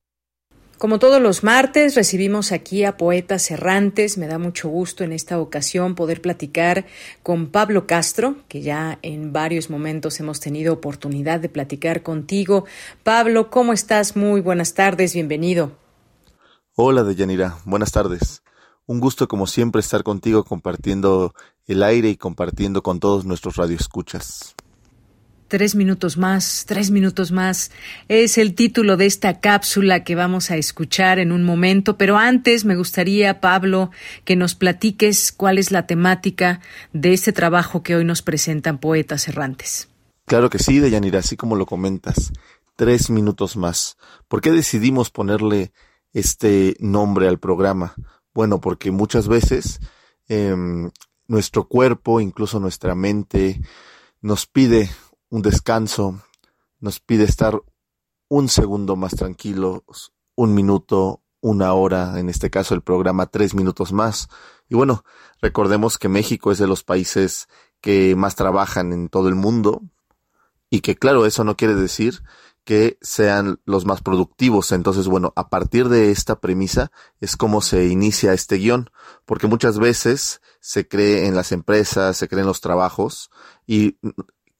Como 0.81 0.97
todos 0.97 1.21
los 1.21 1.43
martes, 1.43 1.93
recibimos 1.93 2.51
aquí 2.51 2.85
a 2.85 2.97
poetas 2.97 3.51
errantes. 3.51 4.17
Me 4.17 4.25
da 4.25 4.39
mucho 4.39 4.67
gusto 4.67 5.03
en 5.03 5.11
esta 5.11 5.39
ocasión 5.39 5.93
poder 5.93 6.23
platicar 6.23 6.87
con 7.21 7.51
Pablo 7.51 7.85
Castro, 7.85 8.37
que 8.47 8.63
ya 8.63 8.97
en 9.03 9.31
varios 9.31 9.69
momentos 9.69 10.19
hemos 10.19 10.39
tenido 10.39 10.73
oportunidad 10.73 11.39
de 11.39 11.49
platicar 11.49 12.01
contigo. 12.01 12.65
Pablo, 13.03 13.51
¿cómo 13.51 13.73
estás? 13.73 14.15
Muy 14.15 14.41
buenas 14.41 14.73
tardes, 14.73 15.13
bienvenido. 15.13 15.73
Hola, 16.73 17.03
Deyanira, 17.03 17.59
buenas 17.63 17.91
tardes. 17.91 18.41
Un 18.87 18.99
gusto 18.99 19.27
como 19.27 19.45
siempre 19.45 19.81
estar 19.81 20.01
contigo 20.01 20.43
compartiendo 20.43 21.35
el 21.67 21.83
aire 21.83 22.09
y 22.09 22.17
compartiendo 22.17 22.81
con 22.81 22.99
todos 22.99 23.23
nuestros 23.23 23.55
radioescuchas. 23.55 24.55
Tres 25.51 25.75
minutos 25.75 26.15
más, 26.15 26.63
tres 26.65 26.91
minutos 26.91 27.33
más. 27.33 27.71
Es 28.07 28.37
el 28.37 28.55
título 28.55 28.95
de 28.95 29.05
esta 29.05 29.41
cápsula 29.41 30.05
que 30.05 30.15
vamos 30.15 30.49
a 30.49 30.55
escuchar 30.55 31.19
en 31.19 31.33
un 31.33 31.43
momento, 31.43 31.97
pero 31.97 32.17
antes 32.17 32.63
me 32.63 32.77
gustaría, 32.77 33.41
Pablo, 33.41 33.91
que 34.23 34.37
nos 34.37 34.55
platiques 34.55 35.33
cuál 35.33 35.57
es 35.57 35.71
la 35.71 35.87
temática 35.87 36.61
de 36.93 37.11
este 37.11 37.33
trabajo 37.33 37.83
que 37.83 37.97
hoy 37.97 38.05
nos 38.05 38.21
presentan 38.21 38.77
poetas 38.77 39.27
errantes. 39.27 39.89
Claro 40.25 40.49
que 40.49 40.57
sí, 40.57 40.79
Deyanira, 40.79 41.19
así 41.19 41.35
como 41.35 41.57
lo 41.57 41.65
comentas. 41.65 42.31
Tres 42.77 43.09
minutos 43.09 43.57
más. 43.57 43.97
¿Por 44.29 44.39
qué 44.39 44.51
decidimos 44.51 45.09
ponerle 45.09 45.73
este 46.13 46.77
nombre 46.79 47.27
al 47.27 47.39
programa? 47.39 47.93
Bueno, 48.33 48.61
porque 48.61 48.91
muchas 48.91 49.27
veces 49.27 49.81
em, 50.29 50.91
nuestro 51.27 51.67
cuerpo, 51.67 52.21
incluso 52.21 52.61
nuestra 52.61 52.95
mente, 52.95 53.59
nos 54.21 54.45
pide 54.45 54.89
un 55.31 55.41
descanso, 55.41 56.21
nos 56.79 56.99
pide 56.99 57.23
estar 57.23 57.59
un 58.27 58.49
segundo 58.49 58.95
más 58.95 59.15
tranquilos, 59.15 60.13
un 60.35 60.53
minuto, 60.53 61.23
una 61.39 61.73
hora, 61.73 62.19
en 62.19 62.29
este 62.29 62.49
caso 62.49 62.75
el 62.75 62.81
programa 62.81 63.25
tres 63.27 63.55
minutos 63.55 63.93
más. 63.93 64.27
Y 64.69 64.75
bueno, 64.75 65.03
recordemos 65.41 65.97
que 65.97 66.09
México 66.09 66.51
es 66.51 66.59
de 66.59 66.67
los 66.67 66.83
países 66.83 67.47
que 67.79 68.15
más 68.15 68.35
trabajan 68.35 68.93
en 68.93 69.09
todo 69.09 69.29
el 69.29 69.35
mundo 69.35 69.81
y 70.69 70.81
que 70.81 70.95
claro, 70.95 71.25
eso 71.25 71.43
no 71.43 71.57
quiere 71.57 71.75
decir 71.75 72.21
que 72.65 72.97
sean 73.01 73.59
los 73.65 73.85
más 73.85 74.01
productivos. 74.01 74.71
Entonces, 74.71 75.07
bueno, 75.07 75.33
a 75.35 75.49
partir 75.49 75.89
de 75.89 76.11
esta 76.11 76.39
premisa 76.39 76.91
es 77.21 77.37
como 77.37 77.61
se 77.61 77.87
inicia 77.87 78.33
este 78.33 78.57
guion, 78.57 78.89
porque 79.25 79.47
muchas 79.47 79.79
veces 79.79 80.41
se 80.59 80.87
cree 80.87 81.25
en 81.25 81.35
las 81.35 81.53
empresas, 81.53 82.17
se 82.17 82.27
cree 82.27 82.41
en 82.41 82.47
los 82.47 82.61
trabajos 82.61 83.31
y 83.65 83.97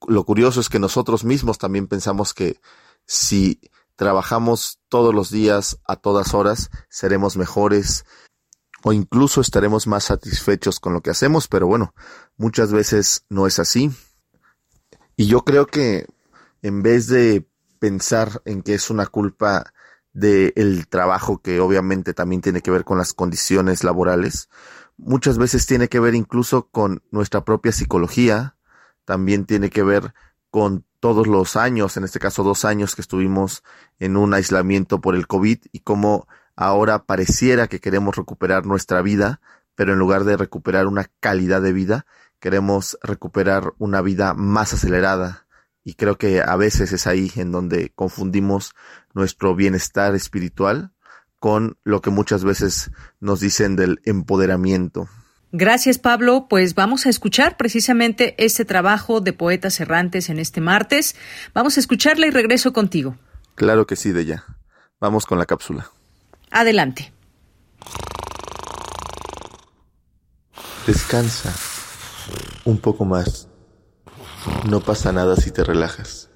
lo 0.08 0.24
curioso 0.24 0.60
es 0.60 0.68
que 0.68 0.78
nosotros 0.78 1.24
mismos 1.24 1.58
también 1.58 1.86
pensamos 1.86 2.34
que 2.34 2.60
si 3.06 3.60
trabajamos 3.96 4.80
todos 4.88 5.14
los 5.14 5.30
días 5.30 5.78
a 5.86 5.96
todas 5.96 6.34
horas, 6.34 6.70
seremos 6.88 7.36
mejores 7.36 8.04
o 8.82 8.92
incluso 8.92 9.40
estaremos 9.40 9.86
más 9.86 10.04
satisfechos 10.04 10.80
con 10.80 10.92
lo 10.92 11.02
que 11.02 11.10
hacemos, 11.10 11.46
pero 11.46 11.66
bueno, 11.66 11.94
muchas 12.36 12.72
veces 12.72 13.24
no 13.28 13.46
es 13.46 13.58
así. 13.58 13.90
Y 15.16 15.26
yo 15.26 15.44
creo 15.44 15.66
que 15.66 16.06
en 16.62 16.82
vez 16.82 17.06
de 17.06 17.46
pensar 17.78 18.42
en 18.44 18.62
que 18.62 18.74
es 18.74 18.90
una 18.90 19.06
culpa 19.06 19.72
del 20.12 20.88
trabajo 20.88 21.40
que 21.40 21.60
obviamente 21.60 22.12
también 22.12 22.42
tiene 22.42 22.60
que 22.60 22.70
ver 22.70 22.84
con 22.84 22.98
las 22.98 23.14
condiciones 23.14 23.84
laborales, 23.84 24.48
muchas 24.96 25.38
veces 25.38 25.66
tiene 25.66 25.88
que 25.88 26.00
ver 26.00 26.14
incluso 26.14 26.68
con 26.68 27.02
nuestra 27.10 27.44
propia 27.44 27.72
psicología, 27.72 28.56
también 29.04 29.46
tiene 29.46 29.70
que 29.70 29.82
ver 29.82 30.14
con 30.50 30.84
todos 31.00 31.26
los 31.26 31.56
años, 31.56 31.96
en 31.96 32.04
este 32.04 32.20
caso 32.20 32.44
dos 32.44 32.64
años 32.64 32.94
que 32.94 33.00
estuvimos 33.00 33.64
en 33.98 34.16
un 34.16 34.34
aislamiento 34.34 35.00
por 35.00 35.14
el 35.16 35.26
COVID 35.26 35.58
y 35.72 35.80
cómo 35.80 36.28
ahora 36.54 37.04
pareciera 37.04 37.66
que 37.66 37.80
queremos 37.80 38.16
recuperar 38.16 38.66
nuestra 38.66 39.02
vida, 39.02 39.40
pero 39.74 39.94
en 39.94 39.98
lugar 39.98 40.24
de 40.24 40.36
recuperar 40.36 40.86
una 40.86 41.10
calidad 41.20 41.62
de 41.62 41.72
vida, 41.72 42.06
queremos 42.38 42.98
recuperar 43.02 43.72
una 43.78 44.02
vida 44.02 44.34
más 44.34 44.74
acelerada. 44.74 45.46
Y 45.84 45.94
creo 45.94 46.18
que 46.18 46.42
a 46.42 46.54
veces 46.56 46.92
es 46.92 47.06
ahí 47.06 47.32
en 47.36 47.50
donde 47.50 47.90
confundimos 47.94 48.74
nuestro 49.14 49.54
bienestar 49.56 50.14
espiritual 50.14 50.92
con 51.40 51.76
lo 51.82 52.00
que 52.00 52.10
muchas 52.10 52.44
veces 52.44 52.92
nos 53.18 53.40
dicen 53.40 53.74
del 53.74 54.00
empoderamiento. 54.04 55.08
Gracias, 55.52 55.98
Pablo. 55.98 56.46
Pues 56.48 56.74
vamos 56.74 57.04
a 57.04 57.10
escuchar 57.10 57.58
precisamente 57.58 58.34
este 58.42 58.64
trabajo 58.64 59.20
de 59.20 59.34
Poetas 59.34 59.78
Errantes 59.80 60.30
en 60.30 60.38
este 60.38 60.62
martes. 60.62 61.14
Vamos 61.52 61.76
a 61.76 61.80
escucharla 61.80 62.26
y 62.26 62.30
regreso 62.30 62.72
contigo. 62.72 63.16
Claro 63.54 63.86
que 63.86 63.96
sí, 63.96 64.12
Deya. 64.12 64.44
Vamos 64.98 65.26
con 65.26 65.38
la 65.38 65.44
cápsula. 65.44 65.90
Adelante. 66.50 67.12
Descansa 70.86 71.52
un 72.64 72.78
poco 72.78 73.04
más. 73.04 73.48
No 74.68 74.80
pasa 74.80 75.12
nada 75.12 75.36
si 75.36 75.50
te 75.50 75.64
relajas. 75.64 76.30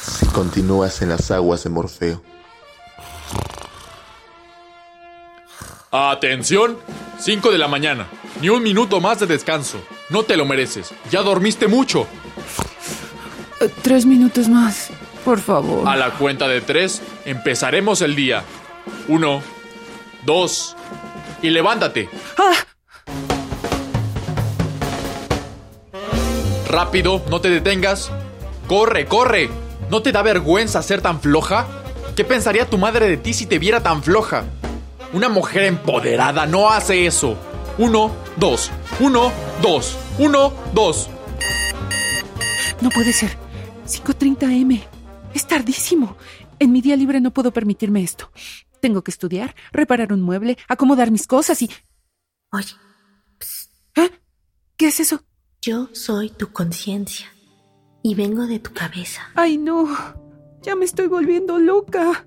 Si 0.00 0.26
continúas 0.26 1.02
en 1.02 1.10
las 1.10 1.30
aguas 1.30 1.64
de 1.64 1.70
Morfeo. 1.70 2.22
Atención, 5.90 6.78
5 7.18 7.50
de 7.50 7.58
la 7.58 7.68
mañana. 7.68 8.08
Ni 8.42 8.48
un 8.48 8.60
minuto 8.60 9.00
más 9.00 9.20
de 9.20 9.26
descanso. 9.26 9.80
No 10.10 10.24
te 10.24 10.36
lo 10.36 10.44
mereces. 10.44 10.92
Ya 11.12 11.22
dormiste 11.22 11.68
mucho. 11.68 12.08
Eh, 13.60 13.70
tres 13.82 14.04
minutos 14.04 14.48
más, 14.48 14.90
por 15.24 15.38
favor. 15.38 15.86
A 15.86 15.94
la 15.94 16.10
cuenta 16.10 16.48
de 16.48 16.60
tres, 16.60 17.02
empezaremos 17.24 18.00
el 18.00 18.16
día. 18.16 18.42
Uno, 19.06 19.40
dos, 20.26 20.74
y 21.40 21.50
levántate. 21.50 22.08
Ah. 22.36 22.52
Rápido, 26.66 27.22
no 27.30 27.40
te 27.40 27.48
detengas. 27.48 28.10
Corre, 28.66 29.06
corre. 29.06 29.50
¿No 29.88 30.02
te 30.02 30.10
da 30.10 30.22
vergüenza 30.22 30.82
ser 30.82 31.00
tan 31.00 31.20
floja? 31.20 31.68
¿Qué 32.16 32.24
pensaría 32.24 32.68
tu 32.68 32.76
madre 32.76 33.08
de 33.08 33.18
ti 33.18 33.34
si 33.34 33.46
te 33.46 33.60
viera 33.60 33.84
tan 33.84 34.02
floja? 34.02 34.46
Una 35.12 35.28
mujer 35.28 35.62
empoderada 35.62 36.44
no 36.46 36.72
hace 36.72 37.06
eso. 37.06 37.36
Uno, 37.78 38.14
dos. 38.36 38.70
Uno, 39.00 39.32
dos. 39.62 39.96
Uno, 40.18 40.52
dos. 40.74 41.08
No 42.82 42.90
puede 42.90 43.14
ser. 43.14 43.30
5.30 43.86 44.60
M. 44.60 44.82
Es 45.32 45.46
tardísimo. 45.46 46.16
En 46.58 46.70
mi 46.70 46.82
día 46.82 46.96
libre 46.96 47.20
no 47.20 47.32
puedo 47.32 47.50
permitirme 47.50 48.02
esto. 48.02 48.30
Tengo 48.80 49.02
que 49.02 49.10
estudiar, 49.10 49.54
reparar 49.72 50.12
un 50.12 50.20
mueble, 50.20 50.58
acomodar 50.68 51.10
mis 51.10 51.26
cosas 51.26 51.62
y... 51.62 51.70
Oye. 52.52 52.74
¿Eh? 53.96 54.10
¿Qué 54.76 54.88
es 54.88 55.00
eso? 55.00 55.24
Yo 55.62 55.88
soy 55.92 56.28
tu 56.28 56.52
conciencia. 56.52 57.26
Y 58.02 58.14
vengo 58.14 58.46
de 58.46 58.58
tu 58.58 58.74
cabeza. 58.74 59.22
Ay, 59.34 59.56
no. 59.56 59.88
Ya 60.62 60.76
me 60.76 60.84
estoy 60.84 61.06
volviendo 61.06 61.58
loca. 61.58 62.26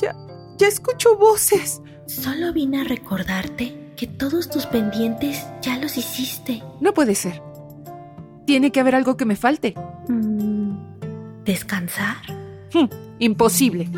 Ya, 0.00 0.14
ya 0.58 0.68
escucho 0.68 1.16
voces. 1.16 1.80
Solo 2.06 2.52
vine 2.52 2.82
a 2.82 2.84
recordarte 2.84 3.85
que 3.96 4.06
todos 4.06 4.50
tus 4.50 4.66
pendientes 4.66 5.46
ya 5.62 5.78
los 5.78 5.96
hiciste. 5.96 6.62
No 6.80 6.92
puede 6.92 7.14
ser. 7.14 7.42
Tiene 8.46 8.70
que 8.70 8.80
haber 8.80 8.94
algo 8.94 9.16
que 9.16 9.24
me 9.24 9.36
falte. 9.36 9.74
Mm, 10.08 11.44
¿Descansar? 11.44 12.16
Hmm, 12.72 12.86
imposible. 13.18 13.88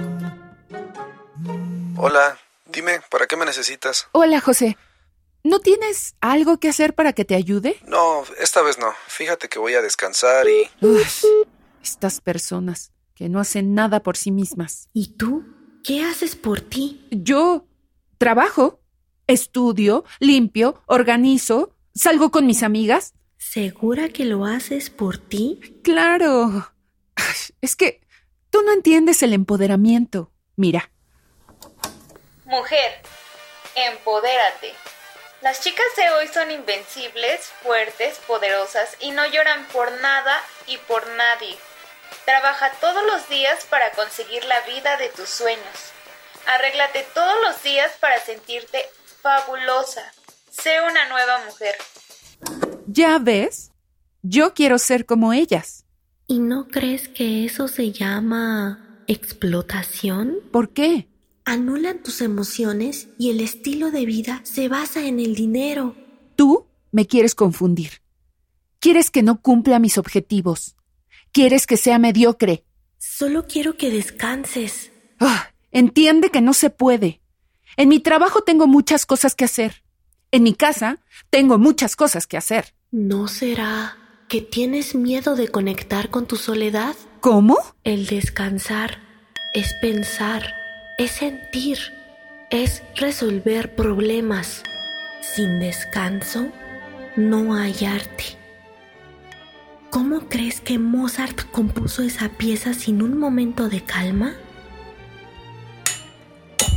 Hola, 1.97 2.39
dime, 2.67 3.01
¿para 3.11 3.27
qué 3.27 3.37
me 3.37 3.45
necesitas? 3.45 4.09
Hola, 4.13 4.41
José. 4.41 4.79
¿No 5.43 5.61
tienes 5.61 6.15
algo 6.21 6.59
que 6.59 6.69
hacer 6.69 6.95
para 6.95 7.13
que 7.13 7.25
te 7.25 7.35
ayude? 7.35 7.81
No, 7.87 8.23
esta 8.41 8.63
vez 8.63 8.79
no. 8.79 8.93
Fíjate 9.09 9.49
que 9.49 9.59
voy 9.59 9.75
a 9.75 9.83
descansar 9.83 10.47
y... 10.49 10.69
estas 11.83 12.21
personas 12.21 12.93
que 13.15 13.29
no 13.29 13.41
hacen 13.41 13.75
nada 13.75 14.01
por 14.01 14.17
sí 14.17 14.31
mismas. 14.31 14.89
¿Y 14.93 15.17
tú? 15.17 15.45
¿Qué 15.83 16.03
haces 16.03 16.37
por 16.37 16.61
ti? 16.61 17.07
Yo 17.11 17.67
trabajo, 18.19 18.81
estudio, 19.29 20.05
limpio, 20.19 20.83
organizo, 20.87 21.77
salgo 21.95 22.31
con 22.33 22.47
mis 22.47 22.65
amigas. 22.65 23.15
¿Segura 23.37 24.09
que 24.09 24.25
lo 24.25 24.45
haces 24.45 24.91
por 24.91 25.19
ti? 25.19 25.81
Claro. 25.85 26.73
Es 27.61 27.77
que 27.77 28.01
tú 28.51 28.63
no 28.63 28.73
entiendes 28.73 29.23
el 29.23 29.33
empoderamiento. 29.33 30.33
Mira. 30.57 30.91
Mujer, 32.45 33.01
empodérate. 33.75 34.73
Las 35.41 35.61
chicas 35.61 35.87
de 35.97 36.11
hoy 36.11 36.27
son 36.29 36.51
invencibles, 36.51 37.41
fuertes, 37.63 38.19
poderosas 38.27 38.97
y 39.01 39.13
no 39.13 39.25
lloran 39.27 39.67
por 39.69 39.93
nada 40.01 40.41
y 40.67 40.79
por 40.79 41.07
nadie. 41.11 41.57
Trabaja 42.25 42.73
todos 42.81 43.07
los 43.07 43.29
días 43.29 43.65
para 43.67 43.93
conseguir 43.93 44.45
la 44.47 44.61
vida 44.63 44.97
de 44.97 45.09
tus 45.11 45.29
sueños. 45.29 45.93
Arréglate 46.47 47.07
todos 47.15 47.41
los 47.43 47.63
días 47.63 47.93
para 48.01 48.19
sentirte 48.21 48.89
fabulosa. 49.23 50.03
Sé 50.51 50.71
una 50.81 51.09
nueva 51.09 51.45
mujer. 51.47 51.75
¿Ya 52.87 53.19
ves? 53.19 53.71
Yo 54.23 54.55
quiero 54.55 54.79
ser 54.79 55.07
como 55.07 55.33
ellas. 55.33 55.85
¿Y 56.27 56.41
no 56.41 56.69
crees 56.69 57.09
que 57.09 57.45
eso 57.45 57.69
se 57.69 57.93
llama 57.93 59.03
explotación? 59.07 60.39
¿Por 60.53 60.71
qué? 60.71 61.09
Anulan 61.45 62.03
tus 62.03 62.21
emociones 62.21 63.09
y 63.19 63.31
el 63.31 63.41
estilo 63.41 63.91
de 63.91 64.05
vida 64.05 64.41
se 64.45 64.69
basa 64.69 65.07
en 65.07 65.21
el 65.21 65.35
dinero. 65.35 65.97
Tú 66.37 66.67
me 66.91 67.07
quieres 67.07 67.35
confundir. 67.35 68.03
Quieres 68.81 69.11
que 69.11 69.23
no 69.23 69.41
cumpla 69.41 69.79
mis 69.79 69.99
objetivos. 69.99 70.77
Quieres 71.33 71.67
que 71.67 71.77
sea 71.77 71.99
mediocre. 71.99 72.65
Solo 72.99 73.47
quiero 73.47 73.77
que 73.77 73.91
descanses. 73.91 74.93
Ah, 75.21 75.53
entiende 75.73 76.31
que 76.31 76.41
no 76.41 76.53
se 76.53 76.71
puede. 76.71 77.21
En 77.79 77.89
mi 77.89 78.01
trabajo 78.01 78.43
tengo 78.43 78.67
muchas 78.67 79.07
cosas 79.07 79.35
que 79.35 79.47
hacer. 79.47 79.83
En 80.31 80.43
mi 80.43 80.53
casa 80.53 80.99
tengo 81.31 81.57
muchas 81.57 81.97
cosas 81.97 82.27
que 82.27 82.37
hacer. 82.37 82.75
¿No 82.91 83.27
será 83.29 83.97
que 84.29 84.43
tienes 84.43 84.95
miedo 84.95 85.35
de 85.37 85.49
conectar 85.49 86.11
con 86.11 86.27
tu 86.27 86.37
soledad? 86.37 86.95
¿Cómo? 87.21 87.57
El 87.85 88.07
descansar 88.07 88.99
es 89.55 89.73
pensar 89.81 90.59
es 90.99 91.13
sentir, 91.13 91.79
es 92.51 92.83
resolver 92.97 93.77
problemas. 93.77 94.65
Sin 95.23 95.61
descanso 95.61 96.49
no 97.15 97.55
hay 97.55 97.85
arte. 97.85 98.25
¿Cómo 99.91 100.29
crees 100.29 100.61
que 100.61 100.81
Mozart 100.81 101.49
compuso 101.53 102.03
esa 102.03 102.31
pieza 102.31 102.75
sin 102.75 103.01
un 103.01 103.17
momento 103.17 103.69
de 103.69 103.85
calma? 103.85 104.35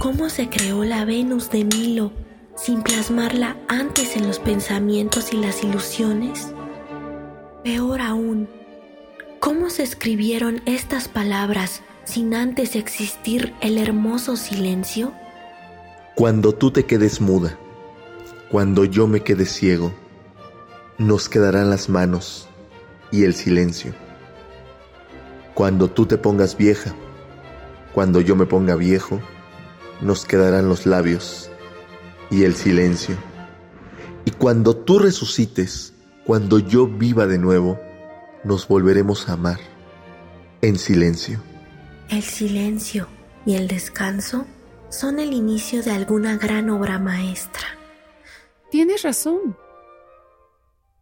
¿Cómo 0.01 0.29
se 0.31 0.49
creó 0.49 0.83
la 0.83 1.05
Venus 1.05 1.51
de 1.51 1.63
Milo 1.63 2.11
sin 2.55 2.81
plasmarla 2.81 3.55
antes 3.67 4.17
en 4.17 4.25
los 4.25 4.39
pensamientos 4.39 5.31
y 5.31 5.37
las 5.37 5.63
ilusiones? 5.63 6.55
Peor 7.63 8.01
aún, 8.01 8.49
¿cómo 9.39 9.69
se 9.69 9.83
escribieron 9.83 10.63
estas 10.65 11.07
palabras 11.07 11.83
sin 12.03 12.33
antes 12.33 12.75
existir 12.75 13.53
el 13.61 13.77
hermoso 13.77 14.37
silencio? 14.37 15.13
Cuando 16.15 16.51
tú 16.53 16.71
te 16.71 16.87
quedes 16.87 17.21
muda, 17.21 17.59
cuando 18.49 18.85
yo 18.85 19.05
me 19.05 19.21
quede 19.21 19.45
ciego, 19.45 19.93
nos 20.97 21.29
quedarán 21.29 21.69
las 21.69 21.89
manos 21.89 22.49
y 23.11 23.23
el 23.23 23.35
silencio. 23.35 23.93
Cuando 25.53 25.91
tú 25.91 26.07
te 26.07 26.17
pongas 26.17 26.57
vieja, 26.57 26.91
cuando 27.93 28.19
yo 28.19 28.35
me 28.35 28.47
ponga 28.47 28.75
viejo, 28.75 29.21
nos 30.01 30.25
quedarán 30.25 30.67
los 30.67 30.85
labios 30.85 31.49
y 32.29 32.43
el 32.43 32.55
silencio. 32.55 33.15
Y 34.25 34.31
cuando 34.31 34.75
tú 34.75 34.99
resucites, 34.99 35.93
cuando 36.25 36.59
yo 36.59 36.87
viva 36.87 37.27
de 37.27 37.37
nuevo, 37.37 37.79
nos 38.43 38.67
volveremos 38.67 39.29
a 39.29 39.33
amar 39.33 39.59
en 40.61 40.77
silencio. 40.77 41.41
El 42.09 42.23
silencio 42.23 43.07
y 43.45 43.55
el 43.55 43.67
descanso 43.67 44.45
son 44.89 45.19
el 45.19 45.33
inicio 45.33 45.81
de 45.83 45.91
alguna 45.91 46.37
gran 46.37 46.69
obra 46.69 46.99
maestra. 46.99 47.65
Tienes 48.69 49.03
razón. 49.03 49.57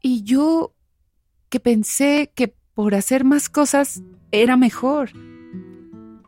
Y 0.02 0.24
yo 0.24 0.74
que 1.50 1.60
pensé 1.60 2.32
que 2.34 2.54
por 2.74 2.96
hacer 2.96 3.24
más 3.24 3.50
cosas 3.50 4.02
era 4.32 4.56
mejor. 4.56 5.12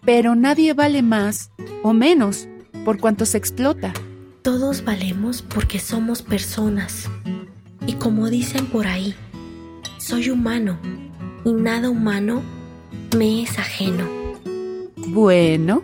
Pero 0.03 0.35
nadie 0.35 0.73
vale 0.73 1.02
más 1.03 1.52
o 1.84 1.93
menos 1.93 2.48
por 2.83 2.99
cuanto 2.99 3.25
se 3.25 3.37
explota. 3.37 3.93
Todos 4.41 4.83
valemos 4.83 5.41
porque 5.41 5.79
somos 5.79 6.21
personas. 6.21 7.09
Y 7.85 7.93
como 7.93 8.29
dicen 8.29 8.65
por 8.67 8.87
ahí, 8.87 9.15
soy 9.97 10.29
humano 10.29 10.79
y 11.43 11.53
nada 11.53 11.89
humano 11.89 12.41
me 13.15 13.43
es 13.43 13.57
ajeno. 13.57 14.07
Bueno, 14.95 15.83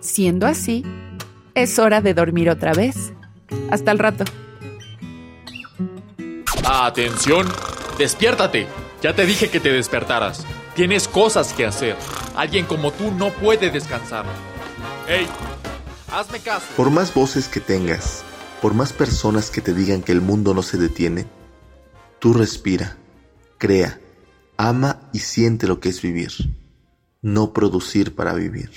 siendo 0.00 0.46
así, 0.46 0.84
es 1.54 1.78
hora 1.78 2.00
de 2.00 2.14
dormir 2.14 2.50
otra 2.50 2.72
vez. 2.72 3.12
Hasta 3.70 3.90
el 3.90 3.98
rato. 3.98 4.24
Atención, 6.64 7.46
despiértate. 7.98 8.66
Ya 9.02 9.14
te 9.14 9.26
dije 9.26 9.50
que 9.50 9.60
te 9.60 9.72
despertaras. 9.72 10.46
Tienes 10.74 11.08
cosas 11.08 11.52
que 11.52 11.66
hacer. 11.66 11.96
Alguien 12.36 12.64
como 12.66 12.92
tú 12.92 13.10
no 13.10 13.30
puede 13.30 13.70
descansar. 13.70 14.24
¡Ey! 15.08 15.26
Hazme 16.12 16.38
caso. 16.40 16.66
Por 16.76 16.90
más 16.90 17.14
voces 17.14 17.48
que 17.48 17.60
tengas, 17.60 18.22
por 18.60 18.74
más 18.74 18.92
personas 18.92 19.50
que 19.50 19.60
te 19.60 19.74
digan 19.74 20.02
que 20.02 20.12
el 20.12 20.20
mundo 20.20 20.54
no 20.54 20.62
se 20.62 20.78
detiene, 20.78 21.26
tú 22.18 22.32
respira, 22.32 22.96
crea, 23.58 23.98
ama 24.56 25.00
y 25.12 25.20
siente 25.20 25.66
lo 25.66 25.80
que 25.80 25.88
es 25.88 26.02
vivir 26.02 26.32
no 27.22 27.52
producir 27.52 28.14
para 28.14 28.34
vivir. 28.34 28.70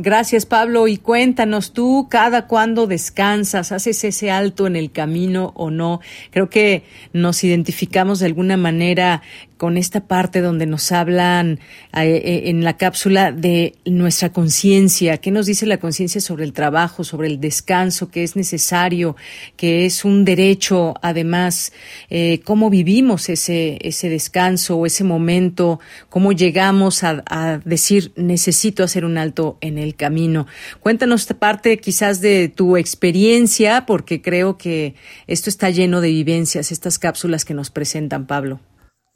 Gracias, 0.00 0.46
Pablo. 0.46 0.86
Y 0.86 0.96
cuéntanos 0.96 1.72
tú, 1.72 2.06
¿cada 2.08 2.46
cuándo 2.46 2.86
descansas? 2.86 3.72
¿Haces 3.72 4.04
ese 4.04 4.30
alto 4.30 4.68
en 4.68 4.76
el 4.76 4.92
camino 4.92 5.52
o 5.56 5.72
no? 5.72 6.00
Creo 6.30 6.48
que 6.48 6.84
nos 7.12 7.42
identificamos 7.42 8.20
de 8.20 8.26
alguna 8.26 8.56
manera 8.56 9.22
con 9.58 9.76
esta 9.76 10.00
parte 10.06 10.40
donde 10.40 10.66
nos 10.66 10.90
hablan 10.92 11.60
eh, 11.92 12.06
eh, 12.06 12.42
en 12.46 12.64
la 12.64 12.76
cápsula 12.76 13.32
de 13.32 13.74
nuestra 13.84 14.32
conciencia. 14.32 15.18
¿Qué 15.18 15.30
nos 15.30 15.46
dice 15.46 15.66
la 15.66 15.78
conciencia 15.78 16.20
sobre 16.20 16.44
el 16.44 16.52
trabajo, 16.52 17.04
sobre 17.04 17.28
el 17.28 17.40
descanso, 17.40 18.10
que 18.10 18.22
es 18.22 18.36
necesario, 18.36 19.16
que 19.56 19.84
es 19.84 20.04
un 20.04 20.24
derecho? 20.24 20.94
Además, 21.02 21.72
eh, 22.08 22.40
¿cómo 22.44 22.70
vivimos 22.70 23.28
ese, 23.28 23.78
ese 23.82 24.08
descanso 24.08 24.76
o 24.78 24.86
ese 24.86 25.04
momento? 25.04 25.80
¿Cómo 26.08 26.32
llegamos 26.32 27.04
a, 27.04 27.22
a 27.26 27.58
decir 27.64 28.12
necesito 28.16 28.84
hacer 28.84 29.04
un 29.04 29.18
alto 29.18 29.58
en 29.60 29.76
el 29.76 29.96
camino? 29.96 30.46
Cuéntanos 30.80 31.26
parte 31.34 31.78
quizás 31.78 32.20
de 32.20 32.48
tu 32.48 32.76
experiencia, 32.76 33.84
porque 33.86 34.22
creo 34.22 34.56
que 34.56 34.94
esto 35.26 35.50
está 35.50 35.70
lleno 35.70 36.00
de 36.00 36.10
vivencias, 36.10 36.70
estas 36.70 36.98
cápsulas 36.98 37.44
que 37.44 37.54
nos 37.54 37.70
presentan, 37.70 38.26
Pablo. 38.26 38.60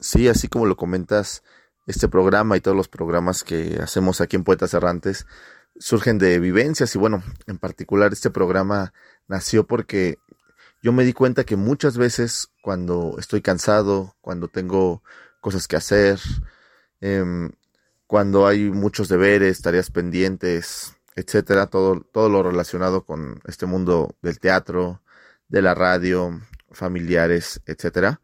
Sí, 0.03 0.27
así 0.27 0.49
como 0.49 0.65
lo 0.65 0.75
comentas, 0.75 1.43
este 1.87 2.09
programa 2.09 2.57
y 2.57 2.59
todos 2.59 2.75
los 2.75 2.89
programas 2.89 3.45
que 3.45 3.79
hacemos 3.81 4.19
aquí 4.19 4.35
en 4.35 4.43
Poetas 4.43 4.73
Errantes 4.73 5.25
surgen 5.79 6.17
de 6.17 6.39
vivencias 6.39 6.93
y 6.93 6.97
bueno, 6.99 7.23
en 7.47 7.57
particular 7.57 8.11
este 8.11 8.29
programa 8.29 8.93
nació 9.29 9.65
porque 9.65 10.17
yo 10.81 10.91
me 10.91 11.05
di 11.05 11.13
cuenta 11.13 11.45
que 11.45 11.55
muchas 11.55 11.97
veces 11.97 12.49
cuando 12.61 13.15
estoy 13.17 13.41
cansado, 13.41 14.17
cuando 14.19 14.49
tengo 14.49 15.03
cosas 15.39 15.69
que 15.69 15.77
hacer, 15.77 16.19
em, 16.99 17.51
cuando 18.05 18.45
hay 18.45 18.71
muchos 18.71 19.07
deberes, 19.07 19.61
tareas 19.61 19.89
pendientes, 19.89 20.97
etcétera, 21.15 21.67
todo, 21.67 22.01
todo 22.11 22.27
lo 22.27 22.43
relacionado 22.43 23.05
con 23.05 23.39
este 23.45 23.67
mundo 23.67 24.17
del 24.21 24.37
teatro, 24.39 25.01
de 25.47 25.61
la 25.61 25.73
radio, 25.75 26.41
familiares, 26.71 27.61
etcétera, 27.65 28.19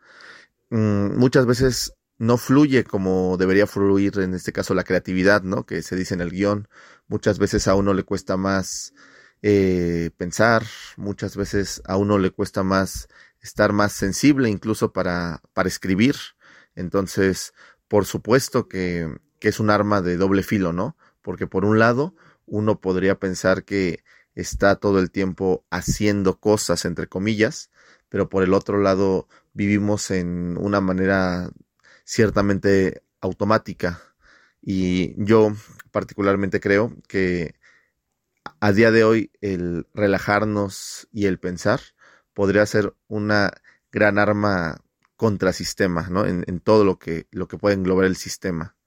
Mm, 0.69 1.17
muchas 1.17 1.45
veces 1.45 1.93
no 2.17 2.37
fluye 2.37 2.83
como 2.83 3.37
debería 3.37 3.65
fluir 3.65 4.19
en 4.19 4.33
este 4.33 4.51
caso 4.51 4.73
la 4.73 4.83
creatividad, 4.83 5.43
¿no? 5.43 5.65
Que 5.65 5.81
se 5.81 5.95
dice 5.95 6.13
en 6.13 6.21
el 6.21 6.31
guion. 6.31 6.67
Muchas 7.07 7.39
veces 7.39 7.67
a 7.67 7.75
uno 7.75 7.93
le 7.93 8.03
cuesta 8.03 8.37
más 8.37 8.93
eh, 9.41 10.11
pensar, 10.17 10.63
muchas 10.97 11.35
veces 11.37 11.81
a 11.85 11.97
uno 11.97 12.17
le 12.17 12.31
cuesta 12.31 12.63
más 12.63 13.07
estar 13.41 13.71
más 13.73 13.93
sensible 13.93 14.49
incluso 14.49 14.91
para, 14.93 15.41
para 15.53 15.69
escribir. 15.69 16.15
Entonces, 16.75 17.53
por 17.87 18.05
supuesto 18.05 18.67
que, 18.67 19.07
que 19.39 19.49
es 19.49 19.59
un 19.59 19.69
arma 19.69 20.01
de 20.01 20.17
doble 20.17 20.43
filo, 20.43 20.73
¿no? 20.73 20.97
Porque 21.21 21.47
por 21.47 21.65
un 21.65 21.79
lado, 21.79 22.15
uno 22.45 22.81
podría 22.81 23.19
pensar 23.19 23.63
que 23.63 24.03
está 24.35 24.75
todo 24.75 24.99
el 24.99 25.11
tiempo 25.11 25.65
haciendo 25.69 26.39
cosas, 26.39 26.85
entre 26.85 27.07
comillas, 27.07 27.69
pero 28.09 28.29
por 28.29 28.43
el 28.43 28.53
otro 28.53 28.79
lado, 28.79 29.27
vivimos 29.59 30.09
en 30.09 30.57
una 30.57 30.79
manera 30.79 31.49
ciertamente 32.05 33.03
automática 33.19 34.01
y 34.61 35.21
yo 35.21 35.51
particularmente 35.91 36.61
creo 36.61 36.95
que 37.09 37.55
a 38.61 38.71
día 38.71 38.89
de 38.91 39.03
hoy 39.03 39.31
el 39.41 39.85
relajarnos 39.93 41.09
y 41.11 41.25
el 41.25 41.39
pensar 41.39 41.81
podría 42.33 42.65
ser 42.65 42.93
una 43.09 43.51
gran 43.91 44.17
arma 44.17 44.79
contra 45.17 45.51
sistema, 45.51 46.07
¿no? 46.09 46.25
En, 46.25 46.45
en, 46.47 46.61
todo 46.61 46.85
lo 46.85 46.97
que, 46.97 47.27
lo 47.31 47.49
que 47.49 47.57
puede 47.57 47.75
englobar 47.75 48.05
el 48.05 48.15
sistema. 48.15 48.77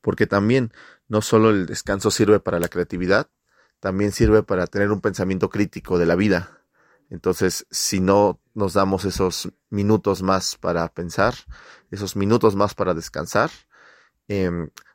Porque 0.00 0.28
también 0.28 0.72
no 1.08 1.22
solo 1.22 1.50
el 1.50 1.66
descanso 1.66 2.12
sirve 2.12 2.38
para 2.38 2.60
la 2.60 2.68
creatividad, 2.68 3.28
también 3.80 4.12
sirve 4.12 4.44
para 4.44 4.68
tener 4.68 4.92
un 4.92 5.00
pensamiento 5.00 5.50
crítico 5.50 5.98
de 5.98 6.06
la 6.06 6.14
vida. 6.14 6.60
Entonces, 7.08 7.66
si 7.72 7.98
no 7.98 8.40
nos 8.60 8.74
damos 8.74 9.04
esos 9.04 9.50
minutos 9.70 10.22
más 10.22 10.56
para 10.56 10.86
pensar, 10.92 11.34
esos 11.90 12.14
minutos 12.14 12.54
más 12.54 12.74
para 12.74 12.94
descansar, 12.94 13.50
eh, 14.28 14.50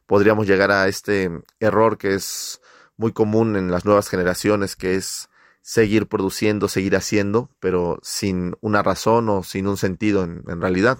podríamos 0.05 0.47
llegar 0.47 0.71
a 0.71 0.87
este 0.87 1.29
error 1.59 1.97
que 1.97 2.13
es 2.13 2.61
muy 2.95 3.11
común 3.11 3.57
en 3.57 3.71
las 3.71 3.83
nuevas 3.83 4.07
generaciones, 4.07 4.77
que 4.77 4.95
es 4.95 5.29
seguir 5.61 6.07
produciendo, 6.07 6.67
seguir 6.67 6.95
haciendo, 6.95 7.49
pero 7.59 7.99
sin 8.03 8.55
una 8.61 8.83
razón 8.83 9.27
o 9.29 9.43
sin 9.43 9.67
un 9.67 9.77
sentido 9.77 10.23
en, 10.23 10.43
en 10.47 10.61
realidad. 10.61 10.99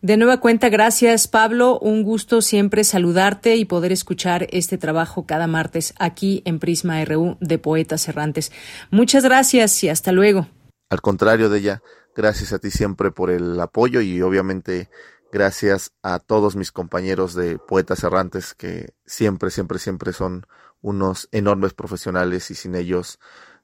De 0.00 0.16
nueva 0.16 0.38
cuenta, 0.38 0.68
gracias 0.68 1.28
Pablo. 1.28 1.78
Un 1.78 2.02
gusto 2.02 2.42
siempre 2.42 2.84
saludarte 2.84 3.56
y 3.56 3.64
poder 3.64 3.92
escuchar 3.92 4.46
este 4.50 4.78
trabajo 4.78 5.24
cada 5.26 5.46
martes 5.46 5.94
aquí 5.98 6.42
en 6.44 6.58
Prisma 6.58 7.02
RU 7.04 7.36
de 7.40 7.58
Poetas 7.58 8.08
Errantes. 8.08 8.52
Muchas 8.90 9.24
gracias 9.24 9.82
y 9.84 9.88
hasta 9.88 10.12
luego. 10.12 10.46
Al 10.90 11.00
contrario 11.00 11.48
de 11.48 11.58
ella, 11.58 11.82
gracias 12.14 12.52
a 12.52 12.58
ti 12.58 12.70
siempre 12.70 13.10
por 13.10 13.30
el 13.30 13.58
apoyo 13.60 14.00
y 14.00 14.22
obviamente 14.22 14.90
gracias 15.32 15.92
a 16.02 16.20
todos 16.20 16.54
mis 16.54 16.70
compañeros 16.70 17.34
de 17.34 17.58
Poetas 17.58 18.04
Errantes 18.04 18.54
que 18.54 18.94
siempre, 19.04 19.50
siempre, 19.50 19.78
siempre 19.78 20.12
son 20.12 20.46
unos 20.80 21.28
enormes 21.32 21.74
profesionales 21.74 22.50
y 22.50 22.54
sin 22.54 22.74
ellos 22.74 23.18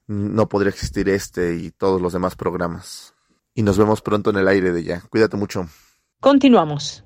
no 0.07 0.49
podría 0.49 0.71
existir 0.71 1.07
este 1.07 1.55
y 1.55 1.71
todos 1.71 2.01
los 2.01 2.13
demás 2.13 2.35
programas. 2.35 3.15
Y 3.53 3.63
nos 3.63 3.77
vemos 3.77 4.01
pronto 4.01 4.31
en 4.31 4.37
el 4.37 4.47
aire 4.47 4.73
de 4.73 4.81
ella. 4.81 5.03
Cuídate 5.09 5.37
mucho. 5.37 5.67
Continuamos. 6.19 7.05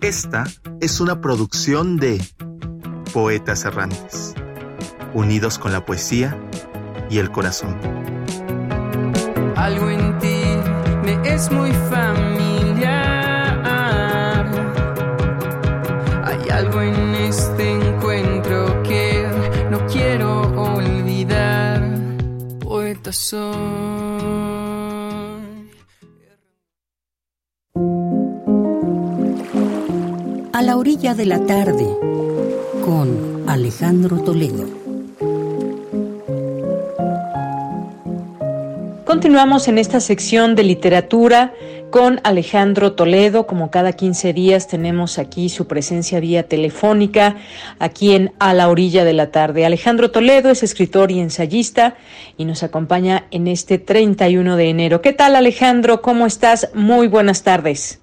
Esta 0.00 0.44
es 0.80 1.00
una 1.00 1.20
producción 1.20 1.96
de 1.96 2.22
Poetas 3.12 3.64
Errantes, 3.64 4.34
unidos 5.14 5.58
con 5.58 5.72
la 5.72 5.86
poesía 5.86 6.38
y 7.12 7.18
el 7.18 7.30
corazón. 7.30 7.76
Algo 9.54 9.90
en 9.90 10.18
ti 10.18 10.42
me 11.04 11.20
es 11.28 11.52
muy 11.52 11.70
familiar. 11.90 12.90
Hay 16.24 16.48
algo 16.48 16.80
en 16.80 17.14
este 17.14 17.70
encuentro 17.70 18.82
que 18.82 19.28
no 19.70 19.86
quiero 19.88 20.40
olvidar. 20.56 21.82
Poeta 22.60 23.12
soy. 23.12 23.52
A 30.54 30.62
la 30.62 30.76
orilla 30.76 31.14
de 31.14 31.26
la 31.26 31.44
tarde, 31.44 31.86
con 32.86 33.44
Alejandro 33.46 34.22
Toledo. 34.22 34.81
Continuamos 39.12 39.68
en 39.68 39.76
esta 39.76 40.00
sección 40.00 40.54
de 40.54 40.62
literatura 40.62 41.52
con 41.90 42.20
Alejandro 42.24 42.94
Toledo. 42.94 43.46
Como 43.46 43.70
cada 43.70 43.92
15 43.92 44.32
días 44.32 44.68
tenemos 44.68 45.18
aquí 45.18 45.50
su 45.50 45.66
presencia 45.66 46.18
vía 46.18 46.48
telefónica, 46.48 47.36
aquí 47.78 48.14
en 48.14 48.32
A 48.38 48.54
la 48.54 48.70
orilla 48.70 49.04
de 49.04 49.12
la 49.12 49.30
tarde. 49.30 49.66
Alejandro 49.66 50.10
Toledo 50.10 50.48
es 50.48 50.62
escritor 50.62 51.10
y 51.10 51.20
ensayista 51.20 51.96
y 52.38 52.46
nos 52.46 52.62
acompaña 52.62 53.26
en 53.30 53.48
este 53.48 53.76
31 53.76 54.56
de 54.56 54.70
enero. 54.70 55.02
¿Qué 55.02 55.12
tal 55.12 55.36
Alejandro? 55.36 56.00
¿Cómo 56.00 56.24
estás? 56.24 56.70
Muy 56.72 57.06
buenas 57.06 57.42
tardes. 57.42 58.00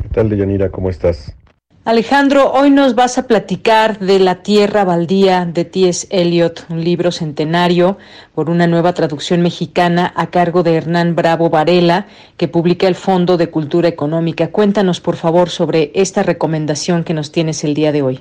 ¿Qué 0.00 0.08
tal, 0.08 0.30
Deyanira? 0.30 0.70
¿Cómo 0.70 0.88
estás? 0.88 1.36
Alejandro, 1.86 2.52
hoy 2.52 2.70
nos 2.70 2.94
vas 2.94 3.16
a 3.16 3.26
platicar 3.26 3.98
de 4.00 4.18
La 4.18 4.42
Tierra 4.42 4.84
Baldía 4.84 5.46
de 5.46 5.64
T.S. 5.64 6.06
Eliot, 6.10 6.66
un 6.68 6.84
libro 6.84 7.10
centenario 7.10 7.96
por 8.34 8.50
una 8.50 8.66
nueva 8.66 8.92
traducción 8.92 9.40
mexicana 9.40 10.12
a 10.14 10.26
cargo 10.26 10.62
de 10.62 10.74
Hernán 10.74 11.16
Bravo 11.16 11.48
Varela, 11.48 12.06
que 12.36 12.48
publica 12.48 12.86
el 12.86 12.94
Fondo 12.96 13.38
de 13.38 13.48
Cultura 13.48 13.88
Económica. 13.88 14.48
Cuéntanos, 14.48 15.00
por 15.00 15.16
favor, 15.16 15.48
sobre 15.48 15.90
esta 15.94 16.22
recomendación 16.22 17.02
que 17.02 17.14
nos 17.14 17.32
tienes 17.32 17.64
el 17.64 17.72
día 17.72 17.92
de 17.92 18.02
hoy. 18.02 18.20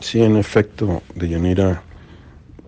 Sí, 0.00 0.22
en 0.22 0.38
efecto, 0.38 1.02
Deyanira, 1.14 1.82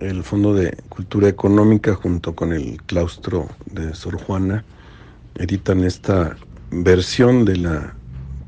el 0.01 0.23
Fondo 0.24 0.52
de 0.52 0.77
Cultura 0.90 1.28
Económica 1.28 1.94
junto 1.94 2.35
con 2.35 2.52
el 2.52 2.82
claustro 2.82 3.48
de 3.64 3.94
Sor 3.94 4.20
Juana 4.23 4.62
editan 5.36 5.85
esta 5.85 6.36
versión 6.70 7.47
de 7.47 7.56
la 7.56 7.94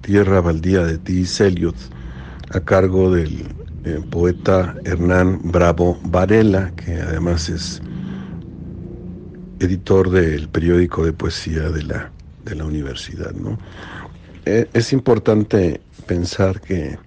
Tierra 0.09 0.41
Baldía 0.41 0.85
de 0.85 0.97
T. 0.97 1.27
Eliot, 1.41 1.77
a 2.55 2.61
cargo 2.61 3.11
del 3.11 3.45
poeta 4.09 4.75
Hernán 4.87 5.39
Bravo 5.43 6.01
Varela, 6.03 6.73
que 6.77 6.95
además 6.95 7.51
es 7.51 7.83
editor 9.59 10.09
del 10.09 10.49
periódico 10.49 11.05
de 11.05 11.13
poesía 11.13 11.69
de 11.69 11.83
la, 11.83 12.11
de 12.43 12.55
la 12.55 12.65
universidad. 12.65 13.33
¿no? 13.33 13.59
Eh, 14.47 14.71
es 14.73 14.95
importante 14.95 15.83
pensar 16.07 16.63
que 16.63 16.99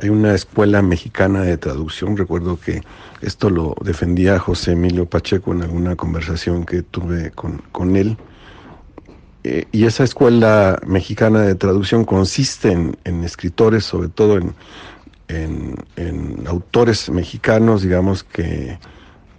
hay 0.00 0.08
una 0.08 0.34
escuela 0.34 0.80
mexicana 0.80 1.42
de 1.42 1.58
traducción, 1.58 2.16
recuerdo 2.16 2.58
que 2.58 2.80
esto 3.20 3.50
lo 3.50 3.76
defendía 3.84 4.38
José 4.38 4.72
Emilio 4.72 5.04
Pacheco 5.04 5.52
en 5.52 5.60
alguna 5.60 5.94
conversación 5.94 6.64
que 6.64 6.80
tuve 6.80 7.32
con, 7.32 7.58
con 7.70 7.96
él, 7.96 8.16
y 9.72 9.84
esa 9.84 10.04
escuela 10.04 10.78
mexicana 10.86 11.42
de 11.42 11.54
traducción 11.54 12.04
consiste 12.04 12.72
en, 12.72 12.96
en 13.04 13.24
escritores, 13.24 13.84
sobre 13.84 14.08
todo 14.08 14.38
en, 14.38 14.54
en, 15.28 16.44
autores 16.46 17.10
mexicanos, 17.10 17.82
digamos, 17.82 18.24
que, 18.24 18.78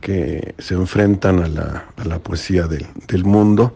que 0.02 0.56
se 0.58 0.74
enfrentan 0.76 1.40
a 1.40 1.48
la, 1.48 1.86
a 1.98 2.06
la 2.06 2.20
poesía 2.20 2.68
del, 2.68 2.86
del 3.08 3.24
mundo 3.24 3.74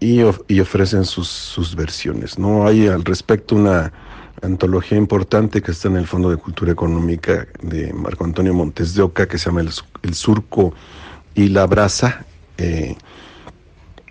y, 0.00 0.20
y 0.48 0.60
ofrecen 0.60 1.04
sus, 1.04 1.28
sus, 1.28 1.74
versiones. 1.74 2.38
¿no? 2.38 2.66
Hay 2.66 2.86
al 2.86 3.04
respecto 3.04 3.56
una 3.56 3.92
antología 4.42 4.96
importante 4.96 5.60
que 5.60 5.72
está 5.72 5.88
en 5.88 5.96
el 5.96 6.06
Fondo 6.06 6.30
de 6.30 6.36
Cultura 6.36 6.72
Económica 6.72 7.46
de 7.60 7.92
Marco 7.92 8.24
Antonio 8.24 8.54
Montes 8.54 8.94
de 8.94 9.02
Oca, 9.02 9.26
que 9.26 9.38
se 9.38 9.46
llama 9.46 9.62
El, 10.02 10.14
Surco 10.14 10.72
y 11.34 11.48
la 11.48 11.66
Brasa. 11.66 12.24
Eh, 12.56 12.96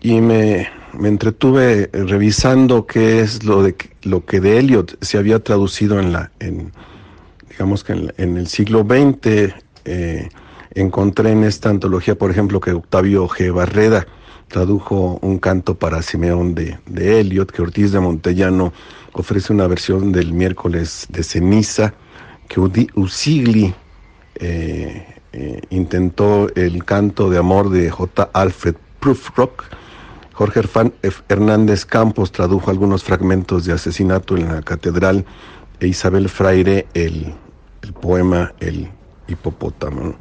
y 0.02 0.22
me, 0.22 0.70
me, 0.94 1.08
entretuve 1.08 1.90
revisando 1.92 2.86
qué 2.86 3.22
es 3.22 3.44
lo, 3.44 3.64
de, 3.64 3.76
lo 4.04 4.26
que 4.26 4.40
de 4.40 4.60
Eliot 4.60 4.98
se 5.02 5.18
había 5.18 5.44
traducido 5.44 6.00
en 6.00 6.14
la, 6.14 6.32
digamos 7.50 7.84
que 7.84 8.12
en, 8.18 8.38
el 8.38 8.48
siglo 8.48 8.82
XX. 8.82 9.54
Eh, 9.86 10.30
encontré 10.76 11.32
en 11.32 11.44
esta 11.44 11.70
antología, 11.70 12.16
por 12.16 12.30
ejemplo, 12.30 12.60
que 12.60 12.72
Octavio 12.72 13.28
G. 13.28 13.52
Barreda 13.54 14.06
tradujo 14.48 15.18
un 15.22 15.40
canto 15.40 15.76
para 15.76 16.02
Simeón 16.02 16.56
de, 16.56 16.78
de 16.86 17.20
Eliot, 17.20 17.52
que 17.52 17.62
Ortiz 17.62 17.92
de 17.92 18.00
Montellano 18.00 18.74
ofrece 19.14 19.52
una 19.54 19.68
versión 19.68 20.12
del 20.12 20.34
miércoles 20.34 21.08
de 21.10 21.24
ceniza, 21.24 21.94
que 22.48 22.60
Usigli 22.96 23.74
eh, 24.36 25.06
eh, 25.34 25.62
intentó 25.70 26.48
el 26.56 26.86
canto 26.86 27.30
de 27.30 27.38
amor 27.38 27.70
de 27.70 27.90
J. 27.90 28.30
Alfred 28.34 28.76
Prufrock, 29.00 29.66
Jorge 30.38 30.62
Hernández 31.30 31.84
Campos 31.84 32.32
tradujo 32.32 32.70
algunos 32.70 33.04
fragmentos 33.04 33.66
de 33.66 33.74
Asesinato 33.74 34.38
en 34.38 34.48
la 34.48 34.62
Catedral 34.62 35.26
e 35.80 35.88
Isabel 35.88 36.30
Fraire 36.30 36.86
el, 36.94 37.34
poema 38.00 38.54
El 38.60 38.88
hipopótamo. 39.28 40.14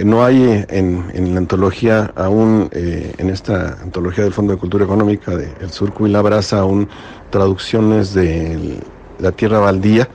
No 0.00 0.24
hay 0.24 0.64
en, 0.70 1.34
la 1.34 1.38
antología 1.38 2.12
aún, 2.16 2.68
eh, 2.72 3.14
en 3.18 3.30
esta 3.30 3.80
antología 3.80 4.24
del 4.24 4.32
Fondo 4.32 4.54
de 4.54 4.58
Cultura 4.58 4.84
Económica 4.84 5.36
de 5.36 5.54
El 5.60 5.70
Surco 5.70 6.08
y 6.08 6.10
la 6.10 6.20
Brasa, 6.20 6.58
aún 6.58 6.88
traducciones 7.30 8.12
de 8.12 8.80
La 9.20 9.30
Tierra 9.30 9.60
Baldía, 9.60 10.08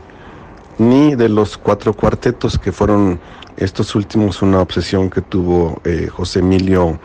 ni 0.79 1.15
de 1.15 1.29
los 1.29 1.57
cuatro 1.57 1.93
cuartetos 1.93 2.59
que 2.59 2.73
fueron 2.73 3.21
estos 3.55 3.95
últimos 3.95 4.41
una 4.41 4.59
obsesión 4.59 5.09
que 5.09 5.21
tuvo 5.21 5.79
eh, 5.85 6.07
José 6.11 6.39
Emilio 6.39 6.99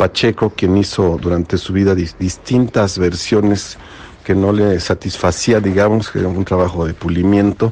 Pacheco, 0.00 0.48
quien 0.48 0.78
hizo 0.78 1.18
durante 1.20 1.58
su 1.58 1.74
vida 1.74 1.94
distintas 1.94 2.98
versiones 2.98 3.76
que 4.24 4.34
no 4.34 4.50
le 4.50 4.80
satisfacía, 4.80 5.60
digamos, 5.60 6.10
que 6.10 6.20
era 6.20 6.28
un 6.28 6.42
trabajo 6.42 6.86
de 6.86 6.94
pulimiento 6.94 7.70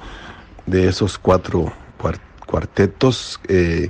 de 0.67 0.89
esos 0.89 1.17
cuatro 1.17 1.73
cuartetos. 2.45 3.41
Eh, 3.49 3.89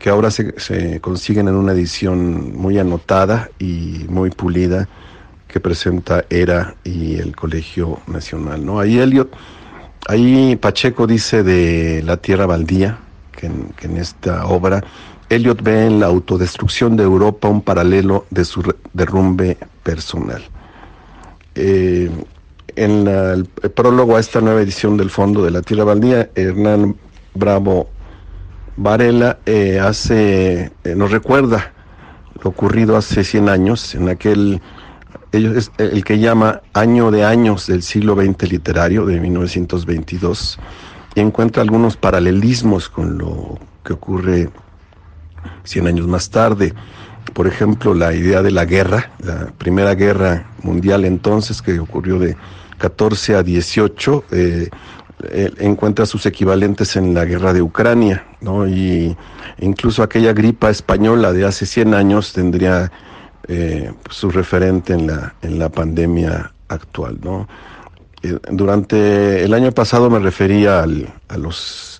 que 0.00 0.10
ahora 0.10 0.32
se, 0.32 1.00
consiguen 1.00 1.46
en 1.46 1.54
una 1.54 1.74
edición 1.74 2.56
muy 2.56 2.76
anotada 2.76 3.50
y 3.60 4.04
muy 4.08 4.30
pulida 4.30 4.88
que 5.46 5.60
presenta 5.60 6.24
ERA 6.28 6.74
y 6.82 7.20
el 7.20 7.36
Colegio 7.36 8.00
Nacional. 8.08 8.66
¿no? 8.66 8.80
Ahí 8.80 8.98
Elliot, 8.98 9.30
ahí 10.08 10.56
Pacheco 10.56 11.06
dice 11.06 11.44
de 11.44 12.02
la 12.02 12.16
tierra 12.16 12.46
baldía, 12.46 12.98
que 13.30 13.46
en, 13.46 13.96
esta 13.96 14.46
obra 14.46 14.82
Elliot 15.28 15.62
ve 15.62 15.86
en 15.86 16.00
la 16.00 16.06
autodestrucción 16.06 16.96
de 16.96 17.02
Europa 17.02 17.48
un 17.48 17.62
paralelo 17.62 18.26
de 18.30 18.44
su 18.44 18.62
derrumbe 18.92 19.58
personal. 19.82 20.42
Eh, 21.54 22.10
en 22.76 23.08
el 23.08 23.46
prólogo 23.46 24.16
a 24.16 24.20
esta 24.20 24.40
nueva 24.40 24.60
edición 24.60 24.96
del 24.96 25.10
Fondo 25.10 25.42
de 25.42 25.50
la 25.50 25.62
Tierra 25.62 25.84
Baldía, 25.84 26.30
Hernán 26.34 26.96
Bravo 27.34 27.88
Varela 28.76 29.38
eh, 29.46 29.80
hace, 29.80 30.70
eh, 30.84 30.94
nos 30.94 31.10
recuerda 31.10 31.72
lo 32.42 32.50
ocurrido 32.50 32.96
hace 32.96 33.24
100 33.24 33.48
años, 33.48 33.94
en 33.94 34.10
aquel, 34.10 34.60
ellos 35.32 35.56
es 35.56 35.72
el 35.78 36.04
que 36.04 36.18
llama 36.18 36.60
Año 36.74 37.10
de 37.10 37.24
Años 37.24 37.66
del 37.66 37.82
siglo 37.82 38.14
XX 38.14 38.52
literario, 38.52 39.06
de 39.06 39.18
1922, 39.18 40.58
y 41.14 41.20
encuentra 41.20 41.62
algunos 41.62 41.96
paralelismos 41.96 42.90
con 42.90 43.16
lo 43.16 43.58
que 43.82 43.94
ocurre 43.94 44.50
100 45.64 45.86
años 45.86 46.06
más 46.06 46.30
tarde. 46.30 46.74
Por 47.32 47.46
ejemplo, 47.46 47.94
la 47.94 48.14
idea 48.14 48.42
de 48.42 48.50
la 48.50 48.64
guerra, 48.64 49.10
la 49.18 49.52
primera 49.58 49.94
guerra 49.94 50.46
mundial 50.62 51.04
entonces, 51.04 51.60
que 51.62 51.78
ocurrió 51.78 52.18
de 52.18 52.36
14 52.78 53.36
a 53.36 53.42
18, 53.42 54.24
eh, 54.30 54.68
eh, 55.22 55.50
encuentra 55.58 56.06
sus 56.06 56.26
equivalentes 56.26 56.94
en 56.96 57.14
la 57.14 57.24
guerra 57.24 57.52
de 57.52 57.62
Ucrania, 57.62 58.26
¿no? 58.40 58.68
Y 58.68 59.16
incluso 59.58 60.02
aquella 60.02 60.32
gripa 60.32 60.70
española 60.70 61.32
de 61.32 61.46
hace 61.46 61.64
100 61.64 61.94
años 61.94 62.32
tendría 62.32 62.92
eh, 63.48 63.92
su 64.10 64.30
referente 64.30 64.92
en 64.92 65.06
la, 65.06 65.34
en 65.40 65.58
la 65.58 65.70
pandemia 65.70 66.52
actual, 66.68 67.18
¿no? 67.22 67.48
Durante 68.50 69.44
el 69.44 69.54
año 69.54 69.70
pasado 69.72 70.10
me 70.10 70.18
refería 70.18 70.82
al, 70.82 71.12
a 71.28 71.36
los 71.36 71.95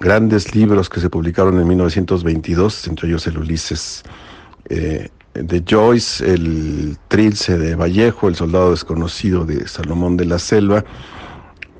grandes 0.00 0.54
libros 0.54 0.88
que 0.88 1.00
se 1.00 1.10
publicaron 1.10 1.58
en 1.60 1.68
1922, 1.68 2.88
entre 2.88 3.08
ellos 3.08 3.26
el 3.26 3.38
Ulises 3.38 4.02
de 5.34 5.64
Joyce, 5.68 6.24
el 6.32 6.96
Trilce 7.08 7.58
de 7.58 7.74
Vallejo, 7.74 8.28
el 8.28 8.36
Soldado 8.36 8.70
Desconocido 8.70 9.44
de 9.44 9.66
Salomón 9.68 10.16
de 10.16 10.24
la 10.24 10.38
Selva, 10.38 10.84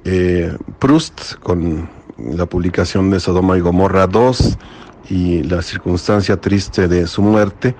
eh, 0.05 0.57
Proust 0.79 1.35
con 1.37 1.89
la 2.19 2.47
publicación 2.47 3.11
de 3.11 3.21
Sodoma 3.21 3.57
y 3.57 3.61
Gomorra 3.61 4.07
2 4.07 4.59
y 5.11 5.43
la 5.45 5.63
circunstancia 5.63 6.41
triste 6.41 6.89
de 6.89 7.07
su 7.07 7.23
muerte. 7.23 7.75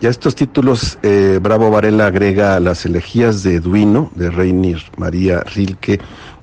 Y 0.00 0.06
a 0.06 0.10
estos 0.10 0.34
títulos, 0.34 0.98
eh, 1.02 1.40
Bravo 1.42 1.70
Varela 1.70 2.06
agrega 2.06 2.60
las 2.60 2.86
elegías 2.86 3.42
de 3.42 3.58
Duino, 3.58 4.12
de 4.14 4.30
Reynir 4.30 4.82
María 4.96 5.40
Rilke, 5.40 6.00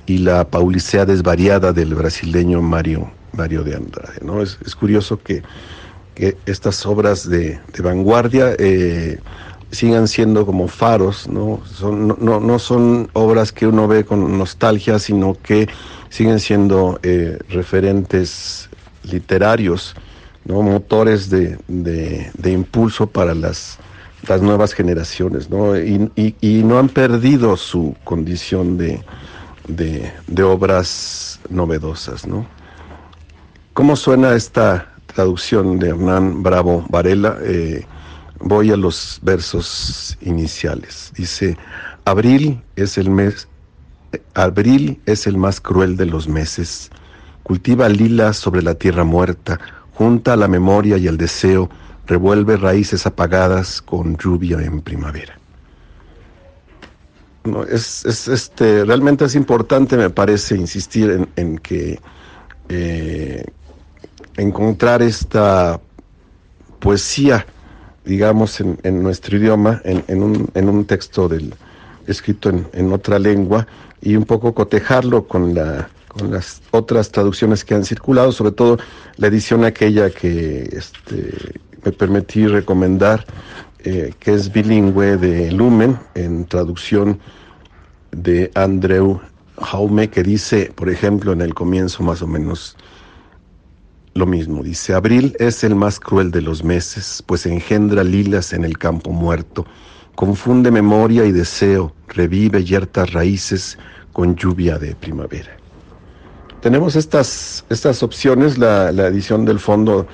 y 0.08 0.20
la 0.20 0.48
Paulicea 0.50 1.06
desvariada 1.06 1.74
del 1.74 1.96
brasileño 1.96 2.62
Mario, 2.62 3.12
Mario 3.36 3.64
de 3.64 3.76
Andrade. 3.76 4.20
¿no? 4.22 4.42
Es, 4.42 4.58
curioso 4.76 5.20
que, 5.22 5.44
estas 6.46 6.86
obras 6.86 7.30
de, 7.30 7.60
vanguardia 7.84 8.56
eh, 8.58 9.20
sigan 9.72 10.08
siendo 10.08 10.46
como 10.46 10.68
faros, 10.68 11.28
¿no? 11.28 11.62
Son, 11.66 12.08
no, 12.08 12.40
no, 12.40 12.60
son 12.60 13.10
obras 13.14 13.52
que 13.52 13.68
uno 13.68 13.88
ve 13.88 14.06
con 14.06 14.38
nostalgia, 14.38 14.98
sino 15.00 15.36
que 15.42 15.68
siguen 16.10 16.40
siendo 16.40 17.00
eh, 17.04 17.38
referentes 17.50 18.70
literarios, 19.04 19.96
¿no? 20.46 20.62
motores 20.62 21.30
de, 21.30 21.58
de, 21.68 22.52
impulso 22.52 23.08
para 23.08 23.36
las, 23.36 23.78
las 24.28 24.42
nuevas 24.42 24.74
generaciones, 24.74 25.50
¿no? 25.50 25.78
Y, 25.78 26.10
y, 26.16 26.64
no 26.64 26.80
han 26.80 26.90
perdido 26.90 27.58
su 27.58 27.96
condición 28.04 28.78
de, 28.78 29.04
de, 29.68 30.44
obras 30.44 31.40
novedosas. 31.50 32.26
¿no? 32.28 32.46
¿Cómo 33.76 33.96
suena 33.96 34.34
esta 34.34 34.92
traducción 35.06 35.78
de 35.78 35.90
Hernán 35.90 36.42
Bravo 36.42 36.84
Varela? 36.90 37.38
Eh, 37.44 37.86
Voy 38.40 38.72
a 38.72 38.78
los 38.78 39.20
versos 39.22 40.18
iniciales. 40.22 41.12
Dice, 41.16 41.58
abril 42.04 42.62
es 42.76 42.98
el 42.98 43.10
mes, 43.10 43.48
abril 44.34 45.02
es 45.06 45.26
el 45.26 45.38
más 45.38 45.62
cruel 45.62 45.96
de 45.98 46.06
los 46.06 46.28
meses. 46.28 46.90
Cultiva 47.44 47.88
lilas 47.88 48.38
sobre 48.38 48.62
la 48.62 48.76
tierra 48.76 49.04
muerta, 49.04 49.60
junta 49.94 50.36
la 50.36 50.48
memoria 50.48 50.98
y 50.98 51.08
el 51.08 51.18
deseo, 51.18 51.70
revuelve 52.08 52.58
raíces 52.58 53.06
apagadas 53.06 53.82
con 53.82 54.18
lluvia 54.18 54.62
en 54.62 54.82
primavera. 54.82 55.40
No, 57.46 57.64
es, 57.64 58.06
este, 58.06 58.84
realmente 58.84 59.26
es 59.26 59.36
importante, 59.36 59.96
me 59.98 60.10
parece, 60.10 60.56
insistir 60.56 61.28
en, 61.36 61.58
que 61.60 62.00
eh, 62.70 63.46
encontrar 64.38 65.02
esta 65.02 65.80
poesía 66.80 67.46
digamos, 68.06 68.62
en, 68.62 68.78
en 68.84 69.02
nuestro 69.02 69.38
idioma, 69.38 69.82
en, 69.84 70.04
en, 70.08 70.24
un, 70.24 70.48
en 70.54 70.70
un 70.70 70.86
texto 70.86 71.28
del, 71.28 71.54
escrito 72.08 72.50
en, 72.50 72.94
otra 72.94 73.20
lengua 73.20 73.68
y 74.02 74.16
un 74.16 74.26
poco 74.26 74.54
cotejarlo 74.54 75.28
con, 75.28 75.54
la, 75.54 75.90
con 76.08 76.32
las 76.32 76.62
otras 76.72 77.12
traducciones 77.12 77.66
que 77.66 77.74
han 77.74 77.84
circulado, 77.84 78.32
sobre 78.32 78.52
todo 78.52 78.78
la 79.18 79.28
edición 79.28 79.66
aquella 79.66 80.12
que 80.12 80.70
este, 80.72 81.60
me 81.84 81.92
permití 81.92 82.46
recomendar, 82.46 83.26
eh, 83.80 84.14
que 84.20 84.34
es 84.34 84.52
bilingüe 84.52 85.18
de 85.18 85.52
Lumen, 85.52 85.98
en 86.14 86.46
traducción 86.46 87.20
de 88.12 88.52
Andrew 88.54 89.20
Jaume, 89.58 90.10
que 90.10 90.24
dice, 90.24 90.72
por 90.76 90.90
ejemplo, 90.90 91.34
en 91.34 91.42
el 91.42 91.54
comienzo 91.54 92.04
más 92.04 92.22
o 92.22 92.28
menos, 92.28 92.78
lo 94.16 94.26
mismo, 94.26 94.64
dice, 94.64 94.94
abril 94.94 95.36
es 95.40 95.66
el 95.66 95.76
más 95.76 96.00
cruel 96.00 96.32
de 96.32 96.42
los 96.42 96.64
meses, 96.64 97.22
pues 97.26 97.46
engendra 97.46 98.02
lilas 98.02 98.54
en 98.54 98.64
el 98.64 98.78
campo 98.78 99.12
muerto, 99.12 99.66
confunde 100.16 100.72
memoria 100.72 101.26
y 101.26 101.34
deseo, 101.34 101.94
revive 102.08 102.64
yertas 102.64 103.12
raíces 103.12 103.78
con 104.14 104.38
lluvia 104.38 104.78
de 104.80 104.96
primavera. 104.96 105.58
tenemos 106.62 106.96
estas, 106.96 107.66
estas 107.70 108.02
opciones, 108.04 108.58
la, 108.58 108.90
edición 108.90 109.44
del 109.44 109.60
fondo 109.60 110.08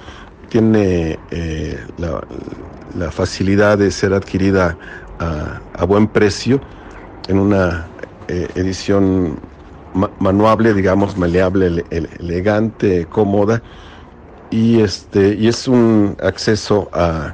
tiene 0.50 1.20
eh, 1.30 1.80
la, 2.00 3.12
facilidad 3.12 3.78
de 3.78 3.92
ser 3.92 4.14
adquirida 4.14 4.78
a, 5.20 5.86
buen 5.86 6.08
precio 6.08 6.60
en 7.28 7.38
una 7.38 7.86
eh, 8.28 8.48
edición 8.56 9.40
manuable, 10.20 10.74
digamos, 10.74 11.18
maleable, 11.18 11.86
elegante, 11.92 13.06
cómoda 13.06 13.62
y 14.52 14.82
este 14.82 15.36
y 15.36 15.48
es 15.48 15.68
un 15.68 16.18
acceso 16.22 16.90
a, 16.94 17.34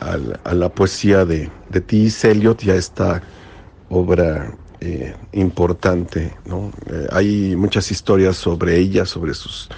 a, 0.00 0.54
la 0.54 0.68
poesía 0.70 1.24
de, 1.24 1.50
de 1.68 1.80
T.S. 1.80 2.28
Eliot 2.28 2.64
y 2.64 2.70
a 2.70 2.74
esta 2.74 3.22
obra 3.90 4.54
eh, 4.80 5.14
importante. 5.32 6.34
¿no? 6.46 6.72
Eh, 6.90 7.06
hay 7.12 7.56
muchas 7.56 7.90
historias 7.90 8.36
sobre 8.36 8.78
ella, 8.78 9.04
sobre 9.04 9.34
sus 9.34 9.68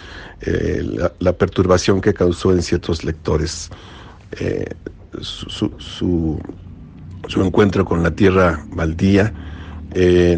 eh, 0.41 0.83
la, 1.19 1.33
perturbación 1.33 2.01
que 2.01 2.15
causó 2.15 2.53
en 2.53 2.63
ciertos 2.63 3.05
lectores 3.05 3.71
su, 5.21 5.71
su, 5.79 6.41
su, 7.29 7.43
encuentro 7.43 7.85
con 7.85 8.03
la 8.03 8.11
tierra 8.11 8.65
baldía. 8.73 9.33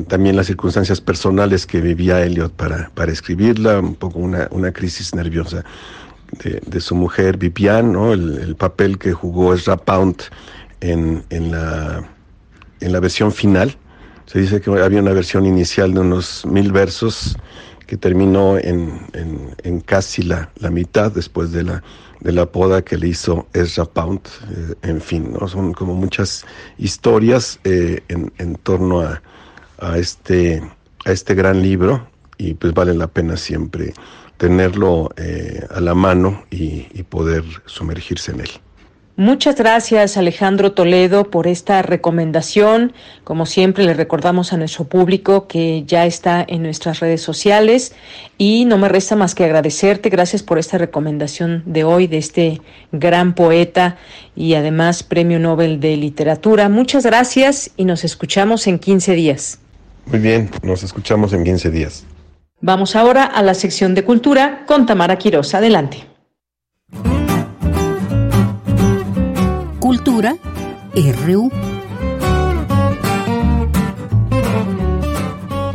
también 0.07 0.37
las 0.37 0.47
circunstancias 0.47 1.01
personales 1.01 1.67
que 1.67 1.81
vivía 1.81 2.23
Eliot 2.23 2.53
para, 2.53 2.91
para 2.95 3.11
escribirla, 3.11 3.81
un 3.81 3.95
poco 3.95 4.19
una, 4.19 4.49
una 4.51 4.71
crisis 4.73 5.15
nerviosa 5.15 5.65
de, 6.33 6.81
su 6.81 6.95
mujer 6.95 7.37
Vivian, 7.37 7.93
¿no? 7.93 8.13
el, 8.13 8.57
papel 8.57 8.99
que 8.99 9.13
jugó 9.13 9.55
Ezra 9.55 9.77
Pound 9.77 10.23
en, 10.81 11.25
en, 11.31 11.51
la, 11.51 12.09
en 12.81 12.93
la 12.93 13.01
versión 13.01 13.33
final. 13.33 13.77
Se 14.27 14.41
dice 14.41 14.61
que 14.61 14.71
había 14.71 15.01
una 15.01 15.13
versión 15.13 15.47
inicial 15.47 15.95
de 15.95 16.01
unos 16.01 16.45
mil 16.47 16.73
versos 16.73 17.37
que 17.87 17.97
terminó 17.97 18.59
en, 18.59 19.01
en, 19.63 19.81
casi 19.81 20.23
la, 20.23 20.51
la, 20.57 20.71
mitad 20.71 21.13
después 21.13 21.53
de 21.53 21.63
la, 21.63 21.85
de 22.21 22.33
la 22.33 22.47
poda 22.47 22.83
que 22.83 22.97
le 22.97 23.09
hizo 23.09 23.47
Ezra 23.53 23.85
Pound. 23.85 24.21
Eh, 24.51 24.75
en 24.83 25.01
fin, 25.01 25.33
¿no? 25.33 25.47
son 25.47 25.73
como 25.73 25.95
muchas 25.95 26.45
historias 26.79 27.61
eh, 27.63 28.03
en, 28.09 28.33
en, 28.39 28.57
torno 28.57 29.03
a, 29.03 29.23
a, 29.79 29.99
este, 29.99 30.61
a 31.05 31.13
este 31.13 31.35
gran 31.35 31.63
libro 31.63 32.09
y 32.39 32.55
pues 32.55 32.75
vale 32.75 32.95
la 32.95 33.07
pena 33.07 33.37
siempre 33.37 33.95
tenerlo 34.37 35.11
eh, 35.17 35.67
a 35.71 35.81
la 35.81 35.95
mano 35.95 36.45
y, 36.51 36.87
y 36.93 37.03
poder 37.03 37.45
sumergirse 37.67 38.33
en 38.33 38.41
él. 38.41 38.51
Muchas 39.19 39.57
gracias 39.57 40.19
Alejandro 40.19 40.73
Toledo 40.73 41.31
por 41.31 41.47
esta 41.47 41.81
recomendación. 41.81 42.93
Como 43.25 43.47
siempre 43.47 43.83
le 43.85 43.95
recordamos 43.95 44.53
a 44.53 44.59
nuestro 44.59 44.85
público 44.85 45.49
que 45.49 45.85
ya 45.87 46.05
está 46.05 46.45
en 46.47 46.63
nuestras 46.63 47.01
redes 47.01 47.23
sociales 47.23 47.95
y 48.37 48.67
no 48.67 48.77
me 48.77 48.91
resta 48.91 49.17
más 49.17 49.35
que 49.35 49.45
agradecerte. 49.45 50.11
Gracias 50.11 50.43
por 50.43 50.59
esta 50.59 50.77
recomendación 50.77 51.63
de 51.65 51.85
hoy 51.85 52.09
de 52.09 52.19
este 52.19 52.61
gran 52.93 53.35
poeta 53.35 53.97
y 54.35 54.53
además 54.53 55.03
Premio 55.03 55.39
Nobel 55.39 55.81
de 55.81 55.97
Literatura. 55.97 56.69
Muchas 56.69 57.07
gracias 57.07 57.71
y 57.79 57.87
nos 57.87 58.05
escuchamos 58.05 58.67
en 58.67 58.79
15 58.79 59.15
días. 59.15 59.61
Muy 60.05 60.19
bien, 60.19 60.51
nos 60.63 60.83
escuchamos 60.83 61.33
en 61.33 61.43
15 61.43 61.71
días. 61.71 62.05
Vamos 62.67 62.97
ahora 62.97 63.23
a 63.23 63.45
la 63.45 63.55
sección 63.55 63.95
de 63.95 64.03
cultura 64.03 64.65
con 64.67 64.87
Tamara 64.87 65.19
Quiroz. 65.19 65.55
Adelante. 65.55 66.05
Cultura 69.79 70.35
RU. 70.93 71.76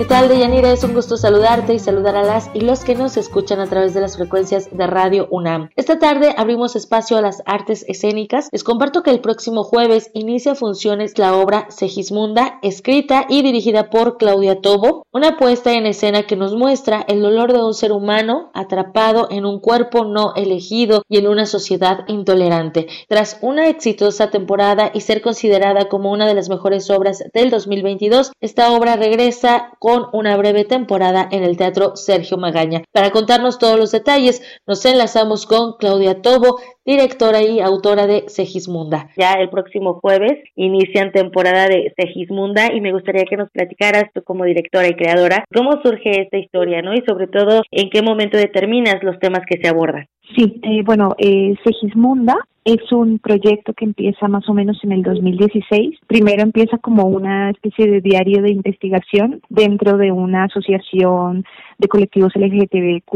¿Qué 0.02 0.07
tal, 0.07 0.30
Deyanira? 0.30 0.72
Es 0.72 0.84
un 0.84 0.95
gusto 0.95 1.15
saludarte 1.15 1.76
y 1.76 1.80
saludar 1.80 2.15
a 2.15 2.23
las 2.23 2.49
y 2.56 2.61
los 2.61 2.84
que 2.84 2.95
nos 2.95 3.18
escuchan 3.18 3.60
a 3.60 3.68
través 3.68 3.94
de 3.94 4.02
las 4.02 4.18
frecuencias 4.18 4.76
de 4.76 4.88
Radio 4.88 5.28
UNAM. 5.30 5.69
Esta 5.76 5.99
tarde 5.99 6.34
abrimos 6.36 6.76
espacio 6.76 7.18
a 7.18 7.22
las 7.22 7.44
artes 7.45 7.86
escénicas. 7.88 8.49
Les 8.52 8.64
comparto 8.64 9.03
que 9.03 9.11
el 9.11 9.22
próximo 9.22 9.64
jueves 9.64 10.10
inicia 10.15 10.56
funciones 10.56 11.19
la 11.19 11.36
obra 11.36 11.68
Segismunda, 11.69 12.57
escrita 12.64 13.28
y 13.30 13.44
dirigida 13.44 13.91
por 13.91 14.18
Claudia 14.18 14.60
Tobo, 14.60 15.06
una 15.11 15.38
puesta 15.38 15.73
en 15.73 15.86
escena 15.86 16.23
que 16.23 16.36
nos 16.36 16.56
muestra 16.56 17.06
el 17.07 17.22
dolor 17.22 17.53
de 17.53 17.64
un 17.64 17.76
ser 17.76 17.91
humano 17.91 18.49
atrapado 18.56 19.28
en 19.30 19.45
un 19.45 19.60
cuerpo 19.60 20.03
no 20.06 20.34
elegido 20.34 21.03
y 21.10 21.19
en 21.19 21.28
una 21.28 21.45
sociedad 21.45 22.06
intolerante. 22.07 22.88
Tras 23.07 23.38
una 23.41 23.69
exitosa 23.69 24.32
temporada 24.32 24.90
y 24.95 25.02
ser 25.02 25.22
considerada 25.22 25.90
como 25.90 26.11
una 26.11 26.26
de 26.26 26.34
las 26.34 26.49
mejores 26.49 26.90
obras 26.90 27.23
del 27.36 27.52
2022, 27.52 28.32
esta 28.41 28.72
obra 28.72 28.95
regresa 28.95 29.73
con 29.78 29.90
con 29.91 30.07
una 30.13 30.38
breve 30.38 30.63
temporada 30.63 31.27
en 31.34 31.43
el 31.43 31.57
Teatro 31.57 31.97
Sergio 31.97 32.38
Magaña. 32.38 32.84
Para 32.93 33.11
contarnos 33.11 33.59
todos 33.59 33.77
los 33.77 33.91
detalles, 33.91 34.41
nos 34.65 34.85
enlazamos 34.85 35.45
con 35.45 35.73
Claudia 35.77 36.22
Tobo, 36.22 36.61
directora 36.85 37.41
y 37.41 37.59
autora 37.59 38.07
de 38.07 38.23
Segismunda. 38.27 39.09
Ya 39.18 39.34
el 39.34 39.49
próximo 39.49 39.99
jueves 40.01 40.39
inician 40.55 41.11
temporada 41.11 41.68
de 41.68 41.93
Segismunda 41.97 42.73
y 42.73 42.80
me 42.80 42.93
gustaría 42.93 43.26
que 43.26 43.35
nos 43.35 43.49
platicaras 43.49 44.05
tú 44.13 44.23
como 44.23 44.45
directora 44.45 44.88
y 44.88 44.95
creadora 44.95 45.43
cómo 45.53 45.81
surge 45.84 46.22
esta 46.22 46.38
historia, 46.38 46.81
¿no? 46.81 46.93
Y 46.93 47.03
sobre 47.05 47.27
todo, 47.27 47.63
en 47.69 47.89
qué 47.89 48.01
momento 48.01 48.38
determinas 48.38 49.03
los 49.03 49.19
temas 49.19 49.41
que 49.45 49.59
se 49.61 49.68
abordan. 49.68 50.07
Sí, 50.36 50.60
eh, 50.64 50.84
bueno, 50.86 51.10
eh, 51.18 51.56
Segismunda 51.64 52.38
es 52.64 52.91
un 52.91 53.20
proyecto 53.20 53.74
que 53.74 53.86
empieza 53.86 54.28
más 54.28 54.48
o 54.48 54.53
menos 54.53 54.78
en 54.84 54.91
el 54.91 55.02
2016. 55.02 55.99
Primero 56.08 56.44
empieza 56.44 56.78
como 56.78 57.06
una 57.06 57.49
especie 57.49 57.88
de 57.88 58.02
diario 58.02 58.41
de 58.41 58.52
investigación 58.52 59.41
dentro 59.49 59.98
de 59.98 60.12
una 60.12 60.44
asociación 60.45 61.44
de 61.80 61.88
colectivos 61.88 62.34
LGTBQ 62.36 63.14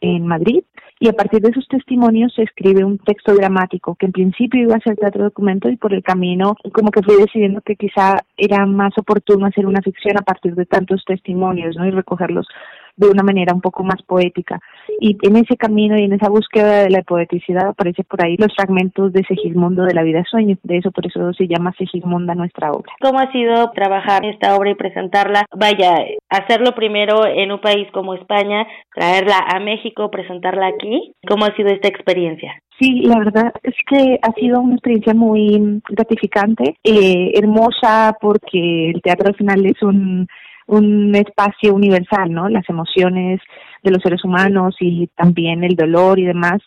en 0.00 0.26
Madrid. 0.26 0.62
Y 1.00 1.08
a 1.08 1.12
partir 1.12 1.40
de 1.40 1.50
esos 1.50 1.66
testimonios 1.66 2.32
se 2.34 2.42
escribe 2.42 2.84
un 2.84 2.98
texto 2.98 3.34
dramático 3.34 3.96
que 3.96 4.06
en 4.06 4.12
principio 4.12 4.62
iba 4.62 4.76
a 4.76 4.80
ser 4.80 4.96
teatro 4.96 5.24
documento 5.24 5.68
y 5.68 5.76
por 5.76 5.92
el 5.92 6.02
camino 6.02 6.56
como 6.72 6.90
que 6.90 7.02
fui 7.02 7.16
decidiendo 7.16 7.62
que 7.62 7.76
quizá 7.76 8.18
era 8.36 8.64
más 8.64 8.96
oportuno 8.96 9.46
hacer 9.46 9.66
una 9.66 9.82
ficción 9.82 10.16
a 10.18 10.22
partir 10.22 10.54
de 10.54 10.66
tantos 10.66 11.04
testimonios, 11.04 11.74
¿no? 11.76 11.86
Y 11.86 11.90
recogerlos 11.90 12.46
de 12.96 13.08
una 13.08 13.22
manera 13.22 13.54
un 13.54 13.60
poco 13.60 13.82
más 13.84 14.02
poética. 14.02 14.60
Y 15.00 15.16
en 15.22 15.36
ese 15.36 15.56
camino 15.56 15.98
y 15.98 16.04
en 16.04 16.12
esa 16.12 16.28
búsqueda 16.28 16.82
de 16.82 16.90
la 16.90 17.02
poeticidad 17.02 17.68
aparece 17.68 18.04
por 18.04 18.24
ahí 18.24 18.36
los 18.36 18.54
fragmentos 18.54 19.12
de 19.12 19.24
Segismundo 19.24 19.84
de 19.84 19.94
la 19.94 20.02
vida 20.02 20.24
sueño. 20.30 20.56
De 20.62 20.78
eso 20.78 20.90
por 20.90 21.06
eso 21.06 21.32
se 21.32 21.48
llama 21.48 21.74
Segismunda 21.76 22.34
nuestra 22.34 22.70
obra. 22.70 22.92
¿Cómo 23.00 23.18
ha 23.18 23.30
sido 23.32 23.70
trabajar 23.72 24.24
esta 24.24 24.56
obra 24.56 24.70
y 24.70 24.74
presentarla? 24.74 25.44
Vaya, 25.54 25.94
hacerlo 26.28 26.74
primero 26.74 27.26
en 27.26 27.52
un 27.52 27.60
país 27.60 27.88
como 27.92 28.14
España, 28.14 28.66
traerla 28.94 29.38
a 29.38 29.60
México, 29.60 30.10
presentarla 30.10 30.68
aquí. 30.68 31.14
¿Cómo 31.26 31.44
ha 31.44 31.54
sido 31.56 31.68
esta 31.68 31.88
experiencia? 31.88 32.54
Sí, 32.78 33.02
la 33.02 33.18
verdad 33.18 33.52
es 33.62 33.74
que 33.88 34.18
ha 34.20 34.32
sido 34.32 34.60
una 34.60 34.74
experiencia 34.74 35.14
muy 35.14 35.80
gratificante, 35.88 36.76
eh, 36.82 37.30
hermosa, 37.34 38.16
porque 38.20 38.90
el 38.90 39.00
teatro 39.00 39.28
al 39.28 39.36
final 39.36 39.64
es 39.64 39.80
un 39.82 40.26
un 40.66 41.14
espacio 41.14 41.74
universal, 41.74 42.32
¿no? 42.32 42.48
Las 42.48 42.68
emociones 42.68 43.40
de 43.82 43.90
los 43.90 44.02
seres 44.02 44.24
humanos 44.24 44.74
y 44.80 45.08
también 45.08 45.62
el 45.62 45.76
dolor 45.76 46.18
y 46.18 46.24
demás 46.24 46.60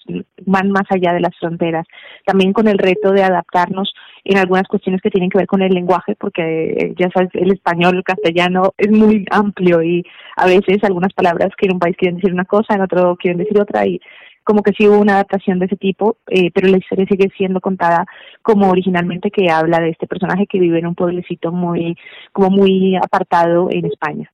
van 0.46 0.70
más 0.70 0.84
allá 0.90 1.14
de 1.14 1.20
las 1.20 1.36
fronteras. 1.40 1.86
También 2.26 2.54
con 2.54 2.68
el 2.68 2.78
reto 2.78 3.12
de 3.12 3.24
adaptarnos 3.24 3.92
en 4.24 4.38
algunas 4.38 4.68
cuestiones 4.68 5.02
que 5.02 5.10
tienen 5.10 5.30
que 5.30 5.40
ver 5.40 5.48
con 5.48 5.64
el 5.64 5.74
lenguaje, 5.74 6.16
porque 6.20 6.42
eh, 6.44 6.94
ya 6.98 7.10
sabes, 7.12 7.30
el 7.34 7.52
español, 7.52 7.98
el 7.98 8.04
castellano 8.04 8.74
es 8.78 8.92
muy 8.92 9.26
amplio 9.32 9.82
y 9.82 10.06
a 10.36 10.46
veces 10.46 10.84
algunas 10.84 11.14
palabras 11.14 11.50
que 11.58 11.66
en 11.66 11.74
un 11.74 11.80
país 11.80 11.98
quieren 11.98 12.18
decir 12.18 12.34
una 12.34 12.46
cosa, 12.46 12.76
en 12.76 12.82
otro 12.82 13.16
quieren 13.16 13.40
decir 13.40 13.60
otra 13.60 13.88
y 13.88 14.00
como 14.48 14.64
que 14.64 14.72
sí 14.72 14.88
hubo 14.88 14.98
una 14.98 15.16
adaptación 15.16 15.60
de 15.60 15.66
ese 15.66 15.76
tipo, 15.76 16.20
eh, 16.28 16.52
pero 16.54 16.70
la 16.70 16.78
historia 16.78 17.06
sigue 17.06 17.30
siendo 17.36 17.60
contada 17.60 18.06
como 18.42 18.70
originalmente 18.70 19.30
que 19.30 19.52
habla 19.52 19.82
de 19.82 19.90
este 19.90 20.08
personaje 20.08 20.48
que 20.48 20.58
vive 20.58 20.80
en 20.80 20.88
un 20.88 20.96
pueblecito 20.96 21.52
muy, 21.52 21.98
como 22.32 22.50
muy 22.50 22.96
apartado 22.96 23.68
en 23.70 23.86
España. 23.86 24.32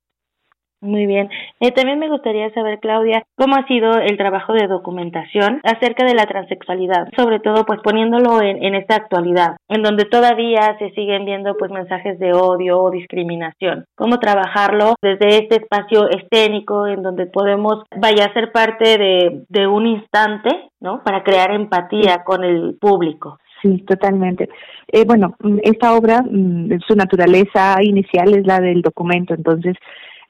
Muy 0.84 1.06
bien. 1.06 1.30
Eh, 1.62 1.72
también 1.72 1.98
me 1.98 2.10
gustaría 2.10 2.54
saber, 2.54 2.80
Claudia, 2.82 3.24
cómo 3.38 3.56
ha 3.56 3.66
sido 3.68 4.00
el 4.00 4.18
trabajo 4.18 4.52
de 4.52 4.68
documentación 4.68 5.62
acerca 5.64 6.06
de 6.06 6.14
la 6.14 6.26
transexualidad, 6.26 7.08
sobre 7.16 7.40
todo 7.40 7.66
pues 7.66 7.80
poniéndolo 7.82 8.42
en, 8.42 8.62
en 8.62 8.76
esta 8.76 8.96
actualidad, 8.96 9.56
en 9.70 9.82
donde 9.82 10.04
todavía 10.04 10.76
se 10.80 10.92
siguen 10.92 11.24
viendo 11.24 11.56
pues 11.58 11.72
mensajes 11.72 12.20
de 12.20 12.34
odio 12.34 12.82
o 12.82 12.92
discriminación. 12.92 13.86
¿Cómo 13.96 14.20
trabajarlo 14.20 14.96
desde 15.02 15.38
este 15.38 15.56
espacio 15.64 16.10
escénico 16.10 16.86
en 16.86 17.02
donde 17.02 17.28
podemos, 17.28 17.84
vaya 17.96 18.26
a 18.26 18.34
ser 18.34 18.52
parte 18.52 18.98
de, 18.98 19.46
de 19.48 19.68
un 19.68 19.88
instante, 19.88 20.50
¿no? 20.82 21.02
Para 21.02 21.24
crear 21.24 21.52
empatía 21.52 22.24
con 22.26 22.44
el 22.44 22.76
público. 22.78 23.40
Sí, 23.62 23.78
totalmente. 23.88 24.50
Eh, 24.90 25.06
bueno, 25.06 25.36
esta 25.62 25.94
obra, 25.94 26.22
mm, 26.30 26.82
su 26.86 26.94
naturaleza 26.96 27.78
inicial 27.82 28.34
es 28.36 28.46
la 28.46 28.60
del 28.60 28.82
documento, 28.82 29.34
entonces 29.34 29.78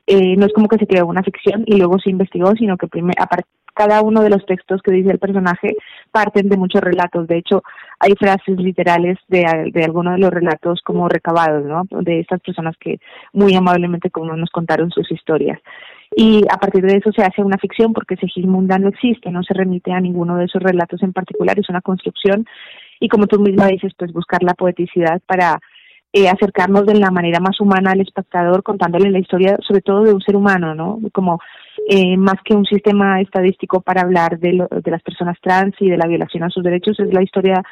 eh, 0.07 0.35
no 0.35 0.45
es 0.45 0.53
como 0.53 0.67
que 0.67 0.77
se 0.77 0.87
creó 0.87 1.07
una 1.07 1.23
ficción 1.23 1.63
y 1.65 1.77
luego 1.77 1.97
se 1.99 2.09
investigó, 2.09 2.53
sino 2.55 2.77
que 2.77 2.87
cada 3.73 4.01
uno 4.01 4.21
de 4.21 4.29
los 4.29 4.45
textos 4.45 4.81
que 4.81 4.93
dice 4.93 5.11
el 5.11 5.19
personaje 5.19 5.75
parten 6.11 6.49
de 6.49 6.57
muchos 6.57 6.81
relatos. 6.81 7.27
De 7.27 7.37
hecho, 7.37 7.63
hay 7.99 8.13
frases 8.15 8.57
literales 8.57 9.17
de, 9.29 9.45
algunos 9.83 10.13
de 10.13 10.19
los 10.19 10.31
relatos 10.31 10.81
como 10.83 11.07
recabados, 11.09 11.65
¿no? 11.65 11.83
De 12.01 12.19
estas 12.19 12.41
personas 12.41 12.75
que 12.77 12.99
muy 13.31 13.55
amablemente 13.55 14.11
como 14.11 14.35
nos 14.35 14.51
contaron 14.51 14.91
sus 14.91 15.11
historias. 15.11 15.59
y 16.15 16.43
a 16.51 16.57
partir 16.57 16.83
de 16.85 16.97
eso 16.97 17.11
se 17.11 17.23
hace 17.23 17.41
una 17.41 17.57
ficción 17.57 17.91
porque 17.91 18.17
Segismunda 18.17 18.77
no 18.77 18.89
existe, 18.89 19.31
no 19.31 19.41
se 19.41 19.55
remite 19.55 19.91
a 19.91 19.99
ninguno 19.99 20.37
de 20.37 20.45
esos 20.45 20.61
relatos 20.61 21.01
en 21.01 21.11
particular, 21.11 21.57
es 21.57 21.69
una 21.69 21.81
construcción 21.81 22.45
y 22.99 23.09
como 23.09 23.27
tú 23.27 23.39
misma 23.39 23.67
dices, 23.67 23.93
pues 23.97 24.13
buscar 24.13 24.43
la 24.43 24.53
poeticidad 24.53 25.21
para 25.25 25.59
eh, 26.15 26.29
acercarnos 26.29 26.85
de 26.85 26.93
la 26.93 27.09
manera 27.09 27.39
más 27.39 27.59
humana 27.59 27.91
al 27.91 28.01
espectador 28.01 28.61
contándole 28.61 29.09
la 29.09 29.17
historia 29.17 29.57
sobre 29.67 29.81
todo 29.81 30.03
de 30.03 30.13
un 30.13 30.21
ser 30.21 30.35
humano, 30.35 30.75
¿no? 30.75 30.99
Como 31.11 31.39
eh, 31.89 32.15
más 32.17 32.35
que 32.45 32.53
un 32.55 32.65
sistema 32.65 33.19
estadístico 33.19 33.81
para 33.81 34.01
hablar 34.01 34.37
de, 34.37 34.53
lo, 34.53 34.67
de 34.67 34.91
las 34.91 35.01
personas 35.01 35.37
trans 35.41 35.73
y 35.79 35.89
de 35.89 35.97
la 35.97 36.05
violación 36.05 36.43
a 36.43 36.51
sus 36.51 36.63
derechos, 36.63 36.99
es 36.99 37.11
la 37.11 37.23
historia 37.23 37.63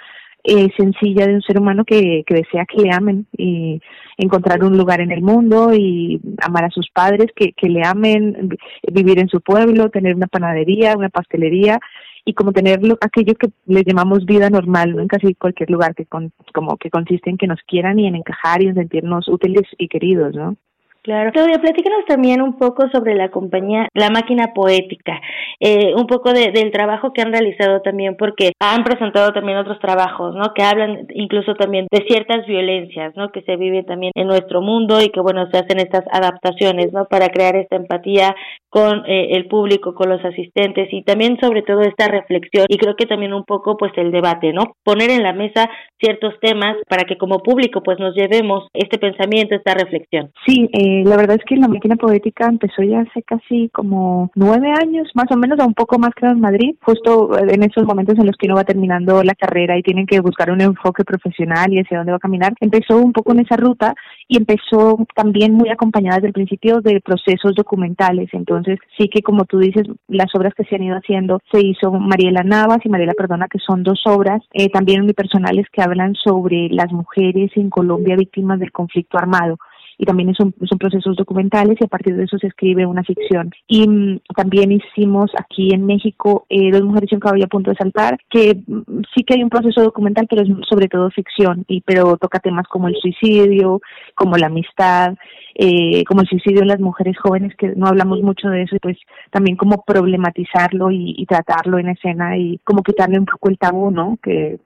eh, 0.43 0.69
sencilla 0.75 1.27
de 1.27 1.35
un 1.35 1.43
ser 1.43 1.59
humano 1.59 1.85
que, 1.85 2.23
desea 2.27 2.65
que 2.65 2.81
le 2.81 2.91
amen 2.91 3.27
y 3.37 3.79
encontrar 4.17 4.63
un 4.63 4.75
lugar 4.75 5.01
en 5.01 5.11
el 5.11 5.21
mundo 5.21 5.71
y 5.71 6.19
amar 6.41 6.65
a 6.65 6.71
sus 6.71 6.89
padres, 6.89 7.27
que 7.35 7.69
le 7.69 7.85
amen, 7.85 8.49
vivir 8.91 9.19
en 9.19 9.27
su 9.27 9.41
pueblo, 9.41 9.91
tener 9.91 10.15
una 10.15 10.25
panadería, 10.25 10.97
una 10.97 11.09
pastelería 11.09 11.79
y 12.25 12.33
como 12.33 12.51
tener 12.51 12.79
aquello 13.01 13.35
que 13.35 13.49
le 13.65 13.83
llamamos 13.83 14.25
vida 14.25 14.49
normal 14.49 14.95
¿no? 14.95 15.01
en 15.01 15.07
casi 15.07 15.33
cualquier 15.35 15.69
lugar 15.69 15.95
que 15.95 16.05
como 16.05 16.77
que 16.77 16.89
consiste 16.89 17.29
en 17.29 17.37
que 17.37 17.47
nos 17.47 17.59
quieran 17.67 17.99
y 17.99 18.07
en 18.07 18.15
encajar 18.15 18.61
y 18.61 18.67
en 18.67 18.75
sentirnos 18.75 19.27
útiles 19.27 19.63
y 19.77 19.87
queridos, 19.87 20.35
¿no? 20.35 20.55
Claro. 21.03 21.31
Claudia, 21.31 21.57
platícanos 21.57 22.05
también 22.05 22.43
un 22.43 22.59
poco 22.59 22.87
sobre 22.91 23.15
la 23.15 23.31
compañía 23.31 23.87
La 23.95 24.11
Máquina 24.11 24.53
Poética, 24.53 25.19
eh, 25.59 25.95
un 25.95 26.05
poco 26.05 26.31
de, 26.31 26.51
del 26.51 26.71
trabajo 26.71 27.11
que 27.11 27.23
han 27.23 27.31
realizado 27.31 27.81
también, 27.81 28.15
porque 28.17 28.51
han 28.59 28.83
presentado 28.83 29.33
también 29.33 29.57
otros 29.57 29.79
trabajos, 29.79 30.35
¿no? 30.35 30.53
Que 30.53 30.61
hablan 30.61 31.07
incluso 31.15 31.55
también 31.55 31.87
de 31.89 32.05
ciertas 32.07 32.45
violencias, 32.45 33.15
¿no? 33.15 33.31
Que 33.31 33.41
se 33.41 33.55
viven 33.55 33.83
también 33.87 34.11
en 34.13 34.27
nuestro 34.27 34.61
mundo 34.61 35.01
y 35.01 35.09
que, 35.09 35.21
bueno, 35.21 35.49
se 35.49 35.57
hacen 35.57 35.79
estas 35.79 36.05
adaptaciones, 36.11 36.93
¿no? 36.93 37.05
Para 37.05 37.29
crear 37.29 37.55
esta 37.55 37.77
empatía 37.77 38.35
con 38.71 39.03
eh, 39.05 39.35
el 39.35 39.47
público, 39.47 39.93
con 39.93 40.09
los 40.09 40.23
asistentes 40.23 40.87
y 40.93 41.03
también 41.03 41.37
sobre 41.41 41.61
todo 41.61 41.81
esta 41.81 42.07
reflexión 42.07 42.65
y 42.69 42.77
creo 42.77 42.95
que 42.95 43.05
también 43.05 43.33
un 43.33 43.43
poco 43.43 43.75
pues 43.75 43.91
el 43.97 44.11
debate, 44.11 44.53
¿no? 44.53 44.77
Poner 44.85 45.11
en 45.11 45.23
la 45.23 45.33
mesa 45.33 45.69
ciertos 45.99 46.35
temas 46.39 46.77
para 46.87 47.03
que 47.03 47.17
como 47.17 47.39
público 47.39 47.83
pues 47.83 47.99
nos 47.99 48.15
llevemos 48.15 48.69
este 48.73 48.97
pensamiento, 48.97 49.55
esta 49.55 49.73
reflexión. 49.73 50.31
Sí, 50.47 50.69
eh, 50.71 51.03
la 51.05 51.17
verdad 51.17 51.35
es 51.37 51.43
que 51.45 51.57
la 51.57 51.67
máquina 51.67 51.97
poética 51.97 52.47
empezó 52.47 52.81
ya 52.81 53.01
hace 53.01 53.21
casi 53.23 53.67
como 53.73 54.31
nueve 54.35 54.71
años, 54.81 55.09
más 55.15 55.29
o 55.31 55.37
menos, 55.37 55.59
a 55.59 55.65
un 55.65 55.73
poco 55.73 55.99
más 55.99 56.11
creo 56.15 56.31
en 56.31 56.39
Madrid, 56.39 56.75
justo 56.81 57.37
en 57.37 57.63
esos 57.63 57.83
momentos 57.83 58.17
en 58.17 58.25
los 58.25 58.37
que 58.37 58.47
uno 58.47 58.55
va 58.55 58.63
terminando 58.63 59.21
la 59.21 59.35
carrera 59.35 59.77
y 59.77 59.83
tienen 59.83 60.05
que 60.05 60.21
buscar 60.21 60.49
un 60.49 60.61
enfoque 60.61 61.03
profesional 61.03 61.73
y 61.73 61.79
hacia 61.79 61.97
dónde 61.97 62.13
va 62.13 62.17
a 62.17 62.25
caminar. 62.27 62.53
Empezó 62.61 62.97
un 62.97 63.11
poco 63.11 63.33
en 63.33 63.41
esa 63.41 63.57
ruta 63.57 63.93
y 64.29 64.37
empezó 64.37 65.05
también 65.13 65.55
muy 65.55 65.67
acompañada 65.67 66.15
desde 66.15 66.27
el 66.27 66.33
principio 66.33 66.79
de 66.79 67.01
procesos 67.01 67.53
documentales, 67.53 68.29
entonces 68.31 68.60
entonces, 68.61 68.79
sí 68.97 69.09
que 69.09 69.21
como 69.21 69.45
tú 69.45 69.59
dices, 69.59 69.87
las 70.07 70.33
obras 70.35 70.53
que 70.55 70.63
se 70.65 70.75
han 70.75 70.83
ido 70.83 70.95
haciendo, 70.95 71.39
se 71.51 71.59
hizo 71.59 71.91
Mariela 71.91 72.43
Navas 72.43 72.79
y 72.83 72.89
Mariela 72.89 73.13
Perdona, 73.13 73.47
que 73.47 73.59
son 73.59 73.83
dos 73.83 74.01
obras, 74.05 74.41
eh, 74.53 74.69
también 74.69 75.01
unipersonales 75.01 75.65
que 75.71 75.81
hablan 75.81 76.13
sobre 76.15 76.69
las 76.69 76.91
mujeres 76.91 77.51
en 77.55 77.69
Colombia 77.69 78.15
víctimas 78.15 78.59
del 78.59 78.71
conflicto 78.71 79.17
armado 79.17 79.57
y 80.01 80.05
también 80.05 80.33
son, 80.33 80.51
son 80.67 80.79
procesos 80.79 81.15
documentales 81.15 81.77
y 81.79 81.83
a 81.85 81.87
partir 81.87 82.15
de 82.15 82.23
eso 82.23 82.35
se 82.39 82.47
escribe 82.47 82.87
una 82.87 83.03
ficción. 83.03 83.51
Y 83.67 83.87
mm, 83.87 84.21
también 84.35 84.71
hicimos 84.71 85.29
aquí 85.37 85.75
en 85.75 85.85
México 85.85 86.47
eh, 86.49 86.71
Dos 86.71 86.81
mujeres 86.81 87.11
y 87.11 87.15
un 87.15 87.21
caballo 87.21 87.45
a 87.45 87.47
punto 87.47 87.69
de 87.69 87.77
saltar, 87.77 88.17
que 88.27 88.63
mm, 88.65 89.01
sí 89.13 89.23
que 89.23 89.35
hay 89.35 89.43
un 89.43 89.51
proceso 89.51 89.83
documental, 89.83 90.25
pero 90.27 90.41
es 90.41 90.49
sobre 90.67 90.87
todo 90.87 91.11
ficción, 91.11 91.65
y 91.67 91.81
pero 91.81 92.17
toca 92.17 92.39
temas 92.39 92.67
como 92.67 92.87
el 92.87 92.95
suicidio, 92.95 93.79
como 94.15 94.37
la 94.37 94.47
amistad, 94.47 95.13
eh, 95.53 96.03
como 96.05 96.21
el 96.21 96.27
suicidio 96.27 96.63
en 96.63 96.69
las 96.69 96.79
mujeres 96.79 97.15
jóvenes, 97.19 97.55
que 97.55 97.67
no 97.75 97.85
hablamos 97.85 98.23
mucho 98.23 98.49
de 98.49 98.63
eso, 98.63 98.75
y 98.75 98.79
pues 98.79 98.97
también 99.29 99.55
como 99.55 99.83
problematizarlo 99.85 100.89
y, 100.89 101.13
y 101.15 101.27
tratarlo 101.27 101.77
en 101.77 101.89
escena 101.89 102.37
y 102.37 102.59
como 102.63 102.81
quitarle 102.81 103.19
un 103.19 103.25
poco 103.25 103.49
el 103.51 103.59
tabú, 103.59 103.91
¿no? 103.91 104.17
Que 104.23 104.57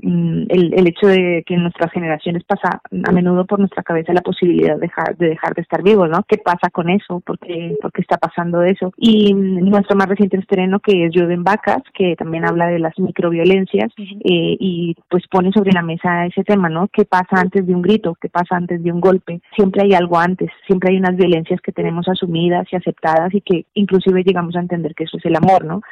el, 0.00 0.74
el 0.74 0.86
hecho 0.88 1.06
de 1.06 1.44
que 1.46 1.54
en 1.54 1.62
nuestras 1.62 1.92
generaciones 1.92 2.42
pasa 2.44 2.80
a 3.04 3.12
menudo 3.12 3.44
por 3.44 3.58
nuestra 3.58 3.82
cabeza 3.82 4.12
la 4.12 4.20
posibilidad 4.20 4.74
de 4.74 4.80
dejar 4.80 5.16
de, 5.16 5.28
dejar 5.28 5.54
de 5.54 5.62
estar 5.62 5.82
vivos, 5.82 6.08
¿no? 6.08 6.24
¿Qué 6.26 6.38
pasa 6.38 6.70
con 6.70 6.90
eso? 6.90 7.20
¿Por 7.20 7.38
qué, 7.38 7.76
por 7.80 7.92
qué 7.92 8.02
está 8.02 8.16
pasando 8.16 8.62
eso? 8.62 8.92
Y 8.96 9.32
nuestro 9.34 9.96
más 9.96 10.08
reciente 10.08 10.38
estreno, 10.38 10.80
que 10.80 11.06
es 11.06 11.12
Llueven 11.12 11.44
Vacas, 11.44 11.82
que 11.94 12.16
también 12.16 12.44
habla 12.44 12.66
de 12.66 12.78
las 12.78 12.98
microviolencias 12.98 13.92
eh, 13.98 14.56
y 14.58 14.96
pues 15.08 15.24
pone 15.28 15.52
sobre 15.52 15.72
la 15.72 15.82
mesa 15.82 16.26
ese 16.26 16.44
tema, 16.44 16.68
¿no? 16.68 16.88
¿Qué 16.88 17.04
pasa 17.04 17.40
antes 17.40 17.66
de 17.66 17.74
un 17.74 17.82
grito? 17.82 18.16
¿Qué 18.20 18.28
pasa 18.28 18.56
antes 18.56 18.82
de 18.82 18.92
un 18.92 19.00
golpe? 19.00 19.40
Siempre 19.54 19.82
hay 19.82 19.94
algo 19.94 20.18
antes, 20.18 20.50
siempre 20.66 20.90
hay 20.90 20.98
unas 20.98 21.16
violencias 21.16 21.60
que 21.60 21.72
tenemos 21.72 22.08
asumidas 22.08 22.66
y 22.72 22.76
aceptadas 22.76 23.34
y 23.34 23.40
que 23.40 23.66
inclusive 23.74 24.22
llegamos 24.24 24.56
a 24.56 24.60
entender 24.60 24.94
que 24.94 25.04
eso 25.04 25.18
es 25.18 25.24
el 25.26 25.36
amor, 25.36 25.64
¿no? 25.64 25.82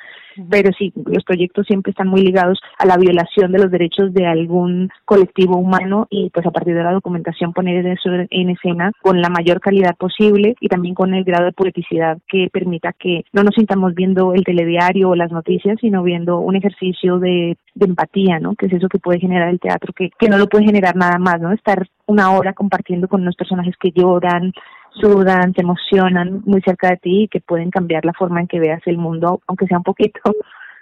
Pero 0.49 0.71
sí, 0.79 0.93
los 1.07 1.25
proyectos 1.25 1.67
siempre 1.67 1.91
están 1.91 2.09
muy 2.09 2.23
ligados 2.23 2.61
a 2.79 2.87
la 2.87 2.97
violación 2.97 3.53
de 3.53 3.59
los 3.59 3.71
derechos 3.71 4.13
de 4.13 4.27
algún 4.27 4.91
colectivo 5.05 5.57
humano 5.57 6.07
y 6.11 6.31
pues 6.31 6.47
a 6.47 6.51
partir 6.51 6.75
de 6.75 6.85
la 6.85 6.93
documentación 6.93 7.53
poner 7.53 7.87
eso 7.87 8.11
en 8.31 8.51
escena 8.51 8.93
con 9.03 9.21
la 9.21 9.29
mayor 9.29 9.61
calidad 9.61 9.97
posible 9.97 10.55
y 10.61 10.69
también 10.69 10.95
con 10.95 11.15
el 11.15 11.25
grado 11.25 11.47
de 11.47 11.53
poeticidad 11.53 12.19
que 12.29 12.49
permita 12.53 12.93
que 12.93 13.25
no 13.33 13.43
nos 13.43 13.55
sintamos 13.55 13.95
viendo 13.95 14.35
el 14.35 14.45
telediario 14.45 15.11
o 15.11 15.17
las 15.17 15.31
noticias, 15.31 15.79
sino 15.81 16.03
viendo 16.03 16.39
un 16.39 16.57
ejercicio 16.57 17.19
de, 17.19 17.57
empatía, 17.81 18.39
¿no? 18.39 18.55
Que 18.55 18.67
es 18.67 18.75
eso 18.75 18.89
que 18.89 18.99
puede 18.99 19.21
generar 19.21 19.49
el 19.49 19.59
teatro, 19.59 19.93
que, 19.95 20.11
que 20.19 20.29
no 20.29 20.37
lo 20.37 20.49
puede 20.49 20.67
generar 20.67 20.97
nada 20.97 21.19
más, 21.19 21.41
¿no? 21.41 21.53
Estar 21.53 21.89
una 22.07 22.33
hora 22.33 22.53
compartiendo 22.53 23.09
con 23.09 23.23
unos 23.23 23.37
personajes 23.37 23.75
que 23.79 23.93
lloran, 23.93 24.53
sudan, 24.93 25.55
se 25.55 25.63
emocionan 25.63 26.43
muy 26.45 26.61
cerca 26.63 26.91
de 26.91 26.97
ti 26.97 27.23
y 27.23 27.29
que 27.29 27.41
pueden 27.41 27.71
cambiar 27.71 28.05
la 28.05 28.13
forma 28.13 28.41
en 28.41 28.49
que 28.49 28.61
veas 28.61 28.83
el 28.87 28.99
mundo, 28.99 29.41
aunque 29.47 29.67
sea 29.67 29.79
un 29.79 29.85
poquito. 29.85 30.21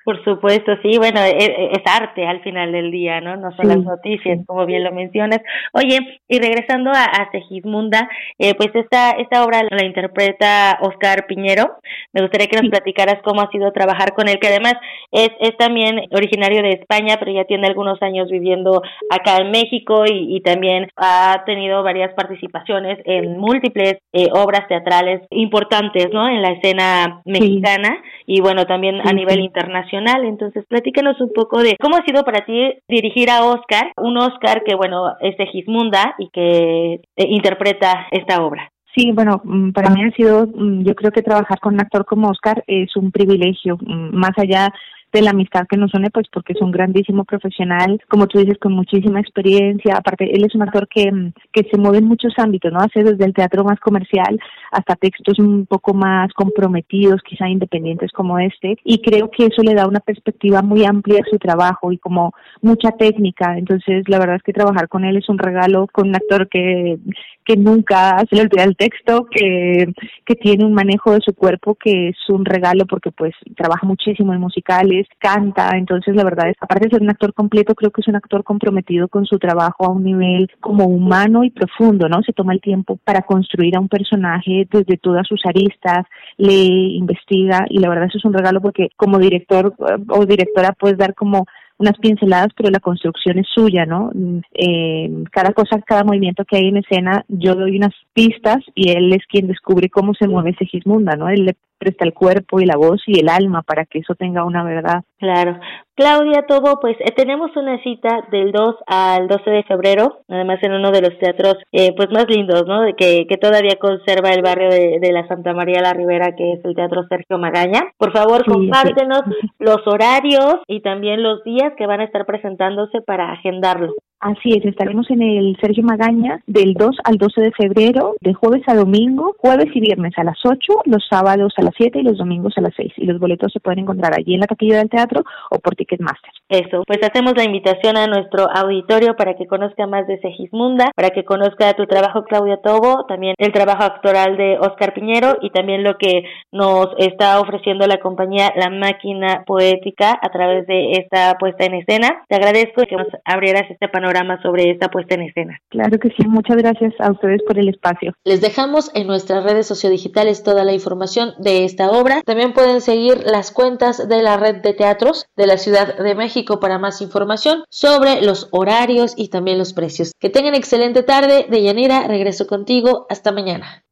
Por 0.08 0.24
supuesto, 0.24 0.72
sí, 0.80 0.96
bueno, 0.96 1.20
e, 1.20 1.36
e, 1.36 1.72
es, 1.72 1.82
arte 1.84 2.26
al 2.26 2.40
final 2.40 2.72
del 2.72 2.90
día, 2.90 3.20
¿no? 3.20 3.36
No 3.36 3.54
son 3.54 3.68
las 3.68 3.76
noticias, 3.76 4.38
como 4.46 4.64
bien 4.64 4.82
lo 4.82 4.90
mencionas. 4.90 5.40
Oye, 5.74 5.98
y 6.26 6.38
regresando 6.38 6.90
a, 6.92 7.04
a 7.04 7.30
Segismunda, 7.30 8.08
eh, 8.38 8.54
pues 8.54 8.70
esta, 8.74 9.10
esta 9.10 9.44
obra 9.44 9.62
la 9.70 9.84
interpreta 9.84 10.78
Oscar 10.80 11.26
Piñero. 11.26 11.76
Me 12.14 12.22
gustaría 12.22 12.46
que 12.46 12.56
nos 12.56 12.70
platicaras 12.70 13.20
cómo 13.22 13.42
ha 13.42 13.50
sido 13.50 13.70
trabajar 13.72 14.14
con 14.14 14.30
él, 14.30 14.38
que 14.40 14.48
además 14.48 14.76
es, 15.12 15.28
es 15.40 15.54
también 15.58 16.00
originario 16.10 16.62
de 16.62 16.70
España, 16.80 17.16
pero 17.18 17.30
ya 17.30 17.44
tiene 17.44 17.66
algunos 17.66 18.00
años 18.00 18.30
viviendo 18.30 18.80
acá 19.10 19.36
en 19.42 19.50
México 19.50 20.04
y, 20.06 20.34
y 20.36 20.40
también 20.40 20.88
ha 20.96 21.42
tenido 21.44 21.82
varias 21.82 22.14
participaciones 22.14 22.98
en 23.04 23.36
múltiples 23.36 23.98
eh, 24.14 24.28
obras 24.32 24.66
teatrales 24.68 25.20
importantes, 25.28 26.08
¿no? 26.14 26.26
En 26.30 26.40
la 26.40 26.52
escena 26.52 27.20
mexicana 27.26 27.98
y 28.24 28.40
bueno, 28.40 28.64
también 28.64 29.06
a 29.06 29.12
nivel 29.12 29.40
internacional 29.40 29.97
entonces, 30.06 30.64
platícanos 30.68 31.20
un 31.20 31.32
poco 31.32 31.62
de 31.62 31.76
cómo 31.80 31.96
ha 31.96 32.04
sido 32.04 32.24
para 32.24 32.44
ti 32.44 32.74
dirigir 32.88 33.30
a 33.30 33.44
Oscar, 33.44 33.92
un 33.96 34.16
Oscar 34.18 34.62
que, 34.64 34.74
bueno, 34.74 35.14
es 35.20 35.36
de 35.36 35.46
Gismunda 35.46 36.14
y 36.18 36.28
que 36.30 36.94
eh, 36.94 37.26
interpreta 37.28 38.06
esta 38.10 38.42
obra. 38.42 38.70
Sí, 38.94 39.12
bueno, 39.12 39.40
mm, 39.44 39.70
para 39.72 39.90
mí 39.90 40.02
ha 40.02 40.10
sido, 40.12 40.46
mm, 40.46 40.82
yo 40.82 40.94
creo 40.94 41.10
que 41.10 41.22
trabajar 41.22 41.60
con 41.60 41.74
un 41.74 41.80
actor 41.80 42.04
como 42.04 42.30
Oscar 42.30 42.64
es 42.66 42.96
un 42.96 43.12
privilegio, 43.12 43.76
mm, 43.80 44.14
más 44.16 44.32
allá 44.36 44.72
de 45.12 45.22
la 45.22 45.30
amistad 45.30 45.66
que 45.68 45.76
nos 45.76 45.94
une, 45.94 46.10
pues 46.10 46.26
porque 46.32 46.52
es 46.52 46.60
un 46.60 46.70
grandísimo 46.70 47.24
profesional, 47.24 48.00
como 48.08 48.26
tú 48.26 48.38
dices, 48.38 48.58
con 48.58 48.72
muchísima 48.72 49.20
experiencia. 49.20 49.96
Aparte, 49.96 50.30
él 50.34 50.44
es 50.44 50.54
un 50.54 50.62
actor 50.62 50.86
que, 50.88 51.32
que 51.52 51.68
se 51.70 51.78
mueve 51.78 51.98
en 51.98 52.06
muchos 52.06 52.32
ámbitos, 52.36 52.72
¿no? 52.72 52.80
Hace 52.80 53.02
desde 53.02 53.24
el 53.24 53.34
teatro 53.34 53.64
más 53.64 53.80
comercial 53.80 54.38
hasta 54.70 54.96
textos 54.96 55.38
un 55.38 55.66
poco 55.66 55.94
más 55.94 56.32
comprometidos, 56.34 57.22
quizá 57.22 57.48
independientes 57.48 58.12
como 58.12 58.38
este. 58.38 58.76
Y 58.84 59.00
creo 59.00 59.30
que 59.30 59.46
eso 59.46 59.62
le 59.62 59.74
da 59.74 59.86
una 59.86 60.00
perspectiva 60.00 60.62
muy 60.62 60.84
amplia 60.84 61.20
a 61.20 61.30
su 61.30 61.38
trabajo 61.38 61.92
y 61.92 61.98
como 61.98 62.32
mucha 62.60 62.90
técnica. 62.92 63.56
Entonces, 63.56 64.04
la 64.08 64.18
verdad 64.18 64.36
es 64.36 64.42
que 64.42 64.52
trabajar 64.52 64.88
con 64.88 65.04
él 65.04 65.16
es 65.16 65.28
un 65.28 65.38
regalo, 65.38 65.86
con 65.92 66.08
un 66.08 66.16
actor 66.16 66.48
que, 66.48 66.98
que 67.44 67.56
nunca 67.56 68.18
se 68.28 68.36
le 68.36 68.42
olvida 68.42 68.64
el 68.64 68.76
texto, 68.76 69.26
que, 69.30 69.92
que 70.24 70.34
tiene 70.34 70.64
un 70.64 70.74
manejo 70.74 71.12
de 71.12 71.20
su 71.20 71.34
cuerpo 71.34 71.74
que 71.74 72.08
es 72.08 72.16
un 72.28 72.44
regalo 72.44 72.86
porque 72.86 73.10
pues 73.10 73.34
trabaja 73.56 73.86
muchísimo 73.86 74.32
en 74.32 74.40
musicales, 74.40 74.97
canta, 75.18 75.70
entonces 75.76 76.14
la 76.14 76.24
verdad 76.24 76.48
es, 76.48 76.56
aparte 76.60 76.86
de 76.86 76.90
ser 76.90 77.02
un 77.02 77.10
actor 77.10 77.32
completo, 77.34 77.74
creo 77.74 77.90
que 77.90 78.00
es 78.00 78.08
un 78.08 78.16
actor 78.16 78.44
comprometido 78.44 79.08
con 79.08 79.26
su 79.26 79.38
trabajo 79.38 79.84
a 79.84 79.90
un 79.90 80.04
nivel 80.04 80.50
como 80.60 80.86
humano 80.86 81.44
y 81.44 81.50
profundo, 81.50 82.08
¿no? 82.08 82.22
Se 82.22 82.32
toma 82.32 82.52
el 82.52 82.60
tiempo 82.60 82.98
para 83.04 83.22
construir 83.22 83.76
a 83.76 83.80
un 83.80 83.88
personaje 83.88 84.66
desde 84.70 84.96
todas 84.96 85.26
sus 85.26 85.44
aristas, 85.46 86.06
le 86.36 86.52
investiga 86.54 87.66
y 87.68 87.78
la 87.78 87.88
verdad 87.88 88.06
eso 88.06 88.18
es 88.18 88.24
un 88.24 88.34
regalo 88.34 88.60
porque 88.60 88.88
como 88.96 89.18
director 89.18 89.74
eh, 89.78 89.96
o 90.08 90.26
directora 90.26 90.72
puedes 90.72 90.98
dar 90.98 91.14
como 91.14 91.46
unas 91.78 91.96
pinceladas, 91.98 92.48
pero 92.56 92.70
la 92.70 92.80
construcción 92.80 93.38
es 93.38 93.46
suya, 93.54 93.86
¿no? 93.86 94.10
Eh, 94.52 95.10
cada 95.30 95.52
cosa, 95.52 95.80
cada 95.86 96.02
movimiento 96.02 96.44
que 96.44 96.56
hay 96.56 96.68
en 96.68 96.78
escena, 96.78 97.24
yo 97.28 97.54
doy 97.54 97.76
unas 97.76 97.94
pistas 98.12 98.58
y 98.74 98.90
él 98.90 99.12
es 99.12 99.24
quien 99.28 99.46
descubre 99.46 99.88
cómo 99.88 100.12
se 100.14 100.26
mueve 100.26 100.56
Segismunda, 100.58 101.14
¿no? 101.14 101.28
Él 101.28 101.44
le 101.44 101.56
presta 101.78 102.04
el 102.04 102.12
cuerpo 102.12 102.60
y 102.60 102.66
la 102.66 102.76
voz 102.76 103.02
y 103.06 103.20
el 103.20 103.28
alma 103.28 103.62
para 103.62 103.84
que 103.84 104.00
eso 104.00 104.14
tenga 104.14 104.44
una 104.44 104.64
verdad. 104.64 105.02
Claro. 105.18 105.58
Claudia 105.94 106.46
Tobo, 106.46 106.78
pues 106.80 106.96
eh, 107.00 107.10
tenemos 107.10 107.50
una 107.56 107.82
cita 107.82 108.20
del 108.30 108.52
2 108.52 108.76
al 108.86 109.26
12 109.26 109.50
de 109.50 109.62
febrero, 109.64 110.20
además 110.28 110.58
en 110.62 110.72
uno 110.72 110.92
de 110.92 111.02
los 111.02 111.18
teatros 111.18 111.56
eh, 111.72 111.92
pues 111.96 112.08
más 112.12 112.26
lindos, 112.28 112.66
¿no? 112.68 112.82
De 112.82 112.94
que, 112.94 113.26
que 113.28 113.36
todavía 113.36 113.78
conserva 113.80 114.30
el 114.30 114.42
barrio 114.42 114.68
de, 114.68 114.98
de, 115.00 115.12
la 115.12 115.26
Santa 115.26 115.54
María 115.54 115.82
la 115.82 115.94
Ribera, 115.94 116.36
que 116.36 116.52
es 116.52 116.64
el 116.64 116.76
Teatro 116.76 117.02
Sergio 117.08 117.38
Magaña. 117.38 117.82
Por 117.96 118.12
favor, 118.12 118.44
compártenos 118.44 119.22
los 119.58 119.84
horarios 119.86 120.58
y 120.68 120.82
también 120.82 121.24
los 121.24 121.42
días 121.42 121.72
que 121.76 121.86
van 121.86 122.00
a 122.00 122.04
estar 122.04 122.24
presentándose 122.26 123.00
para 123.00 123.32
agendarlo. 123.32 123.94
Así 124.20 124.50
es, 124.50 124.64
estaremos 124.64 125.08
en 125.10 125.22
el 125.22 125.56
Sergio 125.60 125.84
Magaña 125.84 126.40
del 126.48 126.74
2 126.74 126.96
al 127.04 127.18
12 127.18 127.40
de 127.40 127.52
febrero, 127.52 128.16
de 128.20 128.34
jueves 128.34 128.62
a 128.66 128.74
domingo, 128.74 129.36
jueves 129.38 129.66
y 129.72 129.80
viernes 129.80 130.12
a 130.16 130.24
las 130.24 130.38
8, 130.44 130.58
los 130.86 131.06
sábados 131.08 131.54
a 131.56 131.62
las 131.62 131.72
7 131.76 132.00
y 132.00 132.02
los 132.02 132.18
domingos 132.18 132.52
a 132.56 132.62
las 132.62 132.74
6. 132.76 132.94
Y 132.96 133.06
los 133.06 133.20
boletos 133.20 133.52
se 133.52 133.60
pueden 133.60 133.78
encontrar 133.80 134.14
allí 134.18 134.34
en 134.34 134.40
la 134.40 134.48
taquilla 134.48 134.78
del 134.78 134.90
teatro 134.90 135.22
o 135.52 135.60
por 135.60 135.76
Ticketmaster. 135.76 136.32
Eso, 136.48 136.82
pues 136.84 136.98
hacemos 137.02 137.34
la 137.36 137.44
invitación 137.44 137.96
a 137.96 138.08
nuestro 138.08 138.48
auditorio 138.50 139.14
para 139.14 139.36
que 139.36 139.46
conozca 139.46 139.86
más 139.86 140.08
de 140.08 140.18
Segismunda, 140.18 140.90
para 140.96 141.10
que 141.10 141.24
conozca 141.24 141.74
tu 141.74 141.86
trabajo, 141.86 142.24
Claudia 142.24 142.56
Tobo, 142.56 143.04
también 143.06 143.36
el 143.38 143.52
trabajo 143.52 143.84
actoral 143.84 144.36
de 144.36 144.58
Oscar 144.58 144.94
Piñero 144.94 145.38
y 145.42 145.50
también 145.50 145.84
lo 145.84 145.96
que 145.96 146.24
nos 146.50 146.88
está 146.98 147.38
ofreciendo 147.38 147.86
la 147.86 148.00
compañía 148.00 148.52
La 148.56 148.70
Máquina 148.70 149.44
Poética 149.46 150.18
a 150.20 150.28
través 150.30 150.66
de 150.66 150.92
esta 150.92 151.36
puesta 151.38 151.66
en 151.66 151.74
escena. 151.74 152.24
Te 152.28 152.34
agradezco 152.34 152.82
que 152.82 152.96
nos 152.96 153.06
abrieras 153.24 153.70
este 153.70 153.86
panorama 153.86 154.07
sobre 154.42 154.70
esta 154.70 154.88
puesta 154.88 155.14
en 155.14 155.22
escena. 155.22 155.60
Claro 155.68 155.98
que 155.98 156.08
sí, 156.10 156.26
muchas 156.26 156.56
gracias 156.56 156.94
a 156.98 157.10
ustedes 157.10 157.42
por 157.46 157.58
el 157.58 157.68
espacio. 157.68 158.12
Les 158.24 158.40
dejamos 158.40 158.90
en 158.94 159.06
nuestras 159.06 159.44
redes 159.44 159.66
sociodigitales 159.66 160.42
toda 160.42 160.64
la 160.64 160.72
información 160.72 161.32
de 161.38 161.64
esta 161.64 161.90
obra. 161.90 162.22
También 162.24 162.52
pueden 162.52 162.80
seguir 162.80 163.22
las 163.24 163.50
cuentas 163.50 164.08
de 164.08 164.22
la 164.22 164.36
red 164.36 164.56
de 164.56 164.72
teatros 164.72 165.26
de 165.36 165.46
la 165.46 165.58
Ciudad 165.58 165.96
de 165.96 166.14
México 166.14 166.60
para 166.60 166.78
más 166.78 167.00
información 167.00 167.64
sobre 167.70 168.22
los 168.22 168.48
horarios 168.50 169.14
y 169.16 169.28
también 169.28 169.58
los 169.58 169.72
precios. 169.72 170.12
Que 170.18 170.30
tengan 170.30 170.54
excelente 170.54 171.02
tarde. 171.02 171.46
De 171.48 171.62
Yanira, 171.62 172.06
regreso 172.06 172.46
contigo. 172.46 173.06
Hasta 173.08 173.32
mañana. 173.32 173.84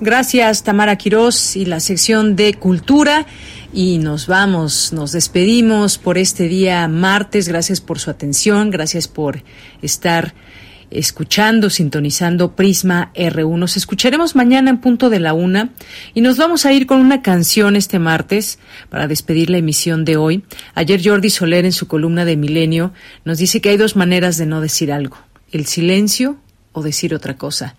Gracias, 0.00 0.64
Tamara 0.64 0.96
Quirós 0.96 1.56
y 1.56 1.66
la 1.66 1.80
sección 1.80 2.34
de 2.36 2.54
Cultura. 2.54 3.26
Y 3.76 3.98
nos 3.98 4.28
vamos, 4.28 4.92
nos 4.92 5.10
despedimos 5.10 5.98
por 5.98 6.16
este 6.16 6.46
día 6.46 6.86
martes. 6.86 7.48
Gracias 7.48 7.80
por 7.80 7.98
su 7.98 8.08
atención, 8.08 8.70
gracias 8.70 9.08
por 9.08 9.42
estar 9.82 10.32
escuchando, 10.92 11.68
sintonizando 11.70 12.54
Prisma 12.54 13.10
R1. 13.16 13.58
Nos 13.58 13.76
escucharemos 13.76 14.36
mañana 14.36 14.70
en 14.70 14.80
punto 14.80 15.10
de 15.10 15.18
la 15.18 15.34
una 15.34 15.70
y 16.14 16.20
nos 16.20 16.36
vamos 16.36 16.66
a 16.66 16.72
ir 16.72 16.86
con 16.86 17.00
una 17.00 17.20
canción 17.20 17.74
este 17.74 17.98
martes 17.98 18.60
para 18.90 19.08
despedir 19.08 19.50
la 19.50 19.58
emisión 19.58 20.04
de 20.04 20.18
hoy. 20.18 20.44
Ayer 20.76 21.00
Jordi 21.04 21.30
Soler 21.30 21.64
en 21.64 21.72
su 21.72 21.88
columna 21.88 22.24
de 22.24 22.36
Milenio 22.36 22.92
nos 23.24 23.38
dice 23.38 23.60
que 23.60 23.70
hay 23.70 23.76
dos 23.76 23.96
maneras 23.96 24.36
de 24.36 24.46
no 24.46 24.60
decir 24.60 24.92
algo, 24.92 25.18
el 25.50 25.66
silencio 25.66 26.36
o 26.70 26.84
decir 26.84 27.12
otra 27.12 27.36
cosa. 27.36 27.74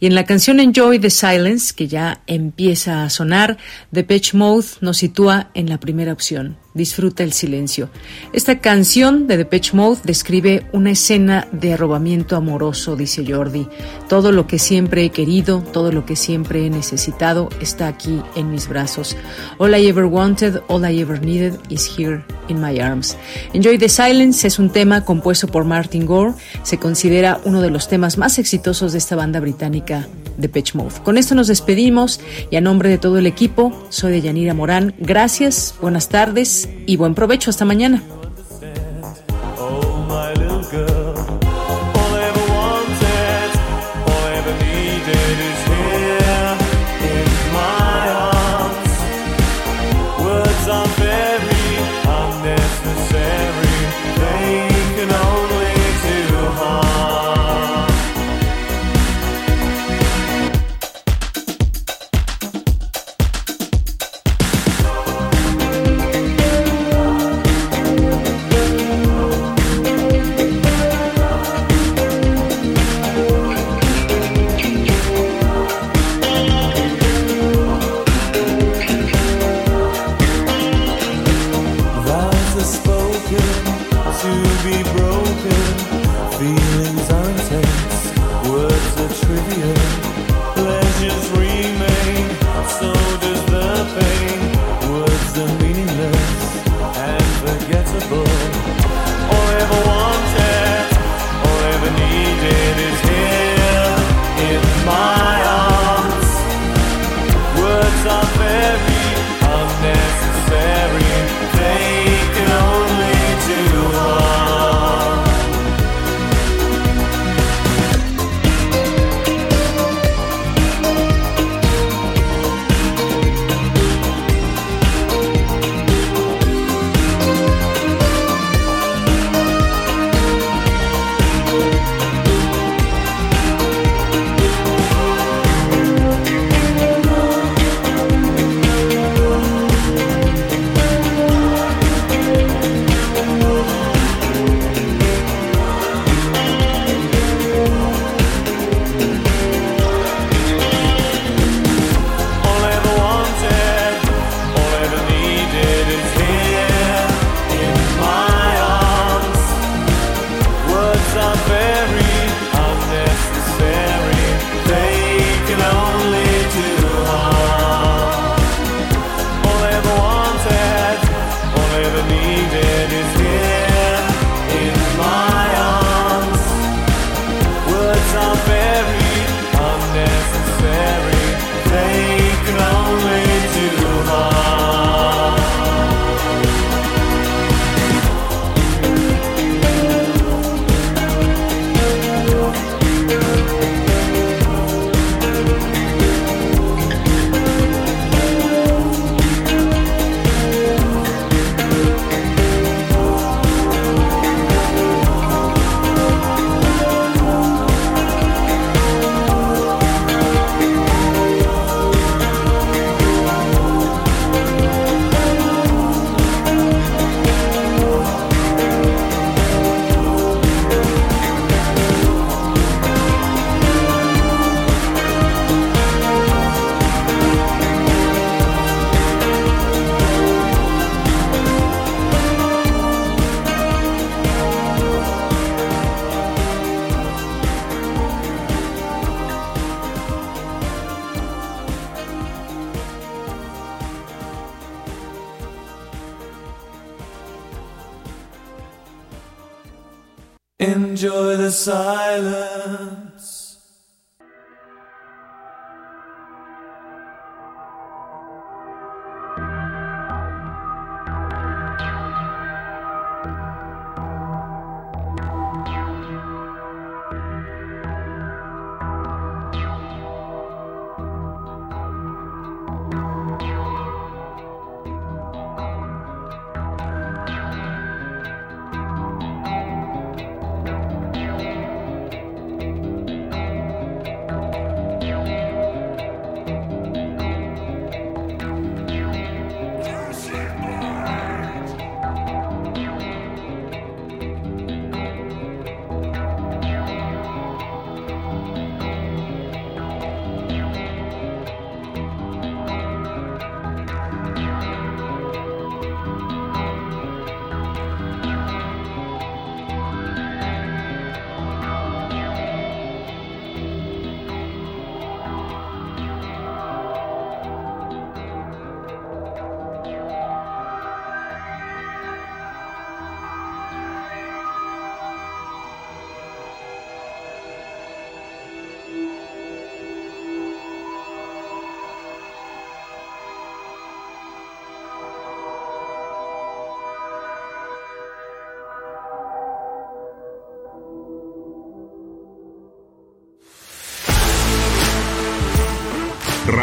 Y 0.00 0.06
en 0.06 0.14
la 0.14 0.24
canción 0.24 0.60
Enjoy 0.60 0.98
the 0.98 1.10
Silence, 1.10 1.74
que 1.74 1.88
ya 1.88 2.22
empieza 2.26 3.02
a 3.02 3.10
sonar, 3.10 3.58
Depeche 3.90 4.36
Mode 4.36 4.66
nos 4.80 4.98
sitúa 4.98 5.50
en 5.54 5.68
la 5.68 5.80
primera 5.80 6.12
opción. 6.12 6.56
Disfruta 6.74 7.24
el 7.24 7.32
silencio. 7.32 7.88
Esta 8.34 8.60
canción 8.60 9.26
de 9.26 9.38
Depeche 9.38 9.74
Mode 9.74 10.00
describe 10.04 10.66
una 10.72 10.90
escena 10.90 11.48
de 11.50 11.72
arrobamiento 11.72 12.36
amoroso, 12.36 12.94
dice 12.94 13.24
Jordi. 13.26 13.66
Todo 14.06 14.32
lo 14.32 14.46
que 14.46 14.58
siempre 14.58 15.02
he 15.02 15.10
querido, 15.10 15.62
todo 15.72 15.92
lo 15.92 16.04
que 16.04 16.14
siempre 16.14 16.66
he 16.66 16.70
necesitado 16.70 17.48
está 17.60 17.88
aquí 17.88 18.20
en 18.36 18.50
mis 18.50 18.68
brazos. 18.68 19.16
All 19.56 19.74
I 19.74 19.88
ever 19.88 20.04
wanted, 20.04 20.60
all 20.68 20.84
I 20.84 21.00
ever 21.00 21.18
needed 21.18 21.54
is 21.70 21.88
here 21.98 22.22
in 22.48 22.60
my 22.60 22.78
arms. 22.80 23.16
Enjoy 23.54 23.78
the 23.78 23.88
Silence 23.88 24.46
es 24.46 24.58
un 24.58 24.70
tema 24.70 25.06
compuesto 25.06 25.46
por 25.48 25.64
Martin 25.64 26.04
Gore. 26.04 26.34
Se 26.64 26.78
considera 26.78 27.40
uno 27.44 27.62
de 27.62 27.70
los 27.70 27.88
temas 27.88 28.18
más 28.18 28.38
exitosos 28.38 28.92
de 28.92 28.98
esta 28.98 29.16
banda 29.16 29.40
británica 29.40 30.06
Depeche 30.36 30.76
Mode. 30.76 30.94
Con 31.02 31.18
esto 31.18 31.34
nos 31.34 31.48
despedimos 31.48 32.20
y 32.50 32.56
a 32.56 32.60
nombre 32.60 32.90
de 32.90 32.98
todo 32.98 33.18
el 33.18 33.26
equipo, 33.26 33.72
soy 33.88 34.12
de 34.12 34.20
Yanira 34.20 34.54
Morán. 34.54 34.94
Gracias, 34.98 35.74
buenas 35.80 36.08
tardes 36.08 36.67
y 36.86 36.96
buen 36.96 37.14
provecho. 37.14 37.50
Hasta 37.50 37.64
mañana. 37.64 38.02